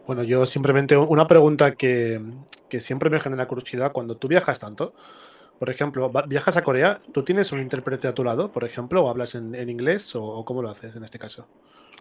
Bueno, 0.06 0.24
yo 0.24 0.46
simplemente 0.46 0.98
una 0.98 1.28
pregunta 1.28 1.76
que, 1.76 2.22
que 2.68 2.80
siempre 2.82 3.10
me 3.10 3.20
genera 3.20 3.48
curiosidad 3.48 3.92
cuando 3.92 4.18
tú 4.18 4.28
viajas 4.28 4.60
tanto. 4.60 4.94
Por 5.60 5.70
ejemplo, 5.70 6.10
viajas 6.28 6.56
a 6.56 6.64
Corea, 6.64 7.02
¿tú 7.12 7.24
tienes 7.24 7.52
un 7.52 7.60
intérprete 7.60 8.08
a 8.08 8.14
tu 8.14 8.24
lado, 8.24 8.50
por 8.52 8.64
ejemplo, 8.64 9.04
o 9.04 9.10
hablas 9.10 9.36
en, 9.36 9.54
inglés 9.70 10.16
o, 10.16 10.46
cómo 10.46 10.62
lo 10.62 10.70
haces 10.70 10.96
en 10.96 11.04
este 11.04 11.20
caso? 11.20 11.46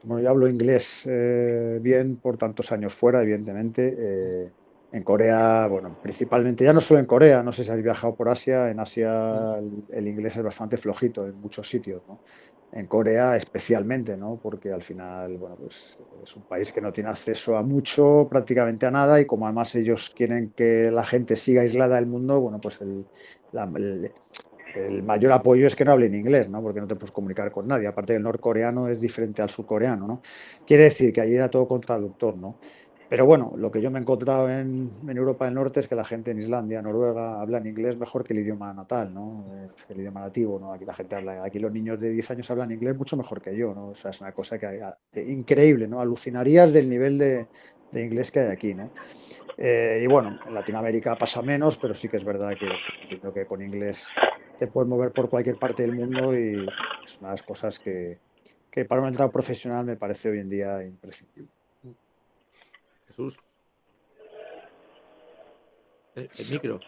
Bueno, 0.05 0.23
yo 0.23 0.31
hablo 0.31 0.47
inglés 0.47 1.05
eh, 1.11 1.81
bien 1.83 2.16
por 2.16 2.38
tantos 2.38 2.71
años 2.71 2.94
fuera, 2.94 3.21
evidentemente. 3.21 3.94
Eh, 3.99 4.51
En 4.90 5.03
Corea, 5.03 5.66
bueno, 5.66 5.99
principalmente, 6.03 6.64
ya 6.64 6.73
no 6.73 6.81
solo 6.81 7.01
en 7.01 7.07
Corea, 7.07 7.42
no 7.42 7.53
sé 7.53 7.62
si 7.62 7.71
habéis 7.71 7.85
viajado 7.85 8.14
por 8.14 8.29
Asia, 8.31 8.71
en 8.71 8.81
Asia 8.81 9.59
el, 9.90 10.09
inglés 10.09 10.37
es 10.37 10.42
bastante 10.42 10.79
flojito 10.79 11.27
en 11.27 11.38
muchos 11.42 11.68
sitios, 11.68 12.01
¿no? 12.09 12.21
En 12.73 12.87
Corea 12.87 13.37
especialmente, 13.37 14.16
¿no? 14.16 14.38
Porque 14.42 14.73
al 14.73 14.83
final, 14.83 15.37
bueno, 15.37 15.57
pues 15.57 15.99
es 16.23 16.37
un 16.37 16.42
país 16.42 16.73
que 16.73 16.81
no 16.81 16.90
tiene 16.92 17.11
acceso 17.11 17.57
a 17.57 17.62
mucho, 17.62 18.29
prácticamente 18.31 18.87
a 18.87 18.90
nada, 18.90 19.21
y 19.21 19.27
como 19.27 19.44
además 19.47 19.75
ellos 19.75 20.11
quieren 20.16 20.53
que 20.57 20.90
la 20.90 21.05
gente 21.05 21.37
siga 21.37 21.62
aislada 21.62 21.97
del 21.97 22.07
mundo, 22.07 22.40
bueno, 22.40 22.59
pues 22.59 22.81
el, 22.81 23.05
el, 23.52 25.02
mayor 25.02 25.32
apoyo 25.32 25.66
es 25.66 25.74
que 25.74 25.84
no 25.84 25.92
hablen 25.92 26.14
inglés, 26.14 26.48
¿no? 26.48 26.62
Porque 26.62 26.80
no 26.80 26.87
te 26.87 26.94
puedes 26.94 27.12
comunicar 27.12 27.50
con 27.50 27.66
nadie. 27.66 27.87
Aparte, 27.87 28.14
el 28.14 28.22
norcoreano 28.22 28.88
es 28.88 29.00
diferente 29.00 29.42
al 29.42 29.50
surcoreano, 29.50 30.06
¿no? 30.06 30.22
Quiere 30.66 30.84
decir 30.84 31.12
que 31.12 31.20
allí 31.20 31.34
era 31.34 31.50
todo 31.50 31.66
con 31.66 31.80
traductor, 31.80 32.37
¿no? 32.37 32.56
Pero 33.08 33.24
bueno, 33.24 33.54
lo 33.56 33.70
que 33.70 33.80
yo 33.80 33.90
me 33.90 33.98
he 33.98 34.02
encontrado 34.02 34.50
en, 34.50 34.90
Europa 35.08 35.46
del 35.46 35.54
Norte 35.54 35.80
es 35.80 35.88
que 35.88 35.94
la 35.94 36.04
gente 36.04 36.30
en 36.30 36.38
Islandia, 36.38 36.82
Noruega, 36.82 37.40
hablan 37.40 37.66
inglés 37.66 37.96
mejor 37.96 38.22
que 38.22 38.34
el 38.34 38.40
idioma 38.40 38.72
natal, 38.74 39.14
¿no? 39.14 39.46
Eh, 39.50 39.68
el 39.88 40.00
idioma 40.00 40.20
nativo, 40.20 40.58
¿no? 40.61 40.74
Aquí 40.74 40.84
la 40.84 40.94
gente 40.94 41.16
habla, 41.16 41.42
aquí 41.42 41.58
los 41.58 41.72
niños 41.72 41.98
de 41.98 42.11
10 42.11 42.32
años 42.32 42.50
hablan 42.50 42.70
inglés 42.70 42.98
mucho 42.98 43.16
mejor 43.16 43.40
que 43.40 43.56
yo, 43.56 43.74
¿no? 43.74 43.88
O 43.88 43.94
sea, 43.94 44.11
es 44.11 44.20
una 44.20 44.32
cosa 44.32 44.58
que 44.58 44.82
eh, 45.14 45.22
increíble, 45.26 45.88
¿no? 45.88 46.00
Alucinarías 46.00 46.70
del 46.74 46.90
nivel 46.90 47.16
de, 47.16 47.46
inglés 47.94 48.30
que 48.30 48.40
hay 48.40 48.50
aquí, 48.50 48.74
¿no? 48.74 48.90
Eh, 49.61 50.03
y 50.05 50.07
bueno, 50.07 50.38
en 50.47 50.55
Latinoamérica 50.55 51.16
pasa 51.16 51.42
menos, 51.42 51.77
pero 51.79 51.92
sí 51.92 52.09
que 52.09 52.16
es 52.16 52.25
verdad 52.25 52.57
que 52.57 52.68
entiendo 53.03 53.35
que 53.35 53.44
con 53.44 53.61
inglés 53.61 54.07
te 54.59 54.68
puedes 54.68 54.88
mover 54.88 55.11
por 55.11 55.29
cualquier 55.29 55.59
parte 55.59 55.83
del 55.83 55.92
mundo 55.92 56.33
y 56.38 56.64
es 57.05 57.18
una 57.18 57.31
de 57.31 57.33
las 57.33 57.42
cosas 57.42 57.79
que, 57.79 58.18
que 58.71 58.85
para 58.85 59.03
un 59.03 59.09
entrado 59.09 59.33
profesional 59.33 59.85
me 59.85 59.97
parece 59.97 60.31
hoy 60.31 60.38
en 60.38 60.49
día 60.49 60.83
imprescindible. 60.85 61.51
El, 66.14 66.31
micro. 66.49 66.81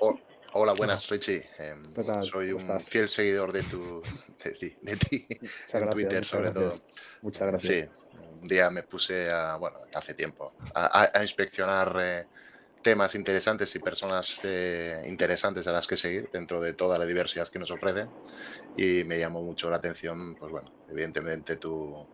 hola, 0.53 0.73
buenas, 0.75 1.09
Richie. 1.11 1.45
Em, 1.59 1.93
soy 2.23 2.53
un 2.53 2.81
fiel 2.81 3.09
seguidor 3.09 3.53
de 3.53 3.65
tu 3.65 4.01
de, 4.45 4.53
ti, 4.53 4.77
en 4.83 5.91
Twitter, 5.91 6.25
sobre 6.25 6.53
todo. 6.53 6.73
Muchas 7.23 7.49
gracias. 7.49 7.89
Sí, 7.89 7.93
un 8.41 8.45
día 8.45 8.71
me 8.71 8.85
puse 8.85 9.29
a, 9.29 9.57
bueno, 9.57 9.79
hace 9.93 10.15
tiempo, 10.15 10.53
a, 10.73 11.11
inspeccionar 11.21 11.97
eh, 12.01 12.27
temas 12.83 13.15
interesantes 13.15 13.75
y 13.75 13.79
personas 13.79 14.41
eh, 14.45 15.03
interesantes 15.07 15.67
a 15.67 15.73
las 15.73 15.87
que 15.87 15.97
seguir 15.97 16.29
dentro 16.33 16.61
de 16.61 16.73
toda 16.75 16.99
la 16.99 17.05
diversidad 17.05 17.49
que 17.49 17.59
nos 17.59 17.71
ofrecen. 17.71 18.09
Y 18.77 19.05
me 19.05 19.19
llamó 19.19 19.43
mucho 19.43 19.71
la 19.71 19.77
atención, 19.77 20.37
pues 20.37 20.51
bueno, 20.51 20.71
evidentemente 20.91 21.57
tu, 21.57 22.07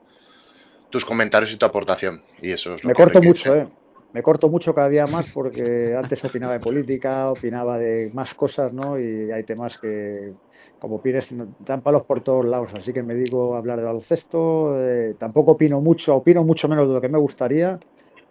tus 0.91 1.05
comentarios 1.05 1.53
y 1.53 1.57
tu 1.57 1.67
aportación. 1.67 2.23
Y 2.41 2.51
eso 2.51 2.75
es 2.75 2.85
lo 2.85 2.89
me 2.89 2.95
corto 2.95 3.23
mucho, 3.23 3.55
¿eh? 3.55 3.69
me 4.13 4.23
corto 4.23 4.49
mucho 4.49 4.75
cada 4.75 4.89
día 4.89 5.07
más 5.07 5.27
porque 5.27 5.95
antes 6.03 6.25
opinaba 6.25 6.55
de 6.55 6.61
política, 6.61 7.31
opinaba 7.31 7.79
de 7.79 8.11
más 8.15 8.35
cosas, 8.35 8.73
¿no? 8.73 8.99
Y 8.99 9.31
hay 9.31 9.45
temas 9.45 9.79
que, 9.79 10.33
como 10.79 11.03
pides, 11.03 11.35
dan 11.61 11.83
palos 11.83 12.05
por 12.05 12.23
todos 12.23 12.45
lados. 12.45 12.71
Así 12.75 12.93
que 12.93 13.03
me 13.03 13.15
digo 13.15 13.57
hablar 13.57 13.79
de 13.79 13.85
baloncesto. 13.85 14.83
Eh, 14.83 15.15
tampoco 15.19 15.53
opino 15.53 15.81
mucho, 15.81 16.17
opino 16.17 16.43
mucho 16.45 16.69
menos 16.69 16.89
de 16.89 16.95
lo 16.95 17.01
que 17.01 17.09
me 17.09 17.19
gustaría, 17.19 17.79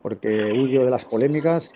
porque 0.02 0.52
huyo 0.52 0.84
de 0.84 0.92
las 0.92 1.06
polémicas. 1.06 1.72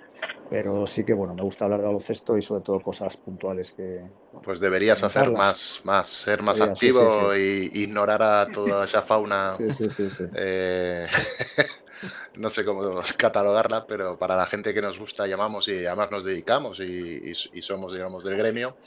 Pero 0.50 0.88
sí 0.88 1.04
que, 1.04 1.14
bueno, 1.14 1.36
me 1.36 1.44
gusta 1.44 1.66
hablar 1.66 1.82
de 1.82 1.86
baloncesto 1.86 2.36
y 2.38 2.42
sobre 2.42 2.64
todo 2.64 2.80
cosas 2.80 3.16
puntuales 3.18 3.72
que... 3.72 4.02
Pues 4.44 4.60
deberías 4.60 5.04
hacer 5.04 5.32
más, 5.32 5.82
más, 5.84 6.08
ser 6.08 6.42
más 6.42 6.60
activo 6.60 7.34
e 7.34 7.70
ignorar 7.72 8.24
a 8.24 8.48
toda 8.52 8.86
esa 8.86 9.04
fauna. 9.04 9.54
Sí, 9.58 9.72
sí, 9.72 9.90
sí. 9.90 10.10
sí. 10.10 10.24
Eh, 10.36 11.08
no 12.36 12.50
sé 12.50 12.64
cómo 12.64 13.02
catalogarla, 13.18 13.86
pero 13.86 14.18
para 14.18 14.36
la 14.36 14.46
gente 14.46 14.74
que 14.74 14.82
nos 14.82 14.98
gusta, 14.98 15.28
llamamos 15.28 15.68
y 15.68 15.86
además 15.86 16.12
nos 16.12 16.24
dedicamos 16.24 16.80
y, 16.80 17.34
somos, 17.62 17.94
digamos, 17.94 18.24
del 18.24 18.38
gremio, 18.38 18.78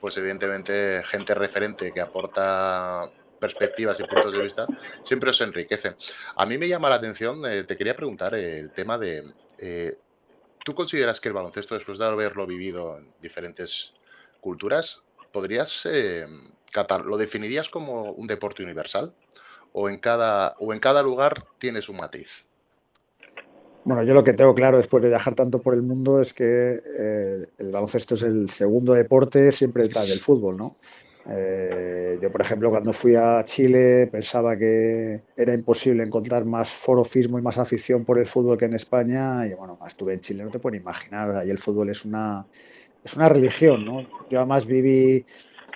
pues 0.00 0.16
evidentemente 0.16 1.02
gente 1.04 1.34
referente 1.34 1.92
que 1.92 2.00
aporta 2.00 3.08
perspectivas 3.40 4.00
y 4.00 4.04
puntos 4.04 4.32
de 4.32 4.42
vista, 4.42 4.66
siempre 5.04 5.30
os 5.30 5.40
enriquece. 5.40 5.94
A 6.36 6.46
mí 6.46 6.58
me 6.58 6.68
llama 6.68 6.88
la 6.88 6.96
atención, 6.96 7.44
eh, 7.46 7.64
te 7.64 7.76
quería 7.76 7.94
preguntar 7.94 8.34
el 8.34 8.70
tema 8.72 8.98
de, 8.98 9.32
eh, 9.58 9.96
¿tú 10.66 10.74
consideras 10.74 11.20
que 11.20 11.28
el 11.28 11.34
baloncesto, 11.34 11.76
después 11.76 11.96
de 12.00 12.06
haberlo 12.06 12.44
vivido 12.44 12.98
en 12.98 13.06
diferentes 13.22 13.94
culturas, 14.40 15.00
podrías, 15.32 15.86
eh, 15.86 16.26
lo 17.04 17.16
definirías 17.16 17.68
como 17.68 18.10
un 18.10 18.26
deporte 18.26 18.64
universal? 18.64 19.14
¿O 19.72 19.88
en, 19.88 19.98
cada, 19.98 20.56
¿O 20.58 20.72
en 20.72 20.80
cada 20.80 21.04
lugar 21.04 21.44
tienes 21.58 21.88
un 21.88 21.98
matiz? 21.98 22.44
Bueno, 23.84 24.02
yo 24.02 24.12
lo 24.12 24.24
que 24.24 24.32
tengo 24.32 24.56
claro 24.56 24.78
después 24.78 25.04
de 25.04 25.10
viajar 25.10 25.36
tanto 25.36 25.62
por 25.62 25.72
el 25.74 25.82
mundo 25.82 26.20
es 26.20 26.32
que 26.32 26.82
eh, 26.84 27.46
el 27.58 27.70
baloncesto 27.70 28.16
es 28.16 28.22
el 28.22 28.50
segundo 28.50 28.94
deporte 28.94 29.52
siempre 29.52 29.84
detrás 29.84 30.08
del 30.08 30.18
fútbol, 30.18 30.56
¿no? 30.56 30.78
Eh, 31.28 32.18
yo, 32.22 32.30
por 32.30 32.40
ejemplo, 32.40 32.70
cuando 32.70 32.92
fui 32.92 33.16
a 33.16 33.42
Chile 33.44 34.08
pensaba 34.10 34.56
que 34.56 35.22
era 35.36 35.54
imposible 35.54 36.04
encontrar 36.04 36.44
más 36.44 36.70
forofismo 36.70 37.38
y 37.38 37.42
más 37.42 37.58
afición 37.58 38.04
por 38.04 38.18
el 38.18 38.26
fútbol 38.26 38.56
que 38.58 38.66
en 38.66 38.74
España. 38.74 39.46
Y 39.46 39.54
bueno, 39.54 39.78
estuve 39.86 40.14
en 40.14 40.20
Chile, 40.20 40.44
no 40.44 40.50
te 40.50 40.58
puedes 40.58 40.80
imaginar. 40.80 41.34
Ahí 41.36 41.50
el 41.50 41.58
fútbol 41.58 41.90
es 41.90 42.04
una, 42.04 42.46
es 43.04 43.14
una 43.14 43.28
religión, 43.28 43.84
¿no? 43.84 44.02
Yo 44.30 44.38
además 44.38 44.66
viví, 44.66 45.24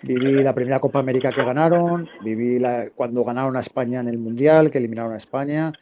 viví 0.02 0.42
la 0.42 0.54
primera 0.54 0.78
Copa 0.78 1.00
América 1.00 1.32
que 1.32 1.44
ganaron, 1.44 2.08
viví 2.22 2.58
la, 2.58 2.90
cuando 2.94 3.24
ganaron 3.24 3.56
a 3.56 3.60
España 3.60 4.00
en 4.00 4.08
el 4.08 4.18
Mundial, 4.18 4.70
que 4.70 4.78
eliminaron 4.78 5.14
a 5.14 5.16
España. 5.16 5.72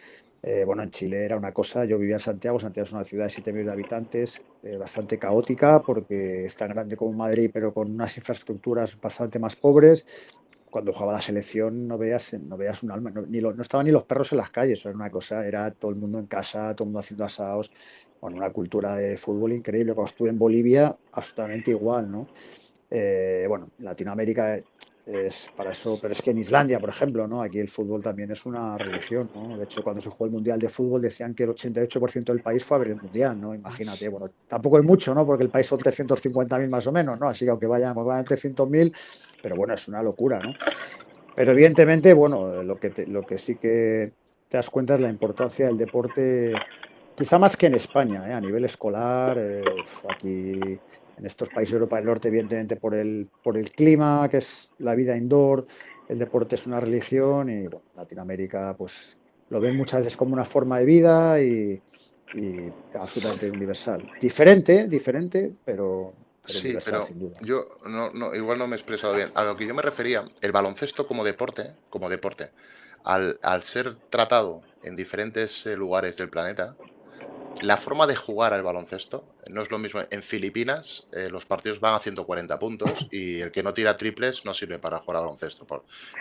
Eh, 0.43 0.65
bueno, 0.65 0.83
en 0.85 0.91
Chile 0.91 1.25
era 1.25 1.37
una 1.37 1.53
cosa, 1.53 1.85
yo 1.85 1.99
vivía 1.99 2.17
en 2.17 2.21
Santiago, 2.21 2.61
Santiago 2.61 2.87
es 2.87 2.93
una 2.93 3.05
ciudad 3.05 3.25
de 3.25 3.31
7 3.31 3.53
millones 3.53 3.67
de 3.67 3.73
habitantes, 3.73 4.47
eh, 4.63 4.77
bastante 4.77 5.19
caótica 5.19 5.83
porque 5.83 6.45
es 6.45 6.55
tan 6.57 6.69
grande 6.69 6.97
como 6.97 7.13
Madrid, 7.13 7.51
pero 7.53 7.75
con 7.75 7.91
unas 7.91 8.17
infraestructuras 8.17 9.01
bastante 9.01 9.39
más 9.41 9.57
pobres. 9.57 10.07
Cuando 10.71 10.93
jugaba 10.93 11.15
la 11.15 11.21
selección 11.23 11.89
no 11.89 11.99
veas, 11.99 12.35
no 12.35 12.57
veas 12.57 12.83
un 12.83 12.93
alma, 12.93 13.11
no, 13.11 13.23
ni 13.27 13.41
no 13.41 13.63
estaban 13.63 13.87
ni 13.87 13.93
los 13.93 14.05
perros 14.05 14.33
en 14.33 14.39
las 14.39 14.51
calles, 14.51 14.85
era 14.85 14.95
una 14.95 15.11
cosa, 15.11 15.47
era 15.47 15.71
todo 15.73 15.91
el 15.91 15.97
mundo 15.97 16.19
en 16.19 16.27
casa, 16.27 16.75
todo 16.75 16.85
el 16.85 16.89
mundo 16.89 17.01
haciendo 17.01 17.25
asados, 17.25 17.71
con 18.21 18.35
una 18.35 18.51
cultura 18.53 18.97
de 18.97 19.17
fútbol 19.17 19.53
increíble. 19.55 19.95
Cuando 19.95 20.11
estuve 20.11 20.31
en 20.31 20.39
Bolivia, 20.39 20.97
absolutamente 21.13 21.71
igual, 21.73 22.11
¿no? 22.11 22.31
Eh, 22.91 23.45
bueno, 23.49 23.71
Latinoamérica 23.79 24.61
es 25.09 25.49
para 25.57 25.73
eso, 25.73 25.99
pero 26.01 26.13
es 26.13 26.21
que 26.21 26.31
en 26.31 26.39
Islandia, 26.39 26.79
por 26.79 26.91
ejemplo, 26.91 27.27
¿no? 27.27 27.41
Aquí 27.41 27.59
el 27.59 27.71
fútbol 27.71 28.03
también 28.03 28.31
es 28.31 28.45
una 28.45 28.77
religión, 28.77 29.31
¿no? 29.35 29.57
De 29.57 29.65
hecho, 29.65 29.83
cuando 29.83 30.03
se 30.03 30.11
jugó 30.11 30.27
el 30.27 30.33
Mundial 30.33 30.59
de 30.59 30.69
Fútbol 30.69 31.01
decían 31.01 31.35
que 31.35 31.45
el 31.45 31.51
88% 31.51 32.25
del 32.25 32.43
país 32.43 32.63
fue 32.63 32.77
a 32.77 32.81
ver 32.81 32.89
el 32.89 33.01
Mundial, 33.01 33.41
¿no? 33.41 33.55
Imagínate, 33.55 34.09
bueno, 34.09 34.31
tampoco 34.47 34.79
es 34.79 34.85
mucho, 34.85 35.15
¿no? 35.15 35.25
Porque 35.25 35.45
el 35.45 35.51
país 35.51 35.67
son 35.67 35.79
350.000 35.79 36.69
más 36.69 36.87
o 36.87 36.93
menos, 36.93 37.19
¿no? 37.19 37.29
Así 37.29 37.47
que 37.47 37.51
aunque 37.51 37.67
vayan, 37.67 37.95
vayan 37.95 38.25
300.000, 38.25 38.95
pero 39.43 39.57
bueno, 39.57 39.75
es 39.75 39.89
una 39.89 40.03
locura, 40.03 40.41
¿no? 40.41 40.53
Pero 41.35 41.53
evidentemente, 41.53 42.13
bueno, 42.13 42.63
lo 42.63 42.77
que, 42.77 43.07
lo 43.07 43.23
que 43.23 43.39
sí 43.39 43.57
que 43.57 44.13
te 44.49 44.57
das 44.57 44.69
cuenta 44.69 44.95
es 44.95 45.01
la 45.01 45.09
importancia 45.09 45.67
del 45.67 45.79
deporte, 45.79 46.53
quizá 47.17 47.39
más 47.39 47.57
que 47.57 47.67
en 47.67 47.77
España, 47.77 48.29
¿eh? 48.29 48.35
a 48.35 48.41
nivel 48.41 48.65
escolar, 48.65 49.39
eh, 49.39 49.63
aquí 50.11 50.79
en 51.19 51.27
estos 51.27 51.49
países 51.49 51.73
de 51.73 51.77
Europa 51.79 51.97
del 51.97 52.07
Norte, 52.07 52.29
evidentemente 52.29 52.77
por 52.77 52.95
el, 52.95 53.29
por 53.43 53.57
el 53.57 53.71
clima, 53.71 54.29
que 54.31 54.39
es 54.39 54.71
la 54.79 54.95
vida 54.95 55.17
indoor, 55.17 55.67
el 56.09 56.19
deporte 56.19 56.55
es 56.55 56.67
una 56.67 56.81
religión 56.81 57.51
y 57.51 57.63
bueno, 57.63 57.83
Latinoamérica 57.97 58.75
pues 58.77 59.17
lo 59.51 59.61
ven 59.61 59.77
muchas 59.77 60.01
veces 60.01 60.17
como 60.17 60.33
una 60.33 60.45
forma 60.45 60.79
de 60.79 60.85
vida 60.85 61.41
y, 61.41 61.81
absolutamente 62.95 63.51
universal. 63.51 64.11
Diferente, 64.21 64.87
diferente, 64.87 65.51
pero... 65.65 66.13
sí, 66.45 66.77
pero 66.85 67.09
yo 67.41 67.67
no, 67.87 68.35
igual 68.35 68.59
no 68.59 68.67
me 68.67 68.77
he 68.77 68.79
expresado 68.79 69.15
bien. 69.15 69.31
A 69.35 69.45
lo 69.45 69.57
que 69.57 69.67
yo 69.67 69.75
me 69.75 69.83
refería, 69.83 70.25
el 70.43 70.53
baloncesto 70.53 71.07
como 71.07 71.25
deporte, 71.25 71.73
como 71.89 72.11
deporte, 72.11 72.51
al, 73.05 73.39
al 73.43 73.63
ser 73.63 73.97
tratado 74.11 74.63
en 74.83 74.95
diferentes 74.95 75.67
eh, 75.67 75.75
lugares 75.75 76.19
del 76.19 76.29
planeta, 76.29 76.77
la 77.63 77.77
forma 77.77 78.07
de 78.07 78.17
jugar 78.17 78.53
al 78.53 78.63
baloncesto 78.63 79.25
no 79.49 79.63
es 79.63 79.71
lo 79.71 79.79
mismo. 79.79 80.01
En 80.11 80.23
Filipinas 80.23 81.07
eh, 81.13 81.29
los 81.31 81.47
partidos 81.47 81.81
van 81.81 81.95
a 81.95 81.99
140 81.99 82.59
puntos 82.59 83.07
y 83.11 83.41
el 83.41 83.51
que 83.51 83.63
no 83.63 83.73
tira 83.73 83.97
triples 83.97 84.45
no 84.45 84.55
sirve 84.55 84.79
para 84.79 84.99
jugar 84.99 85.19
al 85.19 85.25
baloncesto. 85.25 85.67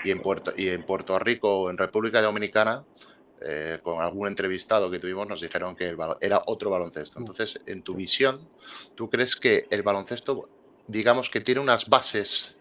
Y 0.03 0.11
en 0.11 0.21
Puerto, 0.21 0.53
y 0.55 0.69
en 0.69 0.83
Puerto 0.83 1.17
Rico 1.19 1.61
o 1.61 1.69
en 1.69 1.77
República 1.77 2.21
Dominicana, 2.21 2.83
eh, 3.39 3.79
con 3.83 4.01
algún 4.01 4.27
entrevistado 4.27 4.89
que 4.89 4.97
tuvimos, 4.97 5.27
nos 5.27 5.41
dijeron 5.41 5.75
que 5.75 5.95
era 6.21 6.41
otro 6.47 6.71
baloncesto. 6.71 7.19
Entonces, 7.19 7.59
en 7.67 7.83
tu 7.83 7.93
visión, 7.93 8.49
¿tú 8.95 9.09
crees 9.09 9.35
que 9.35 9.67
el 9.69 9.83
baloncesto, 9.83 10.49
digamos 10.87 11.29
que 11.29 11.41
tiene 11.41 11.61
unas 11.61 11.87
bases 11.87 12.55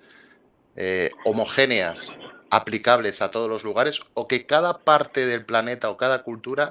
eh, 0.75 1.13
homogéneas, 1.25 2.13
aplicables 2.51 3.23
a 3.23 3.31
todos 3.31 3.49
los 3.49 3.65
lugares, 3.65 4.01
o 4.13 4.29
que 4.29 4.45
cada 4.45 4.79
parte 4.79 5.25
del 5.25 5.47
planeta 5.47 5.89
o 5.89 5.97
cada 5.97 6.23
cultura 6.23 6.69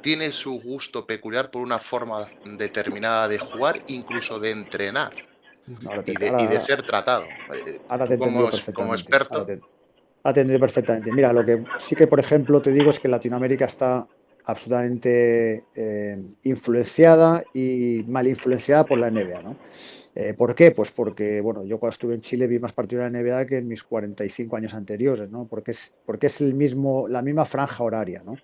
tiene 0.00 0.32
su 0.32 0.60
gusto 0.60 1.06
peculiar 1.06 1.50
por 1.50 1.62
una 1.62 1.78
forma 1.78 2.28
determinada 2.44 3.28
de 3.28 3.38
jugar, 3.38 3.80
incluso 3.88 4.38
de 4.38 4.50
entrenar 4.50 5.12
y, 5.66 6.46
de, 6.46 6.60
ser 6.60 6.82
tratado. 6.82 7.24
Eh, 7.24 7.80
ahora 7.88 8.06
te 8.06 8.18
como, 8.18 8.48
como 8.74 8.94
experto. 8.94 9.46
Ahora 10.22 10.34
te, 10.34 10.58
perfectamente. 10.58 11.12
Mira, 11.12 11.32
lo 11.32 11.44
que 11.44 11.64
sí 11.78 11.94
que, 11.94 12.06
por 12.06 12.20
ejemplo, 12.20 12.60
te 12.60 12.72
digo 12.72 12.90
es 12.90 12.98
que 12.98 13.08
Latinoamérica 13.08 13.66
está 13.66 14.06
absolutamente 14.44 15.64
eh, 15.74 16.18
influenciada 16.42 17.44
y 17.54 18.04
mal 18.08 18.26
influenciada 18.26 18.84
por 18.84 18.98
la 18.98 19.10
NBA, 19.10 19.42
¿no? 19.42 19.56
Eh, 20.14 20.34
¿Por 20.34 20.56
qué? 20.56 20.72
Pues 20.72 20.90
porque, 20.90 21.40
bueno, 21.40 21.64
yo 21.64 21.78
cuando 21.78 21.94
estuve 21.94 22.14
en 22.14 22.20
Chile 22.20 22.48
vi 22.48 22.58
más 22.58 22.72
partidos 22.72 23.04
de 23.04 23.10
la 23.10 23.22
NBA 23.22 23.46
que 23.46 23.58
en 23.58 23.68
mis 23.68 23.84
45 23.84 24.56
años 24.56 24.74
anteriores, 24.74 25.30
¿no? 25.30 25.46
Porque 25.46 25.70
es, 25.70 25.94
porque 26.04 26.26
es 26.26 26.40
el 26.40 26.54
mismo, 26.54 27.06
la 27.06 27.22
misma 27.22 27.44
franja 27.44 27.84
horaria, 27.84 28.22
¿no? 28.24 28.36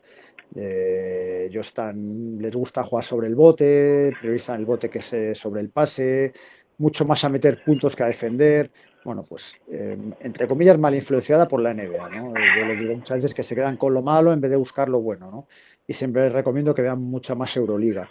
Eh, 0.55 1.27
están, 1.61 2.39
les 2.39 2.55
gusta 2.55 2.85
jugar 2.85 3.05
sobre 3.05 3.29
el 3.29 3.35
bote, 3.35 4.13
priorizan 4.21 4.61
el 4.61 4.67
bote 4.67 4.89
que 4.89 4.99
es 5.01 5.39
sobre 5.39 5.61
el 5.61 5.71
pase, 5.71 6.33
mucho 6.79 7.05
más 7.05 7.25
a 7.25 7.29
meter 7.29 7.63
puntos 7.65 7.97
que 7.97 8.03
a 8.03 8.07
defender. 8.07 8.71
Bueno, 9.05 9.25
pues 9.29 9.61
eh, 9.71 9.97
entre 10.21 10.49
comillas 10.49 10.79
mal 10.79 10.95
influenciada 10.95 11.47
por 11.47 11.61
la 11.61 11.73
NBA, 11.73 12.09
¿no? 12.11 12.35
Yo 12.35 12.67
les 12.67 12.79
digo 12.79 12.95
muchas 12.95 13.19
veces 13.19 13.35
que 13.35 13.45
se 13.45 13.55
quedan 13.55 13.77
con 13.77 13.95
lo 13.95 14.03
malo 14.03 14.33
en 14.33 14.41
vez 14.41 14.51
de 14.51 14.57
buscar 14.57 14.89
lo 14.89 15.01
bueno, 15.01 15.31
¿no? 15.31 15.47
Y 15.87 15.93
siempre 15.93 16.25
les 16.25 16.33
recomiendo 16.33 16.75
que 16.75 16.83
vean 16.83 17.01
mucha 17.01 17.35
más 17.35 17.57
Euroliga. 17.57 18.11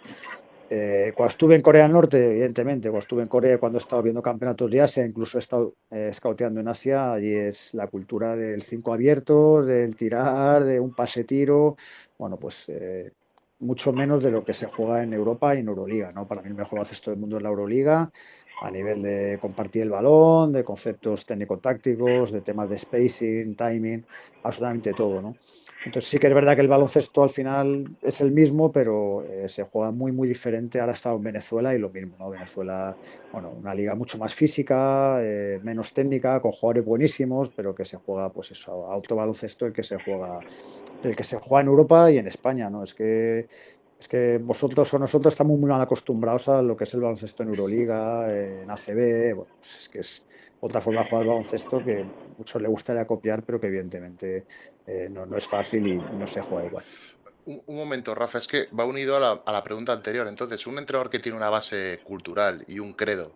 Eh, 0.68 1.13
cuando 1.16 1.30
estuve 1.30 1.55
en 1.55 1.61
Corea 1.61 1.84
del 1.84 1.91
Norte, 1.91 2.26
evidentemente, 2.26 2.89
cuando 2.89 2.99
estuve 2.99 3.22
en 3.22 3.28
Corea, 3.28 3.59
cuando 3.59 3.78
he 3.78 3.82
estado 3.82 4.01
viendo 4.01 4.22
campeonatos 4.24 4.72
de 4.72 4.82
Asia, 4.82 5.05
incluso 5.05 5.38
he 5.38 5.39
estado 5.39 5.76
eh, 5.91 6.11
scouteando 6.11 6.59
en 6.59 6.68
Asia, 6.68 7.13
allí 7.13 7.34
es 7.34 7.74
la 7.76 7.88
cultura 7.88 8.36
del 8.36 8.63
5 8.63 8.93
abierto, 8.93 9.63
del 9.63 9.95
tirar, 9.95 10.63
de 10.63 10.80
un 10.80 10.93
pase 10.95 11.24
tiro, 11.24 11.78
bueno, 12.18 12.38
pues 12.38 12.68
eh, 12.70 13.11
mucho 13.59 13.93
menos 13.93 14.24
de 14.24 14.32
lo 14.32 14.43
que 14.43 14.53
se 14.53 14.66
juega 14.66 15.03
en 15.03 15.13
Europa 15.13 15.55
y 15.55 15.59
en 15.59 15.68
Euroliga, 15.68 16.11
¿no? 16.11 16.28
Para 16.28 16.41
mí 16.41 16.47
el 16.47 16.55
mejor 16.55 16.80
todo 16.80 17.11
del 17.11 17.20
mundo 17.20 17.38
es 17.38 17.43
la 17.43 17.49
Euroliga, 17.49 18.11
a 18.61 18.72
nivel 18.72 19.03
de 19.03 19.38
compartir 19.39 19.84
el 19.84 19.91
balón, 19.91 20.51
de 20.51 20.63
conceptos 20.63 21.26
técnico-tácticos, 21.28 22.32
de 22.32 22.41
temas 22.41 22.70
de 22.70 22.78
spacing, 22.80 23.55
timing, 23.55 24.03
absolutamente 24.43 24.93
todo, 24.93 25.22
¿no? 25.22 25.36
Entonces 25.86 26.10
sí 26.10 26.18
que 26.18 26.28
es 26.28 26.34
verdad 26.34 26.56
que 26.56 26.62
el 26.62 26.68
baloncesto 26.68 27.22
al 27.22 27.30
final 27.30 27.86
es 28.02 28.20
el 28.20 28.32
mismo, 28.32 28.72
pero 28.72 29.24
eh, 29.24 29.48
se 29.48 29.64
juega 29.64 29.92
muy, 29.92 30.12
muy 30.12 30.28
diferente. 30.28 30.80
Ahora 30.80 30.94
está 30.94 31.12
en 31.12 31.22
Venezuela 31.22 31.76
y 31.76 31.80
lo 31.80 31.92
mismo, 31.92 32.16
¿no? 32.18 32.32
Venezuela, 32.32 32.98
bueno, 33.32 33.52
una 33.52 33.76
liga 33.76 33.94
mucho 33.94 34.18
más 34.18 34.34
física, 34.34 35.20
eh, 35.22 35.60
menos 35.62 35.94
técnica, 35.94 36.42
con 36.42 36.52
jugadores 36.52 36.86
buenísimos, 36.86 37.52
pero 37.52 37.76
que 37.76 37.86
se 37.86 37.98
juega, 37.98 38.32
pues 38.32 38.50
eso, 38.52 38.92
auto 38.92 39.16
baloncesto 39.16 39.68
el 39.68 39.74
que 39.74 39.84
se 39.84 39.98
juega, 40.04 40.40
el 41.04 41.16
que 41.16 41.24
se 41.24 41.38
juega 41.38 41.62
en 41.62 41.68
Europa 41.68 42.12
y 42.12 42.18
en 42.18 42.28
España, 42.28 42.68
¿no? 42.70 42.84
Es 42.84 42.96
que 42.96 43.48
es 44.00 44.08
que 44.10 44.40
vosotros 44.40 44.94
o 44.94 45.00
nosotros 45.00 45.34
estamos 45.34 45.58
muy 45.58 45.70
mal 45.70 45.82
acostumbrados 45.82 46.50
a 46.50 46.62
lo 46.62 46.76
que 46.76 46.84
es 46.84 46.94
el 46.94 47.02
baloncesto 47.02 47.44
en 47.44 47.50
Euroliga, 47.50 48.28
en 48.30 48.70
ACB, 48.70 49.36
bueno, 49.36 49.54
pues 49.58 49.78
es 49.80 49.90
que 49.90 50.00
es 50.00 50.26
otra 50.60 50.82
forma 50.82 51.02
de 51.02 51.10
jugar 51.10 51.22
al 51.22 51.28
baloncesto 51.30 51.84
que 51.84 52.02
a 52.02 52.28
muchos 52.38 52.62
le 52.62 52.68
gustaría 52.68 53.06
copiar, 53.08 53.44
pero 53.44 53.60
que 53.60 53.68
evidentemente 53.68 54.46
eh, 54.88 55.08
no, 55.10 55.26
no, 55.26 55.38
es 55.38 55.48
fácil 55.48 55.88
y 55.88 55.96
no 55.96 56.28
se 56.28 56.42
juega 56.42 56.68
igual. 56.68 56.86
Un, 57.46 57.76
momento, 57.76 58.16
Rafa, 58.16 58.40
es 58.40 58.48
que 58.48 58.68
va 58.68 58.86
unido 58.86 59.16
a 59.18 59.52
la, 59.52 59.64
pregunta 59.64 59.94
anterior. 59.94 60.28
Entonces, 60.28 60.66
un 60.66 60.80
entrenador 60.80 61.10
que 61.12 61.20
tiene 61.20 61.38
una 61.38 61.50
base 61.50 62.02
cultural 62.04 62.64
y 62.68 62.80
un 62.80 62.94
credo 62.94 63.34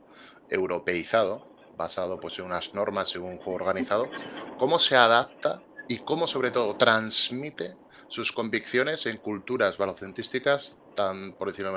europeizado, 0.49 1.47
basado 1.77 2.19
pues, 2.19 2.39
en 2.39 2.45
unas 2.45 2.73
normas, 2.73 3.13
en 3.15 3.21
un 3.21 3.37
juego 3.37 3.53
organizado, 3.53 4.09
¿cómo 4.57 4.79
se 4.79 4.95
adapta 4.95 5.61
y 5.87 5.99
cómo 5.99 6.27
sobre 6.27 6.49
todo 6.49 6.75
transmite 6.75 7.75
sus 8.07 8.31
convicciones 8.31 9.05
en 9.05 9.17
culturas 9.17 9.77
balocentísticas 9.77 10.79
tan, 10.95 11.33
por 11.33 11.49
decirlo 11.49 11.75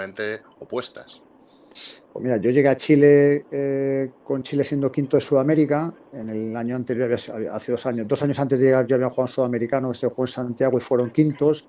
opuestas? 0.58 1.22
Pues 2.12 2.22
mira, 2.22 2.36
yo 2.36 2.50
llegué 2.50 2.68
a 2.68 2.76
Chile 2.76 3.46
eh, 3.50 4.10
con 4.22 4.42
Chile 4.42 4.64
siendo 4.64 4.92
quinto 4.92 5.16
de 5.16 5.20
Sudamérica. 5.20 5.92
En 6.12 6.28
el 6.28 6.56
año 6.56 6.76
anterior, 6.76 7.12
hace 7.12 7.72
dos 7.72 7.86
años, 7.86 8.06
dos 8.06 8.22
años 8.22 8.38
antes 8.38 8.60
de 8.60 8.66
llegar, 8.66 8.86
yo 8.86 8.96
había 8.96 9.08
jugado 9.08 9.28
en 9.28 9.34
Sudamericano, 9.34 9.94
se 9.94 10.08
jugó 10.08 10.24
en 10.24 10.28
Santiago 10.28 10.78
y 10.78 10.80
fueron 10.80 11.10
quintos. 11.10 11.68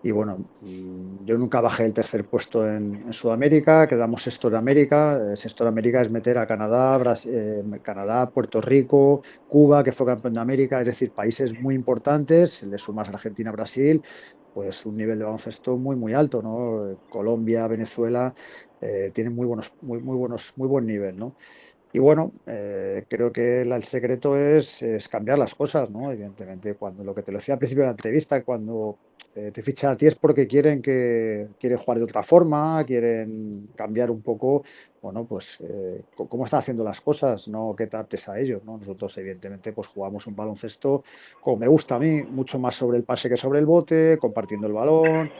Y 0.00 0.12
bueno, 0.12 0.38
mm, 0.60 1.24
yo 1.24 1.36
nunca 1.36 1.60
bajé 1.60 1.84
el 1.84 1.92
tercer 1.92 2.24
puesto 2.24 2.66
en, 2.68 3.12
Sudamérica, 3.12 3.88
quedamos 3.88 4.22
sexto 4.22 4.48
de 4.48 4.56
América. 4.56 5.32
Eh, 5.32 5.36
sexto 5.36 5.64
de 5.64 5.68
América 5.70 6.02
es 6.02 6.10
meter 6.10 6.38
a 6.38 6.46
Canadá, 6.46 7.02
eh, 7.26 7.62
Canadá, 7.82 8.30
Puerto 8.30 8.60
Rico, 8.60 9.22
Cuba, 9.48 9.82
que 9.82 9.90
fue 9.92 10.06
campeón 10.06 10.34
de 10.34 10.40
América, 10.40 10.80
es 10.80 10.86
decir, 10.86 11.10
países 11.12 11.58
muy 11.60 11.74
importantes. 11.74 12.62
Le 12.62 12.78
sumas 12.78 13.08
Argentina, 13.08 13.50
Brasil, 13.50 14.02
pues 14.54 14.86
un 14.86 14.96
nivel 14.96 15.18
de 15.18 15.24
baloncesto 15.24 15.76
muy, 15.76 15.96
muy 15.96 16.14
alto, 16.14 16.42
¿no? 16.42 16.98
Colombia, 17.08 17.66
Venezuela, 17.66 18.34
eh, 18.80 19.10
tienen 19.14 19.34
muy 19.34 19.46
buenos, 19.46 19.72
muy, 19.82 20.00
muy 20.00 20.16
buenos, 20.16 20.52
muy 20.56 20.68
buen 20.68 20.86
nivel, 20.86 21.16
¿no? 21.16 21.34
Y 21.92 22.00
bueno, 22.00 22.32
eh, 22.46 23.04
creo 23.08 23.32
que 23.32 23.62
el 23.62 23.84
secreto 23.84 24.36
es, 24.36 24.82
cambiar 25.10 25.38
las 25.38 25.54
cosas, 25.54 25.90
¿no? 25.90 26.12
Evidentemente, 26.12 26.74
cuando 26.74 27.02
lo 27.02 27.14
que 27.14 27.22
te 27.22 27.32
lo 27.32 27.38
decía 27.38 27.54
al 27.54 27.58
principio 27.58 27.82
de 27.82 27.88
la 27.88 27.92
entrevista, 27.92 28.44
cuando 28.44 28.98
eh, 29.38 29.50
te 29.52 29.62
fichan 29.62 29.92
a 29.92 29.96
ti 29.96 30.06
es 30.06 30.16
porque 30.16 30.46
quieren 30.46 30.82
que 30.82 31.48
quieren 31.60 31.78
jugar 31.78 31.98
de 31.98 32.04
otra 32.04 32.22
forma, 32.22 32.84
quieren 32.84 33.68
cambiar 33.76 34.10
un 34.10 34.20
poco, 34.20 34.64
bueno, 35.00 35.24
pues 35.24 35.62
cómo 36.28 36.44
están 36.44 36.58
haciendo 36.58 36.82
las 36.82 37.00
cosas, 37.00 37.46
no 37.46 37.74
que 37.76 37.86
te 37.86 37.96
a 37.96 38.38
ellos, 38.38 38.64
¿no? 38.64 38.78
Nosotros 38.78 39.16
evidentemente 39.18 39.72
pues 39.72 39.86
jugamos 39.86 40.26
un 40.26 40.34
baloncesto 40.34 41.04
como 41.40 41.58
me 41.58 41.68
gusta 41.68 41.94
a 41.94 41.98
mí, 42.00 42.22
mucho 42.22 42.58
más 42.58 42.74
sobre 42.74 42.98
el 42.98 43.04
pase 43.04 43.28
que 43.28 43.36
sobre 43.36 43.60
el 43.60 43.66
bote, 43.66 44.18
compartiendo 44.18 44.66
el 44.66 44.72
balón, 44.72 45.30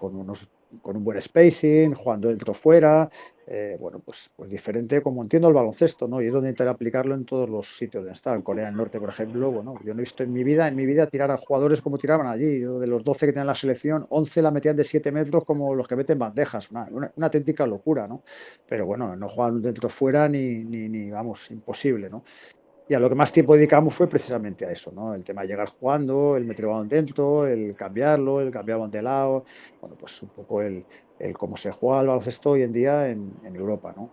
con 0.00 0.16
unos 0.16 0.48
con 0.82 0.96
un 0.96 1.04
buen 1.04 1.20
spacing, 1.20 1.94
jugando 1.94 2.28
dentro 2.28 2.54
fuera, 2.54 3.10
eh, 3.46 3.76
bueno, 3.78 3.98
pues, 3.98 4.30
pues 4.34 4.48
diferente 4.48 5.02
como 5.02 5.20
entiendo 5.22 5.48
el 5.48 5.54
baloncesto, 5.54 6.08
¿no? 6.08 6.22
Y 6.22 6.26
es 6.26 6.32
donde 6.32 6.48
intentar 6.48 6.74
aplicarlo 6.74 7.14
en 7.14 7.26
todos 7.26 7.48
los 7.48 7.76
sitios 7.76 8.02
donde 8.02 8.14
está. 8.14 8.34
En 8.34 8.42
Corea 8.42 8.66
del 8.66 8.76
Norte, 8.76 8.98
por 8.98 9.10
ejemplo, 9.10 9.50
bueno, 9.50 9.74
yo 9.84 9.92
no 9.92 10.00
he 10.00 10.02
visto 10.02 10.22
en 10.22 10.32
mi 10.32 10.44
vida, 10.44 10.66
en 10.66 10.76
mi 10.76 10.86
vida 10.86 11.06
tirar 11.06 11.30
a 11.30 11.36
jugadores 11.36 11.82
como 11.82 11.98
tiraban 11.98 12.26
allí. 12.26 12.60
De 12.60 12.86
los 12.86 13.04
12 13.04 13.26
que 13.26 13.32
tenían 13.32 13.46
la 13.46 13.54
selección, 13.54 14.06
11 14.08 14.42
la 14.42 14.50
metían 14.50 14.76
de 14.76 14.84
7 14.84 15.12
metros 15.12 15.44
como 15.44 15.74
los 15.74 15.86
que 15.86 15.96
meten 15.96 16.18
bandejas. 16.18 16.70
Una, 16.70 16.88
una, 16.90 17.12
auténtica 17.26 17.66
locura, 17.66 18.08
¿no? 18.08 18.22
Pero 18.66 18.86
bueno, 18.86 19.14
no 19.16 19.28
juegan 19.28 19.60
dentro 19.60 19.88
fuera 19.88 20.28
ni, 20.28 20.64
ni, 20.64 20.88
ni, 20.88 21.10
vamos, 21.10 21.50
imposible, 21.50 22.08
¿no? 22.08 22.24
Y 22.86 22.92
a 22.94 23.00
lo 23.00 23.08
que 23.08 23.14
más 23.14 23.32
tiempo 23.32 23.54
dedicamos 23.54 23.94
fue 23.94 24.08
precisamente 24.08 24.66
a 24.66 24.70
eso, 24.70 24.92
¿no? 24.92 25.14
El 25.14 25.24
tema 25.24 25.42
de 25.42 25.48
llegar 25.48 25.68
jugando, 25.68 26.36
el 26.36 26.44
meter 26.44 26.66
el 26.66 26.70
balón 26.70 26.88
dentro, 26.88 27.46
el 27.46 27.74
cambiarlo, 27.74 28.42
el 28.42 28.50
cambiar 28.50 28.76
el 28.76 28.80
balón 28.80 28.90
de 28.90 29.02
lado, 29.02 29.44
bueno, 29.80 29.96
pues 29.98 30.22
un 30.22 30.28
poco 30.28 30.60
el, 30.60 30.84
el 31.18 31.32
cómo 31.36 31.56
se 31.56 31.70
juega 31.70 32.02
el 32.02 32.08
baloncesto 32.08 32.50
hoy 32.50 32.62
en 32.62 32.72
día 32.72 33.08
en, 33.08 33.32
en, 33.42 33.56
Europa, 33.56 33.94
¿no? 33.96 34.10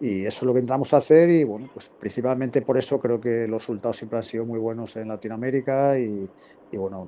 Y 0.00 0.26
eso 0.26 0.40
es 0.40 0.42
lo 0.42 0.52
que 0.52 0.60
intentamos 0.60 0.92
hacer 0.92 1.30
y, 1.30 1.44
bueno, 1.44 1.70
pues 1.72 1.90
principalmente 1.98 2.60
por 2.62 2.76
eso 2.76 3.00
creo 3.00 3.20
que 3.20 3.46
los 3.48 3.62
resultados 3.62 3.96
siempre 3.96 4.18
han 4.18 4.24
sido 4.24 4.44
muy 4.44 4.58
buenos 4.58 4.96
en 4.96 5.08
Latinoamérica 5.08 5.98
y, 5.98 6.28
y 6.72 6.76
bueno, 6.76 7.06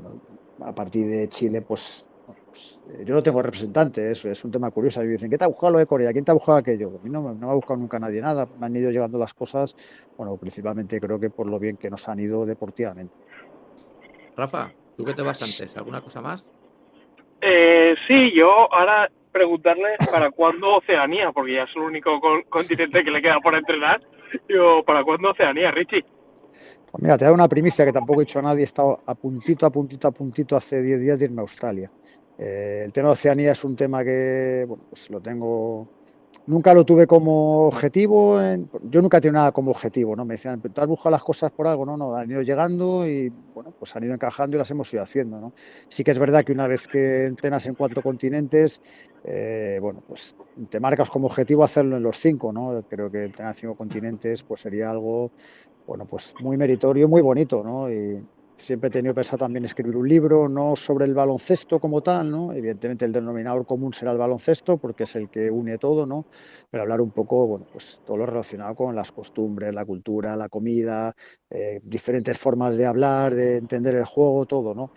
a 0.61 0.75
partir 0.75 1.09
de 1.09 1.29
Chile, 1.29 1.63
pues 1.63 2.07
pues, 2.53 2.83
eh, 2.91 3.05
yo 3.07 3.15
no 3.15 3.23
tengo 3.23 3.41
representante, 3.41 4.11
eso 4.11 4.29
es 4.29 4.45
un 4.45 4.51
tema 4.51 4.71
curioso. 4.71 5.03
Y 5.03 5.09
dicen, 5.09 5.31
¿qué 5.31 5.39
te 5.39 5.45
ha 5.45 5.47
buscado 5.47 5.73
lo 5.73 5.79
de 5.79 5.87
Corea? 5.87 6.13
¿Quién 6.13 6.23
te 6.23 6.33
ha 6.33 6.35
buscado 6.35 6.59
aquello? 6.59 6.89
A 7.01 7.03
mí 7.03 7.09
no, 7.09 7.23
me 7.23 7.47
ha 7.47 7.55
buscado 7.55 7.81
nunca 7.81 7.99
nadie 7.99 8.21
nada. 8.21 8.47
Me 8.61 8.67
han 8.67 8.77
ido 8.77 8.91
llegando 8.91 9.19
las 9.19 9.33
cosas, 9.33 9.75
bueno, 10.19 10.37
principalmente 10.37 11.01
creo 11.01 11.19
que 11.19 11.31
por 11.31 11.47
lo 11.47 11.59
bien 11.59 11.79
que 11.79 11.89
nos 11.89 12.07
han 12.11 12.21
ido 12.21 12.45
deportivamente. 12.45 13.15
Rafa, 14.37 14.71
¿tú 14.99 15.05
qué 15.05 15.15
te 15.15 15.23
vas 15.23 15.41
antes? 15.43 15.75
¿Alguna 15.79 16.03
cosa 16.03 16.21
más? 16.21 16.47
Eh, 17.41 17.95
sí, 18.07 18.33
yo 18.37 18.71
ahora 18.71 19.11
preguntarle 19.33 19.97
para 20.11 20.31
cuándo 20.33 20.77
Oceanía, 20.77 21.33
porque 21.33 21.55
ya 21.55 21.63
es 21.63 21.75
el 21.75 21.83
único 21.83 22.21
continente 22.51 23.03
que 23.03 23.11
le 23.11 23.23
queda 23.23 23.41
por 23.41 23.55
entrenar. 23.55 24.03
Digo, 24.47 24.83
¿para 24.85 25.03
cuándo 25.05 25.31
Oceanía, 25.31 25.71
Richie? 25.71 26.05
Pues 26.91 27.03
mira, 27.03 27.17
te 27.17 27.25
da 27.25 27.33
una 27.33 27.49
primicia 27.49 27.87
que 27.87 27.93
tampoco 27.93 28.21
he 28.21 28.27
dicho 28.27 28.41
a 28.41 28.43
nadie. 28.43 28.61
He 28.61 28.65
estado 28.65 29.01
a 29.07 29.15
puntito, 29.15 29.65
a 29.65 29.71
puntito, 29.71 30.07
a 30.07 30.11
puntito 30.11 30.55
hace 30.55 30.83
10 30.83 31.01
días 31.01 31.19
de 31.19 31.25
irme 31.25 31.39
a 31.39 31.41
Australia. 31.41 31.91
Eh, 32.39 32.83
el 32.85 32.93
tema 32.93 33.09
de 33.09 33.13
Oceanía 33.13 33.53
es 33.53 33.65
un 33.65 33.77
tema 33.77 34.03
que 34.05 34.65
bueno, 34.67 34.85
pues 34.89 35.11
lo 35.11 35.21
tengo, 35.21 35.89
nunca 36.47 36.75
lo 36.75 36.85
tuve 36.85 37.07
como 37.07 37.67
objetivo, 37.67 38.41
yo 38.91 39.03
nunca 39.03 39.19
he 39.19 39.21
tenido 39.21 39.39
nada 39.39 39.53
como 39.53 39.71
objetivo, 39.71 40.17
¿no? 40.17 40.25
Me 40.25 40.35
decían, 40.35 40.61
¿tú 40.61 40.81
has 40.81 40.89
buscado 40.89 41.11
las 41.11 41.23
cosas 41.23 41.53
por 41.53 41.67
algo? 41.67 41.85
No, 41.87 41.97
no, 41.97 42.17
han 42.17 42.31
ido 42.31 42.43
llegando 42.43 43.07
y 43.07 43.31
bueno, 43.55 43.73
pues 43.79 43.95
han 43.95 44.05
ido 44.05 44.15
encajando 44.15 44.57
y 44.57 44.59
las 44.59 44.71
hemos 44.71 44.93
ido 44.93 45.03
haciendo, 45.03 45.41
¿no? 45.41 45.53
Sí 45.89 46.03
que 46.03 46.11
es 46.11 46.19
verdad 46.19 46.45
que 46.45 46.53
una 46.53 46.67
vez 46.67 46.89
que 46.89 47.25
entrenas 47.25 47.67
en 47.67 47.75
cuatro 47.75 48.03
continentes, 48.03 48.81
eh, 49.25 49.79
bueno, 49.81 50.03
pues 50.07 50.35
te 50.69 50.81
marcas 50.81 51.11
como 51.11 51.27
objetivo 51.27 51.65
hacerlo 51.65 51.97
en 51.97 52.03
los 52.03 52.17
cinco, 52.19 52.53
¿no? 52.53 52.83
Creo 52.89 53.11
que 53.11 53.25
entrenar 53.25 53.55
en 53.55 53.61
cinco 53.61 53.75
continentes 53.77 54.43
pues 54.43 54.61
sería 54.63 54.91
algo, 54.91 55.31
bueno, 55.87 56.07
pues 56.07 56.35
muy 56.41 56.57
meritorio, 56.57 57.09
muy 57.09 57.23
bonito, 57.23 57.63
¿no? 57.63 57.89
Siempre 58.57 58.89
he 58.89 58.91
tenido 58.91 59.15
pensado 59.15 59.39
también 59.39 59.65
escribir 59.65 59.97
un 59.97 60.09
libro, 60.09 60.49
no 60.49 60.77
sobre 60.77 61.05
el 61.07 61.15
baloncesto 61.15 61.81
como 61.81 62.01
tal, 62.01 62.31
¿no? 62.31 62.53
Evidentemente 62.53 63.05
el 63.05 63.13
denominador 63.13 63.67
común 63.67 63.93
será 63.93 64.13
el 64.13 64.19
baloncesto 64.19 64.79
porque 64.79 65.03
es 65.05 65.17
el 65.17 65.29
que 65.31 65.51
une 65.51 65.79
todo, 65.79 66.07
¿no? 66.07 66.27
Pero 66.71 66.83
hablar 66.83 67.01
un 67.01 67.11
poco, 67.11 67.47
bueno, 67.47 67.67
pues 67.73 68.01
todo 68.07 68.19
lo 68.19 68.27
relacionado 68.27 68.75
con 68.77 68.95
las 68.95 69.11
costumbres, 69.11 69.75
la 69.75 69.85
cultura, 69.85 70.37
la 70.37 70.49
comida, 70.49 71.15
eh, 71.51 71.81
diferentes 71.83 72.39
formas 72.39 72.77
de 72.77 72.87
hablar, 72.87 73.35
de 73.35 73.57
entender 73.57 73.97
el 73.97 74.05
juego, 74.05 74.47
todo, 74.47 74.75
¿no? 74.75 74.93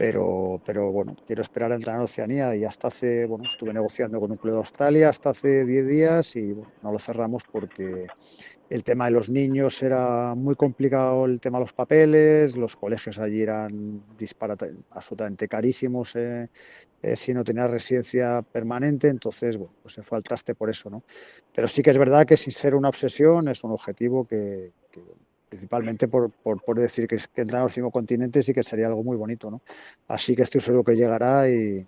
Pero, 0.00 0.58
pero 0.64 0.90
bueno, 0.90 1.14
quiero 1.26 1.42
esperar 1.42 1.72
a 1.72 1.74
entrar 1.74 1.96
en 1.96 2.02
Oceanía 2.04 2.56
y 2.56 2.64
hasta 2.64 2.88
hace, 2.88 3.26
bueno, 3.26 3.44
estuve 3.46 3.74
negociando 3.74 4.18
con 4.18 4.30
un 4.30 4.38
club 4.38 4.54
de 4.54 4.58
Australia 4.60 5.10
hasta 5.10 5.28
hace 5.28 5.66
10 5.66 5.86
días 5.86 6.36
y 6.36 6.54
no 6.82 6.90
lo 6.90 6.98
cerramos 6.98 7.42
porque 7.52 8.06
el 8.70 8.82
tema 8.82 9.04
de 9.04 9.10
los 9.10 9.28
niños 9.28 9.82
era 9.82 10.34
muy 10.34 10.54
complicado, 10.54 11.26
el 11.26 11.38
tema 11.38 11.58
de 11.58 11.64
los 11.64 11.74
papeles, 11.74 12.56
los 12.56 12.76
colegios 12.76 13.18
allí 13.18 13.42
eran 13.42 14.02
absolutamente 14.92 15.46
carísimos 15.48 16.16
eh, 16.16 16.48
eh, 17.02 17.14
si 17.14 17.34
no 17.34 17.44
tenía 17.44 17.66
residencia 17.66 18.40
permanente, 18.40 19.08
entonces 19.08 19.58
bueno, 19.58 19.74
pues 19.82 19.92
se 19.92 20.02
fue 20.02 20.16
al 20.16 20.24
traste 20.24 20.54
por 20.54 20.70
eso, 20.70 20.88
¿no? 20.88 21.02
Pero 21.54 21.68
sí 21.68 21.82
que 21.82 21.90
es 21.90 21.98
verdad 21.98 22.26
que 22.26 22.38
sin 22.38 22.54
ser 22.54 22.74
una 22.74 22.88
obsesión 22.88 23.48
es 23.48 23.62
un 23.64 23.72
objetivo 23.72 24.26
que, 24.26 24.72
principalmente 25.50 26.06
por, 26.06 26.30
por, 26.30 26.78
decir 26.78 27.08
que, 27.08 27.16
que 27.16 27.40
entrar 27.42 27.60
a 27.60 27.64
los 27.64 27.74
cinco 27.74 27.90
continentes 27.90 28.48
y 28.48 28.54
que 28.54 28.62
sería 28.62 28.86
algo 28.86 29.02
muy 29.02 29.16
bonito, 29.16 29.50
¿no? 29.50 29.60
Así 30.06 30.36
que 30.36 30.42
estoy 30.42 30.60
seguro 30.60 30.84
que 30.84 30.94
llegará 30.94 31.50
y, 31.50 31.84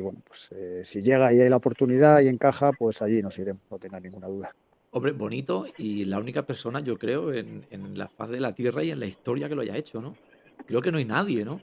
bueno, 0.00 0.20
pues 0.24 0.48
eh, 0.52 0.82
si 0.84 1.02
llega 1.02 1.32
y 1.32 1.40
hay 1.40 1.48
la 1.50 1.56
oportunidad 1.56 2.20
y 2.20 2.28
encaja, 2.28 2.70
pues 2.72 3.02
allí 3.02 3.20
nos 3.20 3.36
iremos, 3.36 3.62
no 3.68 3.78
tenga 3.78 3.98
ninguna 3.98 4.28
duda. 4.28 4.54
Hombre, 4.92 5.10
bonito 5.10 5.66
y 5.76 6.04
la 6.04 6.18
única 6.20 6.42
persona, 6.42 6.80
yo 6.80 6.96
creo, 6.96 7.32
en, 7.34 7.64
la 7.94 8.08
faz 8.08 8.30
de 8.30 8.38
la 8.38 8.54
Tierra 8.54 8.84
y 8.84 8.92
en 8.92 9.00
la 9.00 9.06
historia 9.06 9.48
que 9.48 9.56
lo 9.56 9.62
haya 9.62 9.76
hecho, 9.76 10.00
¿no? 10.00 10.14
Creo 10.66 10.80
que 10.80 10.92
no 10.92 10.98
hay 10.98 11.04
nadie, 11.04 11.44
¿no? 11.44 11.60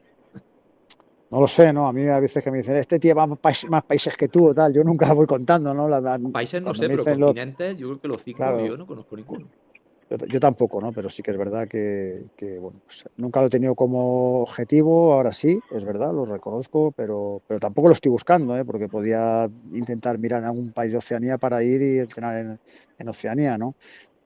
No 1.32 1.42
lo 1.42 1.48
sé, 1.48 1.72
¿no? 1.72 1.88
A 1.88 1.94
mí 1.94 2.08
a 2.08 2.20
veces 2.20 2.44
que 2.44 2.52
me 2.52 2.58
dicen, 2.58 2.76
este 2.76 3.00
tío 3.00 3.16
va 3.16 3.28
más, 3.28 3.40
más 3.70 3.84
países 3.84 4.16
que 4.18 4.28
tú 4.28 4.50
o 4.50 4.54
tal, 4.54 4.74
yo 4.74 4.84
nunca 4.84 5.14
voy 5.14 5.26
contando, 5.26 5.74
¿no? 5.74 5.90
países 6.32 6.62
no 6.62 6.74
sé, 6.74 6.88
pero 6.90 7.04
continentes, 7.04 7.78
yo 7.78 7.88
creo 7.88 8.02
que 8.02 8.08
los 8.10 8.24
cinco 8.24 8.66
yo 8.66 8.78
no 8.78 8.86
conozco 8.86 9.16
ninguno. 9.16 9.48
Yo, 10.10 10.40
tampoco, 10.40 10.80
¿no? 10.80 10.94
Pero 10.94 11.10
sí 11.10 11.22
que 11.22 11.32
es 11.32 11.38
verdad 11.38 11.68
que, 11.68 12.24
bueno, 12.60 12.80
pues 12.86 13.04
nunca 13.18 13.42
lo 13.42 13.48
he 13.48 13.50
tenido 13.50 13.76
como 13.76 14.42
objetivo, 14.42 15.14
ahora 15.14 15.34
sí, 15.34 15.60
es 15.70 15.84
verdad, 15.84 16.14
lo 16.14 16.26
reconozco, 16.26 16.94
pero, 16.96 17.42
tampoco 17.60 17.90
lo 17.90 17.94
estoy 17.94 18.12
buscando, 18.12 18.56
¿eh? 18.58 18.64
Porque 18.64 18.88
podía 18.88 19.50
intentar 19.74 20.18
mirar 20.18 20.40
en 20.44 20.46
algún 20.46 20.72
país 20.72 20.94
de 20.94 21.00
Oceanía 21.00 21.38
para 21.38 21.62
ir 21.62 21.82
y 21.82 22.00
entrenar 22.00 22.58
en, 22.98 23.10
Oceanía, 23.10 23.58
¿no? 23.58 23.76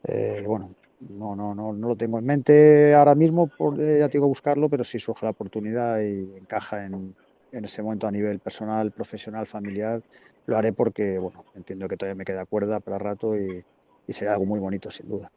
Eh, 0.04 0.44
bueno, 0.46 0.76
no, 1.00 1.36
no, 1.36 1.56
no, 1.56 1.74
no 1.74 1.88
lo 1.88 1.96
tengo 1.96 2.20
en 2.20 2.26
mente 2.26 2.94
ahora 2.94 3.16
mismo, 3.16 3.48
por, 3.48 3.82
eh, 3.82 4.00
ya 4.00 4.10
tengo 4.10 4.26
que 4.26 4.30
buscarlo, 4.30 4.70
pero 4.70 4.84
si 4.84 5.00
surge 5.00 5.26
la 5.26 5.32
oportunidad 5.32 6.00
y 6.02 6.38
encaja 6.38 6.86
en, 6.86 7.16
en 7.52 7.66
ese 7.66 7.82
momento 7.82 8.06
a 8.06 8.12
nivel 8.12 8.40
personal, 8.40 8.92
profesional, 8.92 9.48
familiar, 9.48 10.00
lo 10.46 10.58
haré 10.58 10.74
porque, 10.74 11.18
bueno, 11.18 11.44
entiendo 11.56 11.88
que 11.88 11.98
todavía 11.98 12.18
me 12.18 12.26
queda 12.26 12.46
cuerda 12.46 12.80
para 12.80 13.00
rato 13.00 13.36
y 13.36 13.64
será 14.10 14.34
algo 14.34 14.46
muy 14.46 14.60
bonito, 14.60 14.92
sin 14.92 15.08
duda. 15.10 15.32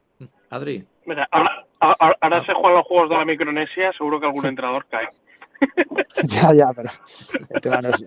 Adri. 0.51 0.87
Mira, 1.07 1.29
ahora, 1.31 1.67
ahora, 2.21 2.45
se 2.47 2.55
juegan 2.55 2.79
los 2.79 2.87
juegos 2.87 3.11
de 3.11 3.17
la 3.17 3.25
Micronesia, 3.25 3.93
seguro 3.93 4.21
que 4.21 4.27
algún 4.27 4.47
entrenador 4.47 4.87
cae. 4.89 5.09
ya, 6.25 6.53
ya, 6.53 6.73
pero 6.75 6.91
el 7.51 7.61
tema, 7.61 7.81
no 7.81 7.89
es, 7.91 8.05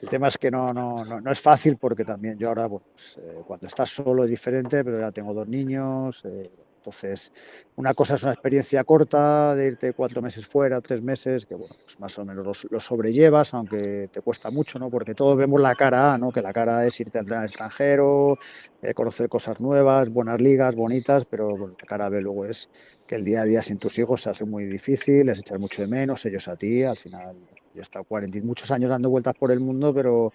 el, 0.00 0.08
tema 0.08 0.28
es 0.28 0.38
que 0.38 0.50
no, 0.50 0.72
no, 0.72 1.04
no, 1.04 1.30
es 1.30 1.40
fácil 1.40 1.76
porque 1.76 2.04
también 2.04 2.38
yo 2.38 2.48
ahora, 2.48 2.68
pues, 2.68 3.18
eh, 3.22 3.42
cuando 3.46 3.66
estás 3.66 3.90
solo 3.90 4.24
es 4.24 4.30
diferente, 4.30 4.82
pero 4.84 5.00
ya 5.00 5.12
tengo 5.12 5.34
dos 5.34 5.46
niños, 5.46 6.24
eh, 6.24 6.50
entonces, 6.78 7.32
una 7.76 7.92
cosa 7.92 8.14
es 8.14 8.22
una 8.22 8.32
experiencia 8.32 8.84
corta 8.84 9.54
de 9.54 9.66
irte 9.66 9.92
cuatro 9.92 10.22
meses 10.22 10.46
fuera, 10.46 10.80
tres 10.80 11.02
meses, 11.02 11.44
que 11.44 11.54
bueno, 11.54 11.74
pues 11.84 11.98
más 11.98 12.18
o 12.18 12.24
menos 12.24 12.64
lo, 12.70 12.80
sobrellevas, 12.80 13.52
aunque 13.52 14.08
te 14.12 14.20
cuesta 14.20 14.50
mucho, 14.50 14.78
¿no? 14.78 14.88
Porque 14.88 15.14
todos 15.14 15.36
vemos 15.36 15.60
la 15.60 15.74
cara 15.74 16.14
A, 16.14 16.18
¿no? 16.18 16.30
Que 16.30 16.40
la 16.40 16.52
cara 16.52 16.86
es 16.86 16.98
irte 17.00 17.18
al 17.18 17.44
extranjero, 17.44 18.38
eh, 18.80 18.94
conocer 18.94 19.28
cosas 19.28 19.60
nuevas, 19.60 20.08
buenas 20.08 20.40
ligas, 20.40 20.76
bonitas, 20.76 21.24
pero 21.24 21.50
bueno, 21.50 21.76
la 21.80 21.86
cara 21.86 22.08
B 22.08 22.20
luego 22.20 22.46
es 22.46 22.70
que 23.06 23.16
el 23.16 23.24
día 23.24 23.42
a 23.42 23.44
día 23.44 23.60
sin 23.62 23.78
tus 23.78 23.98
hijos 23.98 24.22
se 24.22 24.30
hace 24.30 24.44
muy 24.44 24.64
difícil, 24.66 25.26
les 25.26 25.40
echas 25.40 25.58
mucho 25.58 25.82
de 25.82 25.88
menos, 25.88 26.24
ellos 26.26 26.46
a 26.46 26.56
ti, 26.56 26.84
al 26.84 26.96
final 26.96 27.36
yo 27.74 27.80
he 27.80 27.82
estado 27.82 28.04
40 28.04 28.38
muchos 28.42 28.70
años 28.70 28.90
dando 28.90 29.10
vueltas 29.10 29.34
por 29.34 29.50
el 29.50 29.60
mundo, 29.60 29.92
pero 29.92 30.32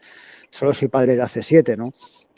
solo 0.49 0.73
soy 0.73 0.87
padre 0.87 1.15
de 1.15 1.21
hace 1.21 1.41
siete, 1.41 1.77
¿no? 1.77 1.93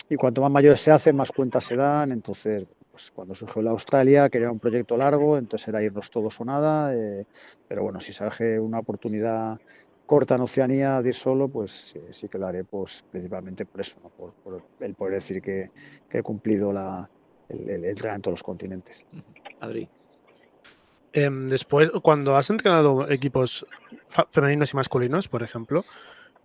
Y 0.10 0.16
cuanto 0.16 0.42
más 0.42 0.52
mayores 0.52 0.80
se 0.82 0.92
hacen, 0.92 1.16
más 1.16 1.32
cuentas 1.32 1.64
se 1.64 1.76
dan, 1.76 2.12
entonces 2.12 2.66
pues 2.96 3.12
cuando 3.12 3.36
surgió 3.36 3.62
la 3.62 3.72
Australia 3.72 4.30
quería 4.30 4.50
un 4.50 4.60
proyecto 4.60 4.96
largo, 4.96 5.38
entonces 5.38 5.68
era 5.68 5.84
irnos 5.84 6.10
todos 6.10 6.40
o 6.40 6.46
nada, 6.46 6.96
eh, 6.96 7.26
pero 7.68 7.84
bueno, 7.84 8.00
si 8.00 8.14
surge 8.14 8.58
una 8.58 8.80
oportunidad 8.80 9.60
corta 10.06 10.36
en 10.36 10.42
Oceanía 10.42 11.02
de 11.02 11.10
ir 11.10 11.16
solo, 11.16 11.50
pues 11.50 11.94
sí 12.12 12.30
que 12.30 12.38
lo 12.38 12.48
haré 12.48 12.64
pues, 12.64 13.04
principalmente 13.12 13.66
por 13.66 13.82
eso, 13.82 13.98
por, 14.18 14.64
el 14.80 14.94
poder 14.94 15.16
decir 15.16 15.42
que, 15.42 15.72
he 16.10 16.22
cumplido 16.22 16.72
la, 16.72 17.10
el, 17.50 17.70
el, 17.70 17.84
en 17.84 18.22
todos 18.22 18.36
los 18.36 18.44
continentes. 18.44 19.04
Adri. 19.60 19.90
Em, 21.12 21.50
después, 21.50 21.92
cuando 22.02 22.38
has 22.38 22.50
entrenado 22.50 23.12
equipos 23.12 23.66
femeninos 24.32 24.72
y 24.72 24.78
masculinos, 24.78 25.28
por 25.28 25.44
ejemplo, 25.44 25.84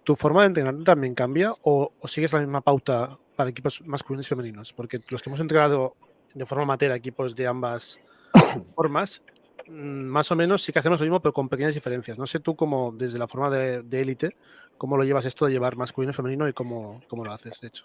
¿tu 0.03 0.17
forma 0.17 0.41
de 0.41 0.49
entrenar 0.49 0.75
también 0.83 1.15
cambia 1.15 1.55
o, 1.63 1.93
o, 2.01 2.09
sigues 2.09 2.33
la 2.33 2.41
misma 2.41 2.61
pauta 2.61 3.17
para 3.37 3.51
equipos 3.51 3.81
masculinos 3.83 4.27
y 4.27 4.31
femeninos? 4.31 4.73
Porque 4.73 5.01
los 5.11 5.23
que 5.23 5.31
hemos 5.31 5.39
entrenado 5.39 5.95
de 6.35 6.47
forma 6.47 6.65
amateur 6.65 6.93
equipos 6.93 7.35
de 7.37 7.47
ambas 7.47 8.01
formas, 8.75 9.23
mm, 9.67 10.05
más 10.05 10.31
o 10.31 10.37
menos 10.37 10.63
sí 10.63 10.73
que 10.73 10.79
hacemos 10.79 11.01
lo 11.01 11.05
mismo, 11.05 11.21
pero 11.21 11.33
con 11.33 11.49
pequeñas 11.49 11.75
diferencias. 11.75 12.19
No 12.19 12.27
sé 12.27 12.41
tú 12.41 12.57
cómo, 12.57 12.93
desde 12.93 13.19
la 13.19 13.29
forma 13.29 13.51
de 13.51 14.01
élite, 14.01 14.37
cómo 14.81 14.97
lo 14.97 15.05
llevas 15.05 15.27
esto 15.27 15.45
de 15.45 15.53
llevar 15.53 15.77
masculino 15.77 16.11
y 16.11 16.15
femenino 16.15 16.49
y 16.49 16.55
cómo, 16.55 17.03
cómo 17.07 17.23
lo 17.23 17.33
haces, 17.33 17.61
de 17.61 17.69
hecho. 17.69 17.85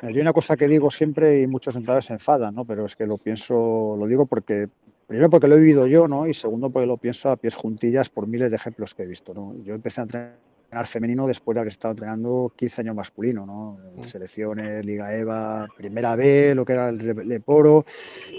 Hay 0.00 0.18
una 0.20 0.32
cosa 0.32 0.56
que 0.56 0.68
digo 0.68 0.88
siempre 0.88 1.40
y 1.40 1.48
muchos 1.48 1.74
entrenadores 1.74 2.04
se 2.04 2.12
enfadan, 2.12 2.54
¿no? 2.54 2.64
Pero 2.64 2.86
es 2.86 2.94
que 2.94 3.04
lo 3.04 3.18
pienso, 3.18 3.96
lo 3.98 4.06
digo 4.06 4.26
porque, 4.26 4.68
primero 5.08 5.28
porque 5.28 5.48
lo 5.48 5.56
he 5.56 5.58
vivido 5.58 5.88
yo, 5.88 6.06
¿no? 6.06 6.28
Y 6.28 6.34
segundo 6.34 6.70
porque 6.70 6.86
lo 6.86 6.98
pienso 6.98 7.30
a 7.30 7.36
pies 7.36 7.56
juntillas 7.56 8.08
por 8.08 8.28
miles 8.28 8.50
de 8.50 8.56
ejemplos 8.56 8.94
que 8.94 9.02
he 9.02 9.06
visto, 9.06 9.34
¿no? 9.34 9.56
Yo 9.64 9.74
empecé 9.74 10.00
a 10.00 10.04
entrenar 10.04 10.36
entrenar 10.70 10.86
femenino 10.86 11.26
después 11.26 11.54
de 11.56 11.60
haber 11.62 11.72
estado 11.72 11.90
entrenando 11.90 12.52
15 12.54 12.82
años 12.82 12.94
masculino, 12.94 13.44
¿no? 13.44 13.78
Mm. 13.96 14.04
Selecciones, 14.04 14.86
Liga 14.86 15.12
EVA, 15.12 15.66
Primera 15.76 16.14
B, 16.14 16.54
lo 16.54 16.64
que 16.64 16.74
era 16.74 16.90
el 16.90 16.98
Leporo. 17.28 17.84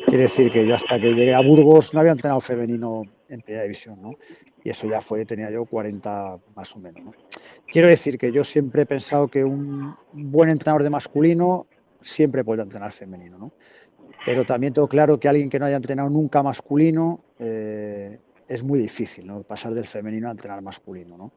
Quiere 0.07 0.23
decir 0.23 0.49
que 0.49 0.65
yo 0.65 0.75
hasta 0.75 0.97
que 0.97 1.13
llegué 1.13 1.33
a 1.33 1.41
Burgos 1.41 1.93
no 1.93 1.99
había 1.99 2.13
entrenado 2.13 2.39
femenino 2.39 3.03
en 3.27 3.41
primera 3.41 3.63
división, 3.63 4.01
¿no? 4.01 4.13
Y 4.63 4.69
eso 4.69 4.87
ya 4.87 5.01
fue, 5.01 5.25
tenía 5.25 5.51
yo 5.51 5.65
40 5.65 6.37
más 6.55 6.73
o 6.73 6.79
menos, 6.79 7.03
¿no? 7.03 7.11
Quiero 7.67 7.89
decir 7.89 8.17
que 8.17 8.31
yo 8.31 8.45
siempre 8.45 8.83
he 8.83 8.85
pensado 8.85 9.27
que 9.27 9.43
un 9.43 9.93
buen 10.13 10.49
entrenador 10.49 10.83
de 10.83 10.89
masculino 10.89 11.67
siempre 12.01 12.45
puede 12.45 12.63
entrenar 12.63 12.93
femenino, 12.93 13.37
¿no? 13.37 13.51
Pero 14.25 14.45
también 14.45 14.73
tengo 14.73 14.87
claro 14.87 15.19
que 15.19 15.27
alguien 15.27 15.49
que 15.49 15.59
no 15.59 15.65
haya 15.65 15.75
entrenado 15.75 16.09
nunca 16.09 16.41
masculino 16.41 17.19
eh, 17.39 18.19
es 18.47 18.63
muy 18.63 18.79
difícil, 18.79 19.27
¿no? 19.27 19.43
Pasar 19.43 19.73
del 19.73 19.85
femenino 19.85 20.29
a 20.29 20.31
entrenar 20.31 20.61
masculino, 20.61 21.17
¿no? 21.17 21.31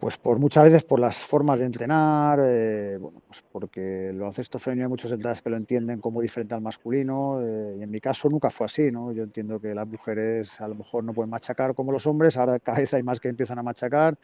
Pues 0.00 0.16
por 0.16 0.38
muchas 0.38 0.64
veces 0.64 0.82
por 0.82 0.98
las 0.98 1.18
formas 1.18 1.58
de 1.58 1.66
entrenar, 1.66 2.40
eh, 2.42 2.96
bueno, 2.98 3.20
pues 3.26 3.44
porque 3.52 4.08
el 4.08 4.18
baloncesto 4.18 4.58
femenino 4.58 4.86
hay 4.86 4.88
muchos 4.88 5.12
entrenadores 5.12 5.42
que 5.42 5.50
lo 5.50 5.58
entienden 5.58 6.00
como 6.00 6.22
diferente 6.22 6.54
al 6.54 6.62
masculino, 6.62 7.38
eh, 7.42 7.76
y 7.78 7.82
en 7.82 7.90
mi 7.90 8.00
caso 8.00 8.30
nunca 8.30 8.48
fue 8.50 8.64
así, 8.64 8.90
¿no? 8.90 9.12
Yo 9.12 9.24
entiendo 9.24 9.60
que 9.60 9.74
las 9.74 9.86
mujeres 9.86 10.58
a 10.58 10.68
lo 10.68 10.74
mejor 10.74 11.04
no 11.04 11.12
pueden 11.12 11.28
machacar 11.28 11.74
como 11.74 11.92
los 11.92 12.06
hombres, 12.06 12.38
ahora 12.38 12.58
cada 12.60 12.78
vez 12.78 12.94
hay 12.94 13.02
más 13.02 13.20
que 13.20 13.28
empiezan 13.28 13.58
a 13.58 13.62
machacar, 13.62 14.16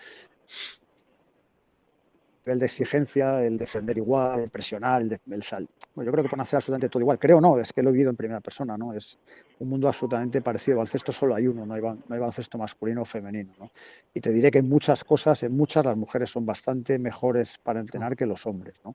el 2.46 2.58
de 2.60 2.66
exigencia, 2.66 3.42
el 3.42 3.58
defender 3.58 3.98
igual, 3.98 4.40
el 4.40 4.50
presionar, 4.50 5.02
el, 5.02 5.18
el 5.30 5.42
sal. 5.42 5.68
Bueno, 5.94 6.08
yo 6.08 6.12
creo 6.12 6.24
que 6.24 6.30
pueden 6.30 6.42
hacer 6.42 6.56
absolutamente 6.56 6.88
todo 6.88 7.00
igual. 7.00 7.18
Creo 7.18 7.40
no, 7.40 7.58
es 7.58 7.72
que 7.72 7.82
lo 7.82 7.90
he 7.90 7.92
vivido 7.92 8.10
en 8.10 8.16
primera 8.16 8.40
persona, 8.40 8.78
¿no? 8.78 8.92
Es 8.92 9.18
un 9.58 9.68
mundo 9.68 9.88
absolutamente 9.88 10.40
parecido. 10.40 10.78
Baloncesto 10.78 11.10
solo 11.12 11.34
hay 11.34 11.48
uno, 11.48 11.66
no 11.66 11.74
hay, 11.74 11.82
no 11.82 11.98
hay 12.08 12.18
baloncesto 12.18 12.56
masculino 12.56 13.02
o 13.02 13.04
femenino, 13.04 13.52
¿no? 13.58 13.70
Y 14.14 14.20
te 14.20 14.30
diré 14.30 14.50
que 14.50 14.58
en 14.58 14.68
muchas 14.68 15.02
cosas, 15.02 15.42
en 15.42 15.56
muchas, 15.56 15.84
las 15.84 15.96
mujeres 15.96 16.30
son 16.30 16.46
bastante 16.46 16.98
mejores 16.98 17.58
para 17.58 17.80
entrenar 17.80 18.16
que 18.16 18.26
los 18.26 18.46
hombres, 18.46 18.76
¿no? 18.84 18.94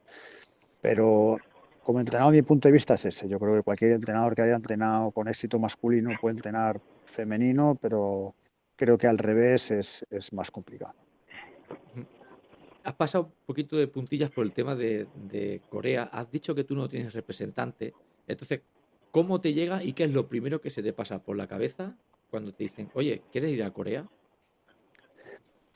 Pero 0.80 1.38
como 1.84 1.99
entrenador, 1.99 2.34
mi 2.34 2.41
punto 2.43 2.70
de 2.70 2.74
vista 2.74 2.93
es 2.93 3.06
ese. 3.06 3.28
Yo 3.28 3.38
creo 3.38 3.56
que 3.56 3.64
cualquier 3.64 3.91
entrenador 3.91 4.34
que 4.34 4.43
haya 4.43 4.56
entrenado 4.56 5.12
con 5.12 5.28
éxito 5.28 5.60
masculino 5.60 6.12
puede 6.22 6.36
entrenar 6.36 6.80
femenino, 7.06 7.78
pero 7.82 8.34
creo 8.78 8.97
que 8.97 9.08
al 9.08 9.18
revés 9.18 9.72
es 9.72 10.34
más 10.34 10.49
complicado 10.49 10.93
has 12.84 12.94
pasado 12.96 13.26
un 13.26 13.46
poquito 13.46 13.78
de 13.78 13.88
puntillas 13.88 14.32
por 14.32 14.46
el 14.46 14.52
tema 14.52 14.76
de, 14.76 15.62
Corea. 15.70 16.04
Has 16.12 16.32
dicho 16.32 16.56
que 16.56 16.64
tú 16.64 16.76
no 16.76 16.90
tienes 16.90 17.14
representante. 17.14 17.94
Entonces, 18.28 18.62
¿cómo 19.12 19.42
te 19.42 19.54
llega 19.54 19.84
y 19.84 19.94
qué 19.94 20.06
es 20.06 20.12
lo 20.12 20.28
primero 20.28 20.62
que 20.62 20.70
se 20.70 20.84
te 20.84 20.94
pasa 20.94 21.20
por 21.20 21.38
la 21.38 21.48
cabeza 21.48 21.96
cuando 22.30 22.54
te 22.54 22.64
dicen, 22.64 22.90
oye, 22.94 23.22
¿quieres 23.32 23.52
ir 23.52 23.64
a 23.64 23.72
Corea? 23.72 24.08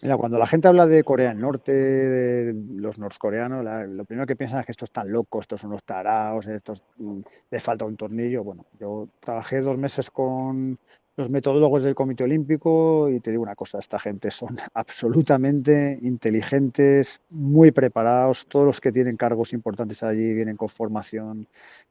Mira, 0.01 0.17
cuando 0.17 0.37
la 0.37 0.45
gente 0.45 0.67
habla 0.67 0.85
de 0.85 1.03
Corea 1.03 1.29
del 1.29 1.39
Norte, 1.39 1.71
de 1.71 2.53
los 2.75 2.99
norcoreanos, 2.99 3.65
lo 3.89 4.05
primero 4.05 4.27
que 4.27 4.35
piensan 4.35 4.59
es 4.59 4.65
que 4.65 4.73
estos 4.73 4.89
están 4.89 5.11
locos, 5.11 5.43
estos 5.43 5.61
son 5.61 5.71
unos 5.71 5.83
tarados, 5.83 6.47
estos 6.47 6.83
mm, 6.97 7.21
les 7.49 7.63
falta 7.63 7.85
un 7.85 7.95
tornillo. 7.95 8.43
Bueno, 8.43 8.65
yo 8.79 9.07
trabajé 9.19 9.61
dos 9.61 9.77
meses 9.77 10.11
con 10.11 10.77
los 11.17 11.29
metodólogos 11.29 11.83
del 11.83 11.95
Comité 11.95 12.25
Olímpico 12.25 13.09
y 13.09 13.19
te 13.19 13.31
digo 13.31 13.43
una 13.43 13.55
cosa, 13.55 13.79
esta 13.79 13.99
gente 13.99 14.31
son 14.31 14.57
absolutamente 14.73 15.97
inteligentes, 16.01 17.21
muy 17.29 17.71
preparados, 17.71 18.45
todos 18.47 18.65
los 18.65 18.81
que 18.81 18.91
tienen 18.91 19.17
cargos 19.17 19.53
importantes 19.53 20.03
allí 20.03 20.33
vienen 20.33 20.57
con 20.57 20.69
formación 20.69 21.47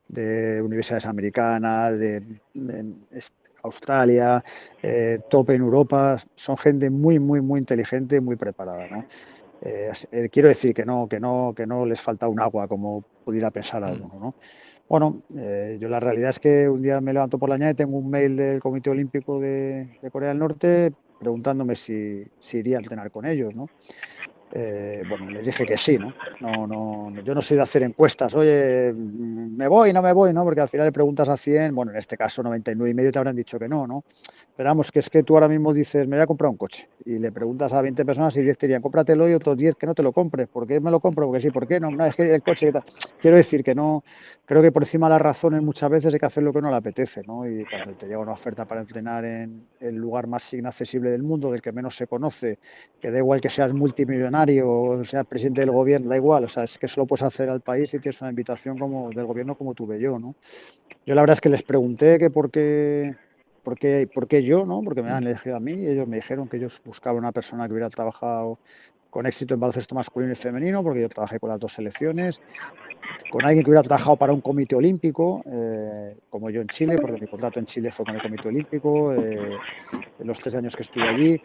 de 0.09 0.61
universidades 0.61 1.07
americanas, 1.07 1.99
de, 1.99 2.23
Australia, 3.63 4.45
eh, 4.83 5.21
top 5.31 5.51
en 5.51 5.63
Europa, 5.63 6.19
son 6.35 6.59
gente 6.59 6.91
muy, 6.91 7.19
muy, 7.19 7.41
muy 7.41 7.59
inteligente, 7.61 8.21
muy 8.21 8.37
preparada, 8.37 8.87
¿no? 8.89 9.07
Eh, 9.63 9.91
eh, 10.13 10.29
quiero 10.31 10.49
decir 10.49 10.75
que 10.75 10.85
no, 10.85 11.09
que 11.09 11.19
no, 11.19 11.55
que 11.57 11.67
no 11.67 11.87
les 11.87 11.99
falta 11.99 12.29
un 12.29 12.39
agua 12.39 12.69
como 12.69 13.03
pudiera 13.25 13.51
pensar 13.51 13.81
mm. 13.81 13.85
alguno, 13.85 14.21
¿no? 14.21 14.35
Bueno, 14.89 15.23
yo 15.31 15.89
la 15.89 15.99
realidad 15.99 16.31
es 16.31 16.39
que 16.39 16.69
un 16.69 16.83
día 16.83 17.01
me 17.01 17.13
levanto 17.13 17.39
por 17.39 17.49
la 17.49 17.55
mañana 17.55 17.73
y 17.73 17.75
tengo 17.75 17.97
un 17.97 18.11
mail 18.11 18.37
del 18.37 18.61
Comité 18.61 18.91
Olímpico 18.91 19.41
de, 19.41 19.89
Corea 20.13 20.29
del 20.29 20.39
Norte 20.39 20.93
preguntándome 21.19 21.75
si, 21.75 22.25
si, 22.39 22.59
iría 22.59 22.77
a 22.77 22.81
entrenar 22.81 23.11
con 23.11 23.25
ellos, 23.25 23.55
¿no? 23.55 23.69
Eh, 24.53 25.03
bueno, 25.09 25.31
les 25.31 25.45
dije 25.47 25.67
que 25.67 25.77
sí, 25.77 25.99
¿no? 25.99 26.13
No, 26.41 26.67
¿no? 26.67 27.23
Yo 27.23 27.35
no 27.35 27.43
soy 27.43 27.57
de 27.57 27.63
hacer 27.65 27.83
encuestas, 27.83 28.35
oye, 28.35 28.93
me 28.93 29.67
voy, 29.67 29.93
no 29.93 30.01
me 30.03 30.13
voy, 30.13 30.33
¿no? 30.33 30.45
Porque 30.45 30.61
al 30.61 30.69
final 30.69 30.87
le 30.87 30.93
preguntas 30.93 31.29
a 31.29 31.37
100, 31.37 31.75
bueno, 31.75 31.91
en 31.91 31.99
este 31.99 32.17
caso 32.17 32.43
99 32.43 32.91
y 32.91 32.95
medio 32.95 33.11
te 33.11 33.19
habrán 33.19 33.35
dicho 33.35 33.59
que 33.59 33.69
no, 33.69 33.87
¿no? 33.87 34.05
Pero 34.57 34.69
vamos, 34.69 34.93
que 34.93 35.01
es 35.01 35.11
que 35.11 35.23
tú 35.25 35.35
ahora 35.35 35.49
mismo 35.49 35.73
dices, 35.73 36.07
me 36.07 36.17
voy 36.17 36.23
a 36.23 36.27
comprar 36.27 36.51
un 36.51 36.57
coche 36.57 36.89
y 37.05 37.19
le 37.19 37.33
preguntas 37.33 37.73
a 37.73 37.83
20 37.83 38.05
personas 38.05 38.37
y 38.37 38.43
10 38.43 38.57
te 38.57 38.67
dirían, 38.67 38.83
cómpratelo 38.83 39.29
y 39.29 39.35
otros 39.35 39.57
10 39.57 39.75
que 39.75 39.87
no 39.87 39.95
te 39.95 40.03
lo 40.03 40.13
compres. 40.13 40.49
¿Por 40.49 40.67
qué 40.67 40.81
me 40.81 40.91
lo 40.91 41.01
compro? 41.01 41.27
Porque 41.27 41.43
sí, 41.43 41.51
¿por 41.51 41.67
qué 41.67 41.81
no? 41.81 41.91
No, 41.91 42.07
es 42.07 42.15
que 42.15 42.35
el 42.35 42.43
coche... 42.43 42.73
Quiero 43.21 43.37
decir 43.37 43.65
que 43.65 43.75
no, 43.75 44.05
creo 44.45 44.63
que 44.63 44.71
por 44.71 44.83
encima 44.83 45.07
de 45.07 45.15
las 45.15 45.23
razones 45.23 45.63
muchas 45.63 45.91
veces 45.91 46.15
hay 46.15 46.21
que 46.21 46.27
hacer 46.27 46.43
lo 46.43 46.53
que 46.53 46.63
no 46.63 46.71
le 46.71 46.77
apetece, 46.77 47.23
¿no? 47.27 47.49
Y 47.49 47.65
cuando 47.65 47.95
te 47.95 48.07
llega 48.07 48.19
una 48.19 48.33
oferta 48.33 48.65
para 48.65 48.81
entrenar 48.81 49.25
en 49.25 49.67
el 49.81 49.97
lugar 49.97 50.27
más 50.27 50.53
inaccesible 50.55 51.11
del 51.11 51.23
mundo, 51.23 51.51
del 51.51 51.61
que 51.61 51.73
menos 51.73 51.97
se 51.97 52.07
conoce, 52.07 52.59
que 53.01 53.11
da 53.11 53.19
igual 53.19 53.41
que 53.41 53.51
seas 53.51 53.73
multimillonario, 53.73 54.34
o 54.65 55.05
sea 55.05 55.25
presidente 55.25 55.61
del 55.61 55.71
gobierno, 55.71 56.09
da 56.09 56.17
igual, 56.17 56.45
o 56.45 56.49
sea, 56.49 56.65
es 56.65 56.79
que 56.79 56.89
solo 56.89 57.07
puedes 57.07 57.23
hacer 57.23 57.49
al 57.49 57.61
país 57.61 57.91
si 57.91 57.99
tienes 57.99 58.21
una 58.21 58.31
invitación 58.31 58.79
como 58.79 59.11
del 59.11 59.27
gobierno 59.27 59.55
como 59.57 59.75
tuve 59.75 60.01
yo, 60.01 60.19
¿no? 60.19 60.35
Yo 61.07 61.15
la 61.15 61.23
verdad 61.23 61.35
es 61.35 61.41
que 61.41 61.49
les 61.49 61.63
pregunté 61.63 62.19
que 62.19 62.31
por 62.31 62.51
qué, 62.51 63.15
por 63.63 63.79
qué, 63.79 64.09
por 64.13 64.27
qué 64.27 64.43
yo, 64.43 64.65
¿no? 64.65 64.83
Porque 64.83 65.03
me 65.03 65.11
han 65.11 65.25
elegido 65.25 65.57
a 65.57 65.61
mí 65.61 65.73
y 65.73 65.87
ellos 65.87 66.09
me 66.09 66.17
dijeron 66.17 66.49
que 66.49 66.57
ellos 66.57 66.81
buscaban 66.85 67.19
una 67.19 67.33
persona 67.33 67.67
que 67.67 67.73
hubiera 67.73 67.91
trabajado 67.91 68.59
con 69.15 69.27
éxito 69.27 69.55
en 69.55 69.61
baloncesto 69.61 69.95
masculino 69.95 70.33
y 70.33 70.35
femenino, 70.35 70.83
porque 70.83 71.03
yo 71.03 71.09
trabajé 71.09 71.39
con 71.39 71.49
las 71.49 71.61
dos 71.61 71.73
selecciones, 71.73 72.43
con 73.31 73.45
alguien 73.45 73.63
que 73.63 73.71
hubiera 73.71 73.85
trabajado 73.85 74.17
para 74.17 74.33
un 74.33 74.41
comité 74.41 74.75
olímpico, 74.75 75.41
eh, 75.47 76.17
como 76.29 76.51
yo 76.51 76.61
en 76.61 76.67
Chile, 76.67 76.99
porque 77.01 77.21
mi 77.21 77.29
contrato 77.29 77.61
en 77.61 77.67
Chile 77.67 77.93
fue 77.93 78.05
con 78.05 78.17
el 78.17 78.21
comité 78.21 78.49
olímpico, 78.49 79.15
eh, 79.15 79.57
los 80.19 80.37
tres 80.41 80.57
años 80.57 80.75
que 80.75 80.83
estuve 80.83 81.09
allí. 81.09 81.41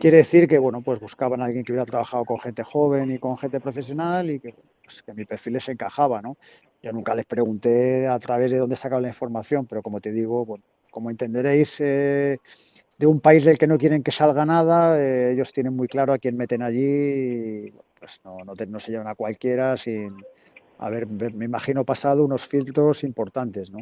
Quiere 0.00 0.16
decir 0.16 0.48
que, 0.48 0.58
bueno, 0.58 0.80
pues 0.80 0.98
buscaban 0.98 1.42
a 1.42 1.44
alguien 1.44 1.62
que 1.62 1.72
hubiera 1.72 1.84
trabajado 1.84 2.24
con 2.24 2.38
gente 2.38 2.62
joven 2.62 3.10
y 3.10 3.18
con 3.18 3.36
gente 3.36 3.60
profesional 3.60 4.30
y 4.30 4.40
que, 4.40 4.54
pues, 4.82 5.02
que 5.02 5.12
mi 5.12 5.26
perfil 5.26 5.52
les 5.52 5.68
encajaba, 5.68 6.22
¿no? 6.22 6.38
Yo 6.82 6.90
nunca 6.90 7.14
les 7.14 7.26
pregunté 7.26 8.08
a 8.08 8.18
través 8.18 8.50
de 8.50 8.56
dónde 8.56 8.76
sacaban 8.76 9.02
la 9.02 9.08
información, 9.08 9.66
pero 9.66 9.82
como 9.82 10.00
te 10.00 10.10
digo, 10.10 10.46
bueno, 10.46 10.64
como 10.90 11.10
entenderéis, 11.10 11.76
eh, 11.80 12.38
de 13.00 13.06
un 13.06 13.18
país 13.18 13.46
del 13.46 13.56
que 13.56 13.66
no 13.66 13.78
quieren 13.78 14.02
que 14.02 14.12
salga 14.12 14.44
nada, 14.44 15.00
eh, 15.00 15.32
ellos 15.32 15.54
tienen 15.54 15.74
muy 15.74 15.88
claro 15.88 16.12
a 16.12 16.18
quién 16.18 16.36
meten 16.36 16.60
allí, 16.60 16.84
y, 16.84 17.74
pues 17.98 18.20
no, 18.24 18.36
no, 18.44 18.52
no 18.54 18.78
se 18.78 18.92
llevan 18.92 19.08
a 19.08 19.14
cualquiera 19.14 19.74
sin 19.78 20.14
haber, 20.76 21.06
me 21.06 21.46
imagino, 21.46 21.82
pasado 21.82 22.26
unos 22.26 22.46
filtros 22.46 23.02
importantes, 23.02 23.70
¿no? 23.70 23.78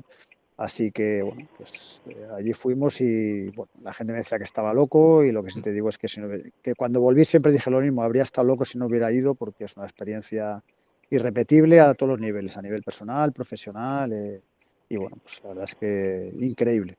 Así 0.56 0.92
que, 0.92 1.22
bueno, 1.22 1.48
pues 1.56 2.00
eh, 2.06 2.28
allí 2.36 2.52
fuimos 2.52 3.00
y 3.00 3.50
la 3.82 3.92
gente 3.92 4.12
me 4.12 4.20
decía 4.20 4.38
que 4.38 4.44
estaba 4.44 4.72
loco 4.72 5.24
y 5.24 5.32
lo 5.32 5.42
que 5.42 5.50
sí 5.50 5.60
te 5.62 5.72
digo 5.72 5.88
es 5.88 5.98
que, 5.98 6.06
que 6.62 6.74
cuando 6.76 7.00
volví 7.00 7.24
siempre 7.24 7.50
dije 7.50 7.70
lo 7.72 7.80
mismo, 7.80 8.04
habría 8.04 8.22
estado 8.22 8.46
loco 8.46 8.64
si 8.64 8.78
no 8.78 8.86
hubiera 8.86 9.10
ido 9.10 9.34
porque 9.34 9.64
es 9.64 9.76
una 9.76 9.86
experiencia 9.86 10.62
irrepetible 11.10 11.80
a 11.80 11.94
todos 11.94 12.10
los 12.10 12.20
niveles, 12.20 12.56
a 12.56 12.62
nivel 12.62 12.84
personal, 12.84 13.32
profesional 13.32 14.12
eh, 14.12 14.40
y 14.88 14.96
bueno, 14.96 15.16
pues 15.24 15.40
la 15.42 15.48
verdad 15.48 15.64
es 15.64 15.74
que 15.74 16.32
increíble. 16.38 16.96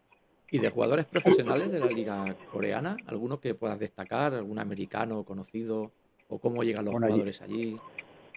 ¿Y 0.51 0.59
de 0.59 0.69
jugadores 0.69 1.05
profesionales 1.05 1.71
de 1.71 1.79
la 1.79 1.87
liga 1.87 2.35
coreana? 2.51 2.97
¿Alguno 3.05 3.39
que 3.39 3.53
puedas 3.53 3.79
destacar? 3.79 4.33
¿Algún 4.33 4.59
americano 4.59 5.23
conocido? 5.23 5.91
¿O 6.27 6.39
cómo 6.39 6.63
llegan 6.63 6.85
los 6.85 6.93
jugadores 6.93 7.41
allí? 7.41 7.77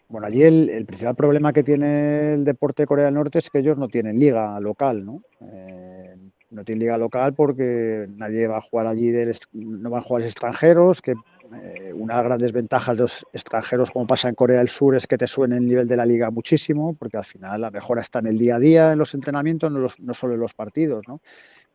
Bueno, 0.09 0.27
allí 0.27 0.43
el, 0.43 0.85
principal 0.85 1.15
problema 1.15 1.53
que 1.53 1.63
tiene 1.63 2.35
el 2.35 2.45
deporte 2.45 2.83
de 2.83 2.87
Corea 2.87 3.07
del 3.07 3.15
Norte 3.15 3.39
es 3.39 3.49
que 3.49 3.61
ellos 3.61 3.79
no 3.79 3.89
tienen 3.89 4.19
liga 4.19 4.61
local, 4.61 5.07
¿no? 5.07 5.23
Eh, 5.41 6.15
no 6.51 6.65
tienen 6.65 6.81
liga 6.81 6.99
local 6.99 7.33
porque 7.33 8.07
nadie 8.17 8.47
va 8.47 8.59
a 8.59 8.61
jugar 8.61 8.87
allí, 8.89 9.11
no 9.53 9.89
van 9.89 10.01
a 10.01 10.05
jugar 10.05 10.23
extranjeros, 10.25 11.01
que 11.01 11.13
eh, 11.13 11.93
una 11.95 12.15
de 12.15 12.19
las 12.19 12.25
grandes 12.25 12.53
ventajas 12.53 12.99
de 12.99 13.05
los 13.05 13.27
extranjeros, 13.33 13.91
como 13.91 14.07
pasa 14.07 14.29
en 14.29 14.35
Corea 14.35 14.59
del 14.59 14.69
Sur, 14.69 14.97
es 14.97 15.07
que 15.07 15.17
te 15.17 15.27
suene 15.27 15.57
el 15.57 15.67
nivel 15.67 15.89
de 15.89 15.97
la 15.97 16.05
liga 16.05 16.31
muchísimo, 16.31 16.95
porque 16.95 17.17
al 17.17 17.25
final 17.25 17.63
la 17.63 17.71
mejora 17.71 18.03
está 18.03 18.19
en 18.19 18.27
el 18.27 18.39
día 18.39 18.57
a 18.57 18.59
día, 18.59 18.93
en 18.93 18.99
los 18.99 19.15
entrenamientos, 19.15 19.73
no, 19.73 19.87
no 19.99 20.15
solo 20.15 20.35
en 20.35 20.41
los 20.41 20.53
partidos, 20.53 21.05
¿no? 21.09 21.21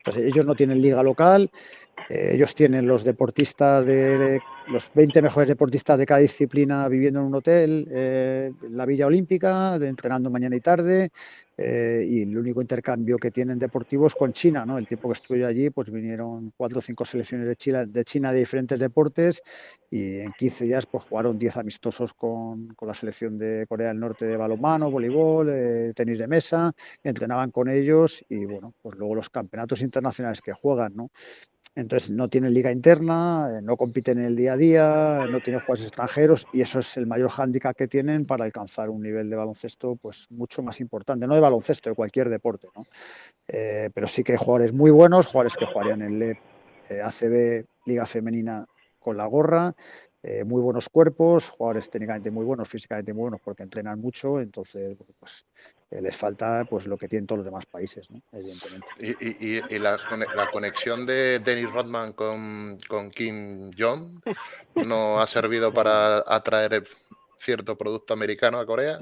Entonces 0.08 0.32
ellos 0.32 0.46
no 0.46 0.56
tienen 0.56 0.82
liga 0.82 1.04
local, 1.04 1.52
eh, 2.08 2.32
ellos 2.36 2.56
tienen 2.56 2.88
los 2.88 3.04
deportistas 3.04 3.86
de, 3.86 4.40
los 4.70 4.92
20 4.94 5.22
mejores 5.22 5.48
deportistas 5.48 5.98
de 5.98 6.06
cada 6.06 6.20
disciplina 6.20 6.88
viviendo 6.88 7.20
en 7.20 7.26
un 7.26 7.36
hotel, 7.36 7.88
eh, 7.90 8.52
la 8.70 8.86
Villa 8.86 9.08
Olímpica, 9.08 9.76
entrenando 9.76 10.30
mañana 10.30 10.56
y 10.56 10.60
tarde, 10.60 11.10
eh, 11.58 12.06
y 12.08 12.22
el 12.22 12.38
único 12.38 12.62
intercambio 12.62 13.18
que 13.18 13.32
tienen 13.32 13.58
deportivos 13.58 14.14
con 14.14 14.34
China, 14.34 14.66
¿no? 14.66 14.78
El 14.78 14.86
tiempo 14.86 15.08
que 15.10 15.14
estuve 15.14 15.46
allí, 15.46 15.70
pues 15.70 15.90
vinieron 15.90 16.54
cuatro 16.56 16.80
o 16.80 16.82
cinco 16.82 17.06
selecciones 17.06 17.48
de 17.48 17.56
China, 18.04 18.32
de 18.32 18.40
diferentes 18.40 18.78
deportes 18.78 19.42
y 19.90 20.20
en 20.20 20.34
15 20.34 20.66
días 20.66 20.86
pues 20.86 21.06
jugaron 21.06 21.40
10 21.40 21.58
amistosos 21.58 22.14
con, 22.14 22.68
con, 22.76 22.88
la 22.88 22.94
selección 22.94 23.38
de 23.38 23.66
Corea 23.68 23.88
del 23.88 24.00
Norte 24.00 24.26
de 24.26 24.38
balonmano, 24.38 24.92
voleibol, 24.92 25.94
tenis 25.96 26.20
de 26.20 26.28
mesa, 26.28 26.74
entrenaban 27.04 27.52
con 27.52 27.70
ellos 27.70 28.24
y 28.30 28.46
bueno, 28.46 28.74
pues 28.82 28.98
luego 28.98 29.16
los 29.16 29.30
campeonatos 29.30 29.82
internacionales 29.82 30.42
que 30.42 30.54
juegan, 30.54 30.96
¿no? 30.96 31.10
Entonces 31.78 32.10
no 32.10 32.28
tienen 32.28 32.56
liga 32.56 32.72
interna, 32.72 33.52
eh, 33.52 33.62
no 33.62 33.78
compiten 33.78 34.18
en 34.18 34.26
el 34.26 34.36
día 34.36 34.54
a 34.54 34.58
día, 34.58 35.28
no 35.30 35.42
tienen 35.42 35.60
jugadores 35.60 35.84
extranjeros 35.84 36.48
y 36.52 36.62
eso 36.62 36.80
es 36.80 36.98
el 36.98 37.06
mayor 37.06 37.30
hándicap 37.30 37.76
que 37.76 37.88
tienen 37.88 38.26
para 38.26 38.46
alcanzar 38.46 38.90
un 38.90 39.04
nivel 39.04 39.30
de 39.30 39.36
baloncesto 39.36 39.96
pues 39.96 40.26
mucho 40.32 40.64
más 40.64 40.82
importante, 40.82 41.28
no 41.28 41.36
de 41.36 41.40
baloncesto, 41.40 41.92
de 41.92 41.96
cualquier 41.96 42.30
deporte, 42.30 42.68
¿no? 42.76 42.84
Eh, 43.48 43.92
pero 43.94 44.08
sí 44.08 44.24
que 44.24 44.32
hay 44.32 44.40
jugadores 44.40 44.74
muy 44.74 44.90
buenos, 44.90 45.28
jugadores 45.28 45.56
que 45.56 45.68
jugarían 45.68 46.02
en 46.02 46.20
el 46.20 46.38
eh, 46.90 47.02
ACB 47.04 47.68
Liga 47.86 48.08
Femenina 48.08 48.66
con 48.98 49.16
la 49.16 49.28
gorra, 49.28 49.76
muy 50.46 50.62
buenos 50.62 50.90
cuerpos, 50.90 51.50
jugadores 51.50 51.90
técnicamente 51.90 52.32
muy 52.32 52.46
buenos, 52.46 52.68
físicamente 52.68 53.14
muy 53.14 53.24
buenos 53.24 53.42
porque 53.42 53.64
entrenan 53.64 54.00
mucho, 54.00 54.40
entonces 54.40 54.98
pues 55.20 55.46
eh, 55.90 56.02
les 56.02 56.16
falta 56.16 56.66
pues 56.70 56.86
lo 56.86 56.98
que 56.98 57.08
tienen 57.08 57.26
todos 57.26 57.40
los 57.40 57.46
demás 57.46 57.66
países, 57.66 58.10
¿no? 58.12 58.22
evidentemente. 58.34 58.88
¿Y, 59.00 59.58
y, 59.74 59.80
la, 59.80 59.98
conexión 60.52 61.06
de 61.06 61.40
Dennis 61.40 61.72
Rodman 61.72 62.14
con, 62.14 62.78
con, 62.88 63.10
Kim 63.10 63.72
Jong 63.78 64.22
no 64.86 65.22
ha 65.22 65.28
servido 65.28 65.74
para 65.74 66.24
atraer 66.28 66.88
cierto 67.38 67.78
producto 67.78 68.14
americano 68.14 68.60
a 68.60 68.66
Corea? 68.66 69.00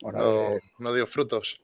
Eh, 0.00 0.60
no, 0.78 0.92
dio 0.92 1.06
frutos. 1.06 1.60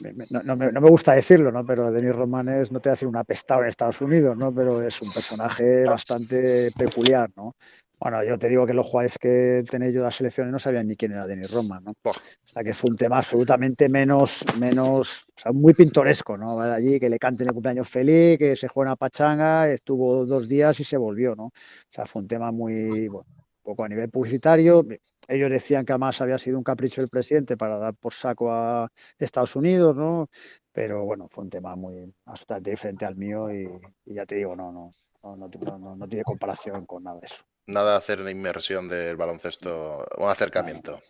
No, 0.00 0.56
me, 0.56 0.90
gusta 0.90 1.14
decirlo, 1.14 1.50
¿no? 1.50 1.64
Pero 1.64 1.90
Denis 1.90 2.14
Rodman 2.14 2.48
es, 2.48 2.70
no 2.70 2.80
te 2.80 2.90
hace 2.90 3.06
un 3.06 3.16
apestado 3.16 3.62
en 3.62 3.68
Estados 3.68 4.00
Unidos, 4.00 4.36
¿no? 4.36 4.54
Pero 4.54 4.82
es 4.82 5.00
un 5.00 5.12
personaje 5.12 5.84
bastante 5.84 6.70
peculiar, 6.72 7.30
¿no? 7.36 7.56
Bueno, 7.98 8.22
yo 8.24 8.38
te 8.38 8.48
digo 8.50 8.66
que 8.66 8.74
los 8.74 8.86
jugadores 8.86 9.18
que 9.18 9.64
tenía 9.70 9.88
yo 9.88 10.00
de 10.00 10.04
las 10.06 10.16
selecciones 10.16 10.52
no 10.52 10.58
sabían 10.58 10.86
ni 10.86 10.96
quién 10.96 11.12
era 11.12 11.26
Denis 11.26 11.50
Rodman, 11.50 11.82
¿no? 11.82 11.92
O 12.04 12.12
sea, 12.44 12.62
que 12.62 12.74
fue 12.74 12.90
un 12.90 12.96
tema 12.96 13.18
absolutamente 13.18 13.88
menos, 13.88 14.44
menos, 14.60 15.24
o 15.34 15.40
sea, 15.40 15.52
muy 15.52 15.72
pintoresco, 15.72 16.36
¿no? 16.36 16.60
allí, 16.60 17.00
que 17.00 17.08
le 17.08 17.18
canten 17.18 17.46
el 17.46 17.54
cumpleaños 17.54 17.88
feliz, 17.88 18.38
que 18.38 18.54
se 18.54 18.68
juega 18.68 18.90
una 18.90 18.96
pachanga, 18.96 19.70
estuvo 19.70 20.26
dos 20.26 20.46
días 20.46 20.78
y 20.78 20.84
se 20.84 20.98
volvió, 20.98 21.34
¿no? 21.34 21.46
O 21.46 21.52
sea, 21.88 22.04
fue 22.04 22.20
un 22.20 22.28
tema 22.28 22.52
muy, 22.52 23.08
bueno, 23.08 23.26
poco 23.62 23.84
a 23.84 23.88
nivel 23.88 24.10
publicitario. 24.10 24.86
Ellos 25.26 25.50
decían 25.50 25.86
que 25.86 25.92
además 25.92 26.20
había 26.20 26.38
sido 26.38 26.58
un 26.58 26.64
capricho 26.64 27.00
del 27.00 27.08
presidente 27.08 27.56
para 27.56 27.78
dar 27.78 27.94
por 27.94 28.12
saco 28.12 28.52
a 28.52 28.90
Estados 29.18 29.56
Unidos, 29.56 29.96
¿no? 29.96 30.28
Pero 30.70 31.04
bueno, 31.06 31.28
fue 31.28 31.44
un 31.44 31.50
tema 31.50 31.74
muy 31.76 32.12
absolutamente 32.26 32.70
diferente 32.70 33.06
al 33.06 33.16
mío 33.16 33.50
y, 33.50 33.68
ya 34.04 34.26
te 34.26 34.36
digo, 34.36 34.54
no, 34.54 34.70
no, 34.70 34.94
no, 35.24 35.96
no 35.96 36.08
tiene 36.08 36.24
comparación 36.24 36.84
con 36.84 37.04
nada 37.04 37.20
de 37.20 37.26
eso 37.26 37.44
nada 37.66 37.92
de 37.92 37.98
hacer 37.98 38.20
una 38.20 38.30
inmersión 38.30 38.88
del 38.88 39.16
baloncesto, 39.16 40.06
un 40.18 40.28
acercamiento. 40.28 41.00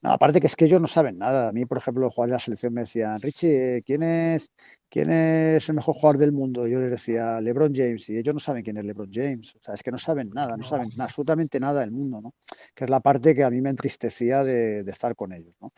No, 0.00 0.12
aparte 0.12 0.40
que 0.40 0.46
es 0.46 0.54
que 0.54 0.66
ellos 0.66 0.80
no 0.80 0.86
saben 0.86 1.18
nada. 1.18 1.48
A 1.48 1.52
mí, 1.52 1.66
por 1.66 1.78
ejemplo, 1.78 2.02
los 2.02 2.14
jugadores 2.14 2.32
de 2.32 2.36
la 2.36 2.40
selección 2.40 2.72
me 2.72 2.82
decían, 2.82 3.20
Richie, 3.20 3.82
¿quién 3.84 4.04
es, 4.04 4.52
¿quién 4.88 5.10
es 5.10 5.68
el 5.68 5.74
mejor 5.74 5.96
jugador 5.96 6.18
del 6.18 6.30
mundo? 6.30 6.68
yo 6.68 6.78
les 6.80 6.90
decía, 6.90 7.40
LeBron 7.40 7.74
James, 7.74 8.08
y 8.08 8.16
ellos 8.16 8.32
no 8.32 8.38
saben 8.38 8.62
quién 8.62 8.76
es 8.76 8.84
LeBron 8.84 9.10
James. 9.12 9.56
O 9.56 9.60
sea, 9.60 9.74
es 9.74 9.82
que 9.82 9.90
no 9.90 9.98
saben 9.98 10.30
nada, 10.30 10.56
no 10.56 10.62
saben 10.62 10.88
absolutamente 11.00 11.58
nada 11.58 11.80
del 11.80 11.90
mundo, 11.90 12.20
¿no? 12.20 12.34
Que 12.76 12.84
es 12.84 12.90
la 12.90 13.00
parte 13.00 13.34
que 13.34 13.42
a 13.42 13.50
mí 13.50 13.60
me 13.60 13.70
entristecía 13.70 14.44
de, 14.44 14.84
de, 14.84 14.90
estar 14.92 15.16
con 15.16 15.32
ellos, 15.32 15.56
¿no? 15.60 15.72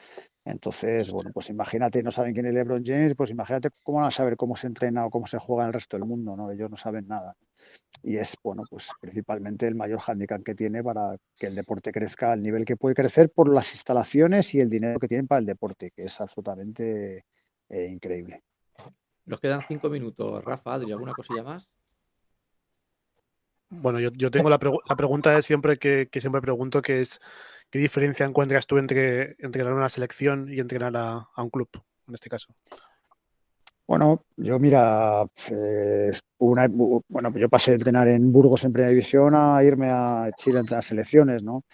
Entonces, 0.44 1.10
bueno, 1.10 1.30
pues 1.32 1.48
imagínate, 1.48 2.02
no 2.02 2.10
saben 2.10 2.34
quién 2.34 2.44
es 2.46 2.52
LeBron 2.54 2.84
James, 2.84 3.14
pues 3.16 3.30
imagínate 3.30 3.70
cómo 3.82 3.98
van 3.98 4.08
a 4.08 4.10
saber 4.10 4.36
cómo 4.36 4.54
se 4.54 4.66
entrena 4.66 5.06
o 5.06 5.10
cómo 5.10 5.26
se 5.26 5.38
juega 5.38 5.62
en 5.62 5.68
el 5.68 5.74
resto 5.74 5.96
del 5.96 6.06
mundo, 6.06 6.36
¿no? 6.36 6.50
Ellos 6.50 6.70
no 6.70 6.76
saben 6.76 7.08
nada 7.08 7.36
y 8.02 8.16
es 8.16 8.34
bueno 8.42 8.64
pues 8.68 8.90
principalmente 9.00 9.66
el 9.66 9.74
mayor 9.74 10.00
hándicap 10.00 10.42
que 10.42 10.54
tiene 10.54 10.82
para 10.82 11.16
que 11.36 11.48
el 11.48 11.54
deporte 11.54 11.92
crezca 11.92 12.32
al 12.32 12.42
nivel 12.42 12.64
que 12.64 12.76
puede 12.76 12.94
crecer 12.94 13.30
por 13.30 13.52
las 13.52 13.72
instalaciones 13.72 14.54
y 14.54 14.60
el 14.60 14.70
dinero 14.70 14.98
que 14.98 15.08
tienen 15.08 15.26
para 15.26 15.40
el 15.40 15.46
deporte 15.46 15.90
que 15.90 16.04
es 16.04 16.20
absolutamente 16.20 17.24
eh, 17.68 17.86
increíble 17.86 18.42
Nos 19.26 19.40
quedan 19.40 19.62
cinco 19.68 19.88
minutos. 19.88 20.44
Rafa, 20.44 20.74
Adri, 20.74 20.92
¿alguna 20.92 21.12
cosilla 21.12 21.42
más? 21.42 21.68
Bueno, 23.70 24.00
yo, 24.00 24.30
tengo 24.32 24.50
la, 24.50 24.58
pregunta 24.58 25.30
de 25.30 25.42
siempre 25.42 25.78
que, 25.78 26.08
siempre 26.20 26.40
pregunto, 26.40 26.82
que 26.82 27.02
es 27.02 27.20
¿qué 27.70 27.78
diferencia 27.78 28.26
encuentras 28.26 28.66
tú 28.66 28.78
entre 28.78 29.36
entrenar 29.38 29.72
a 29.72 29.76
una 29.76 29.88
selección 29.88 30.52
y 30.52 30.58
entrenar 30.58 30.96
a, 30.96 31.28
un 31.36 31.50
club, 31.50 31.68
en 32.08 32.14
este 32.14 32.28
caso? 32.28 32.52
Bueno, 33.86 34.24
yo 34.36 34.58
mira, 34.60 35.26
eh, 35.50 36.12
una, 36.38 36.68
bueno, 37.08 37.32
yo 37.36 37.48
pasé 37.48 37.72
de 37.72 37.76
entrenar 37.78 38.08
en 38.08 38.30
Burgos 38.32 38.64
en 38.64 38.72
Primera 38.72 38.90
División 38.90 39.34
a 39.34 39.62
irme 39.64 39.88
a 39.90 40.30
Chile 40.36 40.60
entre 40.60 40.76
las 40.76 40.86
selecciones, 40.86 41.42
¿no? 41.42 41.64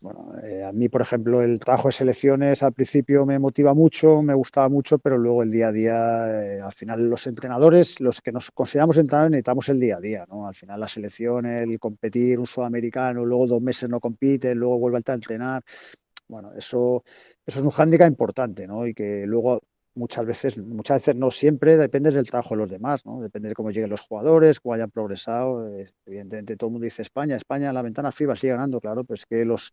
Bueno, 0.00 0.32
eh, 0.44 0.64
a 0.64 0.72
mí, 0.72 0.88
por 0.88 1.02
ejemplo, 1.02 1.42
el 1.42 1.58
trabajo 1.60 1.88
de 1.88 1.92
selecciones 1.92 2.62
al 2.62 2.72
principio 2.74 3.26
me 3.26 3.38
motiva 3.38 3.74
mucho, 3.74 4.22
me 4.22 4.34
gustaba 4.34 4.68
mucho, 4.68 4.98
pero 4.98 5.18
luego 5.18 5.42
el 5.42 5.50
día 5.52 5.68
a 5.68 5.72
día, 5.72 6.44
eh, 6.44 6.60
al 6.62 6.72
final 6.72 7.08
los 7.10 7.26
entrenadores, 7.26 8.00
los 8.00 8.20
que 8.22 8.32
nos 8.32 8.50
consideramos 8.52 8.98
entrenadores, 8.98 9.32
necesitamos 9.32 9.68
el 9.70 9.80
día 9.80 9.96
a 9.98 10.00
día, 10.00 10.26
¿no? 10.28 10.48
Al 10.48 10.54
final 10.54 10.80
la 10.80 10.88
selección, 10.88 11.46
el 11.46 11.78
competir 11.80 12.38
un 12.40 12.46
sudamericano, 12.46 13.24
luego 13.24 13.46
dos 13.48 13.62
meses 13.62 13.88
no 13.90 14.00
compite, 14.00 14.54
luego 14.54 14.78
vuelve 14.78 15.00
a 15.06 15.12
entrenar. 15.14 15.62
Bueno, 16.28 16.52
eso, 16.54 17.04
eso 17.46 17.60
es 17.60 17.64
un 17.64 17.70
hándicap 17.70 18.08
importante, 18.08 18.66
¿no? 18.66 18.86
Y 18.86 18.94
que 18.94 19.24
luego 19.26 19.62
muchas 19.98 20.24
veces, 20.24 20.58
muchas 20.58 21.02
veces 21.02 21.16
no 21.16 21.30
siempre, 21.30 21.76
depende 21.76 22.10
del 22.10 22.28
trabajo 22.28 22.54
de 22.54 22.60
los 22.62 22.70
demás, 22.70 23.04
¿no? 23.04 23.20
Depende 23.20 23.50
de 23.50 23.54
cómo 23.54 23.70
lleguen 23.70 23.90
los 23.90 24.00
jugadores, 24.00 24.60
cómo 24.60 24.74
hayan 24.74 24.90
progresado. 24.90 25.68
Evidentemente 26.06 26.56
todo 26.56 26.68
el 26.68 26.72
mundo 26.72 26.84
dice 26.84 27.02
España, 27.02 27.36
España, 27.36 27.72
la 27.72 27.82
ventana 27.82 28.12
FIBA 28.12 28.36
sigue 28.36 28.52
ganando, 28.52 28.80
claro, 28.80 29.04
pues 29.04 29.26
que 29.26 29.44
los, 29.44 29.72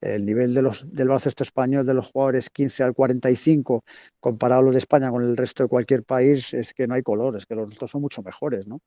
el 0.00 0.26
nivel 0.26 0.54
de 0.54 0.62
los, 0.62 0.90
del 0.92 1.08
baloncesto 1.08 1.42
español 1.42 1.86
de 1.86 1.94
los 1.94 2.10
jugadores 2.10 2.50
15 2.50 2.82
al 2.82 2.94
45, 2.94 3.84
comparado 4.20 4.62
los 4.62 4.72
de 4.72 4.78
España 4.78 5.10
con 5.10 5.22
el 5.22 5.36
resto 5.36 5.62
de 5.64 5.68
cualquier 5.68 6.04
país, 6.04 6.52
es 6.54 6.74
que 6.74 6.86
no 6.86 6.94
hay 6.94 7.02
color, 7.02 7.36
es 7.36 7.46
que 7.46 7.54
los 7.54 7.72
otros 7.72 7.90
son 7.90 8.02
mucho 8.02 8.22
mejores, 8.22 8.66
¿no? 8.66 8.80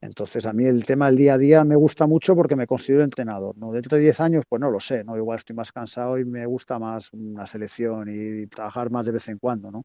Entonces 0.00 0.46
a 0.46 0.52
mí 0.52 0.66
el 0.66 0.84
tema 0.86 1.06
del 1.06 1.16
día 1.16 1.34
a 1.34 1.38
día 1.38 1.64
me 1.64 1.76
gusta 1.76 2.06
mucho 2.06 2.34
porque 2.34 2.56
me 2.56 2.66
considero 2.66 3.04
entrenador, 3.04 3.56
¿no? 3.58 3.72
Dentro 3.72 3.96
de 3.96 4.04
10 4.04 4.20
años, 4.20 4.44
pues 4.48 4.60
no 4.60 4.70
lo 4.70 4.80
sé, 4.80 5.04
¿no? 5.04 5.16
Igual 5.16 5.38
estoy 5.38 5.56
más 5.56 5.72
cansado 5.72 6.18
y 6.18 6.24
me 6.24 6.46
gusta 6.46 6.78
más 6.78 7.12
una 7.12 7.46
selección 7.46 8.08
y 8.08 8.46
trabajar 8.46 8.90
más 8.90 9.04
de 9.06 9.12
vez 9.12 9.28
en 9.28 9.38
cuando, 9.38 9.70
¿no? 9.70 9.82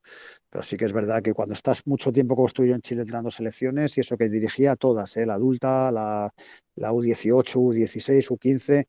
Pero 0.50 0.64
sí 0.64 0.76
que 0.76 0.86
es 0.86 0.94
verdad 0.94 1.22
que 1.22 1.34
cuando 1.34 1.54
estás 1.54 1.88
mucho 1.88 2.12
tiempo 2.12 2.46
yo 2.48 2.64
en 2.76 2.82
Chile 2.82 3.04
entrando 3.04 3.32
selecciones 3.32 3.98
y 3.98 4.02
eso 4.02 4.18
que 4.18 4.30
dirigía 4.30 4.74
a 4.74 4.76
todas, 4.76 5.16
¿eh? 5.16 5.26
la 5.26 5.36
adulta, 5.36 5.92
la, 5.92 6.34
la 6.76 6.92
U18, 6.92 7.56
U16, 7.56 8.30
U15, 8.30 8.86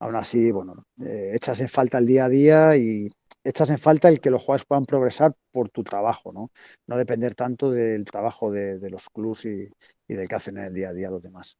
aún 0.00 0.16
así, 0.16 0.50
bueno, 0.50 0.84
eh, 1.04 1.32
echas 1.34 1.60
en 1.60 1.68
falta 1.68 1.98
el 1.98 2.06
día 2.06 2.26
a 2.26 2.28
día 2.28 2.76
y 2.76 3.10
echas 3.42 3.70
en 3.70 3.78
falta 3.78 4.08
el 4.08 4.20
que 4.20 4.30
los 4.30 4.42
jugadores 4.42 4.66
puedan 4.66 4.84
progresar 4.84 5.34
por 5.50 5.70
tu 5.70 5.82
trabajo, 5.82 6.32
¿no? 6.32 6.50
No 6.86 6.96
depender 6.96 7.34
tanto 7.34 7.70
del 7.70 8.04
trabajo 8.04 8.50
de, 8.50 8.78
los 8.90 9.08
clubs 9.08 9.46
y, 9.46 9.70
y 10.08 10.14
del 10.14 10.28
que 10.28 10.34
hacen 10.34 10.58
en 10.58 10.64
el 10.64 10.74
día 10.74 10.90
a 10.90 10.92
día 10.92 11.10
los 11.10 11.22
demás. 11.22 11.56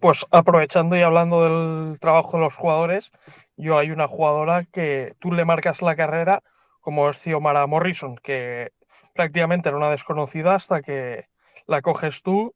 Pues 0.00 0.26
aprovechando 0.30 0.96
y 0.96 1.02
hablando 1.02 1.44
del 1.44 1.98
trabajo 2.00 2.36
de 2.36 2.42
los 2.42 2.56
jugadores, 2.56 3.12
yo 3.56 3.78
hay 3.78 3.90
una 3.90 4.08
jugadora 4.08 4.64
que 4.64 5.12
tú 5.18 5.32
le 5.32 5.44
marcas 5.44 5.82
la 5.82 5.94
carrera 5.94 6.42
como 6.82 7.08
es 7.08 7.16
Xiomara 7.16 7.66
Morrison, 7.66 8.16
que 8.16 8.72
prácticamente 9.14 9.70
era 9.70 9.78
una 9.78 9.90
desconocida 9.90 10.54
hasta 10.54 10.82
que 10.82 11.28
la 11.66 11.80
coges 11.80 12.22
tú, 12.22 12.54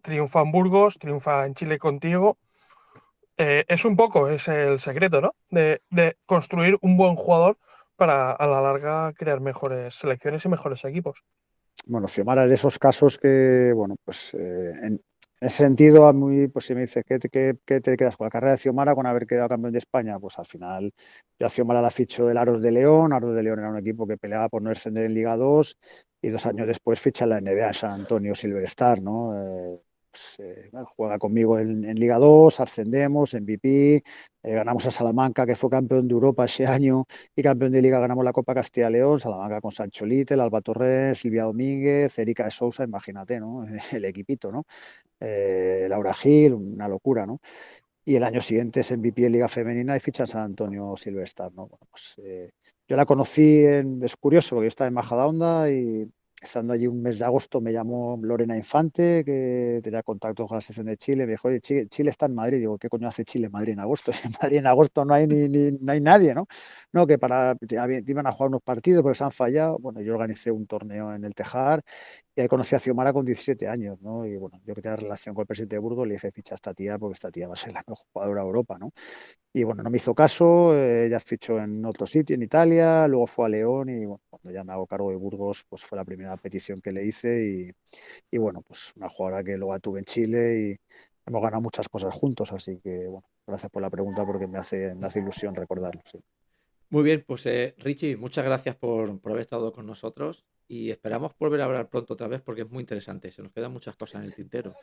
triunfa 0.00 0.40
en 0.40 0.52
Burgos, 0.52 0.98
triunfa 0.98 1.44
en 1.44 1.54
Chile 1.54 1.78
contigo. 1.78 2.38
Eh, 3.36 3.64
es 3.68 3.84
un 3.84 3.96
poco, 3.96 4.28
es 4.28 4.48
el 4.48 4.78
secreto, 4.78 5.20
¿no? 5.20 5.34
De, 5.50 5.82
construir 6.24 6.78
un 6.80 6.96
buen 6.96 7.16
jugador 7.16 7.58
para 7.96 8.32
a 8.32 8.46
la 8.46 8.62
larga 8.62 9.12
crear 9.14 9.40
mejores 9.40 9.94
selecciones 9.94 10.44
y 10.44 10.48
mejores 10.48 10.84
equipos. 10.84 11.22
Bueno, 11.84 12.08
Xiomara 12.08 12.46
de 12.46 12.54
esos 12.54 12.78
casos 12.78 13.18
que, 13.18 13.72
bueno, 13.74 13.96
pues 14.04 14.32
eh, 14.32 14.72
en, 14.82 15.02
en 15.40 15.48
ese 15.48 15.58
sentido, 15.58 16.06
a 16.06 16.12
mí, 16.14 16.48
pues 16.48 16.64
si 16.64 16.74
me 16.74 16.82
dice 16.82 17.02
¿qué, 17.04 17.18
te 17.18 17.96
quedas 17.96 18.16
con 18.16 18.24
la 18.26 18.30
carrera 18.30 18.52
de 18.52 18.58
Ciomara 18.58 18.94
con 18.94 19.06
haber 19.06 19.26
quedado 19.26 19.48
campeón 19.48 19.72
de 19.72 19.78
España? 19.78 20.18
Pues 20.18 20.38
al 20.38 20.46
final 20.46 20.94
yo 21.38 21.46
a 21.46 21.50
Ciomara 21.50 21.82
la 21.82 21.90
ficho 21.90 22.26
del 22.26 22.38
Aros 22.38 22.62
de 22.62 22.72
León. 22.72 23.12
Aros 23.12 23.34
de 23.34 23.42
León 23.42 23.58
era 23.58 23.68
un 23.68 23.78
equipo 23.78 24.06
que 24.06 24.16
peleaba 24.16 24.48
por 24.48 24.62
no 24.62 24.70
descender 24.70 25.04
en 25.04 25.14
Liga 25.14 25.36
2 25.36 25.76
y 26.22 26.30
dos 26.30 26.46
años 26.46 26.66
después 26.66 27.00
ficha 27.00 27.26
la 27.26 27.40
NBA 27.40 27.72
San 27.74 27.92
Antonio 27.92 28.34
Silverstar, 28.34 29.02
¿no? 29.02 29.74
Eh, 29.74 29.80
eh, 30.38 30.70
juega 30.96 31.18
conmigo 31.18 31.58
en, 31.58 31.82
Liga 31.98 32.18
2, 32.18 32.60
ascendemos, 32.60 33.34
MVP, 33.34 33.96
eh, 33.96 34.02
ganamos 34.42 34.86
a 34.86 34.90
Salamanca, 34.90 35.46
que 35.46 35.56
fue 35.56 35.70
campeón 35.70 36.08
de 36.08 36.14
Europa 36.14 36.44
ese 36.44 36.66
año, 36.66 37.04
y 37.34 37.42
campeón 37.42 37.72
de 37.72 37.82
Liga 37.82 37.98
ganamos 37.98 38.24
la 38.24 38.32
Copa 38.32 38.54
Castilla-León, 38.54 39.20
Salamanca 39.20 39.60
con 39.60 39.72
Sancho 39.72 40.06
Little, 40.06 40.42
Alba 40.42 40.60
Torres, 40.60 41.18
Silvia 41.18 41.44
Domínguez, 41.44 42.18
Erika 42.18 42.44
de 42.44 42.50
Sousa, 42.50 42.84
imagínate, 42.84 43.40
¿no? 43.40 43.66
El 43.92 44.04
equipito, 44.04 44.52
¿no? 44.52 44.64
Eh, 45.20 45.86
Laura 45.88 46.14
Gil, 46.14 46.54
una 46.54 46.88
locura, 46.88 47.26
¿no? 47.26 47.40
Y 48.04 48.16
el 48.16 48.24
año 48.24 48.40
siguiente 48.42 48.80
es 48.80 48.92
MVP 48.92 49.26
en 49.26 49.32
Liga 49.32 49.48
Femenina 49.48 49.96
y 49.96 50.00
ficha 50.00 50.24
en 50.24 50.28
San 50.28 50.42
Antonio 50.42 50.94
Silvestar, 50.96 51.52
¿no? 51.54 51.68
Pues 51.68 52.16
yo 52.88 52.96
la 52.96 53.04
conocí 53.04 53.64
en, 53.64 54.02
es 54.04 54.16
curioso, 54.16 54.54
porque 54.54 54.66
yo 54.66 54.68
estaba 54.68 54.88
en 54.88 54.94
Majadahonda 54.94 55.70
y 55.70 56.08
estando 56.42 56.72
allí 56.72 56.86
un 56.86 57.02
mes 57.02 57.18
de 57.18 57.24
agosto 57.24 57.60
me 57.60 57.72
llamó 57.72 58.18
Lorena 58.22 58.56
Infante, 58.56 59.24
que 59.24 59.80
tenía 59.82 60.02
contacto 60.02 60.46
con 60.46 60.56
la 60.56 60.60
sección 60.62 60.86
de 60.86 60.96
Chile, 60.96 61.24
me 61.26 61.32
dijo, 61.32 61.48
oye, 61.48 61.60
Chile, 61.60 62.10
está 62.10 62.26
en 62.26 62.34
Madrid. 62.34 62.58
Digo, 62.58 62.78
¿qué 62.78 62.88
coño 62.88 63.08
hace 63.08 63.24
Chile 63.24 63.46
en 63.46 63.52
Madrid 63.52 63.72
en 63.72 63.80
agosto? 63.80 64.12
En 64.24 64.32
Madrid 64.40 64.58
en 64.58 64.66
agosto 64.66 65.04
no 65.04 65.14
hay 65.14 65.26
ni, 65.26 65.48
no 65.80 65.92
hay 65.92 66.00
nadie, 66.00 66.34
¿no? 66.34 66.46
No, 66.92 67.06
que 67.06 67.18
para 67.18 67.56
iban 68.06 68.26
a 68.26 68.32
jugar 68.32 68.48
unos 68.48 68.62
partidos 68.62 69.02
porque 69.02 69.18
se 69.18 69.24
han 69.24 69.32
fallado. 69.32 69.78
Bueno, 69.78 70.00
yo 70.00 70.14
organicé 70.14 70.50
un 70.50 70.66
torneo 70.66 71.14
en 71.14 71.24
el 71.24 71.34
Tejar 71.34 71.82
y 72.34 72.42
ahí 72.42 72.48
conocí 72.48 72.74
a 72.74 72.78
Xiomara 72.78 73.12
con 73.12 73.24
17 73.24 73.68
años, 73.68 74.00
¿no? 74.02 74.26
Y 74.26 74.36
bueno, 74.36 74.60
yo 74.64 74.74
que 74.74 74.82
tenía 74.82 74.96
relación 74.96 75.34
con 75.34 75.42
el 75.42 75.46
presidente 75.46 75.76
de 75.76 75.80
Burgos, 75.80 76.06
le 76.06 76.14
dije, 76.14 76.30
ficha 76.30 76.54
a 76.54 76.56
esta 76.56 76.74
tía 76.74 76.98
porque 76.98 77.14
esta 77.14 77.30
tía 77.30 77.48
va 77.48 77.54
a 77.54 77.56
ser 77.56 77.72
la 77.72 77.82
mejor 77.86 78.06
jugadora 78.12 78.42
de 78.42 78.46
Europa, 78.46 78.78
¿no? 78.78 78.92
Y 79.52 79.64
bueno, 79.64 79.82
no 79.82 79.90
me 79.90 79.96
hizo 79.96 80.14
caso, 80.14 80.74
eh, 80.76 81.06
ella 81.06 81.18
fichó 81.18 81.58
en 81.58 81.84
otro 81.86 82.06
sitio, 82.06 82.34
en 82.36 82.42
Italia, 82.42 83.08
luego 83.08 83.26
fue 83.26 83.46
a 83.46 83.48
León 83.48 83.88
y 83.88 84.04
bueno, 84.04 84.22
cuando 84.28 84.50
ya 84.50 84.62
me 84.64 84.72
hago 84.74 84.86
cargo 84.86 85.10
de 85.10 85.16
Burgos, 85.16 85.64
pues 85.68 85.82
fue 85.82 85.96
la 85.96 86.04
primera 86.04 86.25
petición 86.36 86.80
que 86.80 86.92
le 86.92 87.04
hice 87.04 87.74
y, 88.30 88.38
bueno, 88.38 88.62
pues 88.62 88.92
una 88.96 89.08
jugadora 89.08 89.44
que 89.44 89.56
luego 89.56 89.78
tuve 89.80 90.00
en 90.00 90.04
Chile 90.04 90.60
y 90.60 90.76
hemos 91.26 91.42
ganado 91.42 91.62
muchas 91.62 91.88
cosas 91.88 92.14
juntos, 92.14 92.52
así 92.52 92.78
que 92.82 93.06
bueno, 93.06 93.26
gracias 93.46 93.70
por 93.70 93.82
la 93.82 93.90
pregunta 93.90 94.24
porque 94.26 94.46
me 94.46 94.58
hace, 94.58 94.94
me 94.94 95.06
hace 95.06 95.20
ilusión 95.20 95.54
recordarlo. 95.54 96.02
Muy 96.90 97.02
bien, 97.02 97.24
pues 97.26 97.46
eh, 97.46 97.74
Richie, 97.78 98.16
muchas 98.16 98.44
gracias 98.44 98.76
por, 98.76 99.20
por 99.20 99.32
haber 99.32 99.42
estado 99.42 99.72
con 99.72 99.86
nosotros 99.86 100.44
y 100.68 100.90
esperamos 100.90 101.32
volver 101.38 101.60
a 101.60 101.64
hablar 101.64 101.88
pronto 101.88 102.14
otra 102.14 102.28
vez 102.28 102.42
porque 102.42 102.62
es 102.62 102.70
muy 102.70 102.80
interesante, 102.80 103.30
se 103.30 103.42
nos 103.42 103.52
quedan 103.52 103.72
muchas 103.72 103.96
cosas 103.96 104.22
en 104.22 104.28
el 104.28 104.34
tintero. 104.34 104.74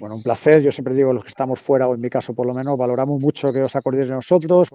Bueno, 0.00 0.16
un 0.16 0.22
placer. 0.22 0.62
Yo 0.62 0.72
siempre 0.72 0.94
digo, 0.94 1.12
los 1.12 1.22
que 1.22 1.28
estamos 1.28 1.60
fuera, 1.60 1.86
o 1.86 1.94
en 1.94 2.00
mi 2.00 2.08
caso 2.08 2.34
por 2.34 2.46
lo 2.46 2.54
menos, 2.54 2.76
valoramos 2.78 3.20
mucho 3.20 3.52
que 3.52 3.62
os 3.62 3.76
acordéis 3.76 4.08
de 4.08 4.14
nosotros. 4.14 4.70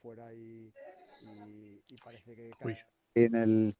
fuera 0.00 0.32
y, 0.34 0.70
parece 2.04 2.34
que 2.34 2.52
en 3.14 3.34
el, 3.34 3.76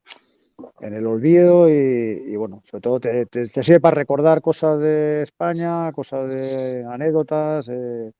en 0.81 0.95
el 0.95 1.07
olvido 1.07 1.69
y, 1.69 2.37
bueno, 2.37 2.63
sobre 2.65 2.81
todo 2.81 3.01
te, 3.01 3.27
sirve 3.49 3.81
para 3.81 3.95
recordar 3.95 4.41
cosas 4.41 4.79
de 4.81 5.23
España, 5.23 5.91
cosas 5.93 6.29
de 6.29 6.85
anécdotas, 6.85 7.69
eh, 7.69 8.13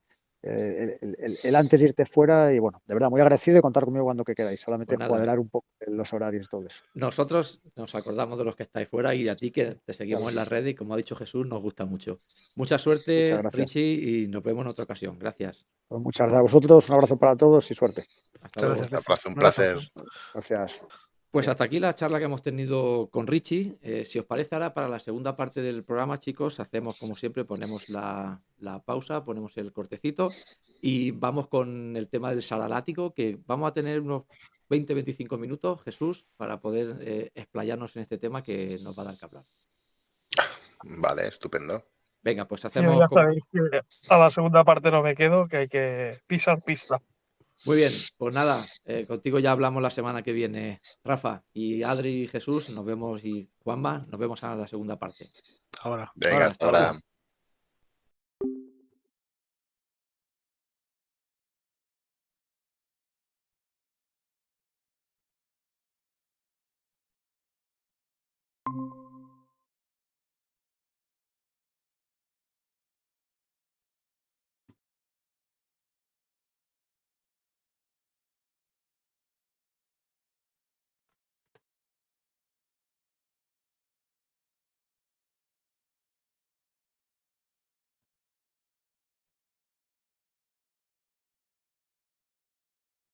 el, 0.43 1.55
antes 1.55 1.79
de 1.79 1.87
irte 1.87 2.05
fuera 2.05 2.53
y 2.53 2.59
bueno, 2.59 2.83
de 2.85 2.95
verdad 2.95 3.11
muy 3.11 3.21
agradecido 3.21 3.57
de 3.57 3.63
contar 3.63 3.85
conmigo 3.85 4.05
cuando 4.05 4.25
que 4.25 4.35
queráis, 4.35 4.61
solamente 4.61 4.97
pues 4.97 5.09
cuadrar 5.09 5.39
un 5.39 5.49
poco 5.49 5.67
los 5.87 6.13
horarios 6.13 6.47
y 6.47 6.49
todo 6.49 6.67
eso. 6.67 6.83
Nosotros 6.95 7.61
nos 7.77 7.95
acordamos 7.95 8.37
de 8.39 8.45
los 8.45 8.57
que 8.57 8.65
estáis 8.65 8.89
fuera 8.89 9.15
y 9.15 9.29
a 9.29 9.37
ti 9.37 9.53
que 9.53 9.79
te 9.85 9.93
seguimos 9.93 10.29
en 10.31 10.35
las 10.35 10.49
redes 10.49 10.73
y 10.73 10.75
como 10.75 10.95
ha 10.95 10.97
dicho 10.97 11.15
Jesús, 11.15 11.47
nos 11.47 11.63
gusta 11.63 11.85
mucho. 11.85 12.21
Mucha 12.57 12.79
suerte, 12.79 13.41
Richie, 13.53 14.25
y 14.25 14.27
nos 14.27 14.43
vemos 14.43 14.63
en 14.63 14.69
otra 14.69 14.85
ocasión. 14.85 15.17
Gracias. 15.17 15.65
Pues 15.87 16.03
muchas 16.03 16.27
gracias 16.27 16.39
a 16.39 16.43
vosotros, 16.43 16.89
un 16.89 16.95
abrazo 16.95 17.17
para 17.17 17.37
todos 17.37 17.71
y 17.71 17.75
suerte. 17.75 18.07
Hasta 18.41 18.67
luego. 18.67 18.83
Un 19.27 19.35
placer. 19.35 19.79
Gracias. 20.35 20.83
Pues 21.33 21.49
hasta 21.49 21.65
aquí 21.65 21.81
la 21.81 21.95
charla 21.95 22.19
que 22.19 22.27
hemos 22.27 22.43
tenido 22.43 23.09
con 23.11 23.27
Richie. 23.27 23.79
Eh, 23.81 24.05
si 24.05 24.19
os 24.19 24.27
parece 24.27 24.55
ahora, 24.55 24.75
para 24.75 24.87
la 24.87 24.99
segunda 24.99 25.35
parte 25.35 25.63
del 25.63 25.83
programa, 25.83 26.21
chicos, 26.21 26.61
hacemos 26.61 26.99
como 26.99 27.17
siempre, 27.17 27.47
ponemos 27.47 27.89
la, 27.89 28.43
pausa, 28.85 29.25
ponemos 29.25 29.57
el 29.57 29.73
cortecito 29.73 30.31
y 30.83 31.11
vamos 31.13 31.49
con 31.49 31.97
el 31.97 32.09
tema 32.09 32.29
del 32.33 32.43
salalático, 32.43 33.15
que 33.15 33.39
vamos 33.47 33.71
a 33.71 33.73
tener 33.73 34.03
unos 34.03 34.25
20-25 34.69 35.41
minutos, 35.41 35.81
Jesús, 35.85 36.27
para 36.37 36.61
poder 36.61 36.99
eh, 37.01 37.31
explayarnos 37.35 37.97
en 37.97 38.03
este 38.03 38.19
tema 38.19 38.43
que 38.43 38.79
nos 38.83 38.95
va 38.95 39.01
a 39.01 39.07
dar 39.07 39.17
que 39.17 39.25
hablar. 39.25 39.45
Vale, 40.85 41.29
estupendo. 41.29 41.83
Venga, 42.21 42.47
pues 42.47 42.63
hacemos... 42.67 42.99
ya 42.99 43.09
sabéis 43.09 43.49
que 43.51 43.81
a 44.11 44.19
la 44.19 44.29
segunda 44.29 44.65
parte 44.65 44.91
no 44.91 45.03
me 45.03 45.15
quedo, 45.15 45.47
que 45.47 45.57
hay 45.57 45.69
que 45.69 46.21
pisar 46.27 46.63
pista. 46.63 47.01
Muy 47.65 47.77
bien, 47.77 47.93
pues 48.17 48.35
nada, 48.35 48.67
eh, 48.85 49.07
contigo 49.07 49.39
ya 49.39 49.53
hablamos 49.53 49.83
la 49.83 49.91
semana 49.91 50.23
que 50.23 50.33
viene, 50.33 50.81
Rafa 51.05 51.45
y 51.53 51.85
Adri 51.85 52.23
y 52.23 52.29
Jesús, 52.29 52.69
nos 52.71 52.85
vemos 52.85 53.25
y 53.25 53.49
Juanma, 53.61 54.05
nos 54.09 54.19
vemos 54.19 54.43
a 54.43 54.57
la 54.57 54.67
segunda 54.67 54.99
parte. 54.99 55.31
Ahora. 55.81 56.11
Venga, 56.17 56.55
ahora. 56.59 56.93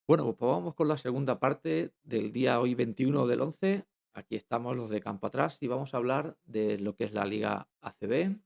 Bueno, 0.09 0.35
pues 0.35 0.51
vamos 0.51 0.75
con 0.75 0.89
la 0.89 0.97
segunda 0.97 1.39
parte 1.39 1.93
del 2.03 2.33
día 2.33 2.61
hoy 2.61 2.75
21 2.75 3.27
del 3.27 3.43
11. 3.43 3.85
Aquí 4.15 4.37
estamos 4.37 4.75
los 4.75 4.89
de 4.89 5.03
campo 5.03 5.27
atrás 5.27 5.59
y 5.61 5.67
vamos 5.67 5.93
a 5.93 5.99
hablar 5.99 6.39
de 6.47 6.79
lo 6.79 6.97
que 6.97 7.05
es 7.05 7.13
la 7.13 7.27
Liga 7.27 7.69
ACB 7.83 8.41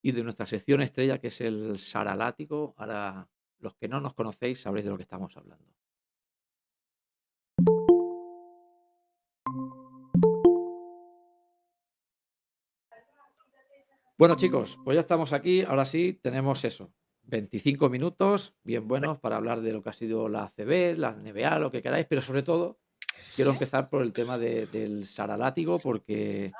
y 0.00 0.12
de 0.12 0.22
nuestra 0.22 0.46
sección 0.46 0.82
estrella 0.82 1.18
que 1.18 1.26
es 1.26 1.40
el 1.40 1.80
Saralático. 1.80 2.72
Ahora, 2.76 3.28
los 3.58 3.74
que 3.74 3.88
no 3.88 4.00
nos 4.00 4.14
conocéis 4.14 4.60
sabréis 4.60 4.84
de 4.84 4.92
lo 4.92 4.96
que 4.96 5.02
estamos 5.02 5.36
hablando. 5.36 5.74
Bueno 14.16 14.36
chicos, 14.36 14.78
pues 14.84 14.94
ya 14.94 15.00
estamos 15.00 15.32
aquí. 15.32 15.62
Ahora 15.62 15.84
sí, 15.84 16.12
tenemos 16.22 16.64
eso. 16.64 16.92
25 17.26 17.88
minutos 17.88 18.54
bien 18.62 18.86
buenos 18.86 19.18
para 19.18 19.36
hablar 19.36 19.60
de 19.60 19.72
lo 19.72 19.82
que 19.82 19.90
ha 19.90 19.92
sido 19.92 20.28
la 20.28 20.44
ACB, 20.44 20.96
la 20.96 21.12
NBA, 21.12 21.58
lo 21.58 21.70
que 21.70 21.82
queráis, 21.82 22.06
pero 22.08 22.20
sobre 22.20 22.42
todo 22.42 22.78
quiero 23.34 23.50
empezar 23.70 23.88
por 23.88 24.02
el 24.02 24.12
tema 24.12 24.38
del 24.38 25.06
Saralátigo 25.06 25.78
porque 25.78 26.52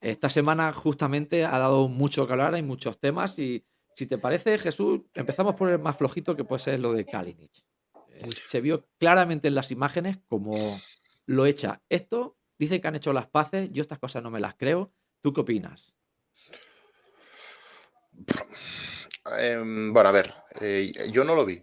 esta 0.00 0.30
semana 0.30 0.72
justamente 0.72 1.44
ha 1.44 1.58
dado 1.58 1.88
mucho 1.88 2.26
que 2.26 2.32
hablar, 2.32 2.54
hay 2.54 2.62
muchos 2.62 2.98
temas 2.98 3.38
y 3.38 3.64
si 3.94 4.06
te 4.06 4.18
parece, 4.18 4.58
Jesús, 4.58 5.00
empezamos 5.14 5.54
por 5.54 5.70
el 5.70 5.78
más 5.78 5.96
flojito 5.96 6.36
que 6.36 6.44
puede 6.44 6.60
ser 6.60 6.80
lo 6.80 6.92
de 6.92 7.06
Kalinic. 7.06 7.64
Eh, 8.10 8.28
se 8.46 8.60
vio 8.60 8.86
claramente 8.98 9.48
en 9.48 9.54
las 9.54 9.70
imágenes 9.70 10.18
como 10.28 10.78
lo 11.24 11.46
echa. 11.46 11.82
Esto, 11.88 12.36
dicen 12.58 12.82
que 12.82 12.88
han 12.88 12.96
hecho 12.96 13.14
las 13.14 13.26
paces, 13.26 13.70
yo 13.72 13.80
estas 13.80 13.98
cosas 13.98 14.22
no 14.22 14.30
me 14.30 14.40
las 14.40 14.54
creo. 14.54 14.92
¿Tú 15.22 15.32
qué 15.32 15.40
opinas? 15.40 15.94
Em, 19.38 19.92
bueno, 19.92 20.08
a 20.08 20.12
ver, 20.12 20.34
eh, 20.60 20.92
yo 21.12 21.24
no 21.24 21.34
lo 21.34 21.44
vi, 21.44 21.62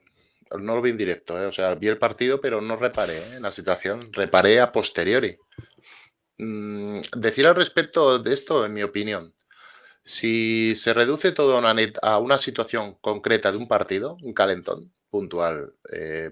no 0.59 0.76
lo 0.76 0.82
vi 0.82 0.91
en 0.91 0.97
directo, 0.97 1.41
eh, 1.41 1.45
o 1.45 1.51
sea, 1.53 1.76
vi 1.76 1.88
el 1.88 1.97
partido, 1.97 2.41
pero 2.41 2.61
no 2.61 2.76
reparé 2.76 3.18
eh, 3.18 3.36
en 3.38 3.43
la 3.43 3.51
situación, 3.51 4.11
reparé 4.11 4.59
a 4.59 4.72
posteriori. 4.72 5.38
Mm, 6.38 6.99
decir 7.18 7.47
al 7.47 7.55
respecto 7.55 8.20
de 8.20 8.34
esto, 8.34 8.66
en 8.66 8.74
mi 8.74 8.84
opinión, 8.84 9.34
si 10.03 10.76
se 10.76 10.93
reduce 10.93 11.32
todo 11.32 11.55
a 11.57 11.59
una, 11.59 11.76
a 12.01 12.20
una 12.20 12.39
situación 12.39 12.95
concreta 13.01 13.51
de 13.51 13.57
un 13.57 13.68
partido, 13.68 14.18
un 14.22 14.34
calentón 14.34 14.93
puntual, 15.09 15.76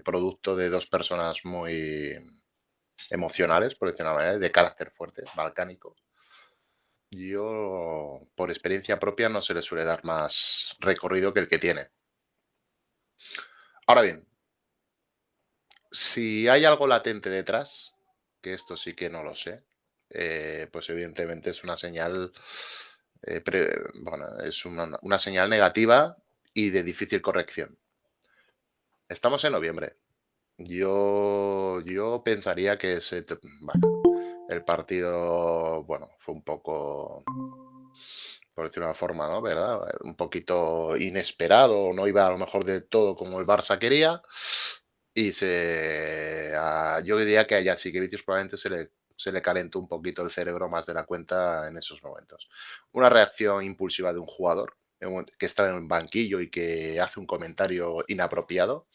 producto 0.04 0.56
de 0.56 0.68
dos 0.68 0.86
personas 0.88 1.44
muy 1.44 2.16
emocionales, 3.10 3.74
por 3.76 3.88
decirlo 3.90 4.10
de 4.10 4.14
una 4.16 4.24
manera, 4.24 4.38
de 4.38 4.50
carácter 4.50 4.90
fuerte, 4.90 5.22
balcánico, 5.36 5.94
yo, 7.12 8.26
por 8.34 8.50
experiencia 8.50 8.98
propia, 8.98 9.28
no 9.28 9.42
se 9.42 9.54
le 9.54 9.62
suele 9.62 9.84
dar 9.84 10.04
más 10.04 10.76
recorrido 10.80 11.34
que 11.34 11.40
el 11.40 11.48
que 11.48 11.58
tiene. 11.58 11.90
Ahora 13.86 14.02
bien, 14.02 14.26
si 15.90 16.48
hay 16.48 16.64
algo 16.64 16.86
latente 16.86 17.28
detrás, 17.28 17.94
que 18.40 18.54
esto 18.54 18.76
sí 18.76 18.94
que 18.94 19.10
no 19.10 19.22
lo 19.22 19.34
sé, 19.34 19.62
eh, 20.08 20.68
pues 20.72 20.88
evidentemente 20.88 21.50
es 21.50 21.62
una 21.64 21.76
señal, 21.76 22.32
eh, 23.22 23.42
bueno, 24.00 24.40
es 24.40 24.64
una, 24.64 25.18
señal 25.18 25.50
negativa 25.50 26.16
y 26.54 26.70
de 26.70 26.82
difícil 26.82 27.20
corrección. 27.20 27.76
Estamos 29.06 29.44
en 29.44 29.52
noviembre. 29.52 29.96
Yo, 30.56 31.80
yo 31.82 32.22
pensaría 32.24 32.78
que 32.78 33.02
se, 33.02 33.26
el 34.52 34.64
partido, 34.64 35.84
bueno, 35.84 36.10
fue 36.18 36.34
un 36.34 36.42
poco, 36.42 37.24
por 38.54 38.66
decirlo 38.66 38.86
de 38.86 38.90
una 38.90 38.94
forma, 38.94 39.28
¿no? 39.28 39.42
¿Verdad? 39.42 39.80
Un 40.02 40.16
poquito 40.16 40.96
inesperado, 40.96 41.92
no 41.92 42.06
iba 42.06 42.26
a 42.26 42.30
lo 42.30 42.38
mejor 42.38 42.64
de 42.64 42.82
todo 42.82 43.16
como 43.16 43.40
el 43.40 43.46
Barça 43.46 43.78
quería. 43.78 44.22
Y 45.14 45.32
se, 45.32 46.52
yo 47.04 47.18
diría 47.18 47.46
que 47.46 47.56
a 47.56 47.60
Vicius 47.60 48.22
probablemente 48.22 48.56
se 48.56 48.70
le, 48.70 48.90
se 49.16 49.32
le 49.32 49.42
calentó 49.42 49.78
un 49.78 49.88
poquito 49.88 50.22
el 50.22 50.30
cerebro 50.30 50.68
más 50.68 50.86
de 50.86 50.94
la 50.94 51.04
cuenta 51.04 51.68
en 51.68 51.76
esos 51.76 52.02
momentos. 52.02 52.48
Una 52.92 53.08
reacción 53.10 53.62
impulsiva 53.64 54.12
de 54.12 54.18
un 54.18 54.26
jugador 54.26 54.76
que 55.38 55.46
está 55.46 55.68
en 55.68 55.74
un 55.74 55.88
banquillo 55.88 56.40
y 56.40 56.48
que 56.48 57.00
hace 57.00 57.20
un 57.20 57.26
comentario 57.26 58.04
inapropiado. 58.08 58.86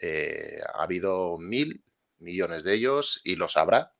Eh, 0.00 0.60
ha 0.74 0.82
habido 0.82 1.38
mil 1.38 1.82
millones 2.18 2.64
de 2.64 2.74
ellos 2.74 3.20
y 3.24 3.36
lo 3.36 3.48
sabrá 3.48 3.95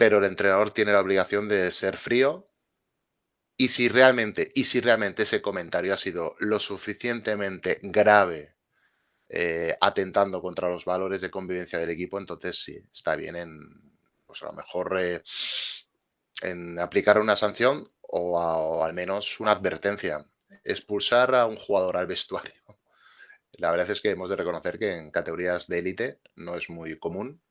pero 0.00 0.16
el 0.16 0.24
entrenador 0.24 0.70
tiene 0.70 0.92
la 0.92 1.02
obligación 1.02 1.46
de 1.46 1.70
ser 1.72 1.98
frío 1.98 2.48
y 3.58 3.68
si 3.68 3.90
realmente, 3.90 4.50
y 4.54 4.64
si 4.64 4.80
realmente 4.80 5.24
ese 5.24 5.42
comentario 5.42 5.92
ha 5.92 5.98
sido 5.98 6.36
lo 6.38 6.58
suficientemente 6.58 7.80
grave, 7.82 8.56
eh, 9.28 9.76
atentando 9.78 10.40
contra 10.40 10.70
los 10.70 10.86
valores 10.86 11.20
de 11.20 11.30
convivencia 11.30 11.78
del 11.78 11.90
equipo, 11.90 12.18
entonces 12.18 12.62
sí, 12.64 12.82
está 12.90 13.14
bien 13.14 13.36
en, 13.36 13.60
pues 14.24 14.42
a 14.42 14.46
lo 14.46 14.54
mejor 14.54 14.96
eh, 14.98 15.22
en 16.40 16.78
aplicar 16.78 17.18
una 17.18 17.36
sanción 17.36 17.86
o, 18.00 18.82
al 18.82 18.94
menos 18.94 19.38
una 19.38 19.52
advertencia. 19.52 20.24
Expulsar 20.64 21.34
a 21.34 21.44
un 21.44 21.56
jugador 21.56 21.98
al 21.98 22.06
vestuario. 22.06 22.54
La 23.52 23.70
verdad 23.70 23.90
es 23.90 24.00
que 24.00 24.08
hemos 24.08 24.30
de 24.30 24.36
reconocer 24.36 24.78
que 24.78 24.96
en 24.96 25.10
categorías 25.10 25.66
de 25.66 25.78
élite 25.78 26.20
no 26.36 26.54
es 26.56 26.70
muy 26.70 26.98
común. 26.98 27.42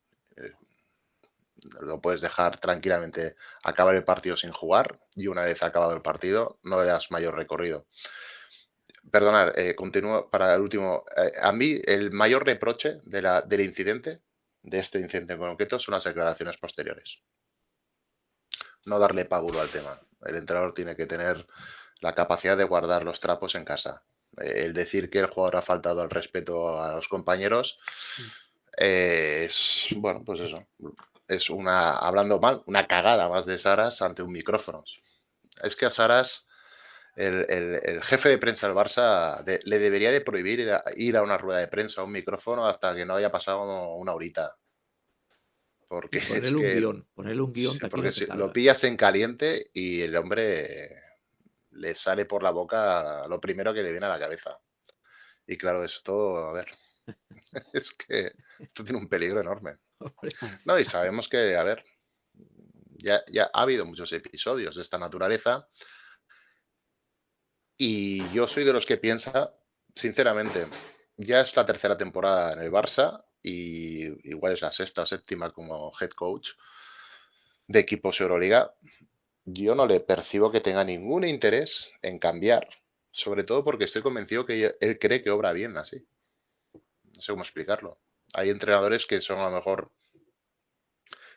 Eh, 1.64 1.68
lo 1.82 2.02
puedes 2.02 2.22
dejar 2.22 2.58
tranquilamente 2.58 3.36
acabar 3.64 3.96
el 3.96 4.04
partido 4.04 4.38
sin 4.38 4.52
jugar 4.52 5.00
y 5.16 5.28
una 5.28 5.44
vez 5.44 5.62
acabado 5.64 5.94
el 5.94 6.02
partido 6.02 6.60
no 6.64 6.80
le 6.80 6.86
das 6.86 7.12
mayor 7.12 7.36
recorrido. 7.36 7.86
Perdonad, 9.12 9.58
eh, 9.58 9.76
continúo 9.76 10.30
para 10.30 10.54
el 10.54 10.62
último. 10.62 11.06
Eh, 11.16 11.32
a 11.42 11.52
mí 11.52 11.80
el 11.86 12.12
mayor 12.12 12.46
reproche 12.46 13.00
de 13.04 13.22
la, 13.22 13.42
del 13.42 13.62
incidente, 13.62 14.22
de 14.62 14.80
este 14.80 15.00
incidente 15.00 15.34
en 15.34 15.40
concreto, 15.40 15.80
son 15.80 15.94
las 15.94 16.04
declaraciones 16.04 16.58
posteriores. 16.58 17.22
No 18.86 19.00
darle 19.00 19.26
pábulo 19.26 19.62
al 19.62 19.70
tema. 19.70 20.00
El 20.26 20.36
entrenador 20.36 20.74
tiene 20.74 20.96
que 20.96 21.06
tener 21.06 21.48
la 22.02 22.14
capacidad 22.14 22.58
de 22.58 22.66
guardar 22.66 23.04
los 23.04 23.20
trapos 23.20 23.56
en 23.56 23.66
casa. 23.66 24.04
Eh, 24.42 24.66
el 24.66 24.74
decir 24.74 25.10
que 25.10 25.20
el 25.20 25.28
jugador 25.28 25.58
ha 25.58 25.62
faltado 25.62 26.02
al 26.02 26.10
respeto 26.10 26.80
a 26.80 26.96
los 26.96 27.08
compañeros 27.08 27.80
mm. 28.18 28.22
es, 28.78 29.88
bueno, 29.96 30.24
pues 30.24 30.42
eso, 30.42 30.68
es 31.30 31.50
una, 31.50 31.92
hablando 31.92 32.40
mal, 32.40 32.64
una 32.66 32.88
cagada 32.88 33.30
más 33.30 33.46
de 33.46 33.60
Saras 33.60 34.02
ante 34.02 34.24
un 34.24 34.32
micrófono. 34.32 34.84
Es 35.64 35.76
que 35.76 35.86
a 35.86 35.92
Saras, 35.92 36.48
el, 37.16 38.02
jefe 38.02 38.30
de 38.30 38.38
prensa 38.40 38.68
del 38.68 38.76
Barça, 38.76 39.44
le 39.46 39.80
debería 39.80 40.12
de 40.12 40.22
prohibir 40.22 40.68
ir 40.96 41.18
a, 41.18 41.22
una 41.22 41.38
rueda 41.38 41.60
de 41.60 41.68
prensa, 41.68 42.02
a 42.02 42.04
un 42.04 42.12
micrófono, 42.12 42.66
hasta 42.66 42.96
que 42.96 43.06
no 43.06 43.16
haya 43.16 43.32
pasado 43.32 43.96
una 43.96 44.14
horita. 44.14 44.58
Porque 45.88 46.22
ponerle 46.22 46.56
un 46.56 46.62
guion, 46.62 47.08
ponerle 47.14 47.42
un 47.42 47.54
guion. 47.54 47.78
porque 47.90 48.12
si 48.12 48.26
lo 48.26 48.52
pillas 48.52 48.84
en 48.84 48.98
caliente 48.98 49.70
y 49.74 50.02
el 50.02 50.16
hombre 50.16 50.90
le 51.72 51.96
sale 51.96 52.26
por 52.26 52.44
la 52.44 52.52
boca 52.52 53.28
lo 53.28 53.40
primero 53.40 53.74
que 53.74 53.84
le 53.84 53.92
viene 53.92 54.08
a 54.08 54.10
la 54.10 54.20
cabeza. 54.20 54.60
Y 55.46 55.58
claro, 55.58 55.84
esto, 55.84 56.38
a 56.38 56.54
ver, 56.54 56.68
es 57.74 57.92
que 57.92 58.34
esto 58.60 58.84
tiene 58.84 59.00
un 59.00 59.08
peligro 59.08 59.42
enorme. 59.42 59.78
No, 60.66 60.80
y 60.80 60.86
sabemos 60.86 61.28
que, 61.28 61.56
a 61.56 61.64
ver, 61.64 61.84
ya, 62.98 63.24
ya 63.32 63.50
ha 63.54 63.62
habido 63.62 63.86
muchos 63.86 64.12
episodios 64.14 64.76
de 64.76 64.82
esta 64.82 64.98
naturaleza. 64.98 65.68
Y 67.78 68.30
yo 68.34 68.48
soy 68.48 68.66
de 68.66 68.74
los 68.74 68.86
que 68.86 68.98
piensa, 68.98 69.54
sinceramente, 69.96 70.68
ya 71.18 71.42
es 71.42 71.56
la 71.56 71.66
tercera 71.66 71.98
temporada 71.98 72.54
en 72.54 72.60
el 72.60 72.72
Barça 72.72 73.24
y 73.42 74.30
igual 74.30 74.54
es 74.54 74.62
la 74.62 74.72
sexta 74.72 75.04
o 75.04 75.06
séptima 75.06 75.50
como 75.52 75.92
head 76.00 76.12
coach 76.12 76.52
de 77.68 77.80
equipos 77.80 78.20
Euroliga. 78.20 78.76
Yo 79.46 79.76
no 79.76 79.86
le 79.86 80.02
percibo 80.02 80.52
que 80.52 80.62
tenga 80.62 80.84
ningún 80.84 81.24
interés 81.24 81.92
en 82.02 82.20
cambiar, 82.20 82.68
sobre 83.12 83.44
todo 83.44 83.64
porque 83.64 83.86
estoy 83.86 84.02
convencido 84.02 84.46
que 84.46 84.76
él 84.80 85.00
cree 85.00 85.24
que 85.24 85.30
obra 85.30 85.54
bien 85.54 85.78
así. 85.78 86.06
No 86.74 87.22
sé 87.22 87.32
cómo 87.32 87.44
explicarlo. 87.44 88.00
Hay 88.34 88.50
entrenadores 88.50 89.06
que 89.06 89.22
son 89.22 89.40
a 89.40 89.50
lo 89.50 89.56
mejor 89.56 89.92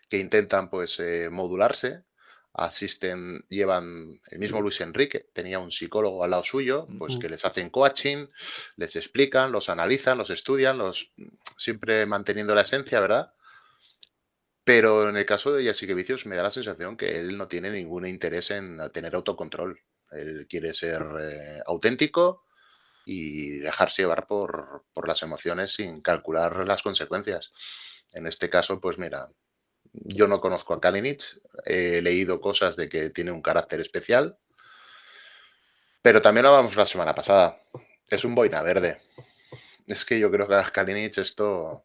que 0.09 0.19
intentan 0.19 0.69
pues 0.69 1.01
eh, 1.01 1.29
modularse, 1.31 2.05
asisten, 2.55 3.45
llevan 3.49 4.21
el 4.31 4.39
mismo 4.39 4.61
Luis 4.61 4.81
Enrique, 4.81 5.31
tenía 5.33 5.59
un 5.59 5.71
psicólogo 5.71 6.23
al 6.23 6.31
lado 6.33 6.45
suyo, 6.45 6.87
pues 6.99 7.17
que 7.17 7.29
les 7.29 7.45
hacen 7.45 7.71
coaching, 7.71 8.27
les 8.77 8.97
explican, 8.97 9.53
los 9.53 9.71
analizan, 9.71 10.19
los 10.19 10.31
estudian, 10.31 10.77
los 10.77 11.13
siempre 11.57 12.05
manteniendo 12.05 12.55
la 12.55 12.63
esencia, 12.63 13.01
¿verdad? 13.01 13.33
Pero 14.65 15.09
en 15.09 15.17
el 15.17 15.27
caso 15.27 15.53
de 15.53 15.65
Jessica 15.65 15.95
Vicios 15.95 16.27
me 16.27 16.37
da 16.37 16.45
la 16.45 16.51
sensación 16.51 16.97
que 16.97 17.19
él 17.19 17.37
no 17.37 17.49
tiene 17.49 17.71
ningún 17.71 18.07
interés 18.07 18.51
en 18.51 18.79
tener 18.93 19.15
autocontrol. 19.15 19.81
Él 20.11 20.47
quiere 20.49 20.75
ser 20.75 21.03
eh, 21.21 21.63
auténtico, 21.67 22.45
y 23.05 23.59
dejarse 23.59 24.03
llevar 24.03 24.27
por, 24.27 24.85
las 25.07 25.23
emociones 25.23 25.75
sin 25.75 26.01
calcular 26.01 26.67
las 26.67 26.83
consecuencias. 26.83 27.53
En 28.13 28.27
este 28.27 28.51
caso, 28.51 28.81
pues 28.81 28.99
mira, 28.99 29.31
yo 29.93 30.29
no 30.29 30.41
conozco 30.41 30.75
a 30.75 30.81
Kalinic, 30.81 31.23
he 31.65 32.03
leído 32.03 32.41
cosas 32.41 32.77
de 32.77 32.89
que 32.89 33.11
tiene 33.11 33.33
un 33.33 33.43
carácter 33.43 33.81
especial, 33.81 34.39
pero 36.03 36.21
también 36.23 36.45
lo 36.45 36.51
hablamos 36.51 36.77
la 36.77 36.87
semana 36.87 37.15
pasada. 37.15 37.61
Es 38.09 38.25
un 38.25 38.35
boina 38.35 38.63
verde. 38.63 39.01
Es 39.87 40.05
que 40.05 40.19
yo 40.19 40.31
creo 40.31 40.49
que 40.49 40.55
a 40.55 40.65
Kalinic 40.65 41.19
esto. 41.19 41.85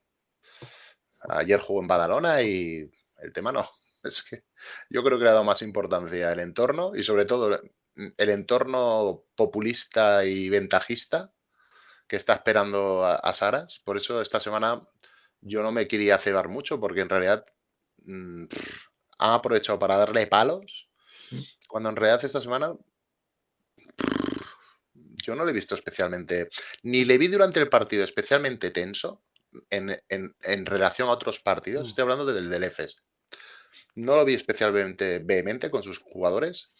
Ayer 1.30 1.60
jugó 1.60 1.82
en 1.82 1.88
Badalona 1.88 2.42
y 2.42 2.90
el 3.18 3.34
tema 3.34 3.52
no. 3.52 3.70
Es 4.04 4.24
que 4.24 4.44
yo 4.90 5.04
creo 5.04 5.18
que 5.18 5.26
le 5.26 5.32
ha 5.32 5.34
dado 5.34 5.44
más 5.44 5.62
importancia 5.62 6.32
el 6.32 6.40
entorno 6.40 6.96
y 6.96 7.04
sobre 7.04 7.26
todo 7.26 7.60
el 8.18 8.30
entorno 8.30 9.24
populista 9.36 10.26
y 10.26 10.50
ventajista 10.50 11.32
que 12.08 12.16
está 12.16 12.34
esperando 12.34 13.06
a, 13.06 13.34
Saras. 13.34 13.82
Por 13.84 13.98
eso 13.98 14.22
esta 14.22 14.40
semana 14.40 14.82
yo 15.42 15.62
no 15.62 15.72
me 15.72 15.88
quería 15.88 16.18
cebar 16.18 16.48
mucho 16.48 16.80
porque 16.80 17.02
en 17.02 17.10
realidad 17.10 17.46
mm, 18.06 18.46
han 19.20 19.32
aprovechado 19.32 19.78
para 19.78 19.98
darle 19.98 20.28
palos 20.28 20.88
mm. 21.32 21.42
cuando 21.68 21.90
en 21.90 21.96
realidad 21.96 22.24
esta 22.24 22.42
semana 22.42 22.74
yo 25.24 25.36
no 25.36 25.44
le 25.44 25.52
he 25.52 25.56
visto 25.56 25.76
especialmente, 25.76 26.50
ni 26.84 27.04
le 27.04 27.18
vi 27.18 27.28
durante 27.28 27.60
el 27.60 27.68
partido 27.68 28.06
especialmente 28.06 28.72
tenso 28.72 29.24
en, 29.70 30.66
relación 30.66 31.10
a 31.10 31.12
otros 31.12 31.42
partidos. 31.42 31.86
Mm. 31.86 31.90
Estoy 31.90 32.02
hablando 32.04 32.26
del 32.26 32.50
del 32.50 32.64
EFES. 32.64 32.98
No 33.96 34.16
lo 34.16 34.24
vi 34.24 34.36
especialmente 34.36 35.20
vehemente 35.20 35.70
con 35.70 35.84
sus 35.84 35.98
jugadores. 36.00 36.72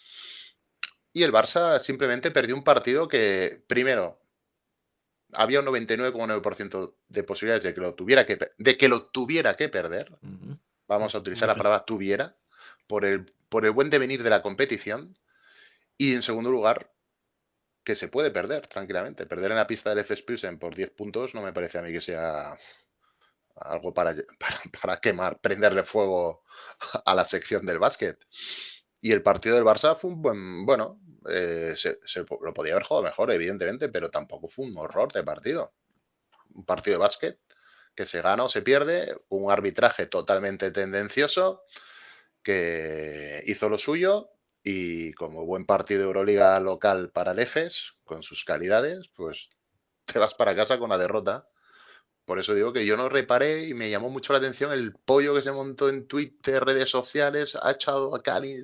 Y 1.18 1.24
el 1.24 1.34
Barça 1.34 1.80
simplemente 1.80 2.30
perdió 2.30 2.54
un 2.54 2.64
partido 2.64 3.08
que, 3.08 3.64
primero, 3.66 4.22
había 5.34 5.62
un 5.62 5.66
99,9% 5.66 6.94
de 7.08 7.24
posibilidades 7.24 7.64
de 7.64 7.74
que 7.74 7.82
lo 7.82 7.96
tuviera 7.96 8.24
que, 8.24 8.38
de 8.56 8.78
que, 8.78 8.88
lo 8.88 9.08
tuviera 9.08 9.56
que 9.56 9.68
perder. 9.68 10.16
Vamos 10.88 11.16
a 11.16 11.18
utilizar 11.18 11.48
la 11.48 11.56
palabra 11.56 11.86
tuviera 11.86 12.38
por 12.86 13.04
el, 13.04 13.34
por 13.50 13.66
el 13.66 13.72
buen 13.72 13.90
devenir 13.90 14.22
de 14.22 14.30
la 14.30 14.44
competición. 14.44 15.18
Y 15.98 16.14
en 16.14 16.22
segundo 16.22 16.52
lugar, 16.52 16.94
que 17.84 17.96
se 17.96 18.10
puede 18.10 18.30
perder 18.30 18.68
tranquilamente. 18.68 19.26
Perder 19.26 19.50
en 19.50 19.58
la 19.58 19.66
pista 19.66 19.90
del 19.90 20.06
FS 20.06 20.22
Pilsen 20.22 20.60
por 20.60 20.76
10 20.76 20.92
puntos 20.92 21.34
no 21.34 21.42
me 21.42 21.52
parece 21.52 21.80
a 21.80 21.82
mí 21.82 21.92
que 21.92 22.00
sea 22.00 22.56
algo 23.56 23.92
para, 23.96 24.14
para, 24.80 25.00
quemar, 25.00 25.40
prenderle 25.40 25.82
fuego 25.82 26.44
a 27.04 27.16
la 27.16 27.26
sección 27.26 27.66
del 27.66 27.80
básquet. 27.80 28.20
Y 29.02 29.12
el 29.12 29.24
partido 29.24 29.56
del 29.56 29.66
Barça 29.66 29.96
fue 29.96 30.12
un 30.12 30.22
buen, 30.22 30.66
bueno, 30.66 31.00
eh, 31.30 31.74
se, 31.76 32.00
lo 32.42 32.54
podía 32.54 32.74
haber 32.74 32.86
jugado 32.86 33.06
mejor, 33.06 33.32
evidentemente, 33.32 33.90
pero 33.90 34.10
tampoco 34.10 34.48
fue 34.48 34.66
un 34.66 34.78
horror 34.78 35.12
de 35.12 35.24
partido. 35.24 35.74
Un 36.54 36.66
partido 36.66 36.98
de 36.98 37.02
básquet 37.04 37.40
que 37.96 38.06
se 38.06 38.22
gana 38.22 38.44
o 38.44 38.50
se 38.50 38.62
pierde, 38.62 39.18
un 39.30 39.52
arbitraje 39.52 40.06
totalmente 40.06 40.72
tendencioso 40.72 41.64
que 42.44 43.44
hizo 43.48 43.70
lo 43.70 43.78
suyo 43.80 44.30
y 44.64 45.14
como 45.14 45.46
buen 45.46 45.66
partido 45.66 46.02
de 46.02 46.06
Euroliga 46.08 46.60
local 46.60 47.10
para 47.12 47.32
el 47.32 47.40
EFES, 47.40 47.96
con 48.04 48.22
sus 48.24 48.44
calidades, 48.46 49.10
pues 49.10 49.50
te 50.06 50.20
vas 50.20 50.34
para 50.34 50.56
casa 50.56 50.78
con 50.78 50.90
la 50.90 50.98
derrota. 50.98 51.48
Por 52.26 52.40
eso 52.40 52.54
digo 52.54 52.74
que 52.74 52.86
yo 52.86 52.98
no 52.98 53.10
reparé 53.10 53.66
y 53.68 53.74
me 53.74 53.90
llamó 53.90 54.10
mucho 54.10 54.34
la 54.34 54.40
atención 54.40 54.72
el 54.72 54.94
pollo 54.94 55.34
que 55.34 55.42
se 55.42 55.52
montó 55.52 55.90
en 55.90 56.08
Twitter, 56.08 56.64
redes 56.64 56.90
sociales, 56.90 57.58
ha 57.62 57.72
echado 57.72 58.16
a 58.16 58.22
Cali. 58.22 58.64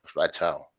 Pues 0.00 0.14
lo 0.14 0.22
ha 0.22 0.26
echado. 0.26 0.75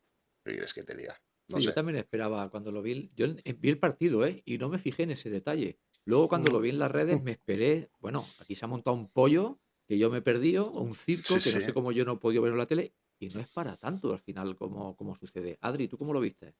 ¿Qué 0.48 0.54
quieres 0.54 0.74
que 0.74 0.82
te 0.82 0.96
diga? 0.96 1.20
Yo 1.48 1.72
también 1.72 1.98
esperaba 1.98 2.48
cuando 2.50 2.70
lo 2.72 2.82
vi. 2.82 3.10
Yo 3.14 3.26
vi 3.58 3.68
el 3.68 3.78
partido, 3.78 4.26
¿eh? 4.26 4.42
Y 4.44 4.58
no 4.58 4.68
me 4.68 4.78
fijé 4.78 5.04
en 5.04 5.12
ese 5.12 5.30
detalle. 5.30 5.78
Luego, 6.04 6.28
cuando 6.28 6.50
lo 6.50 6.60
vi 6.60 6.70
en 6.70 6.78
las 6.78 6.90
redes, 6.90 7.22
me 7.22 7.32
esperé. 7.32 7.90
Bueno, 8.00 8.26
aquí 8.38 8.54
se 8.54 8.64
ha 8.64 8.68
montado 8.68 8.96
un 8.96 9.10
pollo 9.10 9.58
que 9.86 9.98
yo 9.98 10.10
me 10.10 10.18
he 10.18 10.22
perdido, 10.22 10.70
un 10.70 10.94
circo 10.94 11.36
que 11.42 11.52
no 11.52 11.60
sé 11.60 11.72
cómo 11.72 11.92
yo 11.92 12.04
no 12.04 12.14
he 12.14 12.16
podido 12.16 12.42
ver 12.42 12.52
en 12.52 12.58
la 12.58 12.66
tele. 12.66 12.92
Y 13.18 13.28
no 13.30 13.40
es 13.40 13.48
para 13.48 13.76
tanto 13.76 14.12
al 14.12 14.20
final 14.20 14.56
como, 14.56 14.96
como 14.96 15.16
sucede. 15.16 15.58
Adri, 15.60 15.88
¿tú 15.88 15.98
cómo 15.98 16.12
lo 16.12 16.20
viste? 16.20 16.54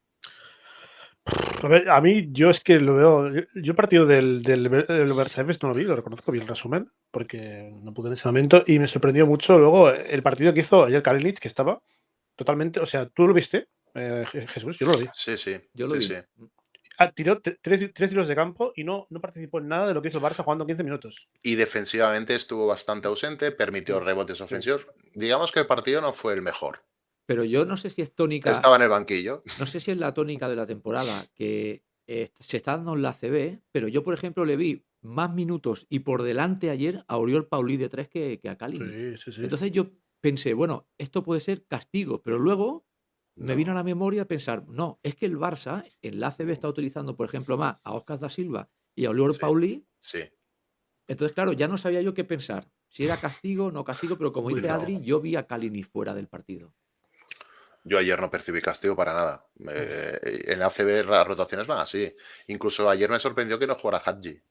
A 1.62 1.68
ver, 1.68 1.90
a 1.90 2.00
mí 2.00 2.28
yo 2.32 2.50
es 2.50 2.60
que 2.60 2.80
lo 2.80 2.94
veo. 2.94 3.32
Yo, 3.54 3.72
el 3.72 3.74
partido 3.74 4.06
del, 4.06 4.42
del, 4.42 4.64
del 4.64 5.12
Versailles 5.12 5.62
no 5.62 5.68
lo 5.68 5.74
vi, 5.74 5.84
lo 5.84 5.96
reconozco 5.96 6.32
bien 6.32 6.42
el 6.42 6.48
resumen, 6.48 6.90
porque 7.10 7.70
no 7.82 7.92
pude 7.92 8.08
en 8.08 8.14
ese 8.14 8.26
momento. 8.26 8.64
Y 8.66 8.78
me 8.78 8.86
sorprendió 8.86 9.26
mucho 9.26 9.58
luego 9.58 9.90
el 9.90 10.22
partido 10.22 10.54
que 10.54 10.60
hizo 10.60 10.84
ayer 10.84 11.02
Kalinic, 11.02 11.38
que 11.38 11.48
estaba 11.48 11.82
totalmente. 12.34 12.80
O 12.80 12.86
sea, 12.86 13.06
¿tú 13.06 13.26
lo 13.26 13.34
viste, 13.34 13.68
eh, 13.94 14.24
Jesús? 14.48 14.78
Yo 14.78 14.86
no 14.86 14.92
lo 14.92 14.98
vi. 14.98 15.06
Sí, 15.12 15.36
sí. 15.36 15.56
Yo 15.74 15.86
lo 15.86 15.92
sí, 15.92 15.98
vi. 15.98 16.06
Sí. 16.06 16.14
Ah, 17.00 17.12
tiró 17.12 17.40
tres, 17.40 17.92
tiros 17.94 18.26
de 18.26 18.34
campo 18.34 18.72
y 18.74 18.82
no, 18.82 19.06
no 19.10 19.20
participó 19.20 19.58
en 19.60 19.68
nada 19.68 19.86
de 19.86 19.94
lo 19.94 20.02
que 20.02 20.08
hizo 20.08 20.18
el 20.18 20.24
Barça 20.24 20.42
jugando 20.42 20.66
15 20.66 20.82
minutos. 20.82 21.28
Y 21.44 21.54
defensivamente 21.54 22.34
estuvo 22.34 22.66
bastante 22.66 23.06
ausente, 23.06 23.52
permitió 23.52 24.00
rebotes 24.00 24.40
ofensivos. 24.40 24.88
Digamos 25.14 25.52
que 25.52 25.60
el 25.60 25.66
partido 25.68 26.00
no 26.00 26.12
fue 26.12 26.34
el 26.34 26.42
mejor. 26.42 26.84
Pero 27.24 27.44
yo 27.44 27.64
no 27.64 27.76
sé 27.76 27.90
si 27.90 28.02
es 28.02 28.12
tónica. 28.14 28.50
Estaba 28.50 28.76
en 28.76 28.82
el 28.82 28.88
banquillo. 28.88 29.44
No 29.60 29.66
sé 29.66 29.78
si 29.78 29.92
es 29.92 29.98
la 29.98 30.12
tónica 30.12 30.48
de 30.48 30.56
la 30.56 30.66
temporada, 30.66 31.26
que 31.34 31.84
eh, 32.08 32.30
se 32.40 32.56
está 32.56 32.72
dando 32.76 32.94
en 32.94 33.02
la 33.02 33.12
CB, 33.12 33.60
pero 33.70 33.86
yo, 33.86 34.02
por 34.02 34.14
ejemplo, 34.14 34.44
le 34.44 34.56
vi 34.56 34.84
más 35.02 35.32
minutos 35.32 35.86
y 35.88 36.00
por 36.00 36.22
delante 36.22 36.70
ayer 36.70 37.04
a 37.06 37.18
Oriol 37.18 37.46
Paulí 37.46 37.76
de 37.76 37.88
tres 37.88 38.08
que, 38.08 38.40
a 38.48 38.56
Cali. 38.56 38.80
Entonces 39.36 39.70
yo 39.70 39.90
pensé, 40.20 40.54
bueno, 40.54 40.88
esto 40.98 41.22
puede 41.22 41.40
ser 41.40 41.66
castigo, 41.66 42.22
pero 42.22 42.38
luego 42.38 42.87
me 43.38 43.54
vino 43.54 43.72
a 43.72 43.74
la 43.74 43.84
memoria 43.84 44.24
pensar, 44.24 44.66
no, 44.68 44.98
es 45.02 45.14
que 45.14 45.26
el 45.26 45.36
Barça 45.36 45.84
en 46.02 46.20
la 46.20 46.28
ACB 46.28 46.50
está 46.50 46.68
utilizando, 46.68 47.16
por 47.16 47.26
ejemplo, 47.26 47.56
más 47.56 47.76
a 47.84 47.94
Oscar 47.94 48.18
da 48.18 48.30
Silva 48.30 48.68
y 48.94 49.06
a 49.06 49.10
Oliver 49.10 49.38
Pauli. 49.38 49.86
Sí. 50.00 50.20
Entonces, 51.06 51.34
claro, 51.34 51.52
ya 51.52 51.68
no 51.68 51.78
sabía 51.78 52.02
yo 52.02 52.14
qué 52.14 52.24
pensar. 52.24 52.68
Si 52.88 53.04
era 53.04 53.20
castigo 53.20 53.66
o 53.66 53.70
no 53.70 53.84
castigo, 53.84 54.16
pero 54.16 54.32
como 54.32 54.48
dice 54.48 54.68
Adri, 54.68 55.02
yo 55.02 55.20
vi 55.20 55.36
a 55.36 55.46
Kalini 55.46 55.82
fuera 55.82 56.14
del 56.14 56.26
partido. 56.26 56.74
Yo 57.84 57.98
ayer 57.98 58.20
no 58.20 58.30
percibí 58.30 58.60
castigo 58.60 58.96
para 58.96 59.14
nada. 59.14 59.46
en 59.56 60.58
la 60.58 60.66
ACB 60.66 61.08
las 61.08 61.26
rotaciones 61.26 61.66
van 61.66 61.78
así. 61.78 62.12
Incluso 62.48 62.88
ayer 62.90 63.08
me 63.08 63.20
sorprendió 63.20 63.58
que 63.58 63.66
no 63.66 63.76
jugara 63.76 64.02
Hadji 64.04 64.42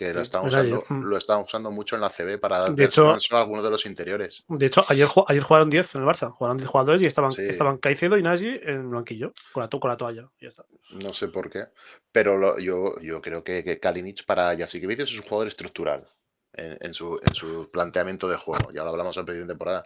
que 0.00 0.14
lo 0.14 0.22
están, 0.22 0.46
usando, 0.46 0.82
lo 0.88 1.18
están 1.18 1.42
usando 1.42 1.70
mucho 1.70 1.94
en 1.94 2.00
la 2.00 2.08
CB 2.08 2.40
para 2.40 2.58
dar 2.60 2.74
descanso 2.74 3.36
a 3.36 3.40
algunos 3.40 3.62
de 3.62 3.68
los 3.68 3.84
interiores. 3.84 4.44
De 4.48 4.64
hecho, 4.64 4.82
ayer, 4.88 5.06
ayer 5.26 5.42
jugaron 5.42 5.68
10 5.68 5.94
en 5.94 6.00
el 6.00 6.08
Barça, 6.08 6.30
jugaron 6.30 6.56
10 6.56 6.70
jugadores 6.70 7.02
y 7.02 7.06
estaban, 7.06 7.32
estaban 7.36 7.76
Caicedo 7.76 8.16
y 8.16 8.22
Nagy 8.22 8.48
en 8.62 8.80
el 8.80 8.86
banquillo, 8.86 9.34
con 9.52 9.62
la, 9.62 9.68
con 9.68 9.90
la 9.90 9.98
toalla. 9.98 10.30
Ya 10.40 10.48
está. 10.48 10.64
No 10.92 11.12
sé 11.12 11.28
por 11.28 11.50
qué, 11.50 11.64
pero 12.10 12.58
yo, 12.58 12.98
yo 13.02 13.20
creo 13.20 13.44
que, 13.44 13.62
que 13.62 13.78
Kalinic 13.78 14.24
para 14.24 14.56
Jasikevic 14.56 15.00
es 15.00 15.14
un 15.14 15.22
jugador 15.24 15.48
estructural 15.48 16.08
en, 16.54 16.94
su, 16.94 17.20
en 17.22 17.34
su 17.34 17.70
planteamiento 17.70 18.26
de 18.26 18.36
juego. 18.36 18.72
Ya 18.72 18.82
lo 18.82 18.88
hablamos 18.88 19.18
en 19.18 19.26
primera 19.26 19.46
temporada. 19.46 19.84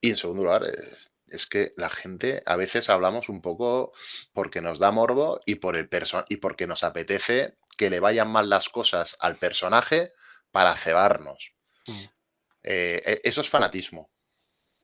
Y 0.00 0.08
en 0.08 0.16
segundo 0.16 0.44
lugar, 0.44 0.64
es, 0.64 1.12
es 1.28 1.46
que 1.46 1.74
la 1.76 1.90
gente 1.90 2.42
a 2.46 2.56
veces 2.56 2.88
hablamos 2.88 3.28
un 3.28 3.42
poco 3.42 3.92
porque 4.32 4.62
nos 4.62 4.78
da 4.78 4.90
morbo 4.90 5.40
y, 5.44 5.56
por 5.56 5.76
el 5.76 5.90
y 6.30 6.36
porque 6.36 6.66
nos 6.66 6.82
apetece 6.82 7.58
que 7.76 7.90
le 7.90 8.00
vayan 8.00 8.30
mal 8.30 8.48
las 8.48 8.68
cosas 8.68 9.16
al 9.20 9.36
personaje 9.36 10.12
para 10.50 10.76
cebarnos. 10.76 11.52
Mm. 11.86 12.04
Eh, 12.62 13.02
e, 13.04 13.20
eso 13.24 13.40
es 13.40 13.48
fanatismo. 13.48 14.10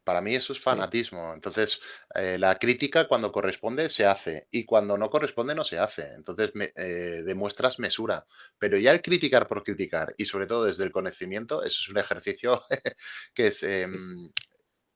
Para 0.04 0.22
mí 0.22 0.34
eso 0.34 0.54
es 0.54 0.60
fanatismo. 0.60 1.34
Entonces, 1.34 1.80
eh, 2.14 2.38
la 2.38 2.58
crítica 2.58 3.06
cuando 3.06 3.30
corresponde 3.30 3.90
se 3.90 4.06
hace 4.06 4.48
y 4.50 4.64
cuando 4.64 4.96
no 4.96 5.10
corresponde 5.10 5.54
no 5.54 5.64
se 5.64 5.78
hace. 5.78 6.14
Entonces, 6.14 6.50
eh, 6.76 7.22
demuestras 7.26 7.78
mesura. 7.78 8.26
Pero 8.58 8.78
ya 8.78 8.92
el 8.92 9.02
criticar 9.02 9.46
por 9.46 9.62
criticar 9.62 10.14
y 10.16 10.24
sobre 10.24 10.46
todo 10.46 10.64
desde 10.64 10.84
el 10.84 10.92
conocimiento, 10.92 11.62
eso 11.62 11.78
es 11.82 11.88
un 11.90 11.98
ejercicio 11.98 12.62
que 13.34 13.48
es 13.48 13.62
em, 13.62 14.30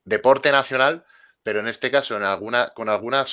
deporte 0.03 0.51
nacional, 0.51 1.05
pero 1.43 1.59
en 1.59 1.67
este 1.67 1.91
caso 1.91 2.17
en 2.17 2.23
alguna, 2.23 2.71
con 2.73 2.89
algunas 2.89 3.29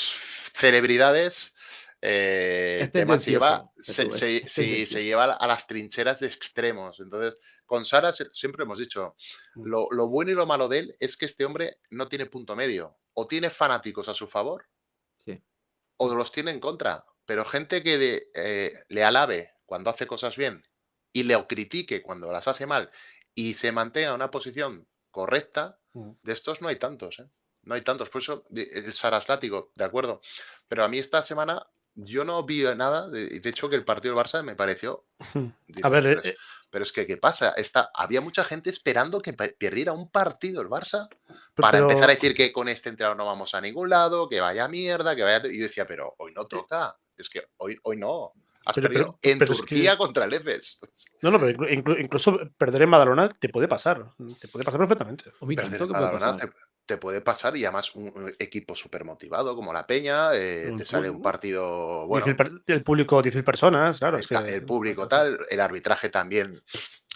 celebridades 0.53 1.55
eh, 2.03 2.89
tema 2.93 3.19
se 3.19 3.31
lleva, 3.31 3.71
se, 3.77 5.05
lleva 5.05 5.35
a 5.35 5.47
las 5.47 5.67
trincheras 5.67 6.21
de 6.21 6.29
extremos. 6.29 6.99
Entonces, 7.01 7.41
con 7.67 7.85
Sara 7.85 8.13
siempre 8.13 8.65
hemos 8.65 8.79
dicho, 8.79 9.17
mm. 9.55 9.67
lo, 9.67 10.09
bueno 10.09 10.31
y 10.31 10.35
lo 10.35 10.47
malo 10.47 10.69
de 10.69 10.79
él 10.79 10.97
es 10.99 11.17
que 11.17 11.27
este 11.27 11.45
hombre 11.45 11.79
no 11.91 12.09
tiene 12.09 12.27
punto 12.27 12.57
medio. 12.57 12.97
O 13.15 13.27
tiene 13.27 13.51
fanáticos 13.51 14.09
a 14.09 14.15
su 14.15 14.27
favor, 14.27 14.67
o 15.97 16.15
los 16.15 16.33
tiene 16.33 16.53
en 16.53 16.61
contra. 16.61 17.05
Pero 17.27 17.45
gente 17.45 17.83
que 17.83 18.31
eh, 18.35 18.73
le 18.89 19.05
alabe 19.05 19.53
cuando 19.67 19.91
hace 19.91 20.07
cosas 20.07 20.37
bien 20.37 20.63
y 21.13 21.25
le 21.25 21.47
critique 21.47 22.03
cuando 22.03 22.33
las 22.33 22.49
hace 22.49 22.67
mal 22.67 22.89
y 23.35 23.55
se 23.55 23.73
mantenga 23.73 24.09
en 24.09 24.15
una 24.15 24.31
posición 24.31 24.89
correcta, 25.11 25.79
mm. 25.93 26.11
de 26.23 26.33
estos 26.33 26.63
no 26.63 26.69
hay 26.69 26.77
tantos, 26.77 27.19
¿eh? 27.19 27.29
No 27.63 27.75
hay 27.75 27.83
tantos. 27.83 28.09
Por 28.09 28.23
eso 28.23 28.45
el 28.51 28.95
Saraslático, 28.95 29.71
de 29.75 29.85
acuerdo. 29.85 30.23
Pero 30.67 30.83
a 30.83 30.89
mí 30.89 30.99
esta 30.99 31.23
semana 31.23 31.69
yo 32.05 32.25
no 32.25 32.43
vi 32.45 32.63
nada, 32.77 33.09
de, 33.09 33.41
de 33.41 33.51
hecho 33.51 33.69
que 33.69 33.77
el 33.77 33.85
partido 33.85 34.15
del 34.15 34.25
Barça 34.25 34.43
me 34.43 34.57
pareció... 34.57 35.05
a 35.83 35.89
ver, 35.89 36.21
eh, 36.25 36.37
pero, 36.71 36.85
es, 36.85 36.93
que, 36.93 37.07
¿qué 37.07 37.17
pasa? 37.17 37.51
Está, 37.57 37.91
había 37.95 38.21
mucha 38.21 38.45
gente 38.45 38.71
esperando 38.71 39.21
que 39.21 39.33
perdiera 39.33 39.93
un 39.93 40.11
partido 40.11 40.63
el 40.63 40.69
Barça 40.69 41.09
para 41.55 41.79
empezar 41.79 42.11
a 42.11 42.15
decir 42.15 42.35
que 42.35 42.53
con 42.53 42.69
este 42.69 42.89
entrenador 42.89 43.17
no 43.17 43.27
vamos 43.27 43.55
a 43.55 43.61
ningún 43.61 43.91
lado, 43.91 44.29
que 44.29 44.41
vaya 44.41 44.69
mierda, 44.69 45.17
que 45.17 45.23
vaya... 45.23 45.47
Y 45.47 45.59
yo 45.59 45.65
decía, 45.65 45.87
pero 45.87 46.15
hoy 46.19 46.33
no 46.33 46.47
toca, 46.47 46.97
es 47.17 47.29
que 47.29 47.49
hoy, 47.59 47.79
hoy 47.83 47.97
no. 47.97 48.33
Has 48.65 48.75
perdido 48.75 49.19
en 49.23 49.39
Turquía 49.39 49.97
contra 49.97 50.27
el 50.27 50.35
EFES. 50.35 50.81
No, 51.23 51.31
no, 51.31 51.41
pero 51.41 51.99
incluso 51.99 52.39
perder 52.59 52.83
en 52.83 52.91
Madalona 52.91 53.29
te 53.29 53.49
puede 53.49 53.69
pasar. 53.69 54.13
Te 54.39 54.49
puede 54.49 54.65
pasar 54.65 54.79
perfectamente. 54.79 55.25
perder 55.41 55.83
en 55.83 55.91
Madalona 55.91 56.37
te 56.37 56.51
puede 56.99 57.21
pasar 57.21 57.57
y 57.57 57.65
además 57.65 57.95
un, 57.95 58.35
equipo 58.39 58.75
súper 58.75 59.05
motivado 59.05 59.55
como 59.55 59.73
la 59.73 59.87
Peña, 59.87 60.35
eh, 60.35 60.73
te 60.77 60.85
sale 60.85 61.11
un 61.11 61.23
partido, 61.23 62.07
bueno, 62.07 62.27
10.000 62.27 62.37
per- 62.37 62.63
el 62.67 62.83
público, 62.83 63.23
10.000 63.23 63.45
personas, 63.45 63.99
claro. 63.99 64.17
el, 64.17 64.21
es 64.23 64.27
que, 64.27 64.35
el 64.37 64.65
público 64.65 65.09
tal, 65.09 65.39
el 65.49 65.61
arbitraje 65.61 66.09
también 66.09 66.63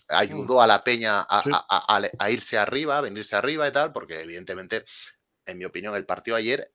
ayudó 0.08 0.60
a 0.60 0.66
la 0.66 0.82
Peña 0.84 1.20
a, 1.22 1.42
Sí. 1.42 1.50
a- 1.52 2.10
a- 2.18 2.30
irse 2.30 2.58
arriba, 2.58 2.98
a 2.98 3.00
venirse 3.00 3.36
arriba 3.36 3.66
y 3.68 3.72
tal, 3.72 3.92
porque 3.92 4.20
evidentemente, 4.20 4.84
en 5.46 5.58
mi 5.58 5.64
opinión, 5.64 5.94
el 5.94 6.04
partido 6.06 6.36
ayer, 6.36 6.72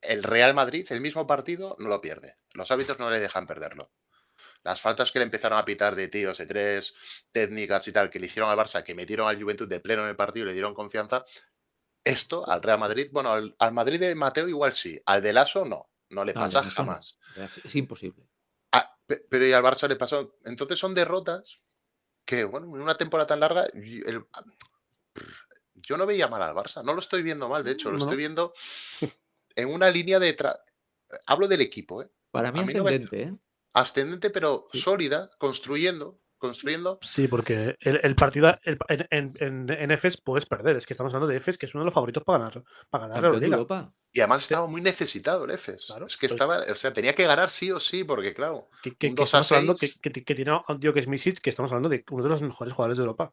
el 0.00 0.22
Real 0.22 0.52
Madrid, 0.54 0.86
el 0.90 1.00
mismo 1.00 1.26
partido, 1.26 1.76
no 1.78 1.88
lo 1.88 2.00
pierde. 2.00 2.36
Los 2.54 2.70
árbitros 2.70 2.98
no 2.98 3.08
le 3.10 3.20
dejan 3.20 3.46
perderlo. 3.46 3.92
Las 4.64 4.80
faltas 4.80 5.10
que 5.10 5.18
le 5.18 5.24
empezaron 5.24 5.58
a 5.58 5.64
pitar 5.64 5.96
de 5.96 6.08
tíos, 6.08 6.38
de 6.38 6.46
tres 6.46 6.94
técnicas 7.32 7.86
y 7.88 7.92
tal, 7.92 8.10
que 8.10 8.20
le 8.20 8.26
hicieron 8.26 8.50
al 8.50 8.56
Barça, 8.58 8.82
que 8.84 8.94
metieron 8.94 9.28
al 9.28 9.40
Juventud 9.40 9.68
de 9.68 9.80
pleno 9.80 10.02
en 10.02 10.08
el 10.10 10.16
partido 10.16 10.44
y 10.46 10.48
le 10.48 10.52
dieron 10.52 10.74
confianza, 10.74 11.24
esto 12.04 12.48
al 12.48 12.62
Real 12.62 12.78
Madrid, 12.78 13.08
bueno, 13.12 13.30
al, 13.32 13.54
al 13.58 13.72
Madrid 13.72 14.00
de 14.00 14.14
Mateo 14.14 14.48
igual 14.48 14.72
sí, 14.72 15.00
al 15.06 15.22
de 15.22 15.32
Lasso 15.32 15.64
no, 15.64 15.90
no 16.10 16.24
le 16.24 16.34
No, 16.34 16.40
pasa 16.40 16.62
no. 16.62 16.70
jamás. 16.70 17.18
Es, 17.36 17.58
es 17.64 17.76
imposible. 17.76 18.26
Ah, 18.72 18.96
pe- 19.06 19.24
pero 19.30 19.46
y 19.46 19.52
al 19.52 19.62
Barça 19.62 19.88
le 19.88 19.96
pasó. 19.96 20.36
Entonces 20.44 20.78
son 20.78 20.94
derrotas 20.94 21.60
que, 22.24 22.44
bueno, 22.44 22.66
en 22.74 22.82
una 22.82 22.96
temporada 22.96 23.26
tan 23.26 23.40
larga, 23.40 23.66
el- 23.74 24.26
yo 25.74 25.96
no 25.96 26.06
veía 26.06 26.28
mal 26.28 26.42
al 26.42 26.54
Barça. 26.54 26.82
No 26.84 26.92
lo 26.94 27.00
estoy 27.00 27.22
viendo 27.22 27.48
mal, 27.48 27.64
de 27.64 27.72
hecho, 27.72 27.90
lo 27.90 27.98
No, 27.98 28.04
estoy 28.04 28.16
viendo 28.16 28.54
en 29.56 29.68
una 29.68 29.90
línea 29.90 30.18
de... 30.18 30.36
tra- 30.36 30.60
Hablo 31.26 31.46
del 31.46 31.60
equipo, 31.60 32.02
¿eh? 32.02 32.10
Para 32.30 32.50
mí 32.52 32.60
mí 32.60 32.70
ascendente, 32.70 33.22
¿eh? 33.24 33.34
Ascendente, 33.74 34.30
pero 34.30 34.66
Sí. 34.72 34.80
sólida, 34.80 35.30
construyendo, 35.38 36.21
construyendo. 36.42 36.98
Sí, 37.00 37.28
porque 37.28 37.76
el, 37.80 38.00
el 38.02 38.14
partido 38.14 38.54
el- 38.64 38.78
en, 39.10 39.32
en, 39.40 39.70
en, 39.70 39.90
EFES 39.90 40.18
puedes 40.18 40.44
perder. 40.44 40.76
Es 40.76 40.86
que 40.86 40.92
estamos 40.92 41.14
hablando 41.14 41.28
de 41.28 41.36
EFES, 41.38 41.56
que 41.56 41.66
es 41.66 41.74
uno 41.74 41.82
de 41.82 41.86
los 41.86 41.94
favoritos 41.94 42.22
para 42.22 42.38
ganar, 42.40 42.62
para 42.90 43.08
ganar 43.08 43.22
la 43.32 43.38
Liga. 43.38 43.56
Europa. 43.56 43.92
Y 44.12 44.20
además 44.20 44.42
estaba 44.42 44.66
muy 44.66 44.82
necesitado 44.82 45.44
el 45.46 45.52
EFES. 45.52 45.86
Claro, 45.86 46.06
es 46.06 46.16
que 46.18 46.28
pues- 46.28 46.32
estaba, 46.32 46.58
o 46.70 46.74
sea, 46.74 46.92
tenía 46.92 47.14
que 47.14 47.26
ganar 47.26 47.48
sí 47.48 47.70
o 47.70 47.80
sí, 47.80 48.04
porque 48.04 48.34
claro, 48.34 48.68
Que, 48.82 48.94
que- 48.94 49.08
Un 49.08 49.14
que 49.14 49.22
2 49.22 49.34
a 49.34 49.40
estamos 49.40 49.52
hablando 49.52 49.74
que, 49.74 49.86
6. 49.88 50.00
que, 50.02 50.24
que 50.24 50.34
tiene 50.34 50.50
a 50.50 50.62
un 50.68 50.80
tío 50.80 50.92
que 50.92 51.00
es 51.00 51.06
Misic, 51.08 51.40
que 51.40 51.48
estamos 51.50 51.72
hablando 51.72 51.88
de 51.88 52.04
uno 52.10 52.22
de 52.24 52.28
los 52.28 52.42
mejores 52.42 52.74
jugadores 52.74 52.98
de 52.98 53.02
Europa. 53.04 53.32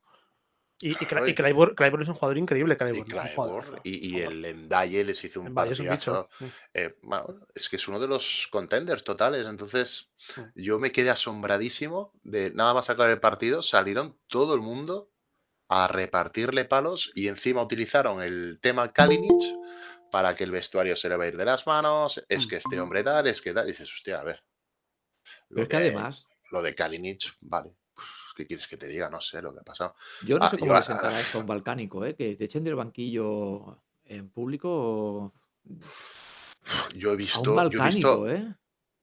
Y, 0.81 0.91
y, 0.91 0.95
Cla- 0.95 1.07
Claro, 1.07 1.27
y 1.27 1.31
y- 1.31 1.35
Clyburn, 1.35 1.75
Clyburn 1.75 2.03
es 2.03 2.07
un 2.09 2.13
jugador 2.15 2.37
increíble. 2.37 2.77
y, 2.79 2.99
es 3.01 3.05
jugador- 3.35 3.81
y, 3.83 4.07
y 4.17 4.21
el 4.21 4.45
Endaye 4.45 5.03
les 5.03 5.21
hizo 5.23 5.41
un 5.41 5.47
es 5.47 5.53
partidazo. 5.53 6.29
bicho. 6.41 6.49
Eh, 6.73 6.95
bueno, 7.01 7.39
es 7.53 7.67
que 7.67 7.75
es 7.75 7.87
uno 7.87 7.99
de 7.99 8.07
los 8.07 8.47
contenders 8.51 9.03
totales. 9.03 9.45
Entonces, 9.45 10.09
yo 10.55 10.79
me 10.79 10.91
quedé 10.91 11.09
asombradísimo 11.09 12.13
de 12.23 12.51
nada 12.51 12.73
más 12.73 12.89
acabar 12.89 13.11
el 13.11 13.19
partido, 13.19 13.61
salieron 13.61 14.17
todo 14.27 14.55
el 14.55 14.61
mundo 14.61 15.11
a 15.67 15.87
repartirle 15.87 16.65
palos 16.65 17.11
y 17.13 17.27
encima 17.27 17.61
utilizaron 17.61 18.23
el 18.23 18.59
tema 18.61 18.91
Kalinic 18.93 19.31
para 20.11 20.35
que 20.35 20.43
el 20.45 20.51
vestuario 20.51 20.95
se 20.95 21.09
le 21.09 21.17
va 21.17 21.25
a 21.25 21.27
ir 21.27 21.37
de 21.37 21.45
las 21.45 21.67
manos. 21.67 22.23
Es 22.29 22.47
que 22.47 22.55
este 22.55 22.79
hombre 22.79 23.03
tal, 23.03 23.27
es 23.27 23.41
que 23.41 23.53
tal. 23.53 23.67
Y 23.67 23.71
dices, 23.71 23.91
hostia, 23.93 24.19
a 24.19 24.23
ver. 24.23 24.43
Pero 25.49 25.57
Lo 25.57 25.61
es 25.63 25.67
que 25.69 25.77
de- 25.77 25.83
además, 25.89 26.25
Lo 26.51 26.61
de 26.63 26.73
Kalinic, 26.73 27.35
vale. 27.41 27.75
¿Qué 28.39 28.47
quieres 28.47 28.67
que 28.67 28.77
te 28.77 28.87
diga? 28.87 29.09
No 29.09 29.19
sé 29.19 29.41
lo 29.41 29.53
que 29.53 29.59
ha 29.59 29.63
pasado. 29.63 29.95
yo 30.25 30.39
no 30.39 30.45
Ah, 30.45 30.49
sé 30.49 30.55
yo 30.55 30.61
cómo 30.61 30.73
a- 30.75 30.81
sentará 30.81 31.19
esto 31.19 31.39
a 31.39 31.41
un 31.41 31.47
balcánico, 31.47 32.05
¿eh? 32.05 32.15
Que 32.15 32.37
te 32.37 32.45
echen 32.45 32.63
del 32.63 32.75
banquillo 32.75 33.83
en 34.05 34.29
público 34.29 35.33
Yo 36.95 37.09
he 37.11 37.15
a 37.15 37.17
visto, 37.17 37.51
un 37.53 37.69
yo 37.69 37.79
he 37.79 37.83
visto 37.83 38.29
¿eh? 38.29 38.55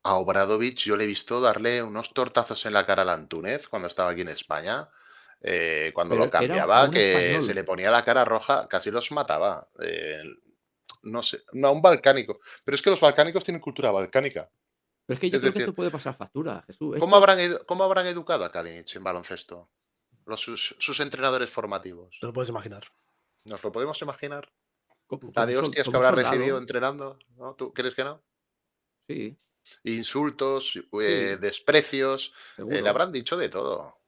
a 0.04 0.14
Obradovich, 0.16 0.84
yo 0.86 0.96
le 0.96 1.04
he 1.04 1.06
visto 1.06 1.38
darle 1.38 1.82
unos 1.82 2.14
tortazos 2.14 2.64
en 2.64 2.72
la 2.72 2.86
cara 2.86 3.02
al 3.02 3.10
Antúnez 3.10 3.68
cuando 3.68 3.88
estaba 3.88 4.10
aquí 4.12 4.22
en 4.22 4.28
España. 4.28 4.88
eh, 5.42 5.90
cuando 5.94 6.14
Pero 6.14 6.24
lo 6.24 6.30
cambiaba, 6.30 6.90
que 6.90 7.10
español. 7.20 7.42
se 7.42 7.52
le 7.54 7.62
ponía 7.64 7.90
la 7.90 8.02
cara 8.02 8.24
roja, 8.24 8.66
casi 8.68 8.90
los 8.90 9.12
mataba. 9.12 9.68
eh, 9.82 10.22
no 11.02 11.22
sé, 11.22 11.42
no, 11.52 11.72
un 11.72 11.82
balcánico. 11.82 12.40
Pero 12.64 12.74
es 12.74 12.80
que 12.80 12.88
los 12.88 13.00
balcánicos 13.02 13.44
tienen 13.44 13.60
cultura 13.60 13.90
balcánica. 13.90 14.48
Pero 15.06 15.14
es 15.14 15.20
que 15.20 15.30
yo 15.30 15.36
es 15.36 15.40
creo 15.42 15.52
que 15.52 15.58
decir, 15.58 15.68
esto 15.68 15.74
puede 15.74 15.90
pasar 15.90 16.16
factura, 16.16 16.62
Jesús. 16.66 16.96
¿Cómo 16.98 17.16
Esto- 17.16 17.16
habrán, 17.16 17.38
edu- 17.38 17.64
cómo 17.66 17.84
habrán 17.84 18.06
educado 18.06 18.44
a 18.44 18.50
Kalinic 18.52 18.94
en 18.96 19.04
baloncesto? 19.04 19.70
Los, 20.26 20.40
sus, 20.40 20.74
sus 20.80 20.98
entrenadores 21.00 21.48
formativos. 21.48 22.16
Te 22.20 22.26
lo 22.26 22.32
puedes 22.32 22.48
imaginar. 22.48 22.84
¿Nos 23.44 23.62
lo 23.62 23.70
podemos 23.70 24.00
imaginar? 24.02 24.52
La 25.34 25.46
de 25.46 25.56
hostias 25.56 25.88
que 25.88 25.96
habrá 25.96 26.08
soldado, 26.10 26.30
recibido 26.32 26.58
entrenando. 26.58 27.18
¿no? 27.36 27.54
¿Tú 27.54 27.72
crees 27.72 27.94
que 27.94 28.02
no? 28.04 28.20
Sí, 29.08 29.36
Insultos, 29.84 30.76
eh, 31.00 31.34
Sí. 31.34 31.40
desprecios. 31.40 32.32
eh, 32.58 32.82
le 32.82 32.88
habrán 32.88 33.12
dicho 33.12 33.36
de 33.36 33.48
todo. 33.48 33.98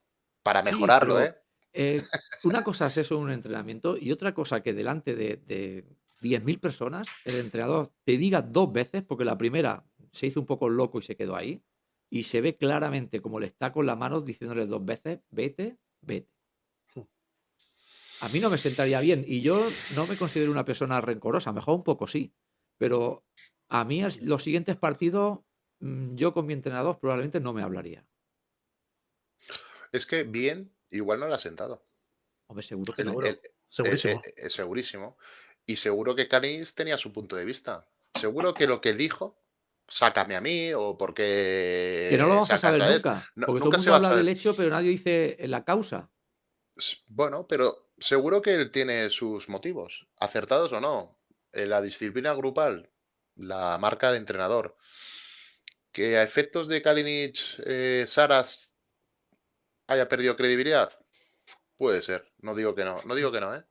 Para 0.42 0.64
Sí, 0.64 0.72
mejorarlo, 0.74 1.14
pero- 1.16 1.26
¿eh? 1.26 1.38
Eh, 1.74 2.02
una 2.44 2.64
cosa 2.64 2.86
es 2.88 2.96
eso 2.96 3.14
en 3.16 3.20
un 3.22 3.30
entrenamiento 3.30 3.96
y 3.96 4.10
otra 4.10 4.34
cosa 4.34 4.62
que 4.62 4.72
delante 4.72 5.14
de, 5.14 5.36
de 5.36 5.84
10.000 6.20 6.58
personas 6.58 7.06
el 7.24 7.36
entrenador 7.36 7.92
te 8.04 8.16
diga 8.16 8.42
dos 8.42 8.72
veces, 8.72 9.04
porque 9.04 9.24
la 9.24 9.38
primera 9.38 9.84
se 10.18 10.26
hizo 10.26 10.40
un 10.40 10.46
poco 10.46 10.68
loco 10.68 10.98
y 10.98 11.02
se 11.02 11.16
quedó 11.16 11.36
ahí, 11.36 11.62
y 12.10 12.24
se 12.24 12.40
ve 12.40 12.56
claramente 12.56 13.20
como 13.20 13.38
le 13.40 13.46
está 13.46 13.72
con 13.72 13.86
la 13.86 13.96
mano 13.96 14.20
diciéndole 14.20 14.66
dos 14.66 14.84
veces, 14.84 15.20
vete, 15.30 15.78
vete. 16.00 16.28
A 18.20 18.28
mí 18.28 18.40
no 18.40 18.50
me 18.50 18.58
sentaría 18.58 18.98
bien 19.00 19.24
y 19.26 19.42
yo 19.42 19.68
no 19.94 20.06
me 20.08 20.16
considero 20.16 20.50
una 20.50 20.64
persona 20.64 21.00
rencorosa, 21.00 21.52
mejor 21.52 21.76
un 21.76 21.84
poco 21.84 22.08
sí, 22.08 22.32
pero 22.76 23.24
a 23.68 23.84
mí 23.84 24.02
los 24.22 24.42
siguientes 24.42 24.74
partidos, 24.76 25.38
mm, 25.78 26.16
yo 26.16 26.34
con 26.34 26.44
mi 26.46 26.52
entrenador 26.52 26.98
probablemente 26.98 27.38
no 27.38 27.52
me 27.52 27.62
hablaría. 27.62 28.04
Es 29.92 30.04
que 30.04 30.24
bien, 30.24 30.74
igual 30.90 31.20
no 31.20 31.28
le 31.28 31.34
ha 31.34 31.38
sentado. 31.38 31.86
Hombre, 32.48 32.64
seguro 32.64 32.92
que 32.92 33.02
El- 33.02 33.06
no. 33.06 33.12
Seguro. 33.12 33.28
el- 33.28 33.34
eh, 33.36 33.52
Segurísimo. 33.68 34.22
eh, 34.24 34.34
eh, 34.36 34.50
segurísimo. 34.50 35.16
Y 35.66 35.76
seguro 35.76 36.16
que 36.16 36.26
Canis 36.28 36.74
tenía 36.74 36.96
su 36.96 37.12
punto 37.12 37.36
de 37.36 37.44
vista. 37.44 37.86
Seguro 38.14 38.54
que 38.54 38.66
lo 38.66 38.80
que 38.80 38.94
dijo, 38.94 39.38
sácame 39.88 40.36
a 40.36 40.40
mí 40.40 40.72
o 40.74 40.96
porque. 40.98 42.08
Que 42.10 42.18
no 42.18 42.26
lo 42.26 42.34
vamos 42.34 42.52
a 42.52 42.58
saber 42.58 42.82
este". 42.82 43.10
nunca. 43.10 43.30
No, 43.34 43.46
porque 43.46 43.62
todo 43.62 43.64
nunca 43.64 43.78
se 43.78 43.90
a 43.90 43.96
habla 43.96 44.08
saber. 44.08 44.18
del 44.18 44.28
hecho, 44.28 44.54
pero 44.56 44.70
nadie 44.70 44.90
dice 44.90 45.36
la 45.42 45.64
causa. 45.64 46.10
Bueno, 47.06 47.46
pero 47.48 47.90
seguro 47.98 48.40
que 48.42 48.54
él 48.54 48.70
tiene 48.70 49.10
sus 49.10 49.48
motivos, 49.48 50.06
acertados 50.18 50.72
o 50.72 50.80
no. 50.80 51.18
Eh, 51.52 51.66
La 51.66 51.80
disciplina 51.82 52.34
grupal, 52.34 52.90
la 53.36 53.78
marca 53.78 54.08
del 54.12 54.18
entrenador. 54.20 54.76
Que 55.92 56.16
a 56.18 56.22
efectos 56.22 56.68
de 56.68 56.82
Kalinic, 56.82 57.38
eh, 57.64 58.04
Saras 58.06 58.74
haya 59.88 60.08
perdido 60.08 60.36
credibilidad, 60.36 60.92
puede 61.76 62.02
ser. 62.02 62.32
No 62.38 62.54
digo 62.54 62.74
que 62.74 62.84
no, 62.84 63.02
no 63.04 63.14
digo 63.14 63.32
que 63.32 63.40
no, 63.40 63.54
¿eh? 63.56 63.64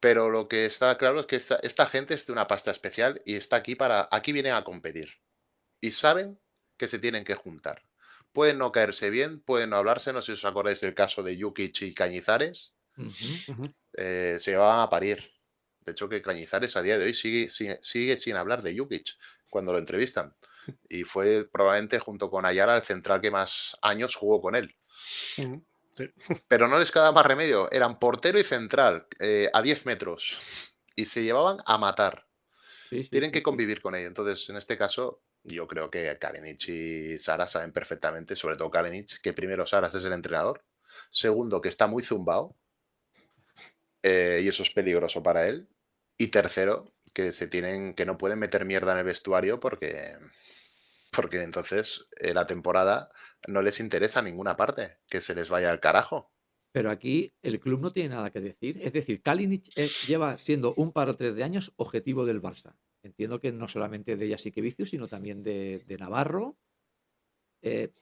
Pero 0.00 0.30
lo 0.30 0.48
que 0.48 0.66
está 0.66 0.96
claro 0.98 1.20
es 1.20 1.26
que 1.26 1.36
esta, 1.36 1.56
esta 1.62 1.86
gente 1.86 2.14
es 2.14 2.26
de 2.26 2.32
una 2.32 2.46
pasta 2.48 2.70
especial 2.70 3.22
y 3.24 3.36
está 3.36 3.56
aquí 3.56 3.74
para. 3.76 4.08
Aquí 4.10 4.32
vienen 4.32 4.54
a 4.54 4.64
competir. 4.64 5.21
Y 5.82 5.90
saben 5.90 6.38
que 6.78 6.88
se 6.88 6.98
tienen 6.98 7.24
que 7.24 7.34
juntar. 7.34 7.82
Pueden 8.32 8.56
no 8.56 8.72
caerse 8.72 9.10
bien, 9.10 9.40
pueden 9.40 9.70
no 9.70 9.76
hablarse. 9.76 10.12
No 10.12 10.22
sé 10.22 10.26
si 10.26 10.32
os 10.32 10.44
acordáis 10.44 10.80
del 10.80 10.94
caso 10.94 11.22
de 11.22 11.38
Jukic 11.38 11.82
y 11.82 11.92
Cañizares. 11.92 12.72
Eh, 13.94 14.36
se 14.38 14.56
van 14.56 14.80
a 14.80 14.88
parir. 14.88 15.32
De 15.80 15.92
hecho, 15.92 16.08
que 16.08 16.22
Cañizares 16.22 16.76
a 16.76 16.82
día 16.82 16.98
de 16.98 17.04
hoy 17.04 17.14
sigue, 17.14 17.50
sigue, 17.50 17.78
sigue 17.82 18.16
sin 18.16 18.36
hablar 18.36 18.62
de 18.62 18.78
Jukic 18.78 19.18
cuando 19.50 19.72
lo 19.72 19.78
entrevistan. 19.78 20.34
Y 20.88 21.02
fue 21.02 21.48
probablemente 21.50 21.98
junto 21.98 22.30
con 22.30 22.46
Ayala 22.46 22.76
el 22.76 22.82
central 22.82 23.20
que 23.20 23.32
más 23.32 23.76
años 23.82 24.14
jugó 24.14 24.40
con 24.40 24.54
él. 24.54 24.74
Pero 26.48 26.68
no 26.68 26.78
les 26.78 26.92
quedaba 26.92 27.12
más 27.12 27.26
remedio. 27.26 27.70
Eran 27.72 27.98
portero 27.98 28.38
y 28.38 28.44
central 28.44 29.08
eh, 29.18 29.50
a 29.52 29.60
10 29.60 29.84
metros. 29.84 30.38
Y 30.94 31.06
se 31.06 31.24
llevaban 31.24 31.58
a 31.66 31.76
matar. 31.76 32.26
Sí, 32.88 33.02
sí, 33.02 33.10
Tienen 33.10 33.32
que 33.32 33.42
convivir 33.42 33.82
con 33.82 33.94
ello. 33.94 34.06
Entonces, 34.06 34.48
en 34.48 34.56
este 34.56 34.78
caso, 34.78 35.22
yo 35.44 35.66
creo 35.66 35.90
que 35.90 36.16
Kalinic 36.18 36.68
y 36.68 37.18
Sara 37.18 37.46
saben 37.46 37.72
perfectamente, 37.72 38.36
sobre 38.36 38.56
todo 38.56 38.70
Kalinic, 38.70 39.20
que 39.20 39.32
primero 39.32 39.66
Saras 39.66 39.94
es 39.94 40.04
el 40.04 40.12
entrenador. 40.12 40.64
Segundo, 41.10 41.60
que 41.60 41.68
está 41.68 41.86
muy 41.86 42.02
zumbado. 42.02 42.56
eh, 44.02 44.40
y 44.44 44.48
eso 44.48 44.62
es 44.62 44.70
peligroso 44.70 45.22
para 45.22 45.48
él. 45.48 45.68
Y 46.18 46.28
tercero, 46.28 46.92
que 47.12 47.32
se 47.32 47.46
tienen, 47.46 47.94
que 47.94 48.04
no 48.06 48.18
pueden 48.18 48.38
meter 48.38 48.64
mierda 48.64 48.92
en 48.92 48.98
el 48.98 49.04
vestuario 49.04 49.60
porque, 49.60 50.16
porque 51.10 51.42
entonces 51.42 52.06
eh, 52.18 52.34
la 52.34 52.46
temporada 52.46 53.08
no 53.46 53.62
les 53.62 53.80
interesa 53.80 54.20
a 54.20 54.22
ninguna 54.22 54.56
parte, 54.56 54.98
que 55.08 55.20
se 55.20 55.34
les 55.34 55.48
vaya 55.48 55.70
al 55.70 55.80
carajo. 55.80 56.30
Pero 56.72 56.90
aquí 56.90 57.32
el 57.42 57.60
club 57.60 57.80
no 57.80 57.92
tiene 57.92 58.10
nada 58.10 58.30
que 58.30 58.40
decir. 58.40 58.78
Es 58.82 58.92
decir, 58.92 59.22
Kalinic 59.22 59.70
es- 59.76 60.06
lleva 60.06 60.38
siendo 60.38 60.72
un 60.76 60.92
par 60.92 61.08
o 61.10 61.16
tres 61.16 61.34
de 61.34 61.44
años 61.44 61.72
objetivo 61.76 62.24
del 62.24 62.40
Barça. 62.40 62.74
Entiendo 63.02 63.40
que 63.40 63.52
no 63.52 63.68
solamente 63.68 64.16
de 64.16 64.28
Jasikevicio, 64.28 64.86
sino 64.86 65.08
también 65.08 65.42
de, 65.42 65.82
de 65.86 65.96
Navarro. 65.96 66.56
Eh, 67.62 67.92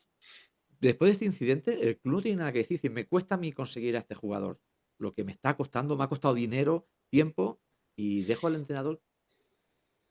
después 0.80 1.08
de 1.08 1.12
este 1.12 1.24
incidente, 1.24 1.88
el 1.88 1.98
club 1.98 2.16
no 2.16 2.22
tiene 2.22 2.38
nada 2.38 2.52
que 2.52 2.58
decir. 2.58 2.90
Me 2.90 3.06
cuesta 3.06 3.36
a 3.36 3.38
mí 3.38 3.52
conseguir 3.52 3.96
a 3.96 4.00
este 4.00 4.14
jugador. 4.14 4.60
Lo 4.98 5.12
que 5.14 5.24
me 5.24 5.32
está 5.32 5.56
costando, 5.56 5.96
me 5.96 6.04
ha 6.04 6.08
costado 6.08 6.34
dinero, 6.34 6.86
tiempo, 7.10 7.60
y 7.96 8.24
dejo 8.24 8.46
al 8.46 8.56
entrenador 8.56 9.00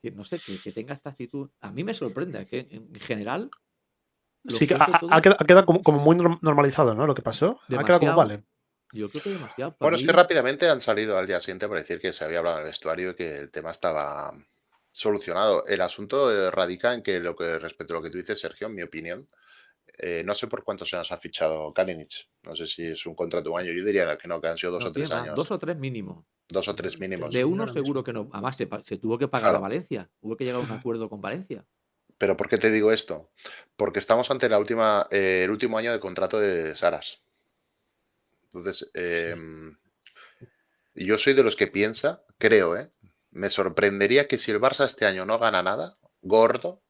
que 0.01 0.11
no 0.11 0.23
sé, 0.23 0.39
que, 0.39 0.61
que 0.61 0.71
tenga 0.71 0.93
esta 0.93 1.09
actitud. 1.09 1.49
A 1.59 1.71
mí 1.71 1.83
me 1.83 1.93
sorprende, 1.93 2.47
que 2.47 2.67
en 2.71 2.95
general. 2.95 3.51
Sí, 4.47 4.65
que 4.65 4.73
ha, 4.73 4.77
cuento 4.77 4.99
todo 4.99 5.13
ha 5.13 5.21
quedado, 5.21 5.37
ha 5.41 5.45
quedado 5.45 5.65
como, 5.65 5.83
como 5.83 5.99
muy 5.99 6.15
norm- 6.15 6.39
normalizado, 6.41 6.95
¿no? 6.95 7.05
Lo 7.05 7.13
que 7.13 7.21
pasó. 7.21 7.59
Ha 7.67 7.83
quedado 7.83 7.99
como 7.99 8.15
vale. 8.15 8.43
Yo 8.93 9.09
creo 9.09 9.21
que 9.21 9.29
demasiado. 9.31 9.71
para 9.75 9.89
Bueno, 9.89 9.97
es 9.97 10.03
que 10.03 10.11
rápidamente 10.11 10.69
han 10.69 10.79
salido 10.79 11.17
al 11.17 11.27
día 11.27 11.39
siguiente 11.39 11.67
para 11.67 11.81
decir 11.81 11.99
que 11.99 12.13
se 12.13 12.23
había 12.23 12.39
hablado 12.39 12.57
en 12.57 12.63
el 12.63 12.69
vestuario 12.69 13.11
y 13.11 13.15
que 13.15 13.35
el 13.37 13.51
tema 13.51 13.71
estaba 13.71 14.33
solucionado. 14.91 15.65
El 15.65 15.81
asunto 15.81 16.31
eh, 16.31 16.51
radica 16.51 16.93
en 16.93 17.01
que 17.01 17.19
lo 17.19 17.35
que 17.35 17.59
respecto 17.59 17.93
a 17.93 17.97
lo 17.97 18.03
que 18.03 18.09
tú 18.09 18.17
dices, 18.17 18.39
Sergio, 18.39 18.67
en 18.67 18.75
mi 18.75 18.83
opinión, 18.83 19.27
eh, 19.97 20.23
no 20.25 20.33
sé 20.33 20.47
por 20.47 20.63
cuántos 20.63 20.93
años 20.93 21.11
ha 21.11 21.17
fichado 21.17 21.73
Kalinic. 21.73 22.29
No 22.43 22.55
sé 22.55 22.67
si 22.67 22.85
es 22.85 23.05
un 23.05 23.15
contrato 23.15 23.45
de 23.45 23.49
un 23.49 23.59
año. 23.59 23.73
Yo 23.73 23.83
diría 23.83 24.17
que 24.17 24.27
no, 24.27 24.39
que 24.39 24.47
han 24.47 24.57
sido 24.57 24.73
dos 24.73 24.83
no, 24.83 24.89
o 24.89 24.93
tres 24.93 25.11
años. 25.11 25.35
Dos 25.35 25.51
o 25.51 25.59
tres 25.59 25.77
mínimo. 25.77 26.25
Dos 26.47 26.67
o 26.67 26.75
tres 26.75 26.99
mínimos. 26.99 27.33
De 27.33 27.43
uno 27.43 27.67
seguro 27.67 28.03
que 28.03 28.13
no. 28.13 28.29
Además, 28.31 28.55
se, 28.55 28.97
tuvo 28.97 29.17
que 29.17 29.27
pagar 29.27 29.55
a. 29.55 29.59
Valencia. 29.59 30.09
Hubo 30.21 30.37
que 30.37 30.45
llegar 30.45 30.61
a 30.61 30.63
un 30.63 30.71
acuerdo 30.71 31.09
con 31.09 31.21
Valencia. 31.21 31.65
Pero 32.17 32.35
¿por 32.35 32.49
qué 32.49 32.57
te 32.57 32.71
digo 32.71 32.91
esto? 32.91 33.29
Porque 33.75 33.99
estamos 33.99 34.31
ante 34.31 34.49
la 34.49 34.57
última, 34.57 35.07
eh, 35.11 35.43
el 35.43 35.51
último 35.51 35.77
año 35.77 35.91
de 35.91 35.99
contrato 35.99 36.39
de 36.39 36.75
Saras. 36.75 37.21
Entonces, 38.45 38.89
em, 38.93 39.77
yo 40.95 41.17
soy 41.17 41.33
de 41.33 41.43
los 41.43 41.55
que 41.55 41.67
piensa, 41.67 42.23
creo, 42.37 42.75
¿eh? 42.75 42.89
Me 43.31 43.49
sorprendería 43.49 44.27
que 44.27 44.37
si 44.37 44.51
el 44.51 44.59
Barça 44.59 44.85
este 44.85 45.05
año 45.05 45.25
no 45.25 45.37
gana 45.39 45.61
nada, 45.61 45.97
gordo, 46.21 46.81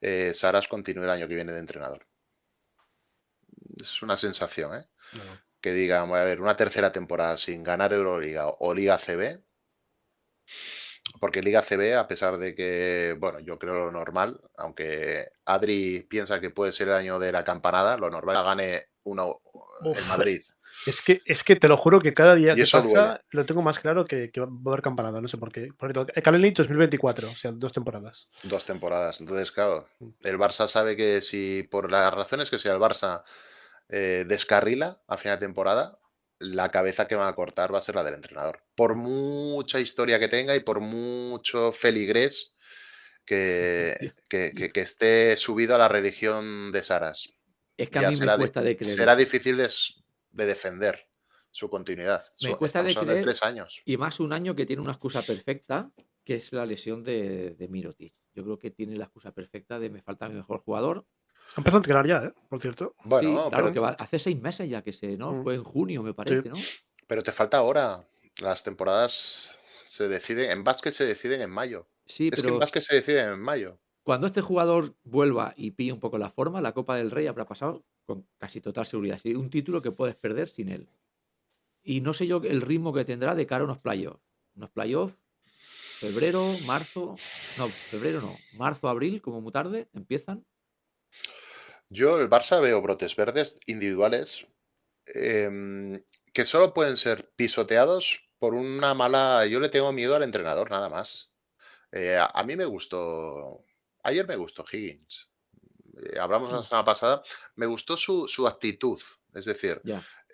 eh, 0.00 0.32
Saras 0.34 0.68
continúe 0.68 1.04
el 1.04 1.10
año 1.10 1.28
que 1.28 1.34
viene 1.34 1.52
de 1.52 1.60
entrenador. 1.60 2.06
Es 3.80 4.02
una 4.02 4.16
sensación, 4.16 4.76
¿eh? 4.76 4.86
Que 5.60 5.72
diga, 5.72 6.02
a 6.02 6.24
ver, 6.24 6.40
una 6.40 6.56
tercera 6.56 6.90
temporada 6.90 7.36
sin 7.36 7.62
ganar 7.62 7.92
Euroliga 7.92 8.48
o 8.48 8.74
Liga 8.74 8.98
CB, 8.98 9.40
porque 11.20 11.42
Liga 11.42 11.62
CB, 11.62 11.96
a 11.96 12.08
pesar 12.08 12.38
de 12.38 12.54
que, 12.54 13.14
bueno, 13.18 13.40
yo 13.40 13.58
creo 13.58 13.74
lo 13.74 13.92
normal, 13.92 14.40
aunque 14.56 15.30
Adri 15.44 16.06
piensa 16.08 16.40
que 16.40 16.50
puede 16.50 16.72
ser 16.72 16.88
el 16.88 16.94
año 16.94 17.18
de 17.18 17.32
la 17.32 17.44
campanada, 17.44 17.96
lo 17.96 18.10
normal 18.10 18.36
es 18.36 18.40
que 18.40 18.46
gane 18.46 18.86
uno 19.04 19.40
Uf. 19.84 19.98
el 19.98 20.04
Madrid. 20.06 20.42
Es 20.86 21.00
que, 21.00 21.22
es 21.26 21.44
que 21.44 21.56
te 21.56 21.68
lo 21.68 21.76
juro 21.76 22.00
que 22.00 22.12
cada 22.12 22.34
día 22.34 22.52
Y 22.52 22.56
que 22.56 22.62
eso 22.62 22.82
pasa 22.82 22.92
duele. 23.04 23.20
lo 23.30 23.46
tengo 23.46 23.62
más 23.62 23.78
claro 23.78 24.04
que, 24.04 24.30
que 24.30 24.40
va 24.40 24.46
a 24.46 24.68
haber 24.70 24.82
campanada, 24.82 25.20
no 25.20 25.28
sé 25.28 25.38
por 25.38 25.52
qué. 25.52 25.68
Por 25.78 25.90
ejemplo, 25.90 26.12
Kalinic 26.22 26.56
2024, 26.56 27.30
o 27.30 27.36
sea, 27.36 27.52
dos 27.52 27.72
temporadas. 27.72 28.28
Dos 28.42 28.64
temporadas. 28.64 29.20
Entonces, 29.20 29.52
claro, 29.52 29.86
el 30.22 30.38
Barça 30.38 30.66
sabe 30.66 30.96
que 30.96 31.20
si 31.20 31.62
por 31.70 31.90
las 31.90 32.12
razones 32.12 32.50
que 32.50 32.58
sea 32.58 32.72
el 32.74 32.80
Barça 32.80 33.22
eh, 33.88 34.24
descarrila 34.26 35.00
a 35.06 35.16
final 35.16 35.38
de 35.38 35.46
temporada, 35.46 35.98
la 36.40 36.70
cabeza 36.70 37.06
que 37.06 37.14
va 37.14 37.28
a 37.28 37.34
cortar 37.34 37.72
va 37.72 37.78
a 37.78 37.82
ser 37.82 37.94
la 37.94 38.02
del 38.02 38.14
entrenador. 38.14 38.64
Por 38.74 38.96
mucha 38.96 39.78
historia 39.78 40.18
que 40.18 40.28
tenga 40.28 40.56
y 40.56 40.60
por 40.60 40.80
mucho 40.80 41.70
feligrés 41.72 42.54
que, 43.24 43.96
que, 44.28 44.52
que- 44.56 44.72
que 44.72 44.80
esté 44.80 45.36
subido 45.36 45.74
a 45.74 45.78
la 45.78 45.88
religión 45.88 46.72
de 46.72 46.82
Saras. 46.82 47.28
Es 47.76 47.88
que 47.88 47.98
a 47.98 48.02
mí 48.02 48.08
me 48.08 48.16
será, 48.16 48.36
cuesta 48.36 48.62
de 48.62 48.76
creer. 48.76 48.96
será 48.96 49.16
difícil 49.16 49.56
de, 49.56 49.68
de 50.32 50.46
defender 50.46 51.08
su 51.50 51.68
continuidad. 51.68 52.24
Me 52.42 52.48
Son- 52.50 52.58
cuesta 52.58 52.82
de 52.82 52.94
creer. 52.94 53.22
tres 53.22 53.42
años. 53.42 53.82
Y 53.84 53.96
más 53.96 54.20
un 54.20 54.32
año 54.32 54.54
que 54.54 54.66
tiene 54.66 54.82
una 54.82 54.92
excusa 54.92 55.22
perfecta, 55.22 55.90
que 56.24 56.36
es 56.36 56.52
la 56.52 56.64
lesión 56.66 57.02
de, 57.04 57.54
de 57.54 57.68
Mirotic. 57.68 58.14
Yo 58.34 58.42
creo 58.44 58.58
que 58.58 58.70
tiene 58.70 58.96
la 58.96 59.04
excusa 59.04 59.32
perfecta 59.32 59.78
de 59.78 59.90
me 59.90 60.00
falta 60.02 60.28
mi 60.28 60.36
mejor 60.36 60.60
jugador. 60.60 61.06
Ha 61.54 61.60
empezado 61.60 61.78
a 61.78 61.80
entrenar 61.80 62.06
ya, 62.06 62.24
¿eh? 62.28 62.32
Por 62.48 62.60
cierto. 62.60 62.94
Bueno, 63.04 63.28
sí, 63.28 63.34
claro, 63.50 63.64
pero, 63.64 63.72
que 63.74 63.80
va- 63.80 63.96
hace 63.98 64.18
seis 64.18 64.40
meses 64.40 64.70
ya 64.70 64.80
que 64.82 64.92
se, 64.94 65.16
¿no? 65.18 65.32
Mm. 65.32 65.42
Fue 65.42 65.54
en 65.56 65.64
junio, 65.64 66.02
me 66.02 66.14
parece, 66.14 66.48
¿no? 66.48 66.56
pero 67.06 67.22
te 67.22 67.32
falta 67.32 67.58
ahora. 67.58 68.08
Las 68.40 68.62
temporadas 68.62 69.50
se 69.84 70.08
deciden, 70.08 70.50
en 70.50 70.64
básquet 70.64 70.92
se 70.94 71.04
deciden 71.04 71.42
en 71.42 71.50
mayo. 71.50 71.86
Sí, 72.06 72.28
es 72.28 72.36
que 72.36 72.42
pero 72.42 72.54
en 72.54 72.60
básquet 72.60 72.82
se 72.82 72.94
deciden 72.94 73.28
en 73.28 73.40
mayo. 73.40 73.78
Cuando 74.02 74.26
este 74.26 74.40
jugador 74.40 74.94
vuelva 75.04 75.54
y 75.56 75.72
pille 75.72 75.92
un 75.92 76.00
poco 76.00 76.18
la 76.18 76.30
forma, 76.30 76.60
la 76.60 76.72
Copa 76.72 76.96
del 76.96 77.10
Rey 77.10 77.26
habrá 77.26 77.46
pasado 77.46 77.84
con 78.04 78.26
casi 78.38 78.60
total 78.60 78.86
seguridad. 78.86 79.20
Sí, 79.22 79.34
un 79.34 79.50
título 79.50 79.80
que 79.80 79.92
puedes 79.92 80.16
perder 80.16 80.48
sin 80.48 80.68
él. 80.68 80.88
Y 81.82 82.00
no 82.00 82.12
sé 82.12 82.26
yo 82.26 82.40
el 82.44 82.60
ritmo 82.60 82.92
que 82.92 83.04
tendrá 83.04 83.34
de 83.34 83.46
cara 83.46 83.62
a 83.62 83.64
unos 83.64 83.78
playoffs. 83.78 84.20
Unos 84.54 84.70
playoffs, 84.70 85.16
febrero, 85.98 86.56
marzo. 86.66 87.16
No, 87.58 87.68
febrero 87.68 88.20
no. 88.20 88.36
Marzo, 88.54 88.88
abril, 88.88 89.22
como 89.22 89.40
muy 89.40 89.52
tarde, 89.52 89.88
empiezan. 89.94 90.44
Yo 91.88 92.18
el 92.18 92.28
Barça 92.28 92.60
veo 92.60 92.80
brotes 92.80 93.14
verdes 93.16 93.58
individuales 93.66 94.46
em, 95.06 96.02
que 96.32 96.44
solo 96.44 96.72
pueden 96.72 96.96
ser 96.96 97.30
pisoteados 97.36 98.30
por 98.38 98.54
una 98.54 98.94
mala. 98.94 99.46
Yo 99.46 99.60
le 99.60 99.68
tengo 99.68 99.92
miedo 99.92 100.16
al 100.16 100.22
entrenador, 100.22 100.70
nada 100.70 100.88
más. 100.88 101.30
Eh, 101.92 102.18
a 102.18 102.42
mí 102.44 102.56
me 102.56 102.64
gustó. 102.64 103.64
Ayer 104.02 104.26
me 104.26 104.36
gustó 104.36 104.64
Higgins. 104.70 105.28
Eh, 106.02 106.18
hablamos 106.18 106.50
la 106.52 106.62
semana 106.62 106.84
pasada. 106.84 107.22
Me 107.56 107.66
gustó 107.66 107.96
su, 107.96 108.26
su 108.28 108.46
actitud. 108.46 109.00
Es 109.34 109.44
decir, 109.44 109.80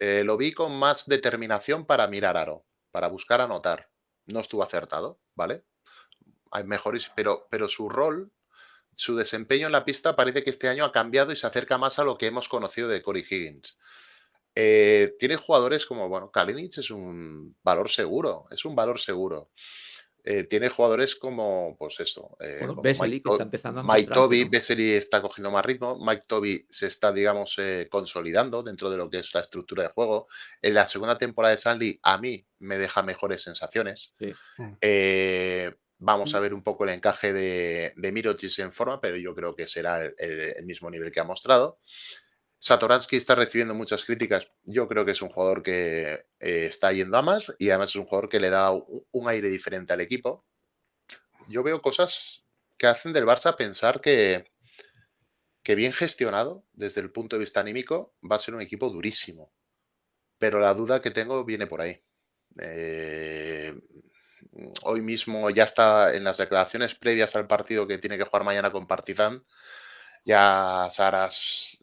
eh, 0.00 0.22
lo 0.24 0.36
vi 0.36 0.52
con 0.52 0.76
más 0.78 1.06
determinación 1.06 1.86
para 1.86 2.06
mirar 2.06 2.36
aro, 2.36 2.64
para 2.90 3.08
buscar 3.08 3.40
anotar. 3.40 3.90
No 4.26 4.40
estuvo 4.40 4.62
acertado, 4.62 5.20
¿vale? 5.34 5.64
Hay 6.50 6.64
mejores, 6.64 7.10
pero, 7.14 7.46
pero 7.50 7.68
su 7.68 7.88
rol, 7.88 8.32
su 8.94 9.14
desempeño 9.16 9.66
en 9.66 9.72
la 9.72 9.84
pista 9.84 10.16
parece 10.16 10.42
que 10.42 10.50
este 10.50 10.68
año 10.68 10.84
ha 10.84 10.92
cambiado 10.92 11.30
y 11.30 11.36
se 11.36 11.46
acerca 11.46 11.78
más 11.78 11.98
a 11.98 12.04
lo 12.04 12.18
que 12.18 12.26
hemos 12.26 12.48
conocido 12.48 12.88
de 12.88 13.02
Corey 13.02 13.24
Higgins. 13.28 13.78
Eh, 14.54 15.14
tiene 15.20 15.36
jugadores 15.36 15.86
como, 15.86 16.08
bueno, 16.08 16.32
Kalinic 16.32 16.78
es 16.78 16.90
un 16.90 17.56
valor 17.62 17.88
seguro, 17.88 18.46
es 18.50 18.64
un 18.64 18.74
valor 18.74 18.98
seguro. 18.98 19.52
Eh, 20.30 20.44
tiene 20.44 20.68
jugadores 20.68 21.16
como, 21.16 21.74
pues 21.78 21.98
esto, 22.00 22.36
eh, 22.40 22.56
Bueno, 22.58 22.82
que 22.82 23.34
está 23.36 23.44
empezando 23.44 23.80
a 23.80 23.82
Mike 23.82 24.12
Toby, 24.12 24.44
¿no? 24.44 24.50
Está 24.92 25.22
cogiendo 25.22 25.50
más 25.50 25.64
ritmo, 25.64 25.98
Mike 26.04 26.24
Toby 26.26 26.66
se 26.68 26.86
está, 26.88 27.12
digamos, 27.12 27.54
eh, 27.58 27.88
consolidando 27.90 28.62
dentro 28.62 28.90
de 28.90 28.98
lo 28.98 29.08
que 29.08 29.20
es 29.20 29.32
la 29.32 29.40
estructura 29.40 29.84
de 29.84 29.88
juego. 29.88 30.26
En 30.60 30.74
la 30.74 30.84
segunda 30.84 31.16
temporada 31.16 31.52
de 31.52 31.56
Stanley, 31.56 31.98
a 32.02 32.18
mí 32.18 32.46
me 32.58 32.76
deja 32.76 33.02
mejores 33.02 33.40
sensaciones. 33.40 34.12
Sí. 34.18 34.34
Mm. 34.58 34.72
Eh, 34.82 35.74
vamos 35.96 36.34
a 36.34 36.40
ver 36.40 36.52
un 36.52 36.62
poco 36.62 36.84
el 36.84 36.90
encaje 36.90 37.32
de, 37.32 37.94
de 37.96 38.08
en 38.64 38.72
forma, 38.72 39.00
pero 39.00 39.16
yo 39.16 39.34
creo 39.34 39.56
que 39.56 39.66
será 39.66 40.04
el, 40.04 40.14
el- 40.18 40.40
el 40.58 40.66
mismo 40.66 40.90
nivel 40.90 41.10
que 41.10 41.20
ha 41.20 41.24
mostrado. 41.24 41.78
Satoransky 42.60 43.16
está 43.16 43.34
recibiendo 43.34 43.74
muchas 43.74 44.04
críticas. 44.04 44.50
Yo 44.64 44.88
creo 44.88 45.04
que 45.04 45.12
es 45.12 45.22
un 45.22 45.28
jugador 45.28 45.62
que 45.62 46.26
eh, 46.40 46.66
está 46.66 46.92
yendo 46.92 47.16
a 47.16 47.22
más 47.22 47.54
y 47.58 47.70
además 47.70 47.90
es 47.90 47.96
un 47.96 48.06
jugador 48.06 48.28
que 48.28 48.40
le 48.40 48.50
da 48.50 48.72
un, 48.72 49.28
aire 49.28 49.48
diferente 49.48 49.92
al 49.92 50.00
equipo. 50.00 50.44
Yo 51.48 51.62
veo 51.62 51.80
cosas 51.80 52.44
que 52.76 52.86
hacen 52.86 53.12
del 53.12 53.26
Barça 53.26 53.56
pensar 53.56 54.00
que, 54.00 54.50
que 55.62 55.74
bien 55.74 55.92
gestionado 55.92 56.64
desde 56.72 57.00
el 57.00 57.12
punto 57.12 57.36
de 57.36 57.40
vista 57.40 57.60
anímico 57.60 58.14
va 58.28 58.36
a 58.36 58.40
ser 58.40 58.54
un 58.54 58.60
equipo 58.60 58.90
durísimo. 58.90 59.52
Pero 60.38 60.60
la 60.60 60.74
duda 60.74 61.00
que 61.00 61.10
tengo 61.10 61.44
viene 61.44 61.66
por 61.66 61.80
ahí. 61.80 62.02
Eh, 62.60 63.74
hoy 64.82 65.00
mismo 65.00 65.50
ya 65.50 65.64
está 65.64 66.14
en 66.14 66.24
las 66.24 66.38
declaraciones 66.38 66.94
previas 66.94 67.36
al 67.36 67.46
partido 67.46 67.86
que 67.86 67.98
tiene 67.98 68.18
que 68.18 68.24
jugar 68.24 68.44
mañana 68.44 68.70
con 68.72 68.86
Partizan. 68.86 69.44
Ya 70.24 70.88
Saras 70.90 71.77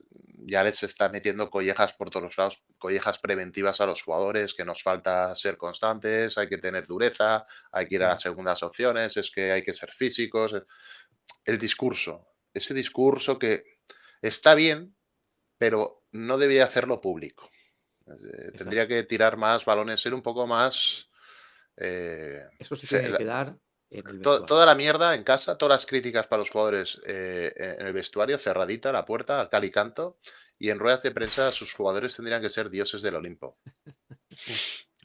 ya 0.48 0.64
les 0.64 0.84
está 0.84 1.10
metiendo 1.10 1.50
collejas 1.50 1.94
por 1.94 2.10
todos 2.10 2.24
los 2.24 2.38
lados, 2.38 2.64
collejas 2.78 3.18
preventivas 3.20 3.82
a 3.82 3.86
los 3.86 4.04
jugadores, 4.04 4.54
que 4.54 4.64
nos 4.64 4.84
falta 4.84 5.36
ser 5.36 5.58
constantes, 5.58 6.38
hay 6.38 6.48
que 6.48 6.58
tener 6.58 6.86
dureza, 6.86 7.46
hay 7.72 7.88
que 7.88 7.96
ir 7.96 8.04
a 8.04 8.10
las 8.10 8.22
segundas 8.22 8.62
opciones, 8.64 9.18
es 9.18 9.32
que 9.32 9.52
hay 9.52 9.64
que 9.64 9.74
ser 9.74 9.92
físicos. 9.92 10.56
El 11.44 11.58
discurso, 11.58 12.28
ese 12.54 12.74
discurso 12.74 13.40
que 13.40 13.64
está 14.22 14.56
bien, 14.56 14.96
pero 15.58 16.04
no 16.12 16.38
debería 16.38 16.66
hacerlo 16.66 17.02
público. 17.02 17.50
Eh, 18.06 18.52
Tendría 18.58 18.88
que 18.88 19.04
tirar 19.04 19.38
más 19.38 19.66
balones, 19.66 20.00
ser 20.00 20.14
un 20.14 20.22
poco 20.22 20.46
más... 20.46 21.10
eh, 21.78 22.44
Eso 22.60 22.76
sí 22.76 22.88
tiene 22.88 23.18
que 23.18 23.24
en 23.24 23.60
el 23.98 24.22
toda 24.22 24.66
la 24.66 24.76
mierda 24.76 25.16
en 25.16 25.24
casa, 25.24 25.58
todas 25.58 25.80
las 25.80 25.86
críticas 25.86 26.28
para 26.28 26.40
los 26.40 26.50
jugadores 26.50 27.02
eh, 27.06 27.54
en 27.56 27.86
el 27.86 27.94
vestuario, 27.94 28.38
cerradita 28.38 28.92
la 28.92 29.06
puerta, 29.06 29.42
a 29.42 29.50
cal 29.50 29.66
y 29.66 29.72
canto, 29.72 30.18
y 30.58 30.70
en 30.70 30.80
ruedas 30.80 31.04
de 31.04 31.12
prensa 31.12 31.52
sus 31.52 31.74
jugadores 31.74 32.16
tendrían 32.16 32.42
que 32.42 32.50
ser 32.50 32.70
dioses 32.70 33.02
del 33.02 33.16
Olimpo. 33.16 33.58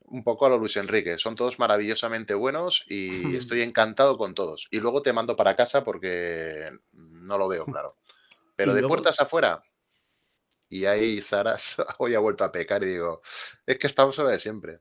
Un 0.04 0.24
poco 0.24 0.46
a 0.46 0.48
lo 0.48 0.58
Luis 0.58 0.76
Enrique, 0.76 1.18
son 1.18 1.36
todos 1.36 1.58
maravillosamente 1.58 2.34
buenos 2.34 2.84
y 2.88 3.36
estoy 3.36 3.62
encantado 3.62 4.18
con 4.18 4.34
todos. 4.34 4.66
Y 4.70 4.80
luego 4.80 5.02
te 5.02 5.12
mando 5.12 5.36
para 5.36 5.54
casa 5.54 5.84
porque 5.84 6.70
no 6.92 7.38
lo 7.38 7.48
veo 7.48 7.64
claro. 7.64 7.96
Pero 8.56 8.74
de 8.74 8.82
puertas 8.82 9.20
afuera, 9.20 9.62
y 10.70 10.84
ahí 10.86 11.20
Zaras 11.20 11.76
hoy 11.98 12.14
ha 12.14 12.20
vuelto 12.20 12.44
a 12.44 12.52
pecar 12.52 12.82
y 12.82 12.86
digo, 12.86 13.20
es 13.66 13.78
que 13.78 13.86
estamos 13.86 14.18
a 14.18 14.22
lo 14.22 14.28
de 14.30 14.38
siempre. 14.38 14.80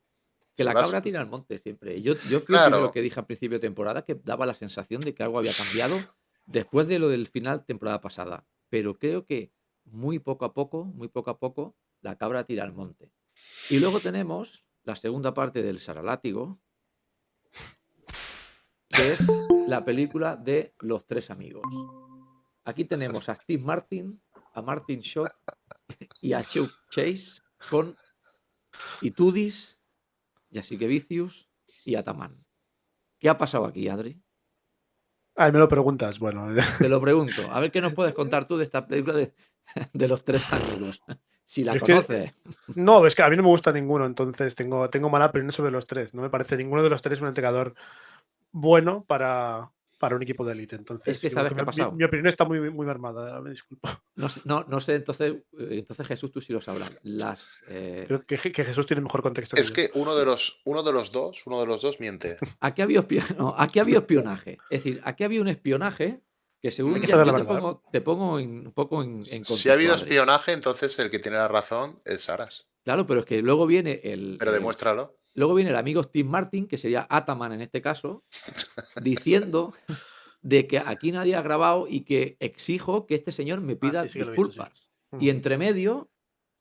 Que 0.59 0.63
la 0.65 0.73
Vas- 0.73 0.83
cabra 0.83 1.01
tira 1.01 1.21
al 1.21 1.27
monte 1.29 1.57
siempre. 1.59 2.01
Yo, 2.01 2.13
yo 2.29 2.39
fui 2.41 2.47
Claro. 2.47 2.71
primero 2.71 2.91
que 2.91 3.01
dije 3.01 3.17
al 3.19 3.25
principio 3.25 3.57
de 3.57 3.61
temporada 3.61 4.03
que 4.03 4.15
daba 4.15 4.45
la 4.45 4.53
sensación 4.53 4.99
de 5.01 5.13
que 5.15 5.23
algo 5.23 5.37
había 5.39 5.53
cambiado 5.53 5.97
después 6.45 6.87
de 6.89 6.99
lo 6.99 7.07
del 7.07 7.27
final 7.27 7.63
temporada 7.65 8.01
pasada. 8.01 8.45
Pero 8.69 8.99
creo 8.99 9.25
que 9.25 9.53
muy 9.85 10.19
poco 10.19 10.43
a 10.43 10.53
poco, 10.53 10.83
muy 10.83 11.07
poco 11.07 11.31
a 11.31 11.37
poco, 11.39 11.75
la 12.01 12.17
cabra 12.17 12.43
tira 12.43 12.63
al 12.63 12.73
monte. 12.73 13.09
Y 13.69 13.79
luego 13.79 14.01
tenemos 14.01 14.65
la 14.83 14.95
segunda 14.97 15.33
parte 15.33 15.63
del 15.63 15.79
Saralátigo, 15.79 16.59
que 18.89 19.13
es 19.13 19.25
la 19.67 19.85
película 19.85 20.35
de 20.35 20.73
Los 20.79 21.05
Tres 21.07 21.29
Amigos. 21.31 21.63
Aquí 22.65 22.83
tenemos 22.85 23.29
a 23.29 23.35
Steve 23.35 23.63
Martin, 23.63 24.21
a 24.53 24.61
Martin 24.61 24.99
Short 24.99 25.31
y 26.21 26.33
a 26.33 26.43
Chuck 26.43 26.69
Chase 26.89 27.41
con 27.69 27.95
Itudis, 29.01 29.78
Vicius 30.51 31.49
y 31.85 31.95
Ataman. 31.95 32.45
¿Qué 33.19 33.29
ha 33.29 33.37
pasado 33.37 33.65
aquí, 33.65 33.87
Adri? 33.89 34.21
Ay, 35.35 35.51
me 35.51 35.59
lo 35.59 35.69
preguntas. 35.69 36.19
Bueno, 36.19 36.47
te 36.77 36.89
lo 36.89 36.99
pregunto. 36.99 37.49
A 37.51 37.59
ver 37.59 37.71
qué 37.71 37.81
nos 37.81 37.93
puedes 37.93 38.13
contar 38.15 38.47
tú 38.47 38.57
de 38.57 38.63
esta 38.63 38.85
película 38.85 39.15
de, 39.15 39.33
de 39.93 40.07
los 40.07 40.23
tres 40.23 40.51
amigos. 40.51 41.01
Si 41.45 41.63
la 41.63 41.79
conoces. 41.79 42.35
no, 42.75 43.05
es 43.07 43.15
que 43.15 43.23
a 43.23 43.29
mí 43.29 43.35
no 43.35 43.41
me 43.41 43.49
gusta 43.49 43.71
ninguno, 43.71 44.05
entonces 44.05 44.53
tengo, 44.53 44.87
tengo 44.89 45.09
mala 45.09 45.27
opinión 45.27 45.51
sobre 45.51 45.71
los 45.71 45.87
tres. 45.87 46.13
No 46.13 46.21
me 46.21 46.29
parece 46.29 46.55
ninguno 46.57 46.83
de 46.83 46.89
los 46.89 47.01
tres 47.01 47.21
un 47.21 47.27
entrenador 47.27 47.73
bueno 48.51 49.03
para, 49.05 49.71
para 49.99 50.15
un 50.15 50.23
equipo 50.23 50.45
de 50.45 50.53
élite. 50.53 50.75
Entonces, 50.77 51.15
es 51.15 51.21
que 51.21 51.29
sabes 51.29 51.53
qué 51.53 51.61
ha 51.61 51.65
pasado. 51.65 51.91
Mi, 51.91 52.03
opinión 52.03 52.27
está 52.27 52.45
muy, 52.45 52.59
muy 52.71 52.85
mermada, 52.85 53.39
me 53.41 53.51
disculpo. 53.51 53.89
No, 54.45 54.65
no, 54.67 54.79
sé, 54.79 54.95
entonces, 54.95 55.33
eh, 55.59 55.67
entonces 55.71 56.07
Jesús, 56.07 56.31
tú 56.31 56.41
sí 56.41 56.53
lo 56.53 56.61
sabrás. 56.61 56.91
Las, 57.03 57.47
eh, 57.67 58.05
Creo 58.07 58.25
que, 58.25 58.37
que, 58.51 58.63
Jesús 58.63 58.85
tiene 58.85 59.01
mejor 59.01 59.21
contexto. 59.21 59.55
Es 59.57 59.69
que, 59.69 59.91
uno, 59.93 60.15
de 60.15 60.25
los, 60.25 60.61
uno 60.65 60.81
de 60.81 60.93
los 60.93 61.11
dos, 61.11 61.41
uno 61.45 61.59
de 61.59 61.67
los 61.67 61.81
dos 61.81 61.99
miente. 61.99 62.37
Aquí 62.61 62.81
había, 62.81 63.05
aquí 63.57 63.79
había 63.79 63.99
espionaje. 63.99 64.57
Es 64.69 64.83
decir, 64.83 65.01
aquí 65.03 65.23
había 65.23 65.41
un 65.41 65.47
espionaje 65.47 66.21
que 66.61 66.71
según 66.71 67.01
ya, 67.01 67.23
te, 67.23 67.43
pongo, 67.45 67.83
te, 67.91 68.01
pongo, 68.01 68.33
un 68.35 68.71
poco 68.73 69.01
en, 69.01 69.23
en 69.31 69.45
Si 69.45 69.69
ha 69.69 69.73
habido 69.73 69.95
espionaje, 69.95 70.51
entonces 70.51 70.97
el 70.99 71.09
que 71.09 71.19
tiene 71.19 71.37
la 71.37 71.47
razón 71.47 72.01
es 72.05 72.23
Saras. 72.23 72.67
Claro, 72.83 73.05
pero 73.05 73.21
es 73.21 73.25
que 73.25 73.41
luego 73.41 73.67
viene 73.67 74.01
el. 74.03 74.37
Pero 74.39 74.51
demuéstralo. 74.51 75.18
Luego 75.33 75.55
viene 75.55 75.71
el 75.71 75.75
amigo 75.75 76.03
Steve 76.03 76.27
Martin, 76.27 76.67
que 76.67 76.77
sería 76.77 77.07
Ataman 77.09 77.53
en 77.53 77.61
este 77.61 77.81
caso, 77.81 78.23
diciendo 79.01 79.73
de 80.41 80.67
que 80.67 80.79
aquí 80.79 81.11
nadie 81.11 81.35
ha 81.35 81.41
grabado 81.41 81.87
y 81.87 82.01
que 82.01 82.37
exijo 82.39 83.05
que 83.05 83.15
este 83.15 83.31
señor 83.31 83.61
me 83.61 83.73
ah, 83.73 83.79
pida 83.79 84.03
disculpas. 84.03 84.89
Y 85.19 85.29
entre 85.29 85.57
medio, 85.57 86.11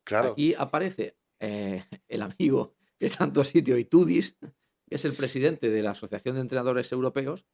claro. 0.05 0.33
aquí 0.33 0.55
aparece 0.55 1.17
eh, 1.41 1.85
el 2.09 2.23
amigo 2.23 2.75
de 2.99 3.11
tanto 3.11 3.45
sitio, 3.45 3.77
Itudis, 3.77 4.37
que 4.41 4.95
es 4.95 5.05
el 5.05 5.13
presidente 5.13 5.69
de 5.71 5.83
la 5.83 5.91
Asociación 5.91 6.35
de 6.35 6.41
Entrenadores 6.41 6.91
Europeos, 6.93 7.45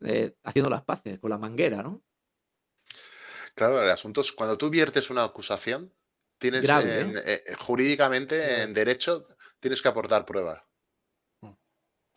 eh, 0.00 0.34
haciendo 0.44 0.70
las 0.70 0.84
paces 0.84 1.18
con 1.18 1.30
la 1.30 1.38
manguera, 1.38 1.82
¿no? 1.82 2.02
Claro, 3.54 3.82
el 3.82 3.90
asunto 3.90 4.20
es 4.20 4.32
cuando 4.32 4.56
tú 4.56 4.70
viertes 4.70 5.10
una 5.10 5.24
acusación, 5.24 5.92
tienes 6.38 6.64
¿eh? 6.64 7.12
Eh, 7.26 7.54
jurídicamente, 7.58 8.62
en 8.62 8.72
derecho, 8.72 9.26
tienes 9.60 9.82
que 9.82 9.88
aportar 9.88 10.24
pruebas. 10.24 10.62
Mm. 11.42 11.52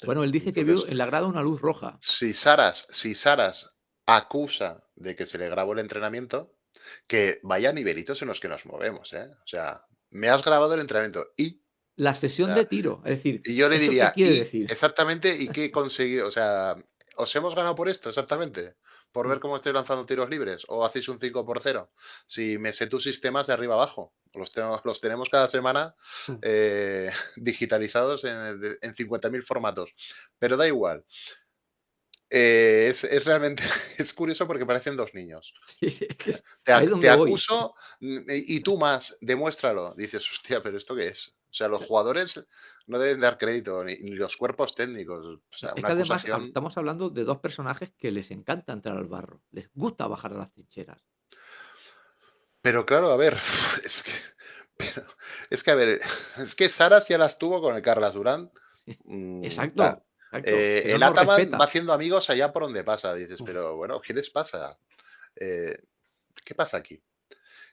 Bueno, 0.05 0.23
él 0.23 0.31
dice 0.31 0.53
que 0.53 0.63
vio 0.63 0.88
en 0.88 0.97
la 0.97 1.05
grada 1.05 1.27
una 1.27 1.41
luz 1.41 1.61
roja. 1.61 1.97
Si 2.01 2.34
Saras, 2.34 2.88
si 2.91 3.15
Saras 3.15 3.72
acusa 4.05 4.88
de 4.95 5.15
que 5.15 5.26
se 5.26 5.38
le 5.38 5.49
grabó 5.49 5.73
el 5.73 5.80
entrenamiento, 5.80 6.57
que 7.07 7.39
vaya 7.43 7.72
nivelitos 7.72 8.22
en 8.22 8.27
los 8.27 8.39
que 8.39 8.47
nos 8.47 8.65
movemos, 8.65 9.13
¿eh? 9.13 9.30
O 9.31 9.47
sea, 9.47 9.85
me 10.09 10.30
has 10.30 10.43
grabado 10.43 10.73
el 10.73 10.81
entrenamiento 10.81 11.27
y 11.38 11.61
la 11.95 12.15
sesión 12.15 12.55
de 12.55 12.65
tiro, 12.65 13.01
es 13.05 13.18
decir, 13.18 13.41
y 13.43 13.55
yo 13.55 13.69
le 13.69 13.77
diría, 13.77 14.13
decir? 14.15 14.65
exactamente, 14.72 15.35
¿y 15.38 15.49
qué 15.49 15.65
he 15.65 15.72
conseguido? 15.72 16.27
O 16.27 16.31
sea, 16.31 16.76
¿Os 17.17 17.35
hemos 17.35 17.55
ganado 17.55 17.75
por 17.75 17.89
esto 17.89 18.09
exactamente? 18.09 18.75
¿Por 19.11 19.27
ver 19.27 19.38
mm. 19.38 19.41
cómo 19.41 19.55
estoy 19.55 19.73
lanzando 19.73 20.05
tiros 20.05 20.29
libres? 20.29 20.63
¿O 20.67 20.85
hacéis 20.85 21.09
un 21.09 21.19
5 21.19 21.45
por 21.45 21.61
0? 21.61 21.91
Si 22.25 22.57
me 22.57 22.73
sé 22.73 22.88
tus 22.88 23.03
sistemas 23.03 23.47
de 23.47 23.53
arriba 23.53 23.75
abajo. 23.75 24.13
Los 24.33 24.49
tenemos, 24.51 24.79
los 24.85 25.01
tenemos 25.01 25.29
cada 25.29 25.47
semana 25.47 25.95
mm. 26.27 26.33
eh, 26.41 27.11
digitalizados 27.35 28.23
en, 28.23 28.77
en 28.81 28.95
50.000 28.95 29.43
formatos. 29.43 29.93
Pero 30.39 30.57
da 30.57 30.67
igual. 30.67 31.05
Eh, 32.33 32.88
es, 32.89 33.25
realmente 33.25 33.61
es 33.97 34.13
curioso 34.13 34.47
porque 34.47 34.65
parecen 34.65 34.95
dos 34.95 35.13
niños. 35.13 35.53
te, 36.63 37.09
acuso 37.09 37.75
mm, 37.99 38.19
y 38.29 38.61
tú 38.61 38.77
más, 38.77 39.17
demuéstralo. 39.19 39.93
Dices, 39.95 40.27
hostia, 40.31 40.63
pero 40.63 40.77
¿esto 40.77 40.95
qué 40.95 41.09
es? 41.09 41.33
O 41.52 41.53
sea, 41.53 41.68
los 41.68 41.86
jugadores 41.86 42.41
no 42.88 42.98
deben 42.98 43.19
dar 43.19 43.38
crédito, 43.38 43.84
ni, 43.84 43.98
los 43.98 44.38
cuerpos 44.38 44.73
técnicos. 44.73 45.40
además 45.76 46.23
estamos 46.23 46.78
hablando 46.78 47.10
de 47.10 47.26
dos 47.26 47.40
personajes 47.40 47.91
que 47.98 48.10
les 48.10 48.32
encanta 48.32 48.72
entrar 48.72 48.95
al 48.95 49.07
barro, 49.07 49.41
les 49.52 49.69
gusta 49.73 50.07
bajar 50.07 50.32
a 50.32 50.38
las 50.38 50.52
trincheras. 50.53 51.03
Pero 52.61 52.86
claro, 52.86 53.11
a 53.11 53.18
ver, 53.18 53.36
es 53.84 54.02
que, 54.02 54.11
es 55.49 55.61
que 55.61 55.72
a 55.72 55.76
ver, 55.76 55.99
es 56.38 56.56
que 56.56 56.69
Saras 56.69 57.10
ya 57.10 57.18
las 57.18 57.38
tuvo 57.38 57.61
con 57.61 57.76
el 57.76 57.82
Carlas 57.82 58.14
Durán. 58.14 58.49
Mm, 59.03 59.44
Exacto. 59.44 60.03
Eh, 60.32 60.84
el 60.86 61.03
Ataman 61.03 61.52
va 61.52 61.65
haciendo 61.65 61.91
amigos 61.91 62.30
allá 62.30 62.53
por 62.53 62.64
donde 62.64 62.86
pasa. 62.86 63.14
Dices, 63.14 63.40
pero 63.45 63.76
bueno, 63.76 63.99
¿qué 63.99 64.14
les 64.14 64.30
pasa? 64.30 64.80
Eh, 65.36 65.78
¿Qué 66.45 66.56
pasa 66.56 66.78
aquí? 66.78 67.02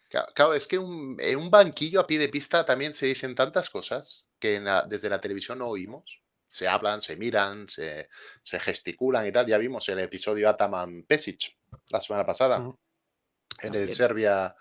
Claro, 0.08 0.54
es 0.54 0.66
que 0.66 0.76
en 0.76 1.38
un 1.38 1.50
banquillo 1.50 2.00
a 2.00 2.06
pie 2.06 2.18
de 2.18 2.28
pista 2.28 2.64
también 2.64 2.94
se 2.94 3.06
dicen 3.06 3.34
tantas 3.34 3.68
cosas 3.68 4.26
que 4.38 4.60
desde 4.88 5.10
la 5.10 5.20
televisión 5.20 5.58
no 5.58 5.68
oímos. 5.68 6.22
Se 6.46 6.66
hablan, 6.66 7.02
se 7.02 7.16
miran, 7.16 7.68
se, 7.68 8.08
gesticulan 8.42 9.26
y 9.26 9.32
tal. 9.32 9.46
Ya 9.46 9.58
vimos 9.58 9.86
el 9.90 9.98
episodio 9.98 10.48
Ataman 10.48 11.04
Pesic 11.06 11.56
la 11.90 12.00
semana 12.00 12.24
pasada 12.24 12.74
en 13.62 13.74
el 13.74 13.92
Serbia 13.92 14.54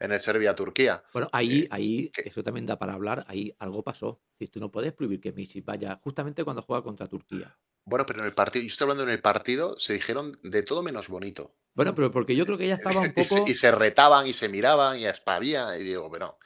en 0.00 0.12
el 0.12 0.20
Serbia-Turquía. 0.20 1.02
Bueno, 1.12 1.28
ahí, 1.32 1.60
eh, 1.60 1.68
ahí 1.70 2.12
eso 2.24 2.42
también 2.42 2.66
da 2.66 2.78
para 2.78 2.94
hablar, 2.94 3.24
ahí 3.28 3.54
algo 3.58 3.82
pasó. 3.82 4.20
Si 4.38 4.46
tú 4.46 4.60
no 4.60 4.70
puedes 4.70 4.92
prohibir 4.92 5.20
que 5.20 5.32
Messi 5.32 5.60
vaya 5.60 5.98
justamente 6.02 6.44
cuando 6.44 6.62
juega 6.62 6.82
contra 6.82 7.08
Turquía. 7.08 7.56
Bueno, 7.84 8.06
pero 8.06 8.20
en 8.20 8.26
el 8.26 8.34
partido, 8.34 8.62
yo 8.62 8.68
estoy 8.68 8.84
hablando 8.84 9.04
en 9.04 9.10
el 9.10 9.20
partido, 9.20 9.78
se 9.78 9.94
dijeron 9.94 10.38
de 10.42 10.62
todo 10.62 10.82
menos 10.82 11.08
bonito. 11.08 11.56
Bueno, 11.74 11.94
pero 11.94 12.10
porque 12.10 12.34
yo 12.34 12.44
creo 12.44 12.58
que 12.58 12.66
ya 12.66 12.74
estaba 12.82 13.00
un 13.00 13.12
poco. 13.12 13.44
y, 13.46 13.54
se, 13.54 13.70
retaban 13.70 14.26
y 14.26 14.32
se 14.32 14.48
miraban 14.48 14.98
y 14.98 15.06
espabían. 15.06 15.80
Y 15.80 15.84
digo, 15.84 16.08
bueno, 16.08 16.38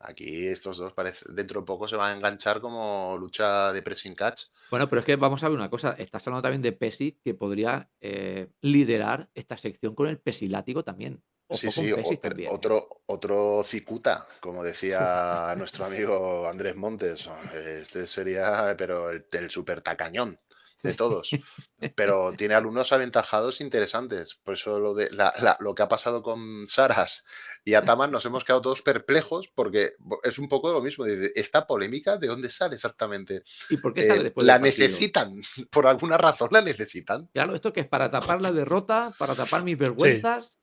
aquí 0.00 0.46
estos 0.46 0.78
dos 0.78 0.92
parece, 0.92 1.24
dentro 1.30 1.60
de 1.60 1.66
poco 1.66 1.88
se 1.88 1.96
van 1.96 2.12
a 2.12 2.16
enganchar 2.16 2.60
como 2.60 3.16
lucha 3.18 3.72
de 3.72 3.82
pressing 3.82 4.14
catch. 4.14 4.44
Bueno, 4.70 4.88
pero 4.88 5.00
es 5.00 5.06
que 5.06 5.16
vamos 5.16 5.42
a 5.42 5.48
ver 5.48 5.58
una 5.58 5.70
cosa. 5.70 5.94
Estás 5.98 6.26
hablando 6.26 6.42
también 6.42 6.62
de 6.62 6.72
Pesi, 6.72 7.18
que 7.22 7.34
podría 7.34 7.90
eh, 8.00 8.50
liderar 8.60 9.28
esta 9.34 9.56
sección 9.56 9.94
con 9.94 10.08
el 10.08 10.18
pesilático 10.18 10.84
también 10.84 11.22
sí, 11.50 11.70
sí, 11.70 11.92
otro, 12.48 13.02
otro 13.06 13.62
cicuta, 13.64 14.26
como 14.40 14.62
decía 14.64 15.54
nuestro 15.56 15.84
amigo 15.84 16.46
Andrés 16.48 16.76
Montes. 16.76 17.28
Este 17.52 18.06
sería, 18.06 18.74
pero 18.76 19.10
el, 19.10 19.50
super 19.50 19.80
tacañón 19.80 20.38
de 20.82 20.94
todos. 20.94 21.30
Pero 21.96 22.32
tiene 22.32 22.54
alumnos 22.54 22.92
aventajados 22.92 23.60
interesantes. 23.60 24.38
Por 24.42 24.54
eso 24.54 24.78
lo, 24.78 24.94
de, 24.94 25.10
lo 25.60 25.74
que 25.74 25.82
ha 25.82 25.88
pasado 25.88 26.22
con 26.22 26.66
Saras 26.66 27.24
y 27.64 27.74
Ataman 27.74 28.10
nos 28.10 28.24
hemos 28.24 28.44
quedado 28.44 28.62
todos 28.62 28.82
perplejos 28.82 29.48
porque 29.54 29.92
es 30.22 30.38
un 30.38 30.48
poco 30.48 30.72
lo 30.72 30.82
mismo. 30.82 31.04
¿Esta 31.06 31.66
polémica 31.66 32.16
de 32.16 32.28
dónde 32.28 32.50
sale 32.50 32.74
exactamente? 32.74 33.42
¿Y 33.68 33.76
por 33.78 33.94
qué 33.94 34.06
sale 34.06 34.20
eh, 34.20 34.24
después 34.24 34.46
La 34.46 34.58
necesitan, 34.58 35.40
por 35.70 35.86
alguna 35.86 36.18
razón 36.18 36.48
la 36.52 36.62
necesitan. 36.62 37.28
Claro, 37.32 37.54
esto 37.54 37.72
que 37.72 37.80
es 37.80 37.88
para 37.88 38.10
tapar 38.10 38.42
la 38.42 38.52
derrota, 38.52 39.14
para 39.18 39.34
tapar 39.34 39.64
mis 39.64 39.78
vergüenzas. 39.78 40.58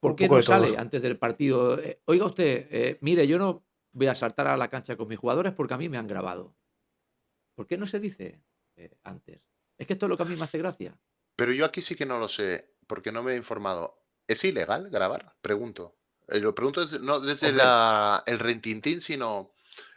¿Por 0.00 0.14
qué 0.14 0.28
no 0.28 0.40
sale 0.42 0.76
antes 0.78 1.02
del 1.02 1.18
partido? 1.18 1.78
Eh, 1.80 2.00
oiga 2.04 2.26
usted, 2.26 2.68
eh, 2.70 2.98
mire, 3.00 3.26
yo 3.26 3.36
no 3.36 3.66
voy 3.92 4.06
a 4.06 4.14
saltar 4.14 4.46
a 4.46 4.56
la 4.56 4.68
cancha 4.68 4.96
con 4.96 5.08
mis 5.08 5.18
jugadores 5.18 5.52
porque 5.54 5.74
a 5.74 5.78
mí 5.78 5.88
me 5.88 5.98
han 5.98 6.06
grabado. 6.06 6.54
¿Por 7.56 7.66
qué 7.66 7.76
no 7.76 7.86
se 7.86 7.98
dice 7.98 8.40
eh, 8.78 8.96
antes? 9.04 9.40
Es 9.76 9.86
que 9.86 9.92
esto 9.92 10.06
es 10.06 10.10
lo 10.10 10.16
que 10.16 10.22
a 10.22 10.26
mí 10.26 10.36
me 10.36 10.44
hace 10.44 10.58
gracia. 10.58 10.98
Pero 11.36 11.52
yo 11.52 11.64
aquí 11.64 11.82
sí 11.82 11.94
que 11.94 12.06
no 12.06 12.18
lo 12.18 12.28
sé, 12.28 12.74
porque 12.86 13.12
no 13.12 13.22
me 13.22 13.32
he 13.32 13.36
informado. 13.36 14.02
¿Es 14.26 14.44
ilegal 14.44 14.90
grabar? 14.90 15.34
Pregunto. 15.40 15.96
lo 16.26 16.54
pregunto 16.54 16.84
no 17.00 17.20
desde 17.20 17.48
el 17.48 18.38
rentintín, 18.38 19.00
sino 19.00 19.52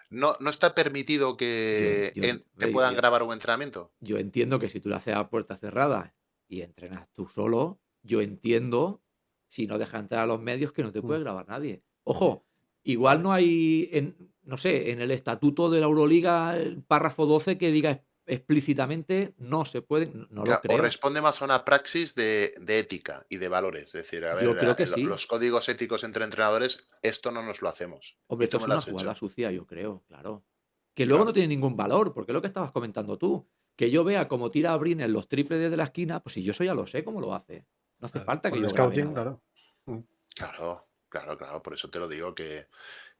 no, 0.09 0.35
no 0.39 0.49
está 0.49 0.75
permitido 0.75 1.37
que 1.37 2.43
te 2.57 2.67
puedan 2.67 2.95
grabar 2.95 3.23
un 3.23 3.33
entrenamiento. 3.33 3.91
Yo 3.99 4.17
entiendo 4.17 4.59
que 4.59 4.69
si 4.69 4.79
tú 4.79 4.89
lo 4.89 4.97
haces 4.97 5.15
a 5.15 5.29
puerta 5.29 5.57
cerrada 5.57 6.13
y 6.47 6.61
entrenas 6.61 7.07
tú 7.13 7.27
solo, 7.27 7.79
yo 8.03 8.21
entiendo 8.21 9.01
si 9.47 9.67
no 9.67 9.77
deja 9.77 9.99
entrar 9.99 10.21
a 10.21 10.27
los 10.27 10.41
medios 10.41 10.73
que 10.73 10.83
no 10.83 10.91
te 10.91 11.01
puede 11.01 11.19
mm. 11.19 11.23
grabar 11.23 11.47
nadie. 11.47 11.81
Ojo, 12.03 12.45
igual 12.83 13.23
no 13.23 13.33
hay, 13.33 13.89
en, 13.91 14.15
no 14.43 14.57
sé, 14.57 14.91
en 14.91 15.01
el 15.01 15.11
estatuto 15.11 15.69
de 15.69 15.79
la 15.79 15.87
Euroliga, 15.87 16.57
el 16.57 16.81
párrafo 16.83 17.25
12 17.25 17.57
que 17.57 17.71
diga 17.71 18.03
explícitamente 18.31 19.33
no 19.39 19.65
se 19.65 19.81
puede, 19.81 20.09
no 20.29 20.45
lo 20.45 20.59
creo. 20.61 20.77
Corresponde 20.77 21.19
más 21.19 21.41
a 21.41 21.45
una 21.45 21.65
praxis 21.65 22.15
de, 22.15 22.53
ética 22.65 23.25
y 23.27 23.35
de 23.35 23.49
valores. 23.49 23.87
Es 23.87 23.91
decir, 23.91 24.23
a 24.25 24.33
ver, 24.33 24.45
yo 24.45 24.57
creo 24.57 24.73
que 24.73 24.87
sí. 24.87 25.03
los 25.03 25.27
códigos 25.27 25.67
éticos 25.67 26.05
entre 26.05 26.23
entrenadores, 26.23 26.87
esto 27.01 27.31
no 27.31 27.43
nos 27.43 27.61
lo 27.61 27.67
hacemos. 27.67 28.17
Hombre, 28.27 28.45
esto, 28.45 28.57
es 28.57 28.63
una 28.63 28.79
jugada 28.79 29.15
sucia, 29.15 29.51
yo 29.51 29.67
creo, 29.67 30.05
claro. 30.07 30.45
Que 30.93 31.05
luego 31.05 31.25
no 31.25 31.33
tiene 31.33 31.49
ningún 31.49 31.75
valor, 31.75 32.13
porque 32.13 32.31
lo 32.31 32.41
que 32.41 32.47
estabas 32.47 32.71
comentando 32.71 33.17
tú, 33.17 33.49
que 33.75 33.91
yo 33.91 34.05
vea 34.05 34.29
cómo 34.29 34.49
tira 34.49 34.73
a 34.73 34.79
en 34.81 35.11
los 35.11 35.27
triples 35.27 35.59
desde 35.59 35.75
la 35.75 35.85
esquina, 35.85 36.21
pues 36.23 36.33
si 36.33 36.43
yo 36.43 36.51
eso 36.51 36.63
ya 36.63 36.73
lo 36.73 36.87
sé 36.87 37.03
cómo 37.03 37.19
lo 37.19 37.35
hace. 37.35 37.65
No 37.99 38.05
hace 38.05 38.21
falta 38.21 38.49
que 38.49 38.61
yo 38.61 38.69
scouting, 38.69 39.13
claro. 39.13 39.41
Mm. 39.85 39.99
Claro, 40.33 40.87
claro, 41.09 41.37
claro. 41.37 41.61
Por 41.61 41.73
eso 41.73 41.89
te 41.89 41.99
lo 41.99 42.07
digo 42.07 42.33
que, 42.33 42.67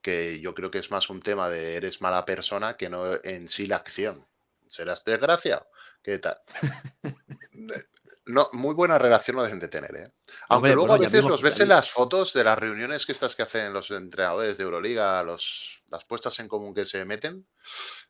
que 0.01 0.39
yo 0.39 0.53
creo 0.53 0.71
que 0.71 0.79
es 0.79 0.89
más 0.89 1.09
un 1.09 1.19
tema 1.19 1.49
de 1.49 1.75
eres 1.75 2.01
mala 2.01 2.23
persona 2.23 2.77
que 2.77 2.89
no 2.89 3.21
en 3.23 3.49
sí 3.49 3.67
la 3.67 3.75
acción. 3.75 4.25
Serás 4.71 5.03
desgraciado. 5.03 5.67
¿Qué 6.01 6.17
tal? 6.19 6.37
no, 8.25 8.47
muy 8.53 8.73
buena 8.73 8.97
relación 8.97 9.35
no 9.35 9.43
dejen 9.43 9.59
de 9.59 9.67
tener, 9.67 9.93
¿eh? 9.97 10.13
Aunque 10.47 10.69
Hombre, 10.69 10.75
luego 10.75 10.87
bueno, 10.87 11.05
a 11.05 11.09
veces 11.09 11.25
los 11.25 11.41
ves 11.41 11.59
en 11.59 11.67
las 11.67 11.91
fotos 11.91 12.31
de 12.31 12.45
las 12.45 12.57
reuniones 12.57 13.05
que 13.05 13.11
estas 13.11 13.35
que 13.35 13.43
hacen 13.43 13.73
los 13.73 13.91
entrenadores 13.91 14.57
de 14.57 14.63
Euroliga, 14.63 15.21
los, 15.23 15.83
las 15.89 16.05
puestas 16.05 16.39
en 16.39 16.47
común 16.47 16.73
que 16.73 16.85
se 16.85 17.03
meten, 17.03 17.45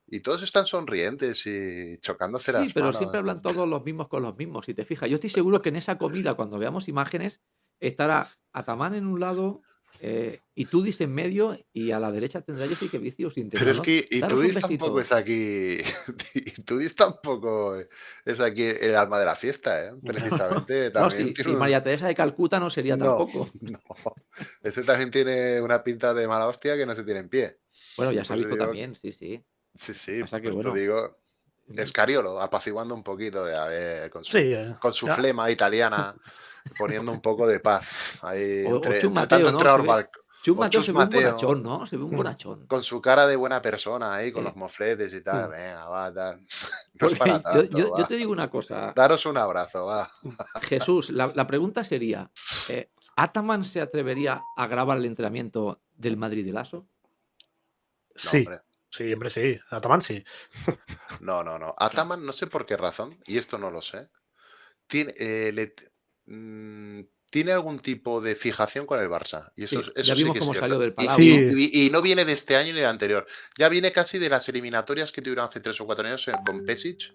y 0.05 0.19
todos 0.19 0.43
están 0.43 0.67
sonrientes 0.67 1.47
y 1.47 1.97
chocándose 1.97 2.51
las 2.51 2.67
Sí, 2.67 2.71
pero 2.75 2.85
manos. 2.85 2.97
siempre 2.97 3.17
hablan 3.17 3.41
todos 3.41 3.67
los 3.67 3.83
mismos 3.83 4.07
con 4.07 4.21
los 4.21 4.37
mismos, 4.37 4.67
si 4.67 4.75
te 4.75 4.85
fijas. 4.85 5.09
Yo 5.09 5.15
estoy 5.15 5.31
seguro 5.31 5.61
que 5.61 5.69
en 5.69 5.77
esa 5.77 5.97
comida, 5.97 6.35
cuando 6.35 6.59
veamos 6.59 6.87
imágenes, 6.87 7.41
estará 7.79 8.37
Ataman 8.53 8.93
en 8.93 9.07
un 9.07 9.19
lado, 9.19 9.63
eh, 10.03 10.41
Itudis 10.55 10.99
en 11.01 11.13
medio 11.13 11.55
y 11.71 11.91
a 11.91 11.99
la 11.99 12.11
derecha 12.11 12.41
tendrá 12.41 12.67
Jessica 12.67 12.97
Vicios 12.97 13.35
Pero 13.35 13.69
es 13.71 13.79
que 13.81 14.07
un 14.11 14.17
Itudis 14.17 14.59
tampoco 14.59 14.99
es 14.99 15.11
aquí. 15.11 15.77
Itudis 16.33 16.95
tampoco 16.95 17.75
es 18.25 18.39
aquí 18.39 18.63
el 18.63 18.95
alma 18.95 19.19
de 19.19 19.25
la 19.25 19.35
fiesta, 19.35 19.85
¿eh? 19.85 19.91
Precisamente. 20.03 20.87
No, 20.93 21.01
También 21.01 21.27
si, 21.27 21.33
tiene 21.33 21.51
si 21.51 21.55
María 21.55 21.83
Teresa 21.83 22.07
de 22.07 22.15
Calcuta 22.15 22.59
no 22.59 22.69
sería 22.71 22.97
No, 22.97 23.05
tampoco. 23.05 23.49
no. 23.61 23.79
Este 24.63 24.81
también 24.83 25.11
tiene 25.11 25.61
una 25.61 25.83
pinta 25.83 26.13
de 26.13 26.27
mala 26.27 26.47
hostia 26.47 26.75
que 26.75 26.85
no 26.85 26.95
se 26.95 27.03
tiene 27.03 27.19
en 27.19 27.29
pie. 27.29 27.59
Bueno, 27.95 28.11
ya 28.11 28.23
se 28.23 28.33
ha 28.33 28.35
visto 28.37 28.53
digo- 28.55 28.65
también, 28.65 28.95
sí, 28.95 29.11
sí. 29.11 29.43
Sí, 29.75 29.93
sí. 29.93 30.21
Pasa 30.21 30.41
que, 30.41 30.49
pues 30.49 30.57
te 30.57 30.69
bueno. 30.69 30.79
digo. 30.79 31.17
Escariolo, 31.77 32.41
apaciguando 32.41 32.93
un 32.93 33.03
poquito 33.03 33.45
de, 33.45 33.55
a 33.55 33.65
ver, 33.65 34.09
con 34.09 34.25
su, 34.25 34.31
Sí, 34.37 34.51
eh, 34.51 34.75
con 34.81 34.93
su 34.93 35.05
ya. 35.07 35.15
flema 35.15 35.49
italiana, 35.49 36.15
poniendo 36.77 37.11
un 37.11 37.21
poco 37.21 37.47
de 37.47 37.59
paz. 37.59 38.19
Ahí, 38.21 38.63
O- 38.65 38.71
o 38.71 38.75
entre, 38.77 38.99
Chus 39.01 39.11
Mateo, 39.11 39.45
tanto 39.47 39.63
¿no? 39.63 39.75
Se 39.75 39.81
ve- 39.81 39.87
val- 39.87 40.09
Chus 40.43 40.57
o 40.57 40.59
Mateo 40.59 40.69
Chus 40.79 40.85
se 40.87 40.91
ve 40.91 40.97
un 40.99 41.09
bonachón, 41.09 41.63
¿no? 41.63 41.85
Se 41.85 41.97
ve 41.97 42.03
un 42.03 42.11
Mm. 42.13 42.17
bonachón. 42.17 42.65
con 42.67 42.83
su 42.83 42.99
cara 43.01 43.27
de 43.27 43.35
buena 43.35 43.61
persona 43.61 44.15
ahí, 44.15 44.31
con 44.31 44.43
los 44.43 44.55
mofletes 44.55 45.13
y 45.13 45.21
tal. 45.21 45.49
Mm. 45.49 45.51
Venga, 45.51 45.85
va, 45.89 46.13
tal. 46.13 46.39
No 46.93 47.07
es 47.07 47.13
Porque 47.13 47.15
para 47.15 47.31
yo, 47.33 47.41
tanto, 47.41 47.77
yo- 47.77 47.77
yo 47.85 47.91
va. 47.91 48.07
te 48.07 48.15
digo 48.15 48.31
una 48.31 48.49
cosa, 48.49 48.91
Daros 48.95 49.25
un 49.27 49.37
abrazo, 49.37 49.85
va. 49.85 50.09
Jesús, 50.63 51.09
la, 51.11 51.31
la 51.35 51.45
pregunta 51.47 51.83
sería, 51.83 52.29
eh, 52.69 52.89
¿Ataman 53.17 53.65
se 53.65 53.81
atrevería 53.81 54.41
a 54.55 54.67
grabar 54.67 54.97
el 54.97 55.05
entrenamiento 55.05 55.81
del 55.95 56.15
Madrid 56.17 56.45
de 56.45 56.53
Lazo? 56.53 56.87
No, 58.15 58.29
Sí, 58.31 58.37
hombre. 58.39 58.59
sí, 58.89 59.13
hombre, 59.13 59.29
sí. 59.29 59.59
Ataman 59.69 60.01
sí. 60.01 60.23
No, 61.19 61.43
no, 61.43 61.59
no. 61.59 61.75
Ataman, 61.77 62.25
no 62.25 62.31
sé 62.31 62.47
por 62.47 62.65
qué 62.65 62.77
razón, 62.77 63.19
y 63.25 63.37
esto 63.37 63.57
no 63.59 63.69
lo 63.69 63.81
sé, 63.81 64.09
tiene, 64.87 65.13
eh, 65.17 65.51
le- 65.53 65.75
mm, 66.31 67.01
tiene 67.29 67.51
algún 67.53 67.79
tipo 67.79 68.19
de 68.21 68.35
fijación 68.35 68.85
con 68.85 68.99
el 68.99 69.07
Barça. 69.07 69.51
Y 69.55 69.63
eso, 69.63 69.81
Sí, 69.81 69.91
eso 69.95 70.07
ya 70.07 70.15
sí 70.15 70.21
vimos 70.23 70.33
que 70.33 70.39
es 70.39 70.41
cómo 70.41 70.53
cierto. 70.53 70.65
salió 70.67 70.79
del 70.79 70.89
Y- 70.89 70.93
Palau. 70.93 71.19
y, 71.19 71.35
Sí. 71.35 71.69
y- 71.73 71.85
y 71.85 71.89
no 71.89 72.01
viene 72.01 72.25
de 72.25 72.33
este 72.33 72.55
año 72.57 72.73
ni 72.73 72.79
del 72.79 72.89
anterior. 72.89 73.25
Ya 73.57 73.69
viene 73.69 73.91
casi 73.91 74.19
de 74.19 74.29
las 74.29 74.47
eliminatorias 74.49 75.11
que 75.11 75.21
tuvieron 75.21 75.45
hace 75.45 75.59
tres 75.61 75.79
o 75.79 75.85
cuatro 75.85 76.05
años 76.05 76.27
eh, 76.27 76.33
con 76.45 76.65
Pesic, 76.65 77.13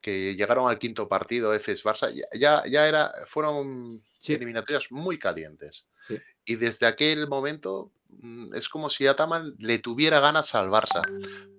que 0.00 0.34
llegaron 0.34 0.68
al 0.68 0.78
quinto 0.78 1.08
partido, 1.08 1.54
FS 1.54 1.82
Barça. 1.84 2.10
Ya, 2.12 2.26
ya, 2.38 2.62
ya 2.68 2.86
era, 2.88 3.12
fueron 3.26 4.02
Sí. 4.20 4.34
eliminatorias 4.34 4.90
muy 4.90 5.18
calientes. 5.18 5.86
Sí. 6.08 6.18
Y 6.44 6.56
desde 6.56 6.86
aquel 6.86 7.26
momento 7.28 7.90
mm, 8.20 8.54
es 8.54 8.68
como 8.68 8.90
si 8.90 9.06
Ataman 9.06 9.54
le 9.58 9.78
tuviera 9.78 10.20
ganas 10.20 10.54
al 10.54 10.68
Barça. 10.68 11.00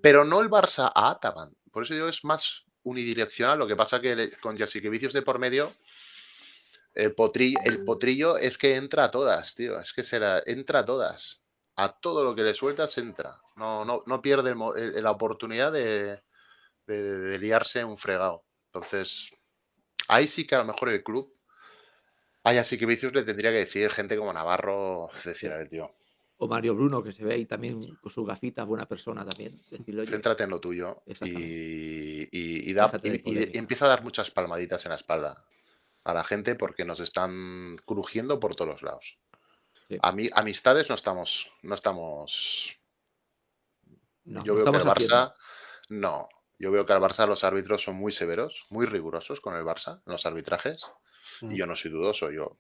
Pero 0.04 0.24
no 0.26 0.40
el 0.42 0.50
Barça 0.50 0.92
a 0.94 1.10
Ataman. 1.10 1.50
Por 1.72 1.82
eso 1.84 1.96
digo, 1.96 2.08
es 2.08 2.24
más 2.24 2.66
unidireccional. 2.84 3.58
Lo 3.58 3.66
que 3.66 3.76
pasa 3.76 4.00
que 4.00 4.16
le- 4.16 4.32
con 4.34 4.56
Vicios 4.56 5.14
de 5.14 5.22
por 5.24 5.40
medio, 5.40 5.74
el 6.96 7.14
potrillo, 7.16 7.60
el 7.66 7.84
potrillo 7.86 8.38
es 8.38 8.58
que 8.58 8.76
entra 8.76 9.06
a 9.06 9.12
todas, 9.12 9.56
tío. 9.56 9.80
Es 9.80 9.94
que 9.94 10.04
será, 10.04 10.42
entra 10.46 10.80
a 10.80 10.86
todas. 10.86 11.44
A 11.76 11.92
todo 12.00 12.24
lo 12.24 12.36
que 12.36 12.44
le 12.44 12.54
sueltas 12.54 12.98
entra. 13.00 13.42
No, 13.56 13.84
no, 13.84 14.04
no 14.06 14.22
pierde 14.22 14.50
el 14.50 14.56
mo- 14.56 14.76
el- 14.76 15.02
la 15.02 15.12
oportunidad 15.12 15.72
de, 15.72 16.22
de- 16.86 17.04
de 17.20 17.40
liarse 17.40 17.84
un 17.84 17.98
fregado. 17.98 18.46
Entonces, 18.72 19.32
ahí 20.08 20.28
sí 20.28 20.46
que 20.46 20.56
a 20.56 20.60
lo 20.60 20.66
mejor 20.66 20.90
el 20.90 21.04
club, 21.04 21.34
a 22.44 22.52
Vicios 22.52 23.14
le 23.14 23.24
tendría 23.24 23.52
que 23.52 23.60
decir 23.60 23.90
gente 23.92 24.18
como 24.18 24.34
Navarro, 24.34 25.10
decir, 25.24 25.52
a 25.52 25.58
ver, 25.58 25.70
tío, 25.70 25.96
O 26.38 26.48
Mario 26.48 26.76
Bruno, 26.76 27.02
que 27.02 27.14
se 27.14 27.24
ve 27.24 27.36
ahí 27.36 27.46
también 27.46 27.96
con 27.96 28.12
sus 28.12 28.28
gafitas, 28.28 28.68
buena 28.68 28.86
persona 28.86 29.26
también. 29.26 29.62
Decirle, 29.72 30.06
céntrate 30.06 30.44
en 30.44 30.50
lo 30.50 30.60
tuyo 30.60 31.02
y, 31.28 32.70
y- 32.70 32.74
da- 32.74 32.88
y 33.54 33.58
empieza 33.58 33.86
a 33.86 33.90
dar 33.90 34.04
muchas 34.04 34.30
palmaditas 34.30 34.86
en 34.86 34.90
la 34.90 34.96
espalda 34.98 35.46
a 36.04 36.14
la 36.14 36.24
gente 36.24 36.56
porque 36.56 36.86
nos 36.86 37.00
están 37.00 37.78
crujiendo 37.86 38.40
por 38.40 38.56
todos 38.56 38.70
los 38.72 38.82
lados. 38.82 39.18
Sí. 39.88 39.98
A 40.02 40.12
mí, 40.12 40.30
amistades 40.34 40.90
no 40.90 40.96
estamos, 40.96 41.50
no 41.62 41.76
estamos. 41.76 42.78
no, 44.26 44.44
yo 44.44 44.54
no 44.54 44.64
veo 44.64 44.72
que 44.72 44.78
el. 44.78 44.84
Barça, 44.86 45.34
no. 45.90 46.30
Yo 46.60 46.72
veo 46.72 46.86
que 46.86 46.94
al 46.94 47.02
Barça 47.02 47.28
los 47.28 47.44
árbitros 47.44 47.84
son 47.84 47.96
muy 47.96 48.12
severos, 48.12 48.64
muy 48.70 48.86
rigurosos 48.86 49.42
con 49.42 49.56
el 49.56 49.64
Barça 49.64 50.02
en 50.06 50.12
los 50.14 50.26
arbitrajes. 50.26 50.82
Mm. 51.42 51.52
Y 51.52 51.58
yo 51.58 51.66
no 51.68 51.76
soy 51.76 51.92
dudoso. 51.92 52.32
Yo, 52.32 52.58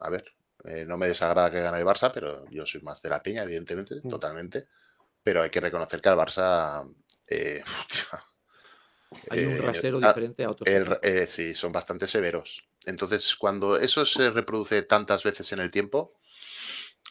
a 0.00 0.10
ver, 0.10 0.24
eh, 0.64 0.84
no 0.86 0.98
me 0.98 1.06
desagrada 1.08 1.50
que 1.50 1.60
gane 1.60 1.78
el 1.78 1.86
Barça, 1.86 2.10
pero 2.12 2.44
yo 2.50 2.66
soy 2.66 2.82
más 2.82 3.00
de 3.02 3.08
la 3.08 3.22
peña, 3.22 3.42
evidentemente, 3.44 3.94
Mm. 4.02 4.08
totalmente. 4.10 4.68
Pero 5.22 5.42
hay 5.42 5.50
que 5.50 5.60
reconocer 5.60 6.00
que 6.02 6.08
al 6.08 6.18
Barça. 6.18 6.92
eh, 7.28 7.62
Hay 9.30 9.44
un 9.44 9.52
eh, 9.54 9.58
rasero 9.60 9.98
ah, 10.02 10.08
diferente 10.08 10.44
a 10.44 10.50
otros. 10.50 10.68
el- 10.68 10.98
eh, 11.02 11.26
sí, 11.26 11.54
son 11.54 11.72
bastante 11.72 12.06
severos. 12.06 12.64
Entonces, 12.86 13.36
cuando 13.36 13.78
eso 13.78 14.04
se 14.06 14.30
reproduce 14.30 14.82
tantas 14.82 15.22
veces 15.24 15.52
en 15.52 15.60
el 15.60 15.70
tiempo, 15.70 16.14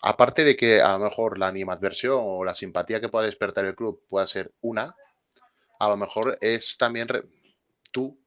aparte 0.01 0.43
de 0.43 0.55
que 0.57 0.81
a 0.81 0.93
lo 0.93 0.99
mejor 1.05 1.37
la 1.39 1.47
animadversión 1.47 2.19
o 2.21 2.43
la 2.45 2.53
simpatía 2.55 3.01
que 3.01 3.09
pueda 3.09 3.25
despertar 3.25 3.65
el 3.65 3.75
club 3.75 4.03
pueda 4.09 4.27
ser 4.27 4.53
una, 4.61 4.95
a 5.79 5.89
lo 5.89 5.97
mejor 5.97 6.37
es 6.41 6.77
también 6.77 7.07
tú, 7.91 8.19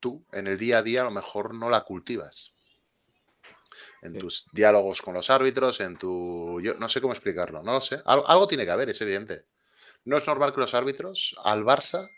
tú, 0.00 0.24
en 0.32 0.46
el 0.48 0.58
día 0.58 0.78
a 0.78 0.82
día, 0.82 1.02
a 1.02 1.04
lo 1.04 1.10
mejor 1.12 1.54
no 1.54 1.70
la 1.70 1.82
cultivas. 1.82 2.52
En 4.02 4.12
Sí. 4.12 4.18
tus 4.18 4.46
diálogos 4.52 5.02
con 5.02 5.14
los 5.14 5.30
árbitros, 5.30 5.80
en 5.80 5.96
tu. 5.98 6.60
Yo 6.62 6.74
no 6.74 6.88
sé 6.88 7.00
cómo 7.00 7.12
explicarlo, 7.12 7.62
no 7.62 7.72
lo 7.72 7.80
sé. 7.80 8.00
Algo, 8.04 8.28
algo 8.28 8.46
tiene 8.46 8.64
que 8.64 8.70
haber, 8.70 8.90
es 8.90 9.00
evidente. 9.00 9.46
No 10.04 10.18
es 10.18 10.26
normal 10.26 10.52
que 10.54 10.60
los 10.60 10.74
árbitros 10.74 11.36
al 11.44 11.64
Barça 11.64 12.10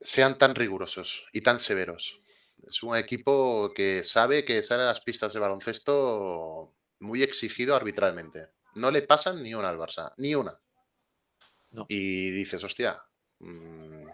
sean 0.00 0.38
tan 0.38 0.54
rigurosos 0.54 1.26
y 1.32 1.40
tan 1.42 1.58
severos. 1.58 2.21
Es 2.68 2.82
un 2.82 2.96
equipo 2.96 3.72
que 3.74 4.04
sabe 4.04 4.44
que 4.44 4.62
sale 4.62 4.82
a 4.82 4.86
las 4.86 5.00
pistas 5.00 5.32
de 5.32 5.40
baloncesto 5.40 6.74
muy 7.00 7.22
exigido 7.22 7.74
arbitralmente. 7.76 8.48
No 8.74 8.90
le 8.90 9.02
pasan 9.02 9.42
ni 9.42 9.54
una 9.54 9.68
al 9.68 9.78
Barça, 9.78 10.12
ni 10.16 10.34
una. 10.34 10.58
No. 11.70 11.86
Y 11.88 12.30
dices, 12.30 12.62
hostia, 12.64 13.02
mm, 13.40 14.06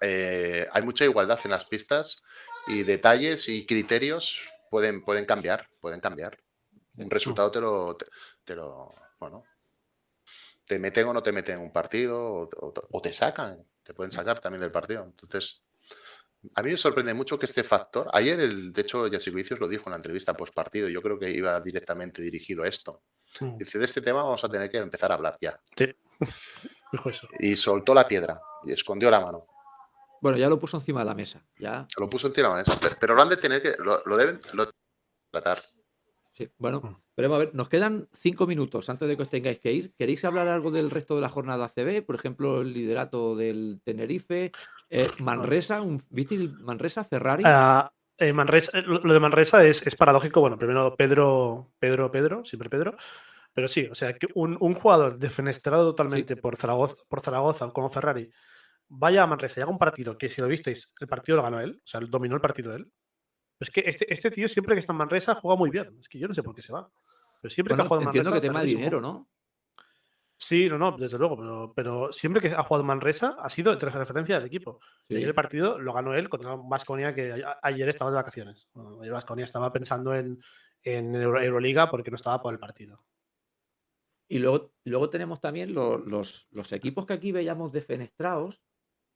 eh, 0.00 0.66
hay 0.72 0.82
mucha 0.82 1.04
igualdad 1.04 1.38
en 1.44 1.50
las 1.50 1.64
pistas 1.64 2.22
y 2.66 2.82
detalles 2.82 3.48
y 3.48 3.66
criterios 3.66 4.40
pueden, 4.70 5.04
pueden 5.04 5.24
cambiar, 5.24 5.68
pueden 5.80 6.00
cambiar. 6.00 6.38
Un 6.96 7.10
resultado 7.10 7.50
te 7.50 7.60
lo, 7.60 7.96
te, 7.96 8.06
te 8.44 8.54
lo, 8.56 8.94
bueno, 9.18 9.44
te 10.66 10.78
meten 10.78 11.06
o 11.08 11.12
no 11.12 11.22
te 11.22 11.32
meten 11.32 11.56
en 11.56 11.60
un 11.62 11.72
partido 11.72 12.18
o, 12.22 12.42
o- 12.44 12.74
o 12.92 13.00
te 13.02 13.12
sacan, 13.12 13.64
te 13.82 13.94
pueden 13.94 14.10
sacar 14.10 14.40
también 14.40 14.60
del 14.62 14.72
partido. 14.72 15.04
Entonces, 15.04 15.62
a 16.54 16.62
mí 16.62 16.70
me 16.70 16.76
sorprende 16.76 17.12
mucho 17.14 17.38
que 17.38 17.46
este 17.46 17.64
factor, 17.64 18.08
ayer 18.12 18.38
el, 18.40 18.72
de 18.72 18.80
hecho, 18.82 19.08
Vicios 19.10 19.58
lo 19.60 19.68
dijo 19.68 19.84
en 19.86 19.90
la 19.92 19.96
entrevista 19.96 20.34
post 20.34 20.54
partido, 20.54 20.88
yo 20.88 21.02
creo 21.02 21.18
que 21.18 21.30
iba 21.30 21.60
directamente 21.60 22.22
dirigido 22.22 22.62
a 22.62 22.68
esto. 22.68 23.02
Mm. 23.40 23.58
Dice, 23.58 23.78
de 23.78 23.84
este 23.84 24.00
tema 24.00 24.22
vamos 24.22 24.42
a 24.44 24.48
tener 24.48 24.70
que 24.70 24.78
empezar 24.78 25.10
a 25.12 25.14
hablar 25.16 25.36
ya. 25.40 25.60
Sí. 25.76 25.86
Dijo 26.92 27.10
eso. 27.10 27.28
Y 27.40 27.56
soltó 27.56 27.92
la 27.94 28.06
piedra 28.06 28.40
y 28.64 28.72
escondió 28.72 29.10
la 29.10 29.20
mano. 29.20 29.46
Bueno, 30.22 30.38
ya 30.38 30.48
lo 30.48 30.58
puso 30.58 30.76
encima 30.78 31.00
de 31.00 31.06
la 31.06 31.14
mesa. 31.14 31.44
Ya, 31.58 31.86
Lo 31.98 32.08
puso 32.08 32.28
encima 32.28 32.48
de 32.48 32.52
la 32.54 32.58
mesa. 32.60 32.78
Pero, 32.80 32.96
pero 33.00 33.14
lo 33.14 33.22
han 33.22 33.28
de 33.28 33.36
tener 33.36 33.60
que, 33.60 33.74
lo, 33.78 34.02
lo 34.06 34.16
deben 34.16 34.40
lo 34.54 34.66
tratar. 35.30 35.62
sí. 36.32 36.48
Bueno, 36.56 36.80
Mm. 36.80 36.96
veremos 37.16 37.36
a 37.36 37.38
ver. 37.40 37.54
Nos 37.54 37.68
quedan 37.68 38.08
cinco 38.14 38.46
minutos 38.46 38.88
antes 38.88 39.06
de 39.08 39.16
que 39.16 39.22
os 39.24 39.28
tengáis 39.28 39.58
que 39.58 39.72
ir. 39.72 39.94
¿Queréis 39.98 40.24
hablar 40.24 40.48
algo 40.48 40.70
del 40.70 40.90
resto 40.90 41.14
de 41.16 41.20
la 41.20 41.28
jornada 41.28 41.68
CB? 41.68 42.02
Por 42.02 42.14
ejemplo, 42.14 42.62
el 42.62 42.72
liderato 42.72 43.36
del 43.36 43.80
Tenerife, 43.84 44.52
eh, 44.90 45.10
Manresa, 45.18 45.80
un, 45.82 46.02
¿viste 46.10 46.34
el 46.34 46.50
Manresa, 46.58 47.04
Ferrari? 47.04 47.42
Ah, 47.46 47.90
eh, 48.18 48.32
Manresa- 48.32 48.78
eh, 48.78 48.82
lo 48.82 49.12
de 49.12 49.20
Manresa 49.20 49.64
es, 49.64 49.86
es 49.86 49.94
paradójico. 49.96 50.40
Bueno, 50.40 50.56
primero 50.58 50.94
Pedro, 50.96 51.72
Pedro, 51.78 52.10
Pedro, 52.10 52.44
siempre 52.44 52.70
Pedro. 52.70 52.96
Pero 53.52 53.68
sí, 53.68 53.88
o 53.90 53.94
sea, 53.94 54.12
que 54.12 54.28
un, 54.34 54.56
un 54.60 54.74
jugador 54.74 55.18
defenestrado 55.18 55.86
totalmente 55.86 56.36
por, 56.36 56.56
Zaragoza, 56.56 56.96
por 57.08 57.20
Zaragoza 57.22 57.70
como 57.70 57.88
Ferrari 57.88 58.30
vaya 58.88 59.22
a 59.22 59.26
Manresa 59.26 59.60
y 59.60 59.62
haga 59.62 59.72
un 59.72 59.78
partido 59.78 60.16
que, 60.16 60.28
si 60.28 60.40
lo 60.40 60.46
visteis, 60.46 60.92
el 61.00 61.08
partido 61.08 61.36
lo 61.36 61.42
ganó 61.42 61.58
él, 61.60 61.80
o 61.82 61.86
sea, 61.86 62.00
dominó 62.00 62.34
el 62.34 62.40
partido 62.40 62.74
él. 62.74 62.90
Es 63.58 63.70
que 63.70 63.82
este, 63.86 64.12
este 64.12 64.30
tío 64.30 64.46
siempre 64.48 64.74
que 64.74 64.80
está 64.80 64.92
en 64.92 64.98
Manresa 64.98 65.34
juega 65.34 65.56
muy 65.56 65.70
bien. 65.70 65.96
Es 65.98 66.08
que 66.08 66.18
yo 66.18 66.28
no 66.28 66.34
sé 66.34 66.42
por 66.42 66.54
qué 66.54 66.60
se 66.60 66.72
va. 66.72 66.88
Pero 67.40 67.50
siempre 67.50 67.74
que 67.74 67.80
ha 67.80 67.84
jugado 67.86 68.02
en 68.02 68.08
entiendo 68.08 68.30
que 68.30 68.34
Manresa, 68.34 68.52
tema 68.52 68.60
de 68.60 68.66
dinero. 68.66 69.00
¿no? 69.00 69.28
Sí, 70.38 70.68
no, 70.68 70.76
no, 70.76 70.92
desde 70.92 71.16
luego, 71.18 71.36
pero, 71.36 71.72
pero 71.74 72.12
siempre 72.12 72.42
que 72.42 72.48
ha 72.54 72.62
jugado 72.62 72.84
Manresa 72.84 73.36
ha 73.40 73.48
sido 73.48 73.74
de 73.74 73.86
referencia 73.88 74.36
del 74.36 74.46
equipo. 74.46 74.80
Y 75.08 75.16
ayer 75.16 75.28
el 75.28 75.34
partido 75.34 75.78
lo 75.78 75.94
ganó 75.94 76.14
él 76.14 76.28
contra 76.28 76.54
Vasconia, 76.56 77.14
que 77.14 77.42
ayer 77.62 77.88
estaba 77.88 78.10
de 78.10 78.16
vacaciones. 78.16 78.68
Ayer 79.00 79.12
Vasconia 79.12 79.44
estaba 79.46 79.72
pensando 79.72 80.14
en, 80.14 80.38
en 80.82 81.14
Euro- 81.14 81.40
Euroliga 81.40 81.90
porque 81.90 82.10
no 82.10 82.16
estaba 82.16 82.42
por 82.42 82.52
el 82.52 82.58
partido. 82.60 83.02
Y 84.28 84.38
luego, 84.40 84.72
luego 84.84 85.08
tenemos 85.08 85.40
también 85.40 85.72
lo- 85.72 85.98
los, 85.98 86.48
los 86.50 86.70
equipos 86.72 87.06
que 87.06 87.14
aquí 87.14 87.32
veíamos 87.32 87.72
defenestrados 87.72 88.60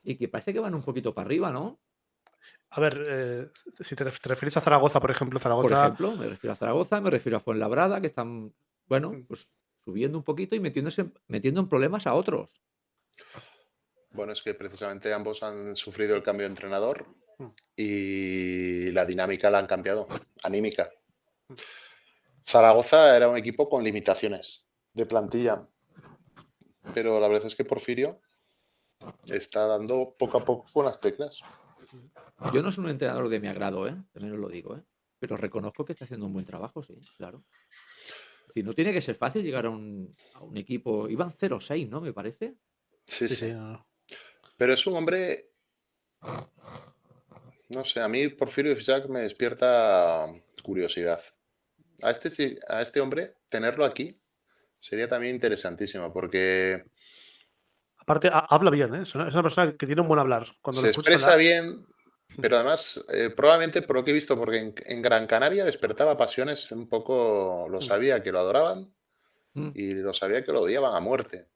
y 0.03 0.17
que 0.17 0.29
parece 0.29 0.55
que 0.55 0.61
van 0.61 0.75
un 0.75 0.83
poquito 0.83 1.13
para 1.13 1.27
arriba, 1.27 1.51
¿no? 1.51 1.81
A 2.71 2.81
ver, 2.81 3.05
eh, 3.07 3.51
si 3.81 3.95
te, 3.97 4.05
refieres 4.05 4.57
a 4.57 4.61
Zaragoza, 4.61 5.01
por 5.01 5.11
ejemplo, 5.11 5.39
Zaragoza. 5.39 5.69
Por 5.69 5.85
ejemplo, 5.85 6.17
me 6.17 6.29
refiero 6.29 6.53
a 6.53 6.57
Zaragoza, 6.57 7.01
me 7.01 7.11
refiero 7.11 7.37
a 7.37 7.41
Fuenlabrada, 7.41 8.01
que 8.01 8.07
están, 8.07 8.55
bueno, 8.87 9.11
mm. 9.13 9.25
pues 9.25 9.51
subiendo 9.85 10.19
un 10.19 10.25
poquito 10.25 10.55
y 10.55 10.61
metiéndose, 10.61 11.11
metiendo 11.29 11.61
en 11.61 11.69
problemas 11.69 12.07
a 12.07 12.15
otros. 12.15 12.49
Bueno, 14.13 14.33
es 14.33 14.43
que 14.43 14.55
precisamente 14.55 15.13
ambos 15.13 15.43
han 15.43 15.77
sufrido 15.77 16.17
el 16.17 16.23
cambio 16.23 16.47
de 16.47 16.51
entrenador 16.51 17.07
y 17.77 18.91
la 18.91 19.05
dinámica 19.05 19.51
la 19.51 19.59
han 19.59 19.67
cambiado, 19.67 20.09
anímica. 20.43 20.91
Zaragoza 22.45 23.17
era 23.17 23.29
un 23.29 23.37
equipo 23.37 23.69
con 23.69 23.85
limitaciones 23.85 24.67
de 24.93 25.07
plantilla, 25.07 25.67
pero 26.95 27.21
la 27.21 27.29
verdad 27.29 27.47
es 27.47 27.55
que 27.55 27.65
Porfirio 27.65 28.21
está 29.27 29.67
dando 29.67 30.15
poco 30.19 30.39
a 30.39 30.45
poco 30.45 30.67
con 30.73 30.85
las 30.85 31.01
teclas. 31.01 31.41
Yo 32.53 32.63
no 32.63 32.73
soy 32.73 32.85
un 32.85 32.91
entrenador 32.91 33.29
de 33.29 33.41
mi 33.41 33.49
agrado, 33.49 33.87
¿eh? 33.87 33.97
también 34.13 34.35
os 34.35 34.41
lo 34.41 34.49
digo, 34.49 34.77
¿eh? 34.77 34.83
pero 35.19 35.37
reconozco 35.37 35.85
que 35.85 35.93
está 35.93 36.05
haciendo 36.05 36.27
un 36.27 36.33
buen 36.33 36.47
trabajo, 36.47 36.83
sí, 36.83 36.99
claro. 37.17 37.45
Si 38.55 38.63
no 38.63 38.73
tiene 38.73 38.93
que 38.93 39.01
ser 39.01 39.17
fácil 39.17 39.43
llegar 39.43 39.67
a 39.67 39.71
un, 39.71 40.15
equipo. 40.55 41.09
Iban 41.09 41.33
0-6, 41.33 41.89
¿no? 41.89 42.01
Me 42.01 42.13
parece. 42.13 42.55
Sí, 43.07 43.29
sí. 43.29 43.53
Pero 44.57 44.75
es 44.75 44.87
un 44.87 44.97
hombre. 44.97 45.51
No 47.71 47.85
sé, 47.85 48.01
a 48.01 48.09
mí 48.09 48.29
Porfirio 48.29 48.75
Fisac 48.75 49.09
me 49.09 49.21
despierta 49.21 50.27
curiosidad. 50.63 51.21
A 52.03 52.11
este, 52.11 52.59
a 52.69 52.83
este 52.83 53.01
hombre, 53.01 53.37
tenerlo 53.49 53.85
aquí 53.85 54.21
sería 54.79 55.09
también 55.09 55.35
interesantísimo, 55.35 56.13
porque. 56.13 56.85
Aparte, 57.99 58.31
habla 58.33 58.71
bien, 58.71 58.95
¿eh? 58.95 59.03
Es 59.03 59.15
una 59.15 59.43
persona 59.43 59.77
que 59.77 59.87
tiene 59.87 60.03
un 60.03 60.09
buen 60.09 60.19
hablar. 60.19 60.49
Cuando 60.63 60.81
se 60.81 60.89
expresa 60.89 61.37
bien, 61.37 61.87
pero 62.41 62.57
además, 62.57 63.05
eh, 63.13 63.31
probablemente 63.31 63.83
por 63.83 63.97
lo 63.97 64.05
que 64.05 64.11
he 64.11 64.15
visto, 64.15 64.37
porque 64.37 64.75
en, 64.77 65.03
Gran 65.03 65.27
Canaria 65.27 65.65
despertaba 65.65 66.17
pasiones 66.17 66.71
un 66.73 66.89
poco, 66.89 67.67
lo 67.69 67.79
mm. 67.79 67.83
sabía 67.83 68.23
que 68.23 68.33
lo 68.33 68.41
adoraban 68.41 68.93
mm. 69.55 69.71
y 69.75 69.95
lo 69.95 70.13
sabía 70.13 70.45
que 70.45 70.53
lo 70.53 70.63
odiaban 70.63 70.95
a 70.95 71.01
muerte. 71.01 71.47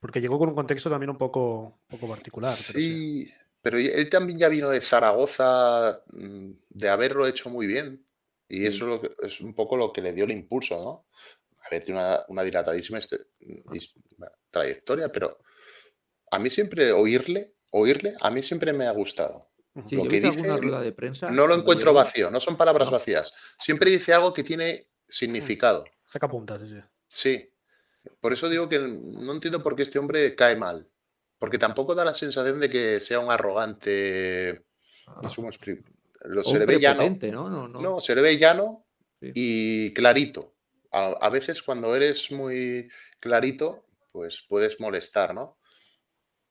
Porque 0.00 0.20
llegó 0.20 0.38
con 0.38 0.48
un 0.48 0.54
contexto 0.54 0.90
también 0.90 1.10
un 1.10 1.18
poco, 1.18 1.80
poco 1.88 2.08
particular. 2.08 2.52
Sí, 2.52 3.30
pero, 3.60 3.78
él 3.78 4.08
también 4.08 4.38
ya 4.38 4.48
vino 4.48 4.70
de 4.70 4.80
Zaragoza, 4.80 6.02
mm, 6.12 6.50
de 6.68 6.88
haberlo 6.88 7.26
hecho 7.26 7.50
muy 7.50 7.66
bien. 7.66 8.04
Y 8.48 8.64
eso 8.64 9.02
es, 9.22 9.40
un 9.40 9.54
poco 9.54 9.76
lo 9.76 9.92
que 9.92 10.00
le 10.00 10.12
dio 10.12 10.24
el 10.24 10.30
impulso, 10.30 10.76
¿no? 10.82 11.06
A 11.62 11.68
ver, 11.70 11.84
tiene 11.84 12.00
una, 12.00 12.24
una 12.28 12.42
dilatadísima 12.42 12.98
este, 12.98 13.26
trayectoria, 14.50 15.12
pero 15.12 15.38
a 16.30 16.38
mí 16.38 16.48
siempre 16.48 16.92
oírle, 16.92 17.56
oírle, 17.72 18.14
a 18.18 18.30
mí 18.30 18.42
siempre 18.42 18.72
me 18.72 18.86
ha 18.86 18.92
gustado 18.92 19.48
lo 19.90 20.08
que 20.08 20.20
dice, 20.20 20.42
de 20.42 20.92
prensa, 20.92 21.30
no 21.30 21.46
lo 21.46 21.54
encuentro 21.54 21.92
vacío, 21.92 22.30
no 22.30 22.40
son 22.40 22.56
palabras 22.56 22.90
vacías. 22.90 23.32
Siempre 23.58 23.90
dice 23.90 24.12
algo 24.12 24.32
que 24.32 24.44
tiene 24.44 24.88
significado. 25.08 25.84
Mm, 25.84 26.10
saca 26.10 26.28
puntas, 26.28 26.68
sí. 26.68 26.76
Sí. 27.06 27.50
Por 28.20 28.32
eso 28.32 28.48
digo 28.48 28.68
que 28.68 28.78
no 28.78 29.32
entiendo 29.32 29.62
por 29.62 29.76
qué 29.76 29.82
este 29.82 29.98
hombre 29.98 30.34
cae 30.34 30.56
mal. 30.56 30.86
Porque 31.38 31.58
tampoco 31.58 31.94
da 31.94 32.04
la 32.04 32.14
sensación 32.14 32.58
de 32.58 32.68
que 32.68 33.00
sea 33.00 33.20
un 33.20 33.30
arrogante. 33.30 34.64
Lo, 36.22 36.42
se 36.42 36.58
le 36.58 36.66
ve 36.66 36.80
llano. 36.80 37.16
¿no? 37.32 37.68
No, 37.68 38.00
se 38.00 38.14
le 38.14 38.22
ve 38.22 38.38
llano 38.38 38.86
y 39.20 39.92
clarito. 39.94 40.54
a, 40.90 41.28
veces 41.28 41.62
cuando 41.62 41.94
eres 41.94 42.30
muy 42.32 42.88
clarito, 43.20 43.84
pues 44.10 44.44
puedes 44.48 44.80
molestar, 44.80 45.34
¿no? 45.34 45.57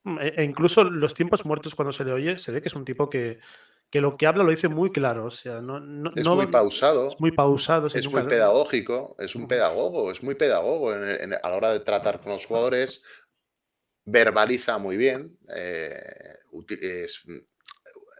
Mm, 0.08 0.18
e, 0.20 0.34
e 0.38 0.44
incluso 0.44 0.84
los 0.84 1.12
tiempos 1.12 1.44
muertos 1.44 1.74
cuando 1.74 1.92
se 1.92 2.04
le 2.04 2.12
oye, 2.12 2.38
se 2.38 2.50
ve 2.50 2.62
que 2.62 2.68
es 2.68 2.74
un 2.74 2.84
tipo 2.84 3.10
que, 3.10 3.40
lo 3.92 4.16
que 4.16 4.26
habla 4.26 4.42
lo 4.42 4.50
dice 4.50 4.68
muy 4.68 4.90
claro. 4.90 5.26
O 5.26 5.30
sea, 5.30 5.60
no, 5.60 5.78
es 6.14 6.26
muy 6.26 6.46
pausado. 6.46 7.08
Es 7.08 7.20
muy 7.20 7.32
pausado. 7.32 7.86
Es 7.88 8.10
muy 8.10 8.22
pedagógico. 8.22 9.16
Es 9.18 9.34
un 9.34 9.46
pedagogo. 9.46 10.10
Es 10.10 10.22
muy 10.22 10.34
pedagogo 10.34 10.90
a 10.90 10.96
la 10.96 11.56
hora 11.56 11.72
de 11.72 11.80
tratar 11.80 12.20
con 12.20 12.32
los 12.32 12.46
jugadores. 12.46 13.02
Verbaliza 14.04 14.78
muy 14.78 14.96
bien. 14.96 15.38
Eh, 15.54 16.38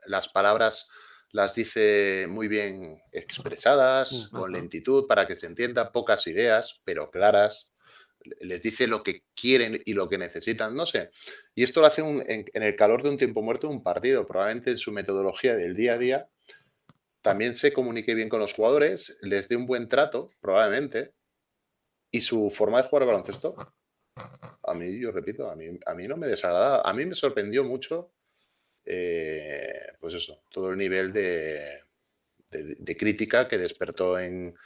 las 0.06 0.28
palabras 0.28 0.88
las 1.32 1.54
dice 1.54 2.26
muy 2.28 2.48
bien 2.48 3.02
expresadas, 3.12 4.28
con 4.30 4.52
lentitud, 4.52 5.06
para 5.06 5.26
que 5.26 5.36
se 5.36 5.46
entienda. 5.46 5.92
Pocas 5.92 6.26
ideas, 6.26 6.80
pero 6.84 7.10
claras 7.10 7.72
les 8.40 8.62
dice 8.62 8.86
lo 8.86 9.02
que 9.02 9.22
quieren 9.34 9.80
y 9.84 9.94
lo 9.94 10.08
que 10.08 10.18
necesitan, 10.18 10.74
no 10.74 10.86
sé. 10.86 11.10
Y 11.54 11.62
esto 11.62 11.80
lo 11.80 11.86
hace 11.86 12.02
en, 12.02 12.46
el 12.52 12.76
calor 12.76 13.02
de 13.02 13.10
un 13.10 13.18
tiempo 13.18 13.42
muerto 13.42 13.68
de 13.68 13.74
un 13.74 13.82
partido, 13.82 14.26
probablemente 14.26 14.70
en 14.70 14.78
su 14.78 14.92
metodología 14.92 15.54
del 15.56 15.74
día 15.74 15.94
a 15.94 15.98
día. 15.98 16.28
También 17.22 17.54
se 17.54 17.72
comunique 17.72 18.14
bien 18.14 18.28
con 18.28 18.40
los 18.40 18.54
jugadores, 18.54 19.16
les 19.22 19.48
dé 19.48 19.56
un 19.56 19.66
buen 19.66 19.88
trato, 19.88 20.30
probablemente. 20.40 21.12
Y 22.10 22.22
su 22.22 22.50
forma 22.50 22.80
de 22.80 22.88
jugar 22.88 23.02
al 23.02 23.08
baloncesto, 23.08 23.54
a 24.62 24.74
mí, 24.74 24.98
yo 24.98 25.12
repito, 25.12 25.50
a 25.50 25.56
mí, 25.56 25.78
a 25.84 25.94
mí 25.94 26.08
no 26.08 26.16
me 26.16 26.26
desagrada. 26.26 26.82
A 26.82 26.92
mí 26.94 27.04
me 27.04 27.14
sorprendió 27.14 27.64
mucho, 27.64 28.12
eh, 28.84 29.92
pues 30.00 30.14
eso, 30.14 30.42
todo 30.50 30.70
el 30.70 30.78
nivel 30.78 31.12
de 31.12 31.84
crítica 32.96 33.46
que 33.46 33.58
despertó 33.58 34.18
en, 34.18 34.56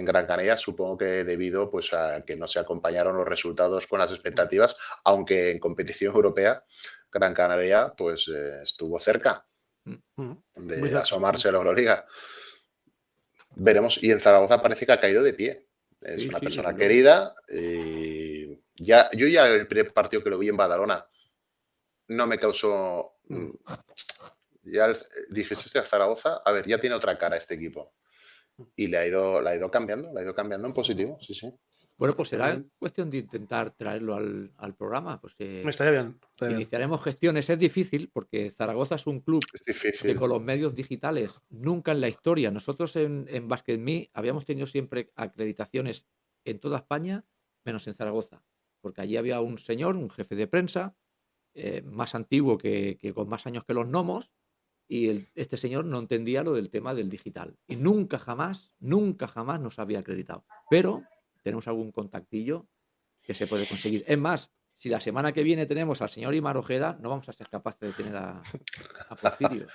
en 0.00 0.06
Gran 0.06 0.26
Canaria, 0.26 0.56
supongo 0.56 0.98
que 0.98 1.24
debido 1.24 1.70
pues, 1.70 1.92
a 1.92 2.24
que 2.24 2.34
no 2.34 2.48
se 2.48 2.58
acompañaron 2.58 3.16
los 3.16 3.26
resultados 3.26 3.86
con 3.86 4.00
las 4.00 4.10
expectativas, 4.10 4.76
aunque 5.04 5.52
en 5.52 5.60
competición 5.60 6.14
europea 6.14 6.64
Gran 7.12 7.34
Canaria 7.34 7.92
pues, 7.96 8.28
eh, 8.28 8.62
estuvo 8.62 8.98
cerca 8.98 9.46
mm. 9.84 9.94
Mm. 10.16 10.66
de 10.66 10.98
asomarse 10.98 11.48
a 11.48 11.52
la 11.52 11.58
Euroliga. 11.58 12.04
Veremos, 13.56 14.02
y 14.02 14.10
en 14.10 14.20
Zaragoza 14.20 14.62
parece 14.62 14.86
que 14.86 14.92
ha 14.92 15.00
caído 15.00 15.22
de 15.22 15.34
pie. 15.34 15.66
Es 16.00 16.24
una 16.24 16.40
persona 16.40 16.74
querida. 16.74 17.34
Y 17.48 18.58
ya, 18.76 19.10
yo 19.12 19.26
ya 19.26 19.46
el 19.48 19.66
primer 19.66 19.92
partido 19.92 20.22
que 20.24 20.30
lo 20.30 20.38
vi 20.38 20.48
en 20.48 20.56
Badalona 20.56 21.06
no 22.08 22.26
me 22.26 22.38
causó... 22.38 23.16
Mm. 23.28 23.50
Ya 24.62 24.94
dije, 25.30 25.56
si 25.56 25.66
este 25.66 25.82
Zaragoza, 25.82 26.42
a 26.44 26.52
ver, 26.52 26.66
ya 26.66 26.78
tiene 26.78 26.94
otra 26.94 27.18
cara 27.18 27.36
este 27.36 27.54
equipo 27.54 27.94
y 28.76 28.86
le 28.88 28.98
ha 28.98 29.06
ido, 29.06 29.40
la 29.40 29.50
ha 29.50 29.56
ido 29.56 29.70
cambiando, 29.70 30.12
la 30.12 30.20
ha 30.20 30.22
ido 30.24 30.34
cambiando 30.34 30.66
en 30.68 30.74
positivo, 30.74 31.18
sí, 31.20 31.34
sí. 31.34 31.52
Bueno, 32.00 32.16
pues 32.16 32.30
será 32.30 32.64
cuestión 32.78 33.10
de 33.10 33.18
intentar 33.18 33.72
traerlo 33.72 34.14
al, 34.14 34.52
al 34.56 34.74
programa. 34.74 35.20
Pues 35.20 35.34
Me 35.38 35.68
estaría 35.68 35.92
bien. 35.92 36.18
iniciaremos 36.40 37.02
gestiones. 37.02 37.50
Es 37.50 37.58
difícil 37.58 38.08
porque 38.10 38.50
Zaragoza 38.50 38.94
es 38.94 39.06
un 39.06 39.20
club 39.20 39.44
que 40.02 40.14
con 40.14 40.30
los 40.30 40.40
medios 40.40 40.74
digitales 40.74 41.38
nunca 41.50 41.92
en 41.92 42.00
la 42.00 42.08
historia. 42.08 42.50
Nosotros 42.50 42.96
en, 42.96 43.26
en 43.28 43.48
Basket 43.48 43.76
Me 43.76 44.08
habíamos 44.14 44.46
tenido 44.46 44.66
siempre 44.66 45.12
acreditaciones 45.14 46.06
en 46.46 46.58
toda 46.58 46.78
España, 46.78 47.26
menos 47.66 47.86
en 47.86 47.94
Zaragoza. 47.94 48.42
Porque 48.80 49.02
allí 49.02 49.18
había 49.18 49.42
un 49.42 49.58
señor, 49.58 49.94
un 49.96 50.08
jefe 50.08 50.34
de 50.36 50.46
prensa, 50.46 50.96
eh, 51.52 51.82
más 51.82 52.14
antiguo 52.14 52.56
que, 52.56 52.96
que, 52.98 53.12
con 53.12 53.28
más 53.28 53.46
años 53.46 53.64
que 53.66 53.74
los 53.74 53.86
gnomos, 53.86 54.30
y 54.90 55.28
este 55.36 55.56
señor 55.56 55.84
no 55.84 56.00
entendía 56.00 56.42
lo 56.42 56.52
del 56.52 56.68
tema 56.68 56.94
del 56.94 57.08
digital. 57.08 57.56
Y 57.68 57.76
nunca 57.76 58.18
jamás, 58.18 58.72
nunca 58.80 59.28
jamás 59.28 59.60
nos 59.60 59.78
había 59.78 60.00
acreditado. 60.00 60.44
Pero 60.68 61.04
tenemos 61.44 61.68
algún 61.68 61.92
contactillo 61.92 62.66
que 63.22 63.32
se 63.32 63.46
puede 63.46 63.68
conseguir. 63.68 64.02
Es 64.08 64.18
más, 64.18 64.52
si 64.74 64.88
la 64.88 64.98
semana 64.98 65.30
que 65.30 65.44
viene 65.44 65.66
tenemos 65.66 66.02
al 66.02 66.08
señor 66.08 66.34
Imar 66.34 66.56
Ojeda, 66.56 66.98
no 67.00 67.08
vamos 67.08 67.28
a 67.28 67.32
ser 67.32 67.48
capaces 67.48 67.80
de 67.80 67.92
tener 67.92 68.16
a, 68.16 68.42
Porfirio. 69.22 69.66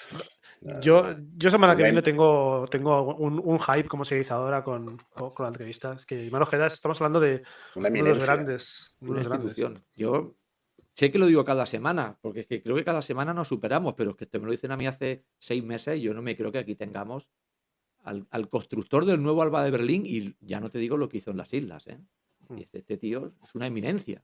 Yo, 0.82 1.16
yo 1.36 1.52
semana 1.52 1.76
que 1.76 1.84
viene 1.84 2.02
tengo, 2.02 2.66
tengo 2.72 3.14
un, 3.16 3.60
hype, 3.60 3.88
como 3.88 4.04
se 4.04 4.16
dice 4.16 4.34
ahora, 4.34 4.64
con, 4.64 4.98
con, 5.14 5.34
la 5.40 5.50
entrevista. 5.50 5.94
Es 5.94 6.06
que 6.06 6.26
Imar 6.26 6.42
Ojeda, 6.42 6.68
estamos 6.68 7.00
hablando 7.00 7.20
de 7.20 7.44
uno 7.76 7.90
de 7.90 8.02
los 8.02 8.20
grandes. 8.20 8.96
Una 9.00 9.20
institución. 9.20 9.84
Yo 9.96 10.36
Sé 10.96 11.12
que 11.12 11.20
lo 11.20 11.28
digo 11.28 11.44
cada 11.44 11.66
semana, 11.66 12.18
porque 12.22 12.42
es 12.42 12.48
que 12.48 12.64
creo 12.64 12.78
que 12.78 12.86
cada 12.86 13.02
semana 13.02 13.34
nos 13.34 13.50
superamos, 13.50 13.96
pero 13.96 14.12
es 14.12 14.16
que 14.16 14.26
te 14.26 14.40
me 14.40 14.46
lo 14.46 14.52
dicen 14.52 14.72
a 14.72 14.78
mí 14.78 14.88
hace 14.88 15.26
seis 15.38 15.62
meses 15.62 15.98
y 15.98 16.02
yo 16.02 16.14
no 16.14 16.22
me 16.22 16.38
creo 16.38 16.54
que 16.54 16.60
aquí 16.60 16.76
tengamos 16.76 17.28
al, 18.04 18.50
constructor 18.50 19.04
del 19.04 19.22
nuevo 19.22 19.42
Alba 19.42 19.64
de 19.64 19.72
Berlín 19.72 20.04
y 20.06 20.38
ya 20.40 20.62
no 20.62 20.70
te 20.70 20.80
digo 20.80 20.96
lo 20.96 21.10
que 21.10 21.18
hizo 21.18 21.32
en 21.32 21.38
las 21.38 21.54
islas. 21.54 21.86
¿eh? 21.88 22.00
Mm. 22.48 22.58
este, 22.60 22.80
este, 22.80 22.98
tío 22.98 23.34
es 23.44 23.56
una 23.56 23.68
eminencia. 23.68 24.24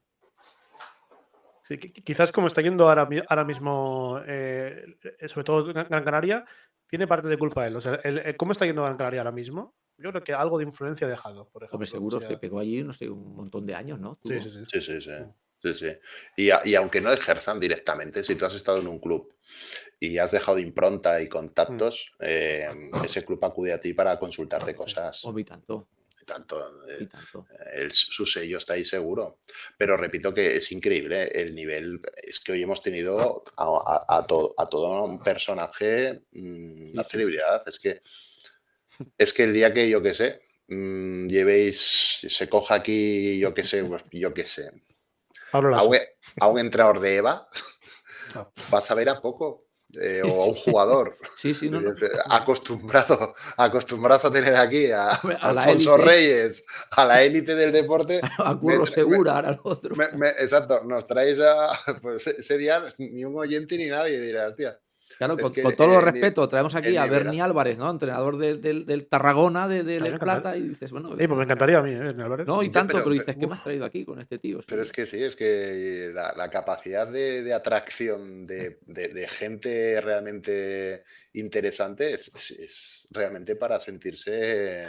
Sí, 1.68 1.77
quizás 1.77 2.31
como 2.31 2.48
está 2.48 2.61
yendo 2.61 2.88
ahora, 2.88 3.07
ahora 3.27 3.43
mismo, 3.43 4.22
eh, 4.26 4.98
sobre 5.27 5.43
todo 5.43 5.73
Gran 5.73 6.03
Canaria, 6.03 6.45
tiene 6.88 7.06
parte 7.06 7.27
de 7.27 7.38
culpa 7.38 7.68
él. 7.68 7.76
O 7.76 7.81
sea, 7.81 7.99
¿cómo 8.38 8.53
está 8.53 8.65
yendo 8.65 8.84
Gran 8.84 8.98
Canaria 8.98 9.19
ahora 9.19 9.31
mismo? 9.31 9.76
Yo 9.98 10.10
creo 10.11 10.23
que 10.23 10.34
algo 10.34 10.57
de 10.57 10.64
influencia 10.64 11.06
ha 11.06 11.10
dejado, 11.10 11.49
por 11.49 11.64
ejemplo. 11.64 11.76
Hombre, 11.76 11.88
seguro 11.88 12.22
se 12.22 12.38
pegó 12.38 12.60
allí, 12.60 12.81
no 12.81 12.93
sé, 12.93 13.10
un 13.10 13.35
montón 13.35 13.65
de 13.65 13.76
años, 13.76 13.99
¿no? 13.99 14.19
Sí, 14.23 14.39
sí, 14.39 14.49
sí. 14.49 14.64
sí, 14.68 15.02
sí, 15.02 15.11
sí. 15.62 15.74
Sí, 15.74 15.74
sí. 15.74 15.98
Y, 16.66 16.76
aunque 16.76 17.02
no 17.02 17.12
ejerzan 17.12 17.60
directamente, 17.60 18.24
si 18.24 18.36
tú 18.36 18.46
has 18.46 18.54
estado 18.56 18.80
en 18.80 18.88
un 18.88 19.00
club 19.00 19.34
y 20.00 20.18
has 20.18 20.32
dejado 20.32 20.58
impronta 20.60 21.22
y 21.22 21.26
mm. 21.26 21.30
contactos, 21.30 22.12
eh, 22.20 22.68
ese 23.04 23.24
club 23.24 23.44
acude 23.46 23.74
a 23.74 23.80
ti 23.80 23.94
para 23.94 24.18
consultarte 24.18 24.74
cosas. 24.76 25.24
Obvio 25.26 25.46
tanto. 25.46 25.88
tanto. 26.26 26.84
Y 26.88 27.04
eh, 27.04 27.08
tanto. 27.08 27.46
el- 27.74 27.92
su 27.92 28.26
sello 28.26 28.58
está 28.58 28.74
ahí 28.74 28.86
seguro. 28.86 29.40
Pero 29.78 29.98
repito 29.98 30.34
que 30.34 30.56
es 30.56 30.72
increíble 30.72 31.24
¿eh? 31.24 31.32
el 31.42 31.54
nivel. 31.54 32.00
Es 32.24 32.40
que 32.40 32.54
hoy 32.54 32.64
hemos 32.64 32.82
tenido 32.82 33.44
a, 33.58 33.64
a- 34.08 34.18
a 34.18 34.26
to- 34.28 34.54
a 34.58 34.66
todo 34.68 35.04
un 35.04 35.20
personaje, 35.22 36.22
mm, 36.32 36.94
una 36.94 37.04
celebridad. 37.04 37.64
Es 37.68 37.80
que, 37.80 38.02
es 39.18 39.34
que 39.34 39.44
el 39.44 39.54
día 39.54 39.74
que 39.74 39.90
yo 39.90 40.02
que 40.02 40.14
sé, 40.14 40.42
mm, 40.68 41.28
llevéis, 41.28 42.22
se 42.28 42.48
coja 42.50 42.76
aquí, 42.76 43.38
yo 43.40 43.54
que 43.54 43.64
sé, 43.64 43.84
pues, 43.84 44.04
yo 44.12 44.34
que 44.34 44.46
sé, 44.46 44.72
a 45.52 45.84
un, 45.84 45.98
a 46.40 46.48
un 46.48 46.60
entrenador 46.60 46.99
de 46.99 47.15
EVA, 47.18 47.48
vas 48.69 48.91
a 48.91 48.95
ver 48.95 49.10
a 49.10 49.22
poco. 49.22 49.65
eh, 49.99 50.22
o 50.23 50.44
a 50.44 50.45
un 50.45 50.56
jugador 50.56 51.18
Sí, 51.36 51.53
sí, 51.53 51.69
no, 51.69 51.82
no. 51.82 51.91
acostumbrado, 52.30 53.34
acostumbrado 53.57 54.30
a 54.30 54.32
tener 54.32 54.56
aquí 54.56 54.90
a, 54.90 55.10
a 55.41 55.52
la 55.53 55.64
Alfonso 55.64 55.95
élite. 55.95 56.10
Reyes, 56.10 56.65
a 56.91 57.06
la 57.06 57.23
élite 57.23 57.56
del 57.56 57.72
deporte. 57.73 58.22
A 58.38 58.57
Curro 58.57 58.86
Segura, 58.88 59.36
ahora 59.36 59.60
otro. 59.64 59.94
me- 59.95 60.11
me- 60.14 60.30
exacto, 60.30 60.82
nos 60.86 61.06
traéis 61.06 61.40
a. 61.41 61.78
Pues 62.02 62.26
ese 62.28 62.57
día 62.57 62.82
ni 62.98 63.26
un 63.26 63.38
oyente 63.38 63.78
ni 63.78 63.88
nadie 63.88 64.19
dirá, 64.19 64.48
hostia. 64.48 64.80
Claro, 65.27 65.38
con, 65.38 65.52
que, 65.53 65.61
con 65.61 65.76
todo 65.76 65.93
eh, 65.93 65.98
ni- 65.98 66.11
respeto, 66.11 66.48
traemos 66.49 66.73
aquí 66.76 66.88
el 66.89 66.98
a 66.98 67.06
Bernie 67.06 67.41
Álvarez, 67.41 67.77
¿no? 67.77 67.89
Entrenador 67.89 68.38
de- 68.38 68.56
del, 68.57 68.85
del 68.85 69.06
Tarragona, 69.06 69.68
de, 69.68 69.80
El 69.81 69.89
encanta. 70.07 70.19
Plata, 70.19 70.57
y 70.57 70.61
dices, 70.69 70.91
bueno, 70.91 71.11
Ey, 71.18 71.27
pues 71.27 71.38
me 71.38 71.43
encantaría 71.43 71.77
a 71.77 71.81
mí, 71.84 71.91
¿eh? 71.91 72.15
Álvarez. 72.23 72.48
no, 72.48 72.64
y 72.64 72.69
tanto, 72.72 72.93
pero- 72.93 73.03
pero, 73.03 73.14
dices, 73.14 73.35
¿qué 73.38 73.45
me 73.48 73.53
has 73.53 73.64
traído 73.64 73.85
aquí 73.85 74.03
con 74.03 74.19
este 74.19 74.39
tío? 74.39 74.61
Pero 74.65 74.81
Sí. 74.84 74.88
es 74.88 74.91
que 74.91 75.06
sí, 75.06 75.23
es 75.23 75.35
que 75.35 76.11
la, 76.14 76.34
la 76.35 76.49
capacidad 76.49 77.07
de, 77.07 77.43
de 77.43 77.53
atracción 77.53 78.45
de, 78.45 78.80
de- 78.88 79.10
de 79.10 79.27
gente 79.27 80.02
realmente 80.02 81.03
interesante 81.34 82.14
es, 82.14 82.31
es- 82.35 82.52
es 82.60 83.07
realmente 83.11 83.56
para 83.56 83.80
sentirse 83.80 84.88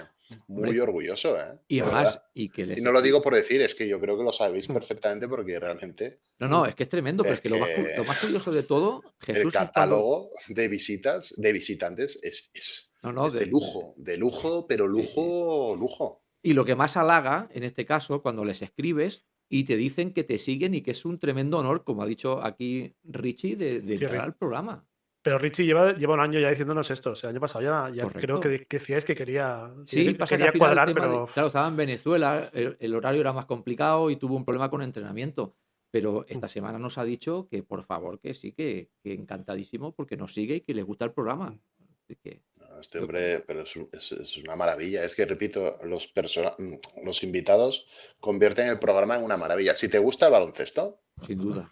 muy 0.48 0.64
Hombre. 0.68 0.80
orgulloso. 0.80 1.38
¿eh? 1.38 1.58
y 1.68 1.76
De 1.76 1.82
además, 1.82 2.22
y 2.34 2.48
que 2.48 2.66
les 2.66 2.78
Y 2.78 2.82
no 2.82 2.92
lo 2.92 3.00
digo 3.02 3.20
por 3.22 3.34
decir, 3.34 3.60
es 3.62 3.74
que 3.74 3.86
yo 3.88 4.00
creo 4.00 4.16
que 4.18 4.24
lo 4.24 4.32
sabéis 4.32 4.68
Mm. 4.68 4.74
perfectamente 4.74 5.28
porque 5.28 5.58
realmente 5.58 6.20
No, 6.38 6.48
no, 6.48 6.66
es 6.66 6.74
que 6.74 6.82
es 6.84 6.88
tremendo, 6.88 7.22
pero 7.22 7.34
Es 7.36 7.40
que 7.40 7.48
lo 7.48 7.58
más, 7.58 7.70
lo 7.96 8.04
más 8.04 8.18
curioso 8.20 8.50
de 8.52 8.62
todo, 8.64 9.02
el 9.04 9.26
Jesús 9.26 9.46
estado- 9.46 9.66
catálogo 9.66 10.30
de 10.48 10.68
visitas, 10.68 11.34
de 11.36 11.52
visitantes, 11.52 12.18
es, 12.22 12.50
es, 12.54 12.92
No, 13.02 13.12
no, 13.12 13.26
es 13.28 13.34
de 13.34 13.40
de- 13.40 13.46
lujo, 13.46 13.94
de 13.96 14.16
lujo, 14.16 14.66
pero 14.66 14.86
lujo, 14.88 15.76
lujo. 15.76 16.22
Y 16.42 16.54
lo 16.54 16.64
que 16.64 16.74
más 16.74 16.96
halaga, 16.96 17.48
en 17.52 17.62
este 17.62 17.84
caso, 17.86 18.22
cuando 18.22 18.44
les 18.44 18.62
escribes 18.62 19.24
y 19.48 19.64
te 19.64 19.76
dicen 19.76 20.12
que 20.12 20.24
te 20.24 20.38
siguen 20.38 20.74
y 20.74 20.80
que 20.82 20.90
es 20.92 21.04
un 21.04 21.18
tremendo 21.20 21.58
honor, 21.58 21.84
como 21.84 22.02
ha 22.02 22.06
dicho 22.06 22.42
aquí 22.42 22.96
Richie, 23.04 23.54
de, 23.54 23.80
de 23.80 23.96
Sí, 23.98 24.04
entrar 24.04 24.24
al 24.24 24.34
programa. 24.34 24.88
Pero 25.22 25.38
Richie 25.38 25.64
lleva, 25.64 25.92
lleva 25.94 26.14
un 26.14 26.20
año 26.20 26.40
ya 26.40 26.50
diciéndonos 26.50 26.90
esto. 26.90 27.10
O 27.10 27.14
sea, 27.14 27.30
el 27.30 27.36
año 27.36 27.40
pasado 27.40 27.62
ya, 27.94 28.08
creo 28.08 28.40
que, 28.40 28.66
que 28.66 28.78
decíais 28.78 29.04
que 29.04 29.14
quería, 29.14 29.70
que 29.84 29.90
Sí, 29.90 30.04
quería 30.16 30.50
que 30.50 30.56
el 30.56 30.58
cuadrar, 30.58 30.88
tema 30.88 31.06
de- 31.06 31.12
pero 31.12 31.26
claro, 31.26 31.46
estaba 31.48 31.68
en 31.68 31.76
Venezuela, 31.76 32.50
el, 32.52 32.76
el 32.80 32.94
horario 32.94 33.20
era 33.20 33.32
más 33.32 33.46
complicado 33.46 34.10
y 34.10 34.16
tuvo 34.16 34.34
un 34.36 34.44
problema 34.44 34.68
con 34.68 34.82
entrenamiento. 34.82 35.54
Pero 35.92 36.24
esta 36.26 36.48
semana 36.48 36.78
nos 36.78 36.98
ha 36.98 37.04
dicho 37.04 37.46
que 37.50 37.62
por 37.62 37.84
favor, 37.84 38.18
que 38.18 38.34
sí, 38.34 38.52
que, 38.52 38.88
que 39.02 39.12
encantadísimo 39.12 39.92
porque 39.92 40.16
nos 40.16 40.32
sigue 40.34 40.56
y 40.56 40.60
que 40.62 40.74
le 40.74 40.82
gusta 40.82 41.04
el 41.04 41.12
programa. 41.12 41.56
Así 42.04 42.16
que, 42.16 42.42
No, 42.56 42.80
Este 42.80 42.98
hombre, 42.98 43.40
pero 43.46 43.62
es, 43.62 43.76
un- 43.76 43.88
es- 43.92 44.10
es 44.12 44.36
una 44.38 44.56
maravilla. 44.56 45.04
Es 45.04 45.14
que, 45.14 45.24
repito, 45.26 45.78
los, 45.84 46.08
persona- 46.08 46.54
mm, 46.58 47.04
los 47.04 47.22
invitados 47.22 47.86
convierten 48.18 48.66
el 48.68 48.78
programa 48.80 49.16
en 49.16 49.22
una 49.22 49.36
maravilla. 49.36 49.74
Si 49.76 49.88
te 49.88 49.98
gusta 50.00 50.26
el 50.26 50.32
baloncesto, 50.32 51.00
sin 51.24 51.38
duda. 51.38 51.70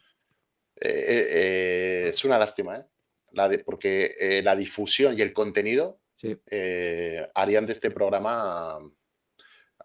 eh, 0.76 0.88
eh, 0.88 1.26
eh, 1.30 2.08
es 2.10 2.24
una 2.24 2.38
lástima, 2.38 2.76
¿eh? 2.76 2.84
La 3.32 3.48
de- 3.48 3.60
porque 3.60 4.14
eh, 4.18 4.42
la 4.42 4.56
difusión 4.56 5.16
y 5.18 5.22
el 5.22 5.32
contenido 5.32 5.98
Sí. 6.16 6.38
eh, 6.50 7.26
harían 7.34 7.64
de 7.66 7.72
este 7.72 7.90
programa 7.90 8.78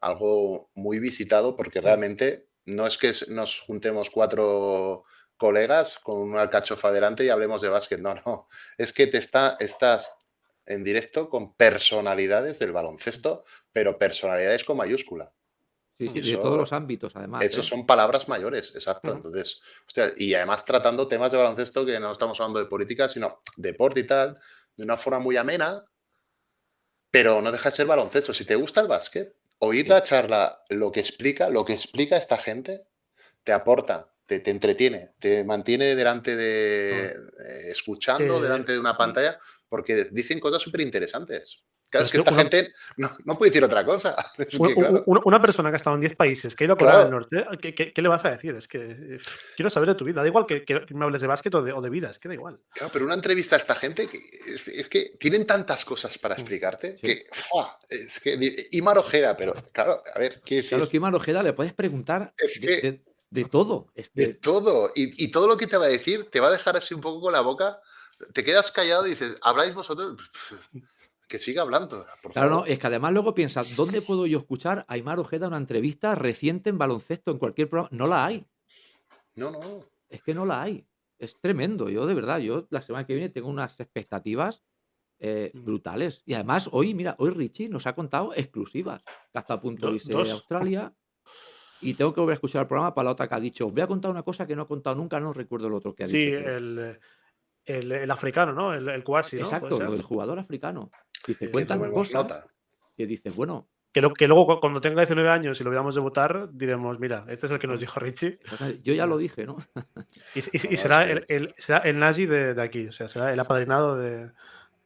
algo 0.01 0.69
muy 0.75 0.99
visitado 0.99 1.55
porque 1.55 1.79
realmente 1.81 2.47
no 2.65 2.85
es 2.87 2.97
que 2.97 3.13
nos 3.29 3.59
juntemos 3.61 4.09
cuatro 4.09 5.03
colegas 5.37 5.97
con 5.99 6.17
una 6.21 6.41
alcachofa 6.41 6.91
delante 6.91 7.23
y 7.23 7.29
hablemos 7.29 7.61
de 7.61 7.69
básquet, 7.69 7.99
no, 7.99 8.15
no, 8.25 8.47
es 8.77 8.91
que 8.93 9.07
te 9.07 9.17
está, 9.17 9.55
estás 9.59 10.17
en 10.65 10.83
directo 10.83 11.29
con 11.29 11.55
personalidades 11.55 12.57
del 12.59 12.71
baloncesto, 12.71 13.43
pero 13.71 13.97
personalidades 13.97 14.63
con 14.63 14.77
mayúscula. 14.77 15.31
Sí, 15.97 16.09
sí, 16.09 16.21
de 16.21 16.31
Eso- 16.31 16.41
todos 16.41 16.57
los 16.57 16.73
ámbitos, 16.73 17.15
además. 17.15 17.41
Esos 17.43 17.65
¿eh? 17.65 17.69
son 17.69 17.85
palabras 17.85 18.27
mayores, 18.27 18.73
exacto. 18.75 19.13
Entonces, 19.13 19.61
hostia, 19.87 20.11
y 20.17 20.33
además 20.33 20.65
tratando 20.65 21.07
temas 21.07 21.31
de 21.31 21.37
baloncesto 21.37 21.85
que 21.85 21.99
no 21.99 22.11
estamos 22.11 22.39
hablando 22.39 22.59
de 22.59 22.65
política, 22.65 23.07
sino 23.07 23.41
deporte 23.55 24.01
y 24.01 24.07
tal, 24.07 24.37
de 24.75 24.83
una 24.83 24.97
forma 24.97 25.19
muy 25.19 25.37
amena, 25.37 25.85
pero 27.09 27.41
no 27.41 27.49
deja 27.51 27.69
de 27.69 27.75
ser 27.75 27.85
baloncesto. 27.85 28.33
Si 28.33 28.43
te 28.43 28.55
gusta 28.55 28.81
el 28.81 28.87
básquet, 28.87 29.35
oír 29.59 29.87
la 29.87 30.03
charla, 30.03 30.63
lo 30.69 30.91
que 30.91 30.99
explica, 30.99 31.49
lo 31.49 31.63
que 31.63 31.73
explica 31.73 32.17
esta 32.17 32.37
gente, 32.37 32.87
te 33.45 33.53
aporta, 33.53 34.11
te, 34.25 34.41
te 34.41 34.51
entretiene, 34.51 35.13
te 35.19 35.45
mantiene 35.45 35.95
delante 35.95 36.35
de, 36.35 37.05
eh, 37.05 37.69
escuchando, 37.69 38.41
delante 38.41 38.73
de 38.73 38.79
una 38.79 38.97
pantalla, 38.97 39.39
porque 39.69 40.09
dicen 40.11 40.41
cosas 40.41 40.61
súper 40.61 40.81
interesantes. 40.81 41.63
Claro, 41.95 42.05
es 42.05 42.11
que 42.11 42.17
esta 42.17 42.31
una- 42.31 42.41
gente 42.41 42.73
no, 42.97 43.09
no 43.25 43.37
puede 43.37 43.51
decir 43.51 43.63
otra 43.63 43.85
cosa. 43.85 44.15
Es 44.37 44.47
que, 44.57 44.73
claro. 44.75 45.03
una 45.05 45.41
persona 45.41 45.69
que 45.69 45.75
ha 45.75 45.77
estado 45.77 45.95
en 45.95 46.01
10 46.01 46.15
países, 46.15 46.55
que 46.55 46.63
ha 46.63 46.65
ido 46.65 46.73
a 46.73 46.77
Corea 46.77 46.99
del. 46.99 47.11
Norte, 47.11 47.45
¿qué, 47.61 47.73
qué, 47.75 47.93
qué 47.93 48.01
le 48.01 48.07
vas 48.09 48.23
a 48.25 48.31
decir? 48.31 48.55
Es 48.55 48.67
que 48.67 48.77
eh, 48.79 49.17
quiero 49.55 49.69
saber 49.69 49.89
de 49.89 49.95
tu 49.95 50.05
vida. 50.05 50.21
Da 50.21 50.27
igual 50.27 50.45
que, 50.45 50.63
que 50.65 50.85
me 50.93 51.05
hables 51.05 51.21
de 51.21 51.27
básquet 51.27 51.53
o 51.55 51.61
de, 51.61 51.71
o 51.73 51.81
de 51.81 51.89
vida, 51.89 52.09
es 52.09 52.19
que 52.19 52.27
da 52.27 52.33
igual. 52.33 52.59
Claro, 52.73 52.89
pero 52.93 53.05
una 53.05 53.15
entrevista 53.15 53.55
a 53.55 53.59
esta 53.59 53.75
gente 53.75 54.07
que 54.07 54.17
es, 54.47 54.67
es 54.67 54.87
que 54.89 55.11
tienen 55.19 55.45
tantas 55.47 55.83
cosas 55.85 56.17
para 56.17 56.35
explicarte 56.35 56.97
Sí. 56.99 57.07
que 57.07 57.25
¡fua! 57.31 57.77
es 57.89 58.19
que 58.19 58.67
Imar 58.71 58.97
Ojeda, 58.97 59.35
pero 59.37 59.53
claro, 59.71 60.01
a 60.13 60.19
ver, 60.19 60.41
¿qué 60.45 60.55
decir? 60.55 60.69
Claro, 60.69 60.89
que 60.89 60.97
Imar 60.97 61.15
Ojeda 61.15 61.41
le 61.43 61.53
puedes 61.53 61.73
preguntar 61.73 62.33
Es 62.37 62.59
de, 62.61 62.67
que- 62.67 62.81
de- 62.91 63.01
de 63.29 63.45
todo. 63.45 63.87
Es 63.95 64.13
de 64.13 64.33
todo 64.35 64.91
y, 64.95 65.25
y 65.25 65.31
todo 65.31 65.47
lo 65.47 65.57
que 65.57 65.67
te 65.67 65.77
va 65.77 65.85
a 65.85 65.89
decir 65.89 66.29
te 66.31 66.39
va 66.39 66.47
a 66.47 66.51
dejar 66.51 66.77
así 66.77 66.93
un 66.93 67.01
poco 67.01 67.19
con 67.21 67.33
la 67.33 67.41
boca, 67.41 67.79
te 68.33 68.43
quedas 68.43 68.71
callado 68.71 69.05
y 69.07 69.09
dices, 69.11 69.37
¿habláis 69.41 69.73
vosotros? 69.73 70.17
Que 71.27 71.39
siga 71.39 71.63
hablando, 71.63 72.05
por 72.21 72.33
claro, 72.33 72.49
no, 72.49 72.65
es 72.65 72.77
que 72.77 72.87
además 72.87 73.11
luego 73.13 73.33
piensas, 73.33 73.75
¿dónde 73.75 74.01
puedo 74.01 74.27
yo 74.27 74.37
escuchar 74.37 74.85
a 74.87 74.97
Imar 74.97 75.19
Ojeda 75.19 75.47
una 75.47 75.57
entrevista 75.57 76.13
reciente 76.15 76.69
en 76.69 76.77
baloncesto 76.77 77.31
en 77.31 77.39
cualquier 77.39 77.67
programa? 77.69 77.89
No 77.91 78.05
la 78.07 78.25
hay. 78.25 78.45
No, 79.35 79.49
no. 79.51 79.85
Es 80.07 80.21
que 80.21 80.33
no 80.35 80.45
la 80.45 80.61
hay. 80.61 80.85
Es 81.17 81.35
tremendo. 81.41 81.89
Yo, 81.89 82.05
de 82.05 82.13
verdad, 82.13 82.37
yo 82.39 82.67
la 82.69 82.81
semana 82.81 83.05
que 83.07 83.13
viene 83.13 83.29
tengo 83.29 83.47
unas 83.49 83.79
expectativas 83.79 84.63
eh, 85.19 85.49
Mm. 85.53 85.63
brutales. 85.63 86.21
Y 86.25 86.33
además, 86.33 86.67
hoy, 86.73 86.93
mira, 86.93 87.15
hoy 87.19 87.29
Richie 87.31 87.69
nos 87.69 87.87
ha 87.87 87.95
contado 87.95 88.33
exclusivas. 88.35 89.01
Que 89.31 89.39
está 89.39 89.53
a 89.55 89.61
punto 89.61 89.89
de 89.91 90.29
a 90.29 90.31
Australia. 90.33 90.93
Y 91.81 91.93
tengo 91.93 92.13
que 92.13 92.19
volver 92.19 92.33
a 92.33 92.35
escuchar 92.35 92.63
el 92.63 92.67
programa 92.67 92.93
para 92.93 93.05
la 93.05 93.11
otra 93.13 93.27
que 93.27 93.35
ha 93.35 93.39
dicho. 93.39 93.69
Voy 93.69 93.81
a 93.81 93.87
contar 93.87 94.11
una 94.11 94.23
cosa 94.23 94.45
que 94.45 94.55
no 94.57 94.63
he 94.63 94.67
contado 94.67 94.95
nunca, 94.97 95.19
no 95.21 95.31
recuerdo 95.33 95.67
el 95.67 95.73
otro 95.73 95.95
que 95.95 96.03
ha 96.03 96.07
Sí, 96.07 96.17
dicho. 96.17 96.39
pero- 96.43 96.57
el, 96.57 96.99
el, 97.65 97.91
el 97.91 98.11
africano, 98.11 98.53
¿no? 98.53 98.73
El, 98.73 98.87
el 98.89 99.03
Kwasi, 99.03 99.37
¿no? 99.37 99.41
¿Puede 99.43 99.55
Exacto, 99.55 99.91
del 99.91 100.01
jugador 100.03 100.39
africano. 100.39 100.91
Dice, 101.27 101.47
tomemos 101.47 101.93
cosas 101.93 102.13
nota. 102.13 102.45
que 102.95 103.07
dices, 103.07 103.35
bueno, 103.35 103.67
Que, 103.91 104.01
lo- 104.01 104.13
que 104.13 104.27
luego 104.27 104.45
cu- 104.45 104.59
cuando 104.59 104.81
tenga 104.81 105.01
19 105.01 105.29
años 105.29 105.59
y 105.59 105.63
lo 105.63 105.71
veamos 105.71 105.95
debutar, 105.95 106.49
diremos, 106.51 106.99
mira, 106.99 107.25
este 107.29 107.45
es 107.47 107.51
el 107.51 107.59
que 107.59 107.67
nos 107.67 107.79
dijo 107.79 107.99
Richie. 107.99 108.39
yo 108.83 108.93
ya 108.93 109.05
lo 109.05 109.17
dije, 109.17 109.45
¿no? 109.45 109.57
Y, 110.35 110.39
y- 110.39 110.67
y 110.67 110.71
No, 110.71 110.77
será, 110.77 111.09
es 111.09 111.17
el, 111.17 111.25
el- 111.29 111.55
será 111.57 111.77
el 111.79 111.97
Nazi 111.99 112.25
de, 112.25 112.53
de 112.53 112.61
aquí, 112.61 112.87
o 112.87 112.91
sea, 112.91 113.07
será 113.07 113.31
el 113.33 113.39
apadrinado 113.39 113.97
de, 113.97 114.29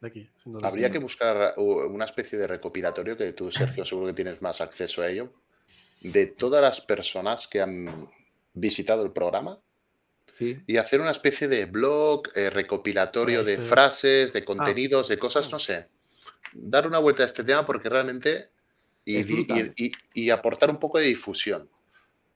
de 0.00 0.06
aquí. 0.08 0.30
Habría 0.62 0.90
que 0.90 0.98
buscar 0.98 1.54
una 1.58 2.04
especie 2.06 2.38
de 2.38 2.46
recopilatorio 2.46 3.16
que 3.16 3.32
tú, 3.34 3.50
Sergio, 3.50 3.84
seguro 3.84 4.06
que 4.06 4.14
tienes 4.14 4.40
más 4.40 4.60
acceso 4.60 5.02
a 5.02 5.08
ello, 5.08 5.32
de 6.00 6.26
todas 6.28 6.62
las 6.62 6.80
personas 6.80 7.46
que 7.48 7.60
han 7.60 8.08
visitado 8.54 9.04
el 9.04 9.12
programa 9.12 9.58
Sí. 10.40 10.58
y 10.66 10.76
hacer 10.78 11.00
una 11.00 11.10
especie 11.12 11.46
de 11.46 11.66
blog 11.66 12.22
eh, 12.34 12.50
recopilatorio 12.50 13.44
de 13.44 13.58
frases, 13.58 14.32
de 14.32 14.44
contenidos, 14.44 15.06
de 15.08 15.18
cosas, 15.18 15.46
Ah. 15.46 15.50
no 15.52 15.58
sé. 15.60 15.88
Dar 16.54 16.86
una 16.88 16.98
vuelta 16.98 17.22
a 17.22 17.26
este 17.26 17.44
tema 17.44 17.64
porque 17.64 17.88
realmente. 17.88 18.48
Y, 19.04 19.18
y- 19.18 19.46
y- 19.76 19.92
y 20.14 20.30
aportar 20.30 20.70
un 20.70 20.78
poco 20.78 20.98
de 20.98 21.04
difusión. 21.06 21.68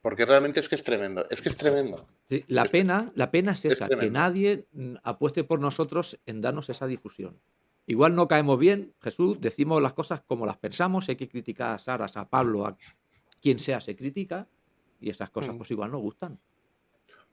Porque 0.02 0.24
realmente 0.26 0.60
es 0.60 0.68
que 0.68 0.74
es 0.74 0.82
tremendo. 0.84 1.26
Es 1.30 1.40
que 1.42 1.48
es 1.48 1.56
tremendo. 1.56 2.06
La 2.48 2.62
Es- 2.64 2.70
pena, 2.70 3.10
la 3.14 3.30
pena 3.30 3.52
es 3.52 3.64
es 3.64 3.72
esa, 3.74 3.88
que 3.88 4.10
nadie 4.10 4.66
mm, 4.72 4.96
apueste 5.02 5.44
por 5.44 5.60
nosotros 5.60 6.18
en 6.26 6.40
darnos 6.40 6.68
esa 6.70 6.86
difusión. 6.86 7.38
Igual 7.86 8.14
no 8.14 8.28
caemos 8.28 8.58
bien, 8.58 8.92
Jesús, 9.02 9.40
decimos 9.40 9.80
las 9.82 9.92
cosas 9.94 10.22
como 10.26 10.46
las 10.46 10.56
pensamos, 10.58 11.08
hay 11.08 11.16
que 11.16 11.28
criticar 11.28 11.74
a 11.74 11.78
Sara, 11.78 12.06
a 12.14 12.28
Pablo, 12.28 12.66
a 12.66 12.76
quien 13.42 13.58
sea 13.58 13.80
se 13.80 13.94
critica, 13.96 14.46
y 15.00 15.10
esas 15.10 15.28
cosas 15.30 15.54
Mm. 15.54 15.58
pues 15.58 15.70
igual 15.70 15.90
no 15.90 15.98
gustan. 15.98 16.38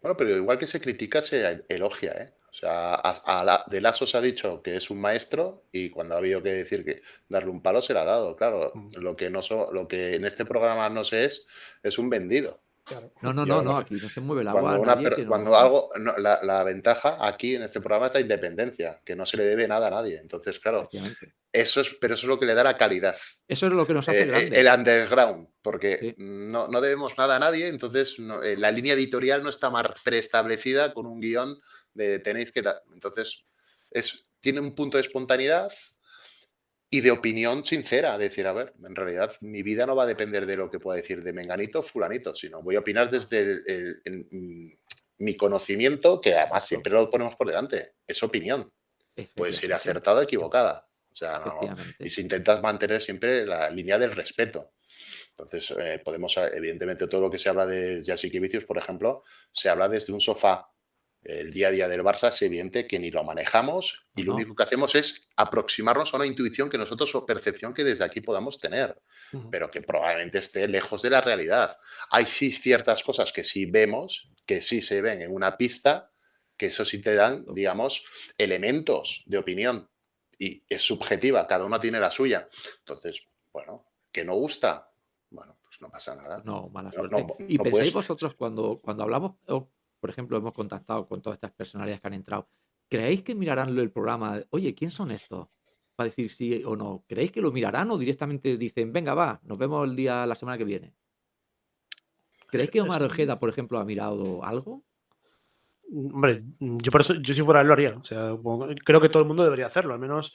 Bueno, 0.02 0.18
pero 0.18 0.36
igual 0.36 0.58
que 0.58 0.68
se 0.68 0.82
critica, 0.82 1.22
se 1.22 1.64
elogia, 1.70 2.12
¿eh? 2.14 2.34
O 2.50 2.54
sea, 2.54 2.96
a, 2.96 3.40
a 3.40 3.44
la- 3.46 3.64
de 3.68 3.80
Lasso 3.82 4.06
se 4.06 4.18
ha 4.18 4.22
dicho 4.22 4.62
que 4.62 4.76
es 4.76 4.90
un 4.90 5.00
maestro 5.00 5.64
y 5.72 5.90
cuando 5.90 6.16
ha 6.16 6.18
habido 6.18 6.42
que 6.44 6.50
decir 6.50 6.84
que 6.84 7.02
darle 7.30 7.50
un 7.52 7.62
palo 7.62 7.82
se 7.82 7.94
le 7.94 8.00
ha 8.00 8.06
dado. 8.06 8.36
Claro, 8.36 8.72
Mm. 8.76 8.90
lo 8.98 9.16
que, 9.16 9.30
no 9.30 9.42
so- 9.42 9.72
lo 9.72 9.88
que 9.88 10.16
en 10.16 10.26
este 10.26 10.44
programa 10.46 10.90
no 10.90 11.04
se 11.04 11.26
es, 11.26 11.46
es 11.84 11.98
un 11.98 12.10
vendido. 12.10 12.60
Claro. 12.92 13.12
No, 13.22 13.34
no, 13.34 13.46
no, 13.46 13.62
no, 13.62 13.78
aquí 13.78 13.96
no 13.96 14.10
se 14.10 14.22
mueve 14.22 14.42
el 14.44 14.48
agua. 14.50 14.62
Cuando, 14.62 14.78
a 14.78 14.82
una 14.84 14.96
nadie 14.96 15.08
per- 15.10 15.16
que 15.18 15.22
no- 15.24 15.28
cuando 15.30 15.56
algo, 15.56 15.90
no, 16.00 16.18
la, 16.18 16.40
la 16.44 16.64
ventaja 16.64 17.18
aquí 17.20 17.56
en 17.56 17.64
este 17.64 17.80
programa 17.82 18.08
es 18.08 18.14
la 18.14 18.20
independencia, 18.22 19.02
que 19.04 19.16
no 19.16 19.26
se 19.26 19.38
le 19.38 19.44
debe 19.46 19.68
nada 19.68 19.88
a 19.88 19.92
nadie. 19.92 20.18
Entonces, 20.18 20.60
claro. 20.60 20.90
Eso 21.54 21.82
es, 21.82 21.98
pero 22.00 22.14
eso 22.14 22.24
es 22.26 22.30
lo 22.30 22.40
que 22.40 22.46
le 22.46 22.54
da 22.54 22.64
la 22.64 22.78
calidad. 22.78 23.16
Eso 23.48 23.66
es 23.68 23.74
lo 23.74 23.86
que 23.86 23.94
nos 23.94 24.08
hace 24.08 24.22
Eh, 24.22 24.26
grande. 24.26 24.60
el 24.60 24.68
underground, 24.68 25.48
porque 25.62 25.98
Sí. 26.00 26.16
no, 26.18 26.68
no 26.70 26.80
debemos 26.80 27.18
nada 27.18 27.36
a 27.36 27.40
nadie, 27.40 27.68
entonces 27.68 28.20
no- 28.20 28.42
eh, 28.42 28.56
la 28.56 28.72
línea 28.72 28.94
editorial 28.94 29.44
no 29.44 29.50
está 29.50 29.70
más 29.70 29.88
preestablecida 30.04 30.94
con 30.94 31.06
un 31.08 31.20
guion 31.20 31.60
de 31.94 32.20
tenéis 32.20 32.54
que... 32.54 32.64
Entonces, 32.94 33.44
es, 33.90 34.24
tiene 34.40 34.62
un 34.62 34.74
punto 34.76 34.96
de 34.98 35.02
espontaneidad 35.02 35.70
y 36.94 37.00
de 37.02 37.10
opinión 37.10 37.64
sincera, 37.66 38.18
de 38.18 38.26
decir, 38.26 38.46
a 38.46 38.52
ver, 38.54 38.74
en 38.86 38.96
realidad 38.96 39.34
mi 39.40 39.64
vida 39.64 39.86
no 39.86 39.96
va 39.96 40.04
a 40.04 40.08
depender 40.08 40.46
de 40.46 40.58
lo 40.58 40.70
que 40.70 40.80
pueda 40.80 40.98
decir 40.98 41.24
de 41.24 41.32
Menganito 41.34 41.80
o 41.80 41.84
Fulanito, 41.84 42.36
sino 42.36 42.62
voy 42.62 42.76
a 42.76 42.80
opinar 42.80 43.10
desde 43.10 43.40
el- 43.40 43.64
el- 43.66 44.02
el- 44.04 44.28
mm, 44.30 44.72
mi 45.20 45.38
conocimiento, 45.38 46.20
que 46.20 46.36
además 46.36 46.68
siempre 46.68 46.92
lo 46.92 47.10
ponemos 47.10 47.36
por 47.38 47.48
delante, 47.48 47.94
es 48.06 48.22
opinión. 48.24 48.72
Puede 49.36 49.54
ser 49.54 49.74
acertada 49.74 50.20
o 50.20 50.24
equivocada. 50.24 50.88
O 51.12 51.16
sea, 51.16 51.40
no, 51.40 51.60
y 52.00 52.10
si 52.10 52.22
intentas 52.22 52.62
mantener 52.62 53.02
siempre 53.02 53.46
la 53.46 53.70
línea 53.70 53.98
del 53.98 54.12
respeto. 54.14 54.74
Entonces, 55.30 55.74
eh, 55.80 56.02
podemos, 56.04 56.36
eh, 56.38 56.50
evidentemente, 56.56 57.08
todo 57.08 57.22
lo 57.22 57.32
que 57.32 57.40
se 57.40 57.50
habla 57.50 57.66
de 57.66 58.04
Jasikevicius, 58.06 58.66
por 58.66 58.78
ejemplo, 58.78 59.24
se 59.52 59.70
habla 59.70 59.88
desde 59.88 60.12
un 60.14 60.20
sofá. 60.22 60.68
El 61.24 61.52
día 61.52 61.68
a 61.68 61.72
día 61.72 61.88
del 61.88 62.02
Barça 62.04 62.30
es 62.30 62.42
evidente 62.42 62.88
que 62.88 62.98
ni 62.98 63.12
lo 63.12 63.24
manejamos 63.24 64.08
y 64.16 64.24
lo 64.24 64.32
No. 64.32 64.36
único 64.38 64.56
que 64.56 64.64
hacemos 64.64 64.96
es 64.96 65.28
aproximarnos 65.36 66.12
a 66.14 66.18
una 66.18 66.26
intuición 66.26 66.68
que 66.70 66.80
nosotros 66.80 67.14
o 67.14 67.26
percepción 67.26 67.74
que 67.76 67.84
desde 67.84 68.04
aquí 68.04 68.22
podamos 68.22 68.58
tener, 68.60 69.00
pero 69.52 69.70
que 69.70 69.82
probablemente 69.84 70.40
esté 70.40 70.68
lejos 70.68 71.02
de 71.04 71.12
la 71.12 71.22
realidad. 71.22 71.78
Hay 72.10 72.26
sí 72.26 72.52
ciertas 72.52 73.04
cosas 73.04 73.32
que 73.32 73.44
sí 73.44 73.66
vemos, 73.68 74.32
que 74.48 74.62
sí 74.64 74.82
se 74.82 75.02
ven 75.02 75.22
en 75.22 75.32
una 75.32 75.58
pista, 75.58 76.12
que 76.58 76.66
eso 76.68 76.84
sí 76.86 77.02
te 77.02 77.14
dan, 77.14 77.46
digamos, 77.54 78.04
elementos 78.38 79.24
de 79.28 79.38
opinión 79.38 79.90
y 80.40 80.64
es 80.68 80.82
subjetiva, 80.82 81.46
cada 81.48 81.66
uno 81.66 81.80
tiene 81.80 82.00
la 82.00 82.10
suya. 82.10 82.50
Entonces, 82.80 83.22
bueno, 83.54 83.86
que 84.12 84.26
no 84.26 84.34
gusta, 84.36 84.90
bueno, 85.30 85.56
pues 85.64 85.80
no 85.82 85.90
pasa 85.92 86.16
nada. 86.16 86.42
No, 86.44 86.68
mala 86.70 86.92
suerte. 86.92 87.16
no- 87.22 87.36
¿Y 87.48 87.58
no 87.58 87.64
pensáis 87.64 87.92
puedes- 87.92 87.94
vosotros 87.94 88.34
cuando, 88.34 88.80
cuando 88.84 89.04
hablamos, 89.04 89.36
por 90.02 90.10
ejemplo, 90.10 90.36
hemos 90.36 90.54
contactado 90.54 91.08
con 91.08 91.22
todas 91.22 91.38
estas 91.38 91.52
personalidades 91.52 92.02
que 92.02 92.08
han 92.08 92.16
entrado, 92.16 92.50
¿creéis 92.90 93.22
que 93.22 93.36
mirarán 93.36 93.78
el 93.78 93.92
programa? 93.92 94.42
Oye, 94.50 94.74
¿quién 94.74 94.90
son 94.92 95.12
estos? 95.12 95.48
Para 95.96 96.10
decir 96.10 96.30
sí 96.32 96.64
o 96.66 96.76
no. 96.76 97.06
¿Creéis 97.08 97.32
que 97.32 97.42
lo 97.42 97.52
mirarán 97.52 97.92
o 97.92 97.98
directamente 97.98 98.58
dicen, 98.58 98.92
venga, 98.92 99.14
va, 99.14 99.40
nos 99.44 99.58
vemos 99.58 99.88
el 99.88 99.96
día, 99.96 100.26
la 100.26 100.36
semana 100.36 100.58
que 100.58 100.64
viene? 100.64 100.94
¿Creéis 102.48 102.72
que 102.72 102.82
Omar 102.82 103.04
Ojeda, 103.04 103.40
por 103.40 103.50
ejemplo, 103.50 103.80
ha 103.80 103.86
mirado 103.86 104.44
algo? 104.44 104.84
Hombre, 105.94 106.44
yo 106.60 106.92
por 106.92 107.02
eso, 107.02 107.14
yo 107.14 107.34
si 107.34 107.42
fuera 107.44 107.62
él 107.62 107.68
lo 107.68 107.74
haría. 107.74 107.96
O 107.96 108.04
sea, 108.04 108.36
creo 108.84 109.00
que 109.00 109.10
todo 109.10 109.22
el 109.22 109.28
mundo 109.28 109.44
debería 109.44 109.68
hacerlo, 109.68 109.94
al 109.94 110.00
menos 110.00 110.34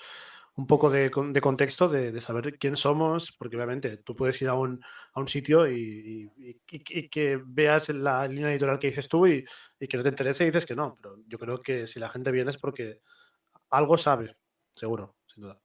un 0.56 0.66
poco 0.66 0.88
de, 0.90 1.10
de 1.10 1.40
contexto 1.40 1.86
de, 1.88 2.12
de 2.12 2.20
saber 2.20 2.58
quién 2.58 2.76
somos, 2.76 3.30
porque 3.32 3.56
obviamente 3.56 3.98
tú 3.98 4.16
puedes 4.16 4.40
ir 4.40 4.48
a 4.48 4.54
un, 4.54 4.82
a 5.12 5.20
un 5.20 5.28
sitio 5.28 5.70
y, 5.70 6.30
y- 6.36 6.48
y- 6.48 6.60
y- 6.70 6.98
y 7.00 7.08
que 7.10 7.38
veas 7.44 7.90
la 7.90 8.26
línea 8.26 8.50
editorial 8.50 8.78
que 8.78 8.86
dices 8.88 9.06
tú 9.08 9.26
y, 9.26 9.44
y 9.78 9.86
que 9.86 9.96
no 9.98 10.02
te 10.02 10.08
interese 10.08 10.44
y 10.44 10.46
dices 10.46 10.64
que 10.66 10.74
no. 10.74 10.94
Pero 10.96 11.18
yo 11.28 11.38
creo 11.38 11.60
que 11.60 11.86
si 11.86 12.00
la 12.00 12.08
gente 12.08 12.30
viene 12.30 12.50
es 12.50 12.56
porque 12.58 13.00
algo 13.70 13.98
sabe, 13.98 14.34
seguro, 14.74 15.16
sin 15.26 15.42
duda. 15.42 15.60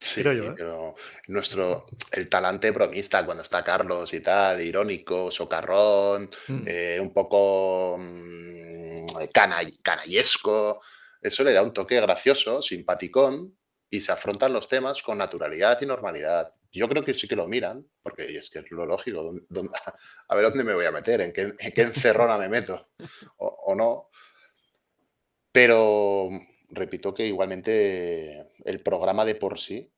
Sí, 0.00 0.20
Creo 0.22 0.32
yo, 0.32 0.44
¿eh? 0.50 0.54
pero 0.56 0.94
nuestro, 1.28 1.86
el 2.10 2.28
talante 2.28 2.70
bromista, 2.72 3.24
cuando 3.24 3.44
está 3.44 3.62
Carlos 3.62 4.12
y 4.14 4.20
tal, 4.20 4.60
irónico, 4.60 5.30
socarrón, 5.30 6.28
Mm, 6.48 6.62
eh, 6.66 6.98
un 7.00 7.12
poco 7.12 7.96
mm, 7.98 9.06
canall- 9.32 9.78
canallesco, 9.82 10.80
eso 11.20 11.44
le 11.44 11.52
da 11.52 11.62
un 11.62 11.72
toque 11.72 12.00
gracioso, 12.00 12.60
simpaticón, 12.62 13.56
y 13.92 14.00
se 14.00 14.10
afrontan 14.10 14.52
los 14.54 14.68
temas 14.68 15.02
con 15.02 15.18
naturalidad 15.18 15.78
y 15.82 15.86
normalidad. 15.86 16.52
Yo 16.72 16.88
creo 16.88 17.04
que 17.04 17.12
sí 17.12 17.28
que 17.28 17.36
lo 17.36 17.46
miran, 17.46 17.86
porque 18.02 18.24
es 18.36 18.48
que 18.48 18.60
es 18.60 18.70
lo 18.70 18.86
lógico. 18.86 19.22
¿dónde- 19.22 19.44
dónde- 19.50 19.72
a 20.28 20.34
ver 20.34 20.44
dónde 20.46 20.64
me 20.64 20.74
voy 20.74 20.86
a 20.86 20.90
meter, 20.90 21.20
en 21.20 21.32
qué, 21.32 21.42
en 21.58 21.72
qué 21.72 21.82
encerrona 21.82 22.38
me 22.38 22.48
meto, 22.48 22.88
o, 23.36 23.46
o 23.66 23.74
no. 23.74 24.08
Pero 25.52 26.30
repito 26.70 27.12
que 27.12 27.26
igualmente 27.26 28.48
el 28.64 28.80
programa 28.82 29.24
de 29.24 29.34
por 29.34 29.58
sí 29.58 29.90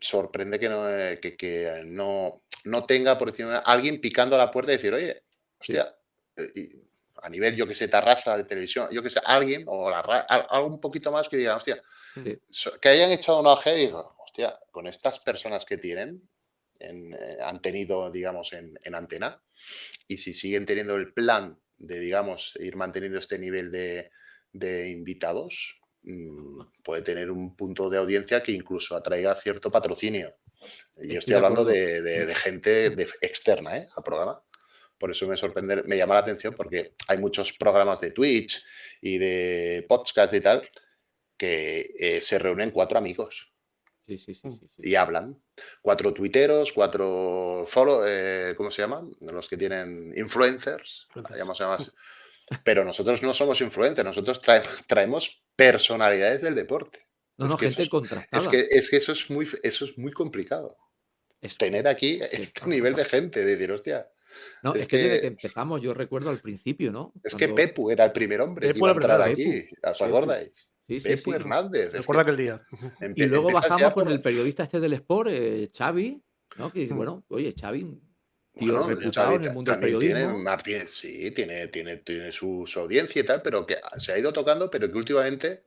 sorprende 0.00 0.58
que 0.60 0.68
no, 0.68 0.84
que, 1.20 1.36
que 1.36 1.82
no, 1.86 2.42
no 2.64 2.86
tenga, 2.86 3.18
por 3.18 3.30
decirlo 3.32 3.50
de 3.50 3.58
una- 3.58 3.64
alguien 3.66 4.00
picando 4.00 4.36
a 4.36 4.38
la 4.38 4.50
puerta 4.52 4.70
y 4.72 4.76
decir, 4.76 4.94
oye, 4.94 5.24
hostia, 5.58 5.92
eh, 6.36 6.52
y 6.54 6.70
a 7.22 7.28
nivel, 7.28 7.56
yo 7.56 7.66
que 7.66 7.74
sé, 7.74 7.88
Tarrasa 7.88 8.36
de 8.36 8.44
televisión, 8.44 8.88
yo 8.92 9.02
que 9.02 9.10
sé, 9.10 9.20
alguien, 9.24 9.64
o 9.66 9.90
la 9.90 10.00
algo 10.00 10.68
un 10.68 10.80
poquito 10.80 11.10
más 11.12 11.28
que 11.28 11.36
diga, 11.36 11.56
hostia, 11.56 11.82
sí. 12.14 12.38
so- 12.50 12.78
que 12.80 12.88
hayan 12.88 13.10
echado 13.12 13.40
una 13.40 13.52
OG 13.52 13.66
y 13.68 13.86
digo, 13.86 14.14
hostia, 14.18 14.58
con 14.70 14.86
estas 14.86 15.18
personas 15.20 15.64
que 15.64 15.76
tienen, 15.78 16.20
en, 16.78 17.12
eh, 17.14 17.38
han 17.42 17.60
tenido, 17.60 18.10
digamos, 18.10 18.52
en, 18.52 18.78
en 18.82 18.94
antena, 18.94 19.42
y 20.08 20.18
si 20.18 20.32
siguen 20.32 20.64
teniendo 20.66 20.96
el 20.96 21.12
plan 21.12 21.58
de, 21.76 21.98
digamos, 22.00 22.56
ir 22.60 22.76
manteniendo 22.76 23.18
este 23.18 23.38
nivel 23.38 23.70
de, 23.70 24.10
de 24.52 24.88
invitados, 24.88 25.78
mm, 26.02 26.60
puede 26.82 27.02
tener 27.02 27.30
un 27.30 27.54
punto 27.56 27.90
de 27.90 27.98
audiencia 27.98 28.42
que 28.42 28.52
incluso 28.52 28.96
atraiga 28.96 29.34
cierto 29.34 29.70
patrocinio. 29.70 30.34
Y 31.02 31.16
Estoy 31.16 31.34
hablando 31.34 31.64
de, 31.64 32.02
de- 32.02 32.26
de 32.26 32.34
gente 32.34 32.90
de- 32.90 33.08
externa 33.22 33.78
¿eh? 33.78 33.88
al 33.96 34.02
programa. 34.02 34.42
Por 34.98 35.10
eso 35.10 35.26
me 35.26 35.36
sorprende, 35.38 35.82
me 35.84 35.96
llama 35.96 36.12
la 36.14 36.20
atención 36.20 36.54
porque 36.54 36.92
hay 37.08 37.16
muchos 37.16 37.54
programas 37.54 38.00
de 38.02 38.10
Twitch 38.10 38.62
y 39.00 39.16
de 39.16 39.86
podcast 39.88 40.34
y 40.34 40.40
tal 40.42 40.68
que 41.40 41.94
eh, 41.98 42.20
se 42.20 42.38
reúnen 42.38 42.70
cuatro 42.70 42.98
amigos 42.98 43.50
Sí, 44.06 44.18
sí, 44.18 44.34
sí, 44.34 44.40
sí, 44.50 44.58
sí. 44.76 44.82
y 44.90 44.94
hablan. 44.96 45.40
Cuatro 45.80 46.12
tuiteros, 46.12 46.72
cuatro 46.72 47.64
follow, 47.68 48.02
eh, 48.06 48.54
¿cómo 48.56 48.70
se 48.70 48.82
llaman? 48.82 49.12
Los 49.20 49.48
que 49.48 49.56
tienen 49.56 50.12
influencers. 50.16 51.06
Influencers. 51.14 51.60
a. 51.60 51.78
Pero 52.64 52.84
nosotros 52.84 53.22
no 53.22 53.32
somos 53.32 53.60
influencers, 53.60 54.04
nosotros 54.04 54.42
trae- 54.42 54.64
traemos 54.88 55.40
personalidades 55.54 56.42
del 56.42 56.56
deporte. 56.56 57.06
No, 57.38 57.46
es 57.46 57.50
no, 57.52 57.56
que 57.56 57.66
eso 57.66 57.70
gente 57.76 57.82
es- 57.84 57.88
contrastada. 57.88 58.42
Es 58.42 58.48
que, 58.48 58.66
es 58.68 58.90
que 58.90 58.96
eso, 58.96 59.12
es 59.12 59.30
muy, 59.30 59.48
eso 59.62 59.84
es 59.84 59.96
muy 59.96 60.10
complicado. 60.12 60.76
Es- 61.40 61.56
Tener 61.56 61.86
aquí 61.86 62.18
este 62.32 62.66
nivel 62.66 62.94
de 62.94 63.04
gente, 63.04 63.40
de 63.40 63.46
decir, 63.56 63.70
hostia, 63.70 64.08
No, 64.64 64.74
es 64.74 64.88
que 64.88 64.96
desde 64.96 65.14
que- 65.14 65.20
que 65.20 65.26
empezamos, 65.28 65.80
yo 65.82 65.94
recuerdo 65.94 66.30
al 66.30 66.40
principio, 66.40 66.90
¿no? 66.90 67.12
es 67.22 67.32
que 67.36 67.46
Cuando- 67.46 67.54
Pepu 67.54 67.90
era 67.92 68.04
el 68.06 68.12
primer 68.12 68.40
hombre 68.40 68.66
Pepu 68.66 68.74
que 68.74 68.78
iba 68.80 68.90
a 68.90 68.94
entrar 68.94 69.22
aquí. 69.22 69.68
¿Os 69.84 69.98
Pepu. 69.98 70.04
Sí, 70.94 71.00
sí, 71.00 71.08
Pepu 71.08 71.30
sí. 71.30 71.36
Hernández. 71.36 71.92
Recuerda 71.92 72.24
que 72.24 72.30
aquel 72.32 72.44
día. 72.44 72.60
Y 73.16 73.26
luego 73.26 73.52
bajamos 73.52 73.92
con 73.94 74.04
por- 74.04 74.12
el 74.12 74.20
periodista 74.22 74.64
este 74.64 74.80
del 74.80 74.92
Sport, 74.94 75.30
eh, 75.32 75.70
Xavi, 75.76 76.22
¿no? 76.56 76.72
Que 76.72 76.80
dice, 76.80 76.94
Mm. 76.94 76.96
bueno, 76.96 77.24
oye, 77.28 77.54
Xavi, 77.58 77.80
tío 77.82 78.72
Bueno, 78.72 78.88
reputado 78.88 79.26
Xavi 79.26 79.36
en 79.36 79.42
el 79.42 79.48
ta- 79.48 79.54
mundo 79.54 79.70
del 79.72 79.80
también 79.80 79.98
tiene. 80.00 80.26
Martínez, 80.42 80.88
sí, 80.94 81.30
tiene, 81.30 81.68
tiene, 81.68 81.96
tiene 81.98 82.32
su, 82.32 82.64
su 82.66 82.80
audiencia 82.80 83.20
y 83.20 83.24
tal, 83.24 83.40
pero 83.42 83.64
que 83.64 83.76
se 83.98 84.12
ha 84.12 84.18
ido 84.18 84.32
tocando, 84.32 84.68
pero 84.70 84.90
que 84.90 84.98
últimamente 84.98 85.64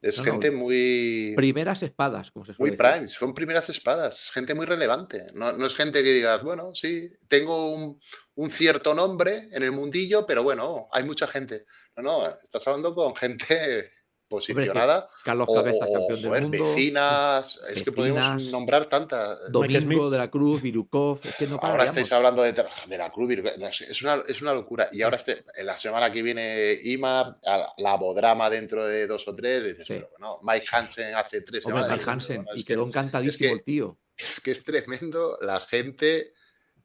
es 0.00 0.18
No, 0.18 0.24
no, 0.24 0.32
gente 0.32 0.50
muy, 0.50 1.32
Primeras 1.36 1.80
espadas, 1.84 2.32
como 2.32 2.44
se 2.44 2.50
muy 2.58 2.70
suele 2.70 2.72
decir. 2.72 2.92
prime, 2.92 3.06
son 3.08 3.32
primeras 3.34 3.68
espadas, 3.68 4.24
es 4.24 4.30
gente 4.32 4.52
muy 4.52 4.66
relevante. 4.66 5.26
No, 5.32 5.52
no 5.52 5.64
es 5.66 5.76
gente 5.76 6.02
que 6.02 6.12
digas, 6.12 6.42
bueno, 6.42 6.74
sí, 6.74 7.08
tengo 7.28 7.72
un, 7.72 8.00
un 8.34 8.50
cierto 8.50 8.94
nombre 8.94 9.48
en 9.52 9.62
el 9.62 9.70
mundillo, 9.70 10.26
pero 10.26 10.42
bueno, 10.42 10.88
hay 10.90 11.04
mucha 11.04 11.28
gente. 11.28 11.66
No, 11.96 12.02
no, 12.02 12.28
estás 12.42 12.66
hablando 12.66 12.96
con 12.96 13.14
gente 13.14 13.90
posicionada 14.36 15.08
Carlos 15.24 15.46
o, 15.50 15.54
Cabezas, 15.54 15.88
o, 15.88 15.92
campeón 15.92 16.20
del 16.22 16.28
joder, 16.28 16.42
mundo. 16.42 16.64
vecinas, 16.64 17.60
es 17.68 17.82
que 17.82 17.92
podemos 17.92 18.50
nombrar 18.50 18.86
tantas. 18.86 19.38
Domingo 19.52 20.10
de 20.10 20.18
la 20.18 20.30
Cruz, 20.30 20.60
Virukov, 20.62 21.20
es 21.24 21.36
que 21.36 21.46
no 21.46 21.58
Ahora 21.62 21.84
estáis 21.84 22.10
hablando 22.12 22.42
de, 22.42 22.52
de 22.52 22.98
la 22.98 23.10
Cruz, 23.12 23.28
sé, 23.72 23.84
es 23.90 24.02
una, 24.02 24.22
es 24.26 24.42
una 24.42 24.52
locura. 24.54 24.88
Y 24.92 25.02
ahora 25.02 25.16
este, 25.16 25.44
en 25.54 25.66
la 25.66 25.76
semana 25.78 26.10
que 26.10 26.22
viene 26.22 26.72
Imar, 26.84 27.38
a 27.44 27.72
la 27.78 27.96
bodrama 27.96 28.48
dentro 28.50 28.84
de 28.84 29.06
dos 29.06 29.26
o 29.28 29.34
tres, 29.34 29.64
dices, 29.64 29.86
Sí. 29.86 29.94
pero 29.94 30.08
bueno, 30.18 30.38
Mike 30.42 30.66
Hansen 30.70 31.14
hace 31.14 31.42
tres 31.42 31.64
Hombre, 31.66 31.82
semanas. 31.82 31.98
Mike 31.98 32.10
Hansen, 32.10 32.46
y 32.54 32.64
que- 32.64 32.72
quedó 32.74 32.86
encantadísimo 32.86 33.46
es 33.46 33.52
que- 33.52 33.58
el 33.58 33.62
tío. 33.64 33.98
Es 34.16 34.40
que 34.40 34.50
es 34.52 34.64
tremendo 34.64 35.38
la 35.40 35.58
gente. 35.60 36.32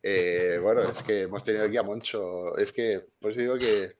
eh, 0.03 0.59
bueno, 0.61 0.83
es 0.83 1.01
que 1.01 1.23
hemos 1.23 1.43
tenido 1.43 1.65
aquí 1.65 1.75
a 1.75 1.83
Moncho. 1.83 2.55
Es 2.57 2.71
que, 2.71 3.01
por 3.19 3.31
eso 3.31 3.41
digo 3.41 3.57
que 3.57 3.96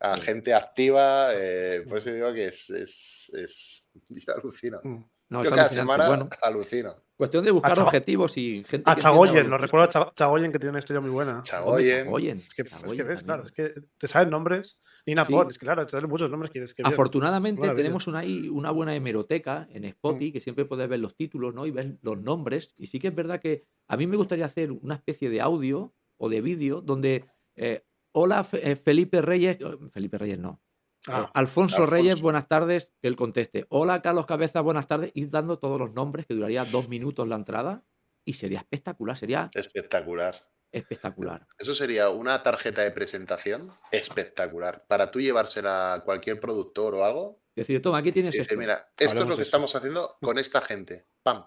a 0.00 0.16
gente 0.18 0.54
activa, 0.54 1.30
eh, 1.34 1.84
por 1.88 1.98
eso 1.98 2.10
digo 2.12 2.32
que 2.32 2.46
es. 2.46 2.70
es, 2.70 3.30
es- 3.34 3.88
yo 4.08 4.34
alucino. 4.34 4.80
Mm. 4.82 5.04
No, 5.30 5.42
yo 5.44 5.50
es 5.50 5.56
cada 5.56 5.68
semana 5.68 6.08
Bueno, 6.08 6.28
alucino. 6.42 6.94
cuestión 7.14 7.44
de 7.44 7.50
buscar 7.50 7.78
objetivos 7.80 8.38
y 8.38 8.64
gente 8.66 8.90
A 8.90 8.96
Chagoyen, 8.96 9.34
lo 9.34 9.50
baloncesto. 9.50 9.58
recuerdo 9.66 9.84
a 9.84 9.88
Cha- 9.90 10.14
Chagoyen 10.14 10.50
que 10.52 10.58
tiene 10.58 10.70
una 10.70 10.78
historia 10.78 11.00
muy 11.02 11.10
buena. 11.10 11.42
Chagoyen. 11.42 12.04
Chagoyen, 12.06 12.38
Es 12.38 12.54
que, 12.54 12.62
es 12.62 12.68
que 12.70 12.74
Chagoyen 12.76 13.08
ves, 13.08 13.22
claro, 13.22 13.44
es 13.44 13.52
que 13.52 13.74
te 13.98 14.08
saben 14.08 14.30
nombres. 14.30 14.78
Nina 15.04 15.24
Sí. 15.26 15.32
Pon, 15.32 15.50
es 15.50 15.58
que 15.58 15.66
claro, 15.66 15.84
te 15.84 15.90
salen 15.92 16.08
muchos 16.08 16.30
nombres 16.30 16.50
que 16.50 16.62
es 16.62 16.72
que 16.72 16.82
bien. 16.82 16.92
Afortunadamente 16.92 17.60
Maravilla. 17.60 17.76
tenemos 17.82 18.06
una, 18.06 18.22
una 18.52 18.70
buena 18.70 18.94
hemeroteca 18.94 19.68
en 19.70 19.82
Mm. 19.82 19.86
Spotify 19.86 20.32
que 20.32 20.40
siempre 20.40 20.64
puedes 20.64 20.88
ver 20.88 21.00
los 21.00 21.14
títulos 21.14 21.54
¿no? 21.54 21.66
y 21.66 21.72
ver 21.72 21.98
los 22.00 22.18
nombres. 22.22 22.72
Y 22.78 22.86
sí 22.86 22.98
que 22.98 23.08
es 23.08 23.14
verdad 23.14 23.38
que 23.40 23.64
a 23.86 23.96
mí 23.98 24.06
me 24.06 24.16
gustaría 24.16 24.46
hacer 24.46 24.70
una 24.72 24.94
especie 24.94 25.28
de 25.28 25.42
audio 25.42 25.92
o 26.16 26.28
de 26.30 26.40
vídeo 26.40 26.80
donde 26.80 27.26
eh, 27.56 27.82
hola 28.18 28.46
eh, 28.52 28.76
Felipe 28.76 29.22
Reyes, 29.22 29.58
eh, 29.60 29.78
Felipe 29.92 30.18
Reyes 30.18 30.38
no, 30.38 30.60
Ah, 31.06 31.30
Alfonso 31.34 31.76
Alfonso. 31.76 31.86
Reyes, 31.86 32.20
buenas 32.20 32.48
tardes, 32.48 32.92
que 33.00 33.08
él 33.08 33.16
conteste. 33.16 33.64
Hola, 33.70 34.02
Carlos 34.02 34.26
Cabeza, 34.26 34.60
buenas 34.60 34.86
tardes. 34.88 35.10
Ir 35.14 35.30
dando 35.30 35.58
todos 35.58 35.78
los 35.78 35.92
nombres, 35.94 36.26
que 36.26 36.34
duraría 36.34 36.64
dos 36.64 36.88
minutos 36.88 37.26
la 37.26 37.36
entrada. 37.36 37.82
Y 38.26 38.34
sería 38.34 38.58
espectacular, 38.58 39.16
sería 39.16 39.46
Espectacular. 39.54 40.46
espectacular. 40.70 41.46
Eso 41.56 41.72
sería 41.72 42.10
una 42.10 42.42
tarjeta 42.42 42.82
de 42.82 42.90
presentación 42.90 43.70
espectacular. 43.90 44.84
Para 44.86 45.10
tú 45.10 45.18
llevársela 45.20 45.94
a 45.94 46.04
cualquier 46.04 46.38
productor 46.40 46.94
o 46.96 47.04
algo. 47.04 47.40
Es 47.56 47.66
decir, 47.66 47.80
toma, 47.80 47.98
aquí 47.98 48.12
tienes 48.12 48.34
esto. 48.34 48.56
mira, 48.56 48.92
esto 48.98 49.14
es 49.14 49.20
lo 49.20 49.28
que 49.28 49.32
eso. 49.34 49.42
estamos 49.42 49.74
haciendo 49.74 50.16
con 50.20 50.36
esta 50.38 50.60
gente. 50.60 51.06
¡Pam! 51.22 51.46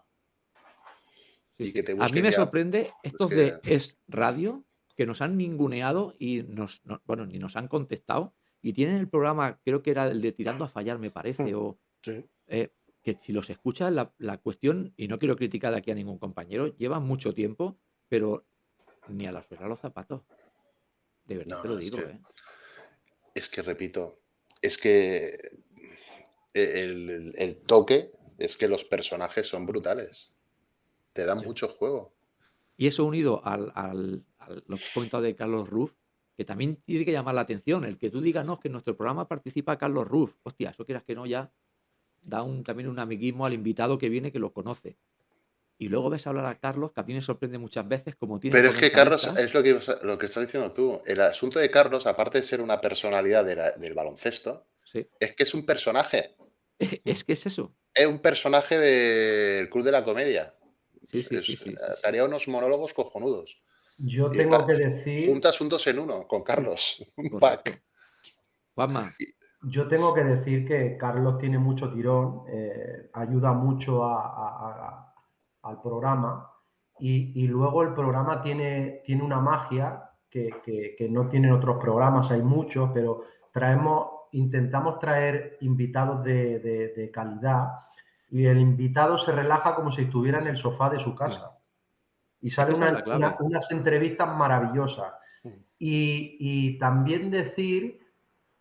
Sí, 1.58 1.64
y 1.64 1.66
sí. 1.68 1.74
que 1.74 1.84
te 1.84 1.92
a 1.92 2.08
mí 2.08 2.22
me 2.22 2.32
ya, 2.32 2.38
sorprende 2.38 2.92
estos 3.04 3.30
que- 3.30 3.36
de 3.36 3.60
Es 3.64 4.00
Radio 4.08 4.66
que 4.96 5.06
nos 5.06 5.22
han 5.22 5.38
ninguneado 5.38 6.16
y 6.20 6.44
nos, 6.44 6.82
no- 6.86 7.02
bueno, 7.06 7.26
ni 7.26 7.40
nos 7.40 7.56
han 7.56 7.68
contestado. 7.68 8.34
Y 8.62 8.74
tienen 8.74 8.98
el 8.98 9.08
programa, 9.10 9.60
creo 9.64 9.82
que 9.82 9.92
era 9.92 10.08
el 10.08 10.22
de 10.22 10.32
Tirando 10.32 10.66
a 10.66 10.70
Fallar, 10.70 11.00
me 11.00 11.10
parece, 11.12 11.54
Mm. 11.54 11.56
o 11.58 11.80
Sí. 12.04 12.26
eh, 12.48 12.70
que 13.04 13.18
si 13.22 13.34
los 13.34 13.50
escuchas, 13.50 13.92
la, 13.92 14.14
la 14.20 14.38
cuestión, 14.38 14.94
y 14.98 15.08
no 15.08 15.18
quiero 15.18 15.36
criticar 15.36 15.74
aquí 15.74 15.90
a 15.92 15.96
ningún 15.96 16.20
compañero, 16.20 16.68
llevan 16.78 17.04
mucho 17.04 17.34
tiempo, 17.34 17.78
pero 18.10 18.46
ni 19.08 19.26
a 19.26 19.32
la 19.32 19.42
suela 19.42 19.68
los 19.68 19.80
zapatos. 19.80 20.22
De 21.26 21.38
verdad 21.38 21.56
No, 21.58 21.62
te 21.64 21.68
lo 21.70 21.74
es 21.80 21.86
digo, 21.86 21.98
que- 21.98 22.04
¿eh? 22.04 22.20
Es 23.34 23.50
que 23.50 23.62
repito, 23.62 24.20
es 24.62 24.78
que 24.78 25.52
el, 26.54 27.10
el- 27.10 27.34
el 27.38 27.56
toque 27.62 28.12
es 28.38 28.58
que 28.58 28.68
los 28.68 28.84
personajes 28.84 29.48
son 29.48 29.66
brutales. 29.66 30.32
Te 31.14 31.26
dan 31.26 31.40
Sí. 31.40 31.46
mucho 31.46 31.68
juego. 31.70 32.14
Y 32.78 32.88
eso 32.88 33.06
unido 33.06 33.44
al, 33.46 33.72
al, 33.76 34.24
al- 34.42 34.64
lo 34.68 34.78
que 34.78 34.84
he 34.84 34.94
comentado 34.94 35.24
de 35.24 35.36
Carlos 35.36 35.70
Ruf, 35.70 35.94
que 36.38 36.46
también 36.46 36.78
tiene 36.86 37.06
que 37.06 37.12
llamar 37.12 37.36
la 37.36 37.42
atención. 37.42 37.86
El 37.86 37.98
que 37.98 38.10
tú 38.10 38.22
digas, 38.22 38.46
no, 38.46 38.54
es 38.56 38.60
que 38.60 38.68
en 38.68 38.74
nuestro 38.74 38.96
programa 38.96 39.28
participa 39.28 39.78
Carlos 39.78 40.08
Ruf. 40.08 40.36
Hostia, 40.44 40.72
eso 40.72 40.86
quieras 40.86 41.04
que 41.04 41.16
no, 41.16 41.26
ya 41.26 41.52
da 42.24 42.44
un, 42.44 42.64
también 42.64 42.90
un 42.90 43.00
amiguismo 43.00 43.46
al 43.46 43.54
invitado 43.54 43.98
que 43.98 44.10
viene 44.10 44.32
que 44.32 44.40
lo 44.40 44.52
conoce. 44.54 44.98
Y 45.78 45.90
luego 45.90 46.12
ves 46.12 46.28
hablar 46.28 46.46
a 46.46 46.60
Carlos, 46.60 46.92
que 46.92 47.02
a 47.02 47.04
mí 47.04 47.14
me 47.16 47.22
sorprende 47.22 47.58
muchas 47.58 47.88
veces 47.88 48.16
como 48.16 48.40
tiene. 48.40 48.56
Pero 48.56 48.70
es 48.72 48.80
que 48.80 48.92
Carlos, 48.92 49.28
es 49.36 49.54
lo 49.54 49.64
que, 49.64 49.80
lo 50.04 50.18
que 50.20 50.26
estás 50.28 50.46
diciendo 50.46 50.72
tú. 50.72 51.02
El 51.08 51.20
asunto 51.22 51.58
de 51.58 51.72
Carlos, 51.72 52.06
aparte 52.06 52.38
de 52.38 52.44
ser 52.44 52.62
una 52.62 52.80
personalidad 52.80 53.44
de 53.44 53.56
la- 53.56 53.72
del 53.72 53.94
baloncesto, 53.96 54.68
Sí. 54.84 55.08
es 55.20 55.34
que 55.36 55.44
es 55.44 55.54
un 55.56 55.66
personaje. 55.66 56.36
Es 57.06 57.24
que 57.24 57.34
es 57.34 57.46
eso. 57.46 57.76
Es 57.94 58.06
un 58.08 58.20
personaje 58.20 58.78
del 58.80 59.70
Club 59.70 59.84
de 59.84 59.92
la 59.92 60.04
Comedia. 60.04 60.56
Sí, 61.08 61.24
sí, 61.24 61.36
Es- 61.36 61.46
sí, 61.46 61.56
sí. 61.58 61.76
Haría 62.04 62.26
unos 62.26 62.48
monólogos 62.48 62.94
cojonudos. 62.94 63.60
Yo 63.98 64.34
Y 64.34 64.38
tengo 64.38 64.66
que 64.66 64.74
decir, 64.74 65.30
Juntas 65.30 65.60
un 65.62 65.70
dos 65.70 65.86
en 65.88 66.00
uno 66.00 66.28
con 66.28 66.44
Carlos. 66.44 67.04
Un 67.18 67.30
Correcto. 67.30 67.40
pack. 67.72 67.82
Juanma, 68.76 69.12
yo 69.64 69.88
tengo 69.88 70.14
que 70.14 70.24
decir 70.24 70.68
que 70.68 70.98
Carlos 70.98 71.38
tiene 71.38 71.60
mucho 71.60 71.92
tirón, 71.94 72.44
eh, 72.52 73.10
ayuda 73.14 73.52
mucho 73.54 74.04
a- 74.06 74.26
a- 74.26 74.88
a- 74.88 75.14
al 75.64 75.82
programa 75.82 76.50
y, 77.00 77.40
y 77.44 77.48
luego 77.48 77.84
el 77.84 77.94
programa 77.94 78.42
tiene, 78.42 79.02
tiene 79.06 79.24
una 79.24 79.40
magia 79.40 80.10
que, 80.30 80.50
que- 80.66 80.96
que 80.98 81.10
no 81.10 81.28
tienen 81.30 81.52
otros 81.52 81.78
programas, 81.80 82.32
hay 82.32 82.42
muchos, 82.42 82.90
pero 82.94 83.24
traemos, 83.52 84.08
intentamos 84.32 84.98
traer 85.00 85.58
invitados 85.62 86.24
de, 86.24 86.60
de- 86.60 86.88
de 86.96 87.12
calidad 87.12 87.68
y 88.32 88.46
el 88.46 88.58
invitado 88.58 89.18
se 89.18 89.32
relaja 89.34 89.76
como 89.76 89.92
si 89.92 90.04
estuviera 90.04 90.40
en 90.40 90.48
el 90.48 90.58
sofá 90.58 90.90
de 90.90 91.00
su 91.02 91.14
casa. 91.14 91.60
Y 92.42 92.50
sale 92.50 92.74
una- 92.74 93.04
una- 93.16 93.38
unas 93.40 93.70
entrevistas 93.72 94.36
maravillosas. 94.36 95.14
Y, 95.80 96.38
y 96.40 96.78
también 96.80 97.32
decir 97.32 98.00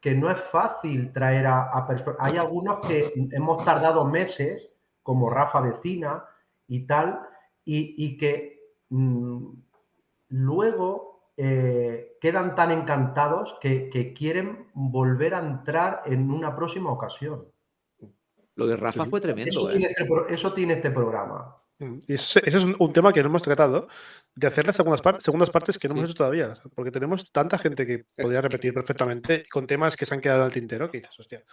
que 0.00 0.14
no 0.14 0.30
es 0.30 0.40
fácil 0.50 1.12
traer 1.12 1.46
a, 1.46 1.64
a 1.70 1.86
personas. 1.86 2.16
Hay 2.20 2.38
algunos 2.38 2.80
que 2.86 3.12
hemos 3.32 3.62
tardado 3.64 4.04
meses, 4.06 4.70
como 5.02 5.28
Rafa 5.28 5.60
Vecina 5.60 6.24
y 6.66 6.86
tal, 6.86 7.20
y, 7.64 7.94
y 8.06 8.16
que 8.16 8.58
mm, 8.88 9.52
luego 10.28 11.24
eh, 11.36 12.16
quedan 12.20 12.54
tan 12.54 12.70
encantados 12.70 13.56
que, 13.60 13.90
que 13.90 14.12
quieren 14.12 14.68
volver 14.74 15.34
a 15.34 15.40
entrar 15.46 16.02
en 16.06 16.30
una 16.30 16.54
próxima 16.56 16.90
ocasión. 16.92 17.44
lo 18.56 18.66
de 18.66 18.76
Rafa 18.76 19.04
fue 19.06 19.18
Eso 19.20 19.26
tremendo, 19.28 19.68
tiene 19.68 19.86
¿eh? 19.86 19.94
este, 19.96 20.34
eso 20.34 20.52
tiene 20.52 20.74
este 20.74 20.90
programa. 20.90 21.56
Y 22.06 22.14
ese 22.14 22.42
es 22.44 22.54
un, 22.56 22.76
un 22.78 22.92
tema 22.92 23.12
que 23.12 23.22
no 23.22 23.28
hemos 23.28 23.42
tratado, 23.42 23.88
de 24.34 24.46
hacer 24.46 24.66
las 24.66 24.76
segundas, 24.76 25.00
par- 25.00 25.20
segundas 25.20 25.50
partes 25.50 25.78
que 25.78 25.88
no 25.88 25.94
hemos 25.94 26.06
hecho 26.10 26.14
todavía, 26.18 26.54
porque 26.74 26.90
tenemos 26.90 27.30
tanta 27.32 27.56
gente 27.58 27.86
que 27.86 28.04
podría 28.16 28.42
repetir 28.42 28.74
perfectamente 28.74 29.44
con 29.50 29.66
temas 29.66 29.96
que 29.96 30.04
se 30.06 30.14
han 30.14 30.20
quedado 30.20 30.44
al 30.44 30.52
tintero 30.52 30.90
que 30.90 30.98
dices, 30.98 31.18
hostia. 31.18 31.44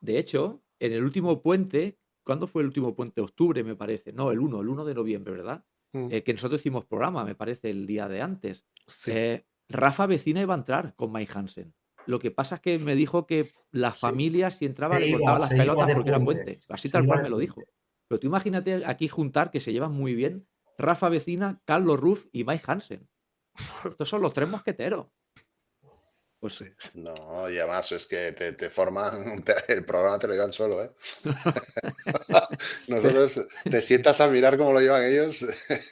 De 0.00 0.18
hecho, 0.18 0.62
en 0.78 0.92
el 0.92 1.02
último 1.02 1.42
puente, 1.42 1.98
¿cuándo 2.24 2.46
fue 2.46 2.62
el 2.62 2.66
último 2.68 2.94
puente? 2.94 3.20
Octubre, 3.20 3.64
me 3.64 3.74
parece. 3.76 4.12
No, 4.12 4.30
el 4.30 4.38
1, 4.40 4.60
el 4.60 4.68
1 4.68 4.84
de 4.84 4.94
noviembre, 4.94 5.32
¿verdad? 5.32 5.64
Mm, 5.92 6.08
Eh, 6.10 6.22
que 6.22 6.32
nosotros 6.34 6.60
hicimos 6.60 6.84
programa, 6.84 7.24
me 7.24 7.34
parece, 7.34 7.70
el 7.70 7.86
día 7.86 8.06
de 8.08 8.20
antes. 8.22 8.66
sí. 8.86 9.10
Eh, 9.14 9.46
Rafa 9.68 10.06
Vecina 10.06 10.40
iba 10.40 10.54
a 10.54 10.58
entrar 10.58 10.94
con 10.96 11.12
Mike 11.12 11.32
Hansen. 11.34 11.72
Lo 12.06 12.18
que 12.18 12.30
pasa 12.30 12.56
es 12.56 12.60
que 12.60 12.78
me 12.78 12.94
dijo 12.96 13.26
que 13.26 13.52
la 13.70 13.92
Sí. 13.92 14.00
familia, 14.00 14.50
si 14.50 14.66
entraba, 14.66 14.94
Se 14.94 15.00
le 15.00 15.08
iba, 15.08 15.18
cortaba 15.18 15.38
las 15.38 15.50
pelotas 15.50 15.92
porque 15.94 16.08
era 16.10 16.18
puente, 16.18 16.44
puente. 16.44 16.64
Así 16.68 16.88
se 16.88 16.92
tal 16.92 17.06
cual 17.06 17.22
me 17.22 17.28
lo 17.30 17.38
dijo. 17.38 17.62
Pero 18.10 18.18
tú 18.18 18.26
imagínate 18.26 18.82
aquí 18.86 19.06
juntar 19.06 19.52
que 19.52 19.60
se 19.60 19.72
llevan 19.72 19.92
muy 19.92 20.16
bien 20.16 20.44
Rafa 20.76 21.08
Vecina, 21.08 21.62
Carlos 21.64 22.00
Ruff 22.00 22.26
y 22.32 22.42
Mike 22.42 22.64
Hansen. 22.66 23.08
Estos 23.88 24.08
son 24.08 24.20
los 24.20 24.32
tres 24.34 24.48
mosqueteros. 24.48 25.06
Pues 26.40 26.54
Sí. 26.54 26.64
No, 26.94 27.48
y 27.48 27.58
además 27.58 27.92
es 27.92 28.06
que 28.06 28.32
te, 28.32 28.54
te 28.54 28.68
forman, 28.68 29.44
te- 29.44 29.72
el 29.74 29.84
programa 29.84 30.18
te 30.18 30.26
lo 30.26 30.32
llevan 30.32 30.52
solo, 30.52 30.82
¿eh? 30.82 30.90
Nosotros 32.88 33.46
te 33.62 33.80
sientas 33.82 34.20
a 34.20 34.26
mirar 34.26 34.58
cómo 34.58 34.72
lo 34.72 34.80
llevan 34.80 35.04
ellos. 35.04 35.44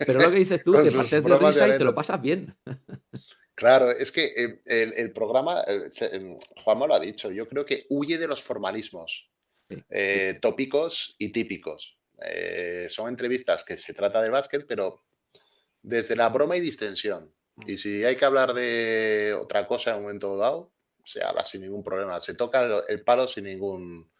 Pero 0.05 0.21
lo 0.21 0.31
que 0.33 0.39
dices 0.39 0.65
tú, 0.65 0.73
te 0.83 0.91
partes 0.91 1.23
de 1.23 1.39
risa 1.39 1.69
y 1.69 1.79
te 1.79 1.85
lo 1.85 1.95
pasas 1.95 2.21
bien. 2.21 2.57
Claro, 3.55 3.91
es 3.91 4.11
que 4.11 4.25
eh, 4.37 4.63
el, 4.67 4.93
el 4.95 5.13
programa, 5.13 5.63
se- 5.91 6.17
em, 6.17 6.37
Juanma 6.65 6.89
lo 6.89 6.95
ha 6.95 7.01
dicho, 7.01 7.31
yo 7.31 7.47
creo 7.47 7.65
que 7.65 7.87
huye 7.91 8.19
de 8.19 8.27
los 8.27 8.43
formalismos 8.43 9.31
Sí, 9.71 9.77
eh, 9.91 10.39
tópicos 10.41 11.15
y 11.19 11.31
típicos. 11.31 11.98
Eh, 12.23 12.87
son 12.91 13.09
entrevistas 13.09 13.65
que 13.65 13.77
se 13.77 13.95
trata 13.95 14.21
de 14.23 14.31
básquet, 14.31 14.67
pero 14.67 15.05
desde 15.83 16.17
la 16.17 16.29
broma 16.29 16.57
y 16.57 16.61
distensión. 16.61 17.33
Y 17.67 17.77
si 17.77 18.05
hay 18.05 18.17
que 18.17 18.25
hablar 18.25 18.55
de 18.55 19.37
otra 19.41 19.67
cosa 19.67 19.91
en 19.91 19.97
un 19.97 20.03
momento 20.03 20.37
dado, 20.37 20.73
se 21.05 21.23
habla 21.23 21.45
sin 21.45 21.63
ningún 21.63 21.83
problema. 21.83 22.21
Se 22.21 22.35
toca 22.35 22.63
el, 22.63 22.75
el 22.89 23.03
palo 23.03 23.27
sin 23.27 23.45
ningún, 23.45 24.11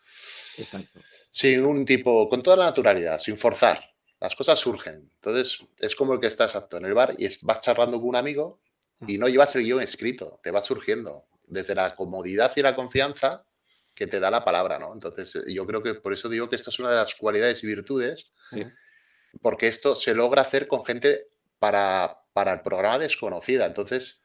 Exacto. 0.57 1.01
sin 1.31 1.65
un 1.65 1.85
tipo, 1.85 2.29
con 2.29 2.43
toda 2.43 2.57
la 2.57 2.65
naturalidad, 2.65 3.19
sin 3.19 3.37
forzar. 3.39 3.81
Las 4.21 4.35
cosas 4.35 4.59
surgen. 4.59 5.11
Entonces, 5.15 5.59
es 5.77 5.95
como 5.95 6.15
el 6.15 6.21
que 6.21 6.27
está 6.27 6.45
exacto 6.45 6.77
en 6.79 6.87
el 6.87 6.95
bar 6.95 7.15
y 7.19 7.27
es- 7.27 7.41
vas 7.43 7.61
charlando 7.61 7.99
con 7.99 8.09
un 8.09 8.17
amigo 8.17 8.61
y 9.07 9.17
no 9.19 9.29
llevas 9.29 9.55
el 9.55 9.63
guion 9.63 9.81
escrito, 9.81 10.41
te 10.43 10.51
va 10.51 10.61
surgiendo 10.61 11.27
desde 11.47 11.75
la 11.77 11.95
comodidad 11.95 12.53
y 12.57 12.63
la 12.63 12.75
confianza 12.75 13.45
que 13.99 14.07
te 14.07 14.21
da 14.21 14.31
la 14.31 14.45
palabra, 14.45 14.79
¿no? 14.79 14.93
Entonces, 14.95 15.35
eh, 15.35 15.53
yo 15.53 15.67
creo 15.67 15.83
que 15.83 15.95
por 15.95 16.13
eso 16.13 16.29
digo 16.29 16.49
que 16.49 16.55
esta 16.55 16.71
es 16.71 16.79
una 16.79 16.91
de 16.91 16.95
las 16.97 17.17
cualidades 17.17 17.65
y 17.65 17.67
virtudes, 17.67 18.31
Sí. 18.51 18.65
porque 19.43 19.67
esto 19.67 19.97
se 19.97 20.15
logra 20.15 20.43
hacer 20.43 20.69
con 20.69 20.85
gente 20.85 21.27
para, 21.59 22.17
para 22.33 22.53
el 22.53 22.61
programa 22.61 23.01
desconocida. 23.01 23.67
Entonces, 23.67 24.21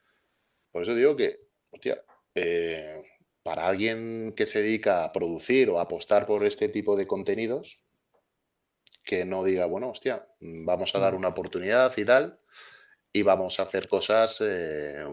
por 0.72 0.84
eso 0.84 0.94
digo 0.94 1.16
que, 1.16 1.40
hostia, 1.72 2.04
eh, 2.36 3.02
para 3.42 3.68
alguien 3.68 4.34
que 4.38 4.46
se 4.46 4.62
dedica 4.62 5.04
a 5.06 5.12
producir 5.12 5.72
o 5.72 5.80
a 5.80 5.84
apostar 5.84 6.28
por 6.28 6.46
este 6.46 6.70
tipo 6.70 6.96
de 6.96 7.08
contenidos, 7.08 7.80
que 9.04 9.26
no 9.26 9.44
diga, 9.44 9.66
bueno, 9.66 9.90
hostia, 9.90 10.28
mm, 10.40 10.66
vamos 10.66 10.94
a 10.94 11.00
dar 11.00 11.16
una 11.16 11.30
oportunidad 11.30 11.92
y 11.98 12.06
tal, 12.06 12.40
y 13.12 13.24
vamos 13.24 13.60
a 13.60 13.64
hacer 13.64 13.88
cosas, 13.88 14.38
eh, 14.42 15.04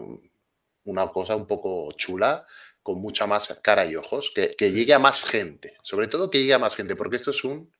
una 0.83 1.07
cosa 1.09 1.35
un 1.35 1.47
poco 1.47 1.91
chula, 1.93 2.45
con 2.83 2.99
mucha 2.99 3.27
más 3.27 3.59
cara 3.61 3.85
y 3.85 3.95
ojos, 3.95 4.31
que, 4.33 4.55
que 4.55 4.71
llegue 4.71 4.93
a 4.93 4.99
más 4.99 5.23
gente, 5.23 5.77
sobre 5.81 6.07
todo 6.07 6.29
que 6.29 6.39
llegue 6.39 6.53
a 6.53 6.59
más 6.59 6.75
gente, 6.75 6.95
porque 6.95 7.17
esto 7.17 7.31
es 7.31 7.43
un, 7.43 7.71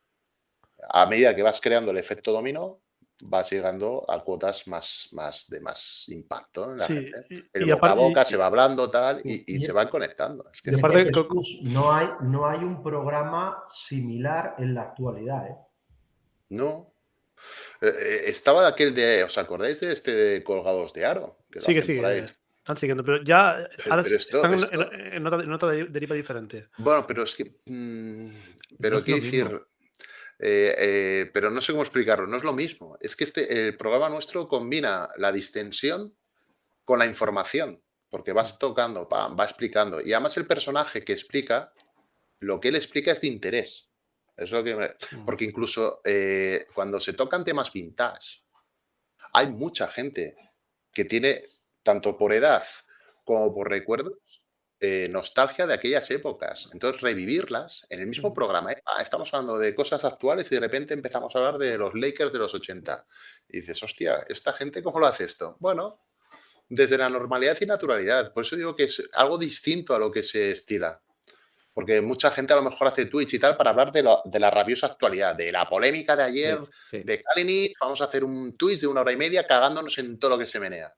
a 0.89 1.05
medida 1.05 1.35
que 1.35 1.43
vas 1.43 1.59
creando 1.59 1.91
el 1.91 1.97
efecto 1.97 2.31
dominó, 2.31 2.81
vas 3.23 3.51
llegando 3.51 4.03
a 4.09 4.23
cuotas 4.23 4.67
más, 4.67 5.09
más 5.11 5.47
de 5.47 5.59
más 5.59 6.09
impacto 6.09 6.71
en 6.71 6.77
la 6.77 6.87
Sí, 6.87 6.93
gente. 6.95 7.25
y- 7.29 7.43
El 7.53 7.67
y 7.67 7.71
boca 7.71 7.91
a 7.91 7.93
boca 7.93 8.21
y- 8.21 8.25
se 8.25 8.37
va 8.37 8.47
hablando 8.47 8.89
tal 8.89 9.21
y, 9.23 9.33
y 9.53 9.57
y- 9.57 9.61
se 9.61 9.71
van 9.71 9.89
conectando. 9.89 10.43
Es 10.51 10.59
que 10.61 10.71
y 10.71 10.73
sí. 10.73 10.79
aparte- 10.79 11.01
Es 11.01 11.05
que, 11.05 11.21
Jesús, 11.23 11.59
no, 11.63 11.93
hay, 11.93 12.07
no 12.21 12.47
hay 12.47 12.59
un 12.59 12.81
programa 12.81 13.63
similar 13.87 14.55
en 14.57 14.73
la 14.73 14.81
actualidad. 14.83 15.47
¿eh? 15.49 15.55
No. 16.49 16.93
Eh, 17.81 17.87
eh, 17.87 18.21
estaba 18.27 18.67
aquel 18.67 18.93
de, 18.95 19.23
¿os 19.23 19.37
acordáis 19.37 19.79
de 19.81 19.93
este 19.93 20.13
de 20.13 20.43
Colgados 20.43 20.91
de 20.93 21.05
Aro? 21.05 21.37
Que 21.51 21.61
Sigue, 21.61 21.79
hacen 21.81 21.97
por 21.97 22.05
Están 22.71 22.79
siguiendo, 22.79 23.03
pero 23.03 23.23
ya 23.23 23.67
Pero- 23.77 23.91
ahora 23.91 24.03
pero 24.03 24.15
esto- 24.15 24.37
están 24.37 24.53
en- 24.53 24.59
esto- 24.59 24.91
en, 24.93 25.13
en 25.13 25.27
otra, 25.27 25.43
en 25.43 25.51
otra 25.51 25.69
deriva 25.71 26.15
diferente. 26.15 26.69
Bueno, 26.77 27.05
pero 27.05 27.23
es 27.23 27.35
que. 27.35 27.59
mm, 27.65 28.31
pero 28.79 28.97
No 28.99 29.03
quiero 29.03 29.21
decir. 29.23 29.61
eh, 30.39 30.75
eh, 30.77 31.31
pero 31.33 31.49
no 31.49 31.61
sé 31.61 31.71
cómo 31.73 31.83
explicarlo, 31.83 32.25
no 32.27 32.37
es 32.37 32.43
lo 32.43 32.53
mismo. 32.53 32.97
Es 33.01 33.15
que 33.15 33.25
este, 33.25 33.67
el 33.67 33.77
programa 33.77 34.09
nuestro 34.09 34.47
combina 34.47 35.09
la 35.17 35.31
distensión 35.31 36.15
con 36.85 36.99
la 36.99 37.05
información. 37.05 37.81
porque 38.09 38.33
vas 38.33 38.59
tocando, 38.59 39.07
va, 39.07 39.29
va 39.29 39.45
explicando. 39.45 40.01
Y 40.01 40.11
además 40.11 40.35
el 40.35 40.45
personaje 40.45 41.01
que 41.01 41.13
explica, 41.13 41.71
lo 42.41 42.59
que 42.59 42.67
él 42.67 42.75
explica 42.75 43.13
es 43.13 43.21
de 43.21 43.27
interés. 43.27 43.89
Es 44.35 44.51
lo 44.51 44.61
que 44.65 44.75
me- 44.75 44.95
Mm. 45.17 45.23
Porque 45.25 45.45
incluso 45.45 46.01
eh, 46.03 46.67
cuando 46.73 46.99
se 46.99 47.13
tocan 47.13 47.45
temas 47.45 47.71
vintage, 47.71 48.41
hay 49.31 49.47
mucha 49.49 49.87
gente 49.87 50.35
que 50.91 51.05
tiene, 51.05 51.41
tanto 51.83 52.17
por 52.17 52.33
edad 52.33 52.63
como 53.23 53.53
por 53.53 53.69
recuerdos, 53.69 54.17
eh, 54.79 55.07
nostalgia 55.09 55.67
de 55.67 55.75
aquellas 55.75 56.09
épocas. 56.09 56.67
Entonces, 56.73 57.01
revivirlas 57.01 57.85
en 57.89 57.99
el 57.99 58.07
mismo 58.07 58.33
programa. 58.33 58.71
¿eh? 58.71 58.81
Ah, 58.85 59.01
estamos 59.01 59.31
hablando 59.33 59.57
de 59.59 59.75
cosas 59.75 60.03
actuales 60.05 60.51
y 60.51 60.55
de 60.55 60.61
repente 60.61 60.93
empezamos 60.95 61.35
a 61.35 61.37
hablar 61.39 61.57
de 61.59 61.77
los 61.77 61.93
Lakers 61.93 62.33
de 62.33 62.39
los 62.39 62.53
80. 62.55 63.05
Y 63.49 63.59
dices, 63.61 63.81
hostia, 63.83 64.25
¿esta 64.27 64.53
gente 64.53 64.81
cómo 64.81 64.99
lo 64.99 65.05
hace 65.05 65.25
esto? 65.25 65.55
Bueno, 65.59 65.99
desde 66.67 66.97
la 66.97 67.09
normalidad 67.09 67.57
y 67.61 67.65
naturalidad. 67.67 68.33
Por 68.33 68.43
eso 68.43 68.55
digo 68.55 68.75
que 68.75 68.85
es 68.85 69.03
algo 69.13 69.37
distinto 69.37 69.93
a 69.93 69.99
lo 69.99 70.09
que 70.11 70.23
se 70.23 70.51
estila. 70.51 70.99
Porque 71.73 72.01
mucha 72.01 72.31
gente 72.31 72.51
a 72.53 72.55
lo 72.57 72.63
mejor 72.63 72.87
hace 72.87 73.05
Twitch 73.05 73.35
y 73.35 73.39
tal 73.39 73.55
para 73.55 73.69
hablar 73.69 73.91
de, 73.91 74.01
lo- 74.03 74.21
de 74.25 74.39
la 74.39 74.49
rabiosa 74.49 74.87
actualidad, 74.87 75.35
de 75.35 75.51
la 75.51 75.69
polémica 75.69 76.15
de 76.15 76.23
ayer, 76.23 76.59
Sí, 76.89 76.97
sí. 76.97 77.03
de 77.03 77.21
Kalinic, 77.21 77.77
vamos 77.79 78.01
a 78.01 78.05
hacer 78.05 78.23
un 78.23 78.57
Twitch 78.57 78.81
de 78.81 78.87
una 78.87 79.01
hora 79.01 79.11
y 79.13 79.17
media 79.17 79.45
cagándonos 79.45 79.97
en 79.99 80.17
todo 80.17 80.31
lo 80.31 80.37
que 80.39 80.47
se 80.47 80.59
menea. 80.59 80.91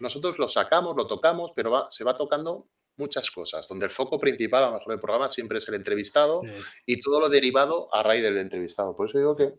Nosotros 0.00 0.38
lo 0.38 0.48
sacamos, 0.48 0.96
lo 0.96 1.06
tocamos, 1.06 1.52
pero 1.54 1.70
va- 1.70 1.88
se 1.90 2.04
va 2.04 2.16
tocando 2.16 2.68
muchas 2.96 3.30
cosas, 3.30 3.66
donde 3.68 3.86
el 3.86 3.90
foco 3.90 4.18
principal, 4.18 4.64
a 4.64 4.66
lo 4.68 4.72
mejor 4.74 4.92
del 4.92 5.00
programa, 5.00 5.28
siempre 5.30 5.58
es 5.58 5.68
el 5.68 5.74
entrevistado 5.76 6.42
y 6.84 7.00
todo 7.00 7.20
lo 7.20 7.28
derivado 7.28 7.94
a 7.94 8.02
raíz 8.02 8.22
del 8.22 8.36
entrevistado. 8.38 8.94
Por 8.96 9.08
eso 9.08 9.18
digo 9.18 9.36
que 9.36 9.54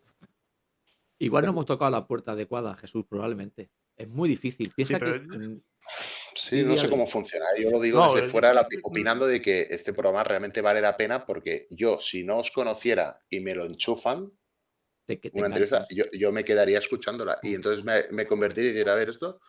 Igual 1.20 1.46
no 1.46 1.52
hemos 1.52 1.66
tocado 1.68 1.92
la 1.92 2.08
puerta 2.08 2.32
adecuada, 2.32 2.76
Jesús, 2.78 3.06
probablemente. 3.08 3.70
Es 3.96 4.08
muy 4.08 4.28
difícil. 4.28 4.72
Piensa 4.76 4.98
pero- 5.00 5.14
que 5.14 5.38
Sí, 6.36 6.60
Sí, 6.62 6.64
no 6.64 6.78
sé 6.78 6.90
cómo 6.90 7.06
funciona. 7.06 7.46
Yo 7.60 7.70
lo 7.70 7.80
digo 7.82 8.00
No, 8.00 8.14
desde 8.14 8.30
fuera, 8.30 8.50
de 8.50 8.54
la 8.56 8.68
pi- 8.68 8.78
opinando 8.84 9.28
de 9.28 9.42
que 9.42 9.68
este 9.70 9.92
programa 9.94 10.24
realmente 10.24 10.62
vale 10.62 10.80
la 10.80 10.96
pena 10.96 11.26
porque 11.26 11.68
yo, 11.70 12.00
si 12.00 12.24
no 12.24 12.38
os 12.38 12.50
conociera 12.52 13.20
y 13.30 13.40
me 13.42 13.54
lo 13.54 13.66
enchufan, 13.66 14.32
una 15.34 15.48
entrevista, 15.48 15.86
yo 16.14 16.32
me 16.32 16.46
quedaría 16.46 16.78
escuchándola 16.80 17.40
y 17.44 17.54
entonces 17.56 17.84
me, 17.84 18.04
me 18.12 18.26
convertiría 18.26 18.70
y 18.72 18.74
diría, 18.74 18.94
a 18.94 18.96
ver, 18.96 19.10
esto, 19.10 19.42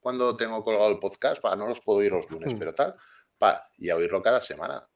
cuando 0.00 0.36
tengo 0.36 0.62
colgado 0.64 0.90
el 0.90 0.98
podcast, 0.98 1.40
pa, 1.40 1.54
no 1.56 1.66
los 1.68 1.80
puedo 1.80 1.98
oír 2.00 2.12
los 2.12 2.30
lunes, 2.30 2.54
Mm. 2.54 2.58
pero 2.58 2.74
tal, 2.74 2.94
pa, 3.38 3.62
y 3.76 3.90
a 3.90 3.96
oírlo 3.96 4.22
cada 4.22 4.40
semana. 4.40 4.86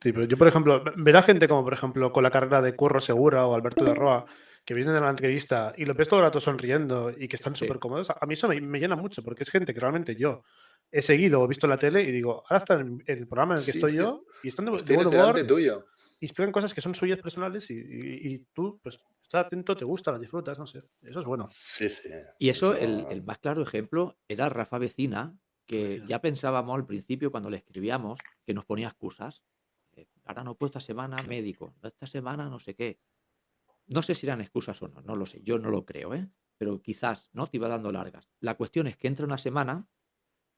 Sí, 0.00 0.12
pero 0.12 0.24
yo, 0.24 0.36
por 0.36 0.48
ejemplo, 0.48 0.82
ver 0.96 1.16
a 1.16 1.22
gente 1.22 1.46
como, 1.46 1.62
por 1.62 1.74
ejemplo, 1.74 2.10
con 2.12 2.22
la 2.24 2.30
carrera 2.30 2.60
de 2.60 2.74
Curro 2.74 3.00
Segura 3.00 3.46
o 3.46 3.54
Alberto 3.54 3.84
de 3.84 3.94
Roa, 3.94 4.24
que 4.64 4.74
vienen 4.74 4.94
de 4.94 5.00
la 5.00 5.10
entrevista 5.10 5.72
y 5.76 5.84
lo 5.84 5.94
ves 5.94 6.08
todo 6.08 6.20
el 6.20 6.26
rato 6.26 6.40
sonriendo 6.40 7.10
y 7.16 7.28
que 7.28 7.36
están 7.36 7.54
Sí. 7.54 7.64
súper 7.64 7.78
cómodos, 7.78 8.10
a 8.10 8.26
mí 8.26 8.34
eso 8.34 8.48
me, 8.48 8.60
me 8.60 8.78
llena 8.80 8.96
mucho, 8.96 9.22
porque 9.22 9.42
es 9.44 9.50
gente 9.50 9.72
que 9.72 9.80
realmente 9.80 10.16
yo 10.16 10.42
he 10.90 11.02
seguido 11.02 11.40
o 11.40 11.48
visto 11.48 11.66
en 11.66 11.70
la 11.70 11.78
tele 11.78 12.02
y 12.02 12.10
digo, 12.12 12.42
ahora 12.48 12.58
están 12.58 12.80
en 13.06 13.18
el 13.18 13.26
programa 13.28 13.54
en 13.54 13.60
el 13.60 13.64
que 13.66 13.72
Sí, 13.72 13.78
estoy 13.78 13.92
tío. 13.92 14.02
yo 14.02 14.24
y 14.42 14.48
están 14.48 14.64
de, 14.66 14.70
Los 14.72 14.84
de 14.84 14.94
buen 14.96 15.06
humor 15.08 15.46
tuyo. 15.46 15.84
Y 16.22 16.26
explican 16.26 16.52
cosas 16.52 16.72
que 16.72 16.80
son 16.80 16.94
suyas 16.94 17.18
personales 17.20 17.68
y, 17.70 17.74
y- 17.74 18.32
y 18.34 18.38
tú, 18.52 18.78
pues, 18.82 19.00
estás 19.20 19.46
atento, 19.46 19.76
te 19.76 19.84
gusta, 19.84 20.12
las 20.12 20.20
disfrutas, 20.20 20.56
no 20.58 20.66
sé. 20.66 20.78
Eso 21.02 21.18
es 21.20 21.26
bueno. 21.26 21.46
Sí, 21.48 21.88
sí. 21.88 22.08
Y 22.38 22.48
eso, 22.48 22.74
el, 22.76 23.04
el 23.10 23.22
más 23.24 23.38
claro 23.38 23.60
ejemplo 23.62 24.16
era 24.28 24.48
Rafa 24.48 24.78
Vecina, 24.78 25.36
que 25.66 25.82
Vecina. 25.84 26.06
ya 26.06 26.20
pensábamos 26.20 26.76
al 26.76 26.86
principio 26.86 27.30
cuando 27.32 27.50
le 27.50 27.56
escribíamos 27.56 28.20
que 28.46 28.54
nos 28.54 28.64
ponía 28.64 28.88
excusas. 28.88 29.42
Eh, 29.94 30.06
Ahora 30.24 30.44
no 30.44 30.54
puedo 30.54 30.68
esta 30.68 30.80
semana 30.80 31.22
médico, 31.24 31.74
esta 31.82 32.06
semana 32.06 32.48
no 32.48 32.60
sé 32.60 32.74
qué. 32.76 33.00
No 33.88 34.00
sé 34.02 34.14
si 34.14 34.26
eran 34.26 34.40
excusas 34.40 34.80
o 34.82 34.88
no, 34.88 35.02
no 35.02 35.16
lo 35.16 35.26
sé, 35.26 35.42
yo 35.42 35.58
no 35.58 35.70
lo 35.70 35.84
creo, 35.84 36.14
¿eh? 36.14 36.28
pero 36.56 36.80
quizás 36.80 37.28
no 37.32 37.48
te 37.48 37.56
iba 37.56 37.66
dando 37.68 37.90
largas. 37.90 38.30
La 38.38 38.54
cuestión 38.54 38.86
es 38.86 38.96
que 38.96 39.08
entra 39.08 39.26
una 39.26 39.38
semana 39.38 39.88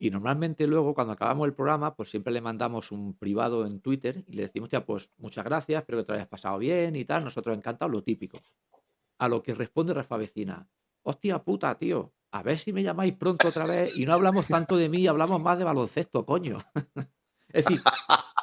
y 0.04 0.10
normalmente 0.10 0.66
luego 0.66 0.92
cuando 0.94 1.14
acabamos 1.14 1.46
el 1.46 1.54
programa, 1.54 1.94
pues 1.94 2.10
siempre 2.10 2.30
le 2.30 2.42
mandamos 2.42 2.92
un 2.92 3.16
privado 3.16 3.64
en 3.64 3.80
Twitter 3.80 4.22
y 4.26 4.34
le 4.34 4.42
decimos, 4.42 4.68
ya, 4.68 4.84
pues 4.84 5.10
muchas 5.16 5.46
gracias, 5.46 5.80
espero 5.80 6.00
que 6.00 6.04
te 6.04 6.12
lo 6.12 6.16
hayas 6.16 6.28
pasado 6.28 6.58
bien 6.58 6.94
y 6.94 7.06
tal, 7.06 7.24
nosotros 7.24 7.56
encantados, 7.56 7.90
lo 7.90 8.02
típico. 8.02 8.38
A 9.18 9.28
lo 9.28 9.42
que 9.42 9.54
responde 9.54 9.94
Rafa 9.94 10.18
Vecina, 10.18 10.68
hostia 11.04 11.42
puta, 11.42 11.78
tío, 11.78 12.12
a 12.32 12.42
ver 12.42 12.58
si 12.58 12.70
me 12.70 12.82
llamáis 12.82 13.14
pronto 13.14 13.48
otra 13.48 13.64
vez 13.64 13.96
y 13.96 14.04
no 14.04 14.12
hablamos 14.12 14.46
tanto 14.46 14.76
de 14.76 14.90
mí, 14.90 15.06
hablamos 15.06 15.40
más 15.40 15.56
de 15.56 15.64
baloncesto, 15.64 16.26
coño. 16.26 16.58
es 17.48 17.64
decir, 17.64 17.80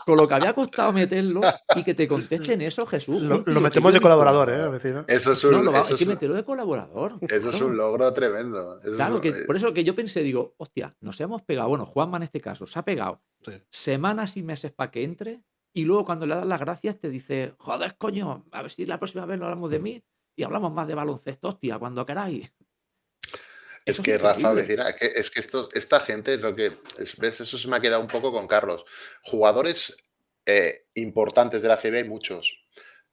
con 0.05 0.17
lo 0.17 0.27
que 0.27 0.33
había 0.33 0.53
costado 0.53 0.91
meterlo 0.93 1.41
y 1.75 1.83
que 1.83 1.93
te 1.93 2.07
contesten 2.07 2.61
eso, 2.61 2.85
Jesús. 2.85 3.21
Lo, 3.21 3.37
un 3.37 3.43
tío 3.43 3.53
lo 3.53 3.59
que 3.59 3.63
metemos 3.65 3.93
de 3.93 4.01
colaborador, 4.01 4.49
¿eh, 4.49 4.69
vecino? 4.69 5.05
Eso 5.07 5.31
es 5.33 5.43
un, 5.43 5.51
No, 5.51 5.61
lo 5.63 5.71
va- 5.71 5.79
eso 5.81 5.93
hay 5.93 5.97
que 5.97 6.03
es 6.03 6.07
un- 6.07 6.13
meterlo 6.15 6.35
de 6.35 6.43
colaborador. 6.45 7.15
eso 7.21 7.49
es 7.49 7.61
un 7.61 7.77
logro 7.77 8.11
tremendo. 8.13 8.79
Eso 8.81 8.95
Claro, 8.95 9.21
que 9.21 9.31
por 9.45 9.55
es- 9.55 9.63
eso 9.63 9.73
que 9.73 9.83
yo 9.83 9.95
pensé, 9.95 10.23
digo, 10.23 10.53
hostia, 10.57 10.95
nos 11.01 11.19
hemos 11.21 11.41
pegado, 11.43 11.69
bueno, 11.69 11.85
Juanma 11.85 12.17
en 12.17 12.23
este 12.23 12.41
caso, 12.41 12.65
se 12.67 12.79
ha 12.79 12.83
pegado 12.83 13.21
Sí. 13.45 13.53
semanas 13.69 14.37
y 14.37 14.43
meses 14.43 14.71
para 14.71 14.91
que 14.91 15.03
entre 15.03 15.41
y 15.73 15.85
luego 15.85 16.05
cuando 16.05 16.25
le 16.25 16.35
das 16.35 16.45
las 16.45 16.59
gracias 16.59 16.99
te 16.99 17.09
dice, 17.09 17.53
joder, 17.57 17.95
coño, 17.97 18.45
a 18.51 18.61
ver 18.61 18.71
si 18.71 18.85
la 18.85 18.99
próxima 18.99 19.25
vez 19.25 19.39
no 19.39 19.45
hablamos 19.45 19.71
de 19.71 19.79
mí 19.79 20.03
y 20.35 20.43
hablamos 20.43 20.73
más 20.73 20.87
de 20.87 20.95
baloncesto, 20.95 21.49
hostia, 21.49 21.77
cuando 21.79 22.05
queráis. 22.05 22.51
Es 23.85 23.99
que 23.99 24.17
Rafa. 24.17 24.53
Vecina, 24.53 24.89
es 24.89 24.95
que, 24.95 25.05
es 25.19 25.31
que 25.31 25.39
esto, 25.39 25.69
esta 25.73 25.99
gente 26.01 26.35
es 26.35 26.41
lo 26.41 26.55
que. 26.55 26.77
es- 26.97 27.17
¿ves? 27.17 27.41
Eso 27.41 27.57
se 27.57 27.67
me 27.67 27.77
ha 27.77 27.79
quedado 27.81 28.01
un 28.01 28.07
poco 28.07 28.31
con 28.31 28.47
Carlos. 28.47 28.85
Jugadores 29.23 29.97
eh, 30.45 30.85
importantes 30.95 31.61
de 31.61 31.67
la 31.67 31.77
CB 31.77 31.95
hay 31.97 32.03
muchos. 32.03 32.57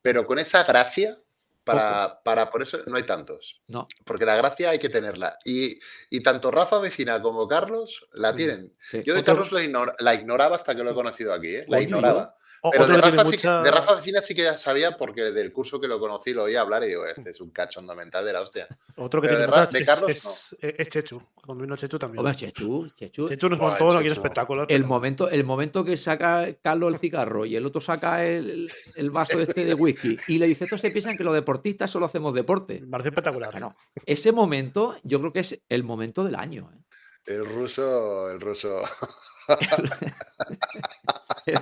Pero 0.03 0.27
con 0.27 0.39
esa 0.39 0.65
gracia, 0.65 1.19
para, 1.65 2.21
para 2.23 2.51
por 2.51 2.63
eso 2.63 2.79
no 2.87 2.97
hay 2.97 3.03
tantos. 3.03 3.61
No, 3.67 3.87
Porque 4.05 4.25
la 4.25 4.37
gracia 4.37 4.71
hay 4.71 4.79
que 4.79 4.89
tenerla. 4.89 5.39
Y, 5.45 5.79
y 6.09 6.23
tanto 6.23 6.51
Rafa 6.51 6.79
Vecina 6.79 7.21
como 7.21 7.47
Carlos 7.47 8.07
la 8.13 8.35
tienen. 8.35 8.73
sí. 8.81 9.03
Yo 9.05 9.13
de 9.15 9.21
Otro- 9.21 9.35
Carlos 9.35 9.53
la, 9.53 9.61
ignor- 9.63 9.95
la 9.99 10.15
ignoraba 10.15 10.57
hasta 10.57 10.75
que 10.75 10.83
lo 10.83 10.93
he 10.93 10.95
conocido 10.95 11.35
aquí, 11.35 11.57
¿eh? 11.57 11.65
La 11.69 11.81
ignoraba. 11.81 12.38
Pero 12.73 12.87
de 12.87 12.97
Rafa, 13.01 13.25
sí 13.25 13.37
mucha- 13.37 13.63
de 13.63 13.71
Rafa 13.71 13.95
Vecina 13.95 14.21
sí 14.21 14.35
que 14.35 14.43
ya 14.43 14.59
sabía 14.59 14.97
porque 14.97 15.23
del 15.31 15.53
curso 15.53 15.81
que 15.81 15.87
lo 15.87 15.99
conocí 15.99 16.33
lo 16.33 16.45
oía 16.45 16.61
hablar 16.61 16.83
y 16.85 16.89
digo, 16.89 17.07
este 17.07 17.31
es 17.31 17.41
un 17.41 17.51
cachondo 17.51 17.95
mental 17.95 18.25
de 18.25 18.33
la 18.33 18.41
hostia. 18.41 18.67
Otro 18.97 19.21
que 19.23 19.29
Pero 19.29 19.39
tiene 19.39 19.47
de 19.51 19.57
Ra- 19.57 19.61
mucha 19.67 19.79
de 19.79 19.79
es, 19.83 19.87
Carlos, 19.89 20.11
es- 20.11 20.57
es 20.61 20.89
Chechu. 20.89 21.23
Cuando 21.45 21.63
vino 21.63 21.77
Chechu 21.77 21.99
también. 21.99 22.19
Hombre, 22.19 22.35
Chechu, 22.35 22.91
Chechu. 22.97 23.29
Chechu 23.29 23.49
nos 23.49 23.59
montó 23.61 23.89
aquí 23.97 24.09
Chechu. 24.09 24.13
espectáculo. 24.15 24.67
El 24.69 24.85
momento, 24.85 25.29
el 25.31 25.45
momento 25.45 25.85
que 25.85 25.97
saca 25.97 26.47
Carlos 26.63 26.93
el 26.95 26.99
cigarro 27.01 27.47
y 27.47 27.55
el 27.57 27.65
otro 27.65 27.81
saca 27.81 28.25
el, 28.25 28.71
el 28.97 29.11
vaso 29.11 29.41
este 29.41 29.65
de 29.65 29.75
whisky 29.75 30.19
y 30.29 30.39
le 30.39 30.47
dice, 30.47 30.65
estos 30.65 30.81
se 30.81 30.91
piensan 30.91 31.17
que 31.17 31.25
los 31.25 31.35
deportistas 31.35 31.91
solo 31.91 32.07
hacemos 32.07 32.35
deporte. 32.35 32.81
Me 32.81 32.89
pareció 32.89 33.11
espectacular. 33.11 33.51
Bueno, 33.53 33.75
ese 34.05 34.33
momento 34.33 34.97
yo 35.05 35.21
creo 35.21 35.33
que 35.33 35.41
es 35.41 35.61
el 35.69 35.85
momento 35.85 36.25
del 36.25 36.35
año. 36.35 36.71
¿eh? 36.75 36.81
El 37.27 37.47
ruso, 37.47 38.31
el 38.31 38.41
ruso. 38.41 38.83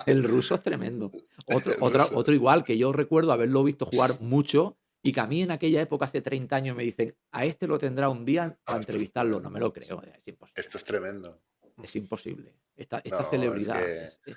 El 0.06 0.24
ruso 0.24 0.54
es 0.56 0.62
tremendo. 0.62 1.12
Otro, 1.46 1.74
otra- 2.12 2.34
igual, 2.34 2.64
que 2.64 2.76
yo 2.78 2.92
recuerdo 2.92 3.32
haberlo 3.32 3.62
visto 3.64 3.86
jugar 3.86 4.20
mucho 4.20 4.76
y 5.02 5.12
que 5.12 5.20
a 5.20 5.26
mí 5.26 5.42
en 5.42 5.50
aquella 5.52 5.80
época, 5.80 6.04
hace 6.06 6.20
30 6.20 6.56
años, 6.56 6.76
me 6.76 6.82
dicen, 6.82 7.14
a 7.30 7.44
este 7.44 7.66
lo 7.66 7.78
tendrá 7.78 8.08
un 8.08 8.24
día 8.24 8.58
para 8.64 8.78
entrevistarlo. 8.78 9.40
No 9.40 9.50
me 9.50 9.60
lo 9.60 9.72
creo, 9.72 10.02
es 10.02 10.26
imposible. 10.26 10.60
Esto 10.60 10.78
es 10.78 10.84
tremendo. 10.84 11.42
Es 11.82 11.94
imposible. 11.96 12.54
Esta, 12.74 12.98
esta 12.98 13.18
No, 13.18 13.22
es 13.24 13.30
celebridad 13.30 13.84
que 13.84 14.04
es, 14.06 14.36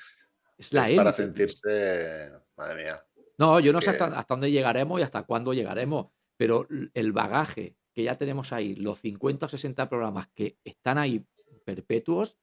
es- 0.57 0.73
la 0.73 0.89
es 0.89 0.95
para 0.97 1.13
sentirse. 1.13 2.31
Madre 2.57 2.83
mía. 2.83 3.03
No, 3.37 3.59
yo 3.61 3.71
no 3.71 3.79
sé 3.81 3.91
hasta, 3.91 4.05
hasta 4.19 4.33
dónde 4.33 4.51
llegaremos 4.51 4.99
y 4.99 5.03
hasta 5.03 5.23
cuándo 5.23 5.53
llegaremos, 5.53 6.07
pero 6.35 6.67
el 6.93 7.11
bagaje 7.13 7.77
que 7.93 8.03
ya 8.03 8.17
tenemos 8.17 8.51
ahí, 8.53 8.75
los 8.75 8.99
50 8.99 9.45
o 9.45 9.49
60 9.49 9.87
programas 9.89 10.27
que 10.35 10.57
están 10.63 10.97
ahí 10.97 11.25
perpetuos, 11.63 12.37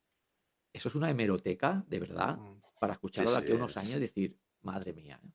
eso 0.76 0.88
es 0.88 0.94
una 0.94 1.10
hemeroteca, 1.10 1.84
de 1.88 1.98
verdad, 2.00 2.36
Mm. 2.36 2.60
para 2.78 2.92
escucharlo 2.94 3.30
de 3.32 3.38
aquí 3.38 3.46
a 3.48 3.50
sí, 3.50 3.56
unos 3.56 3.70
es- 3.72 3.76
años 3.78 3.96
y 3.96 4.00
decir, 4.00 4.36
madre 4.62 4.92
mía. 4.92 5.18
¿eh? 5.22 5.28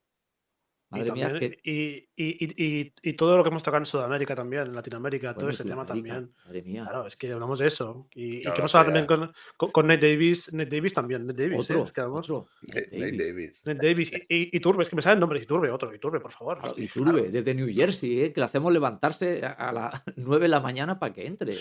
Y, 0.93 0.97
Madre 0.99 1.11
mía, 1.13 1.39
que, 1.39 1.57
y, 1.63 2.09
y- 2.21 2.45
y- 2.45 2.65
y- 2.81 2.93
y 3.01 3.13
todo 3.13 3.37
lo 3.37 3.43
que 3.43 3.49
hemos 3.49 3.63
tocado 3.63 3.79
en 3.81 3.85
Sudamérica 3.85 4.35
también, 4.35 4.63
en 4.63 4.75
Latinoamérica, 4.75 5.33
todo 5.33 5.49
ese 5.49 5.63
tema 5.63 5.85
también. 5.85 6.33
Madre 6.45 6.61
mía. 6.63 6.83
Claro, 6.83 7.07
es 7.07 7.15
que 7.15 7.31
hablamos 7.31 7.59
de 7.59 7.67
eso. 7.67 8.09
Y, 8.13 8.39
y 8.39 8.41
Claro, 8.41 8.55
que 8.55 8.59
hemos 8.61 8.75
hablado 8.75 8.93
también 8.99 9.07
con, 9.07 9.33
con, 9.55 9.71
con 9.71 9.87
Nate 9.87 10.11
Davis, 10.11 10.51
Nate 10.51 10.75
Davis 10.75 10.93
también, 10.93 11.25
Nate 11.25 11.43
Davis, 11.43 11.69
¿eh? 11.69 11.73
Otro, 11.75 11.85
Es 11.85 11.93
que 11.93 12.01
hablamos- 12.01 12.29
otro. 12.29 12.49
Nate 12.73 13.17
Davis. 13.17 13.61
Nate 13.65 13.87
Davis 13.87 14.11
y, 14.11 14.35
y, 14.35 14.57
Iturbe, 14.57 14.83
es 14.83 14.89
que 14.89 14.97
me 14.97 15.01
sale 15.01 15.13
el 15.13 15.19
nombre, 15.21 15.39
Iturbe, 15.41 15.71
otro, 15.71 15.95
Iturbe, 15.95 16.19
por 16.19 16.33
favor. 16.33 16.59
Claro, 16.59 16.75
Sí, 16.75 16.83
y 16.83 16.87
Turbe, 16.89 17.29
desde 17.31 17.55
New 17.55 17.73
Jersey, 17.73 18.23
¿eh? 18.23 18.33
que 18.33 18.41
le 18.41 18.45
hacemos 18.47 18.73
levantarse 18.73 19.45
a, 19.45 19.51
a 19.53 19.71
las 19.71 19.93
9 20.17 20.41
de 20.43 20.49
la 20.49 20.59
mañana 20.59 20.99
para 20.99 21.13
que 21.13 21.25
entre. 21.25 21.55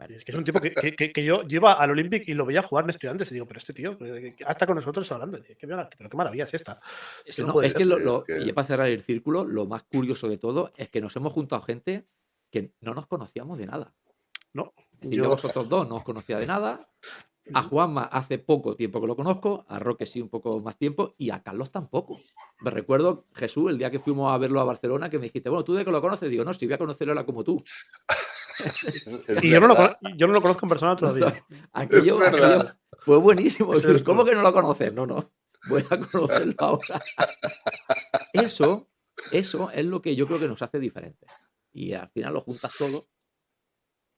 Es 0.00 0.24
que 0.24 0.30
es 0.32 0.38
un 0.38 0.44
tipo 0.44 0.60
que, 0.60 0.72
que- 0.72 0.94
que- 0.94 1.12
que 1.12 1.24
yo 1.24 1.42
lleva 1.42 1.72
al 1.72 1.90
Olympic 1.90 2.28
y 2.28 2.34
lo 2.34 2.46
veía 2.46 2.62
jugar 2.62 2.84
en 2.84 2.90
estudiantes 2.90 3.30
y 3.30 3.34
digo, 3.34 3.46
pero 3.46 3.58
este 3.58 3.72
tío, 3.72 3.96
eh, 4.00 4.36
hasta 4.46 4.64
con 4.66 4.76
nosotros 4.76 5.10
hablando, 5.10 5.40
tío, 5.42 5.56
qué, 5.58 5.66
pero 5.66 6.08
qué 6.10 6.16
maravilla 6.16 6.44
es 6.44 6.54
esta. 6.54 6.80
es 7.24 7.38
no 7.40 7.60
es 7.62 7.74
que 7.74 7.84
lo- 7.84 7.98
es 7.98 8.04
lo- 8.04 8.22
que- 8.24 8.40
y 8.42 8.52
para 8.52 8.66
cerrar 8.66 8.86
el 8.88 9.00
círculo, 9.02 9.44
lo 9.44 9.66
más 9.66 9.82
curioso 9.82 10.28
de 10.28 10.38
todo 10.38 10.72
es 10.76 10.88
que 10.88 11.00
nos 11.00 11.16
hemos 11.16 11.32
juntado 11.32 11.62
gente 11.62 12.06
que 12.50 12.72
no 12.80 12.94
nos 12.94 13.06
conocíamos 13.08 13.58
de 13.58 13.66
nada. 13.66 13.92
No, 14.52 14.72
Es 14.92 15.00
decir, 15.00 15.18
yo- 15.18 15.24
yo 15.24 15.28
a 15.28 15.30
vosotros 15.32 15.68
dos 15.68 15.88
no 15.88 15.96
os 15.96 16.04
conocía 16.04 16.38
de 16.38 16.46
nada. 16.46 16.88
A 17.54 17.62
Juanma 17.62 18.02
hace 18.04 18.38
poco 18.38 18.76
tiempo 18.76 19.00
que 19.00 19.06
lo 19.06 19.16
conozco, 19.16 19.64
a 19.68 19.78
Roque 19.78 20.04
sí 20.04 20.20
un 20.20 20.28
poco 20.28 20.60
más 20.60 20.76
tiempo 20.76 21.14
y 21.16 21.30
a 21.30 21.42
Carlos 21.42 21.70
tampoco. 21.72 22.20
Me 22.60 22.70
recuerdo, 22.70 23.24
Jesús, 23.34 23.70
el 23.70 23.78
día 23.78 23.90
que 23.90 24.00
fuimos 24.00 24.30
a 24.30 24.36
verlo 24.36 24.60
a 24.60 24.64
Barcelona, 24.64 25.08
que 25.08 25.18
me 25.18 25.24
dijiste, 25.24 25.48
bueno, 25.48 25.64
¿tú 25.64 25.72
de 25.74 25.82
que 25.84 25.90
lo 25.90 26.00
conoces? 26.02 26.28
Digo, 26.30 26.44
no, 26.44 26.52
si 26.52 26.66
voy 26.66 26.74
a 26.74 26.78
conocerlo 26.78 27.12
ahora 27.14 27.24
como 27.24 27.42
tú. 27.44 27.62
Es 28.64 29.44
Y 29.44 29.50
yo 29.50 29.60
no, 29.60 29.68
lo, 29.68 29.76
yo 30.16 30.26
no 30.26 30.32
lo 30.32 30.42
conozco 30.42 30.66
en 30.66 30.70
persona 30.70 30.96
todavía. 30.96 31.44
Aquello, 31.72 32.20
aquello 32.22 32.74
fue 33.00 33.18
buenísimo. 33.18 33.74
Es. 33.74 34.04
¿Cómo 34.04 34.24
que 34.24 34.34
no 34.34 34.42
lo 34.42 34.52
conoces? 34.52 34.92
No, 34.92 35.06
no. 35.06 35.32
Voy 35.68 35.84
a 35.88 35.96
conocerlo 35.96 36.54
ahora. 36.58 37.02
Eso, 38.32 38.88
eso 39.32 39.70
es 39.70 39.84
lo 39.84 40.00
que 40.02 40.16
yo 40.16 40.26
creo 40.26 40.38
que 40.38 40.48
nos 40.48 40.62
hace 40.62 40.78
diferentes. 40.78 41.28
Y 41.72 41.92
al 41.92 42.08
final 42.10 42.34
lo 42.34 42.40
juntas 42.40 42.72
todo 42.76 43.08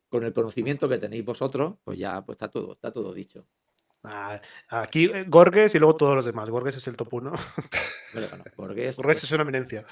con 0.09 0.25
el 0.25 0.33
conocimiento 0.33 0.89
que 0.89 0.99
tenéis 0.99 1.25
vosotros, 1.25 1.77
pues 1.85 1.99
ya 1.99 2.25
pues 2.25 2.35
está 2.35 2.51
todo, 2.51 2.73
está 2.73 2.93
todo 2.93 3.12
dicho. 3.12 3.47
Ah, 4.02 4.40
Aquí 4.68 5.10
eh, 5.12 5.24
Gorges 5.28 5.74
y 5.74 5.78
luego 5.78 5.97
todos 5.97 6.14
los 6.16 6.24
demás. 6.24 6.48
Gorges 6.48 6.77
es 6.77 6.86
el 6.89 6.97
top 6.97 7.12
1. 7.14 7.32
Pero 8.14 8.28
bueno, 8.28 8.44
Borges, 8.56 8.97
Gorges 8.97 9.24
es 9.24 9.32
una 9.32 9.43
eminencia. 9.43 9.85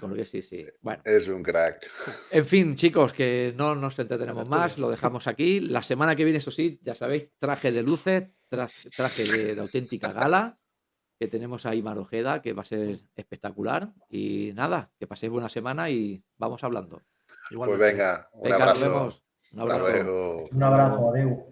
Borges 0.00 0.30
sí, 0.30 0.42
sí. 0.42 0.66
Bueno, 0.80 1.00
Es 1.04 1.28
un 1.28 1.42
crack. 1.42 1.86
en 2.30 2.44
fin, 2.44 2.74
chicos, 2.74 3.12
que 3.12 3.54
no 3.56 3.74
nos 3.76 3.98
entretenemos 3.98 4.48
más, 4.48 4.78
lo 4.78 4.90
dejamos 4.90 5.26
aquí. 5.28 5.60
La 5.60 5.82
semana 5.82 6.16
que 6.16 6.24
viene, 6.24 6.38
eso 6.38 6.50
sí, 6.50 6.80
ya 6.82 6.94
sabéis, 6.94 7.30
traje 7.38 7.70
de 7.70 7.82
luces, 7.82 8.24
tra- 8.50 8.70
traje 8.96 9.24
de, 9.24 9.54
de 9.54 9.60
auténtica 9.60 10.12
gala, 10.12 10.58
que 11.20 11.28
tenemos 11.28 11.64
ahí 11.64 11.82
Marojeda, 11.82 12.42
que 12.42 12.52
va 12.54 12.62
a 12.62 12.64
ser 12.64 12.98
espectacular. 13.14 13.92
Y 14.08 14.50
nada, 14.54 14.90
que 14.98 15.06
paséis 15.06 15.30
buena 15.30 15.48
semana 15.48 15.88
y 15.88 16.20
vamos 16.36 16.64
hablando. 16.64 17.00
Pues 17.54 17.78
venga, 17.78 18.28
un 18.32 18.42
Venga, 18.42 18.58
nos 18.58 18.68
abrazo. 18.70 18.80
vemos. 18.90 19.22
Un 19.52 19.60
abrazo. 19.60 20.48
Un 20.50 20.62
abrazo, 20.64 21.10
adeu. 21.10 21.51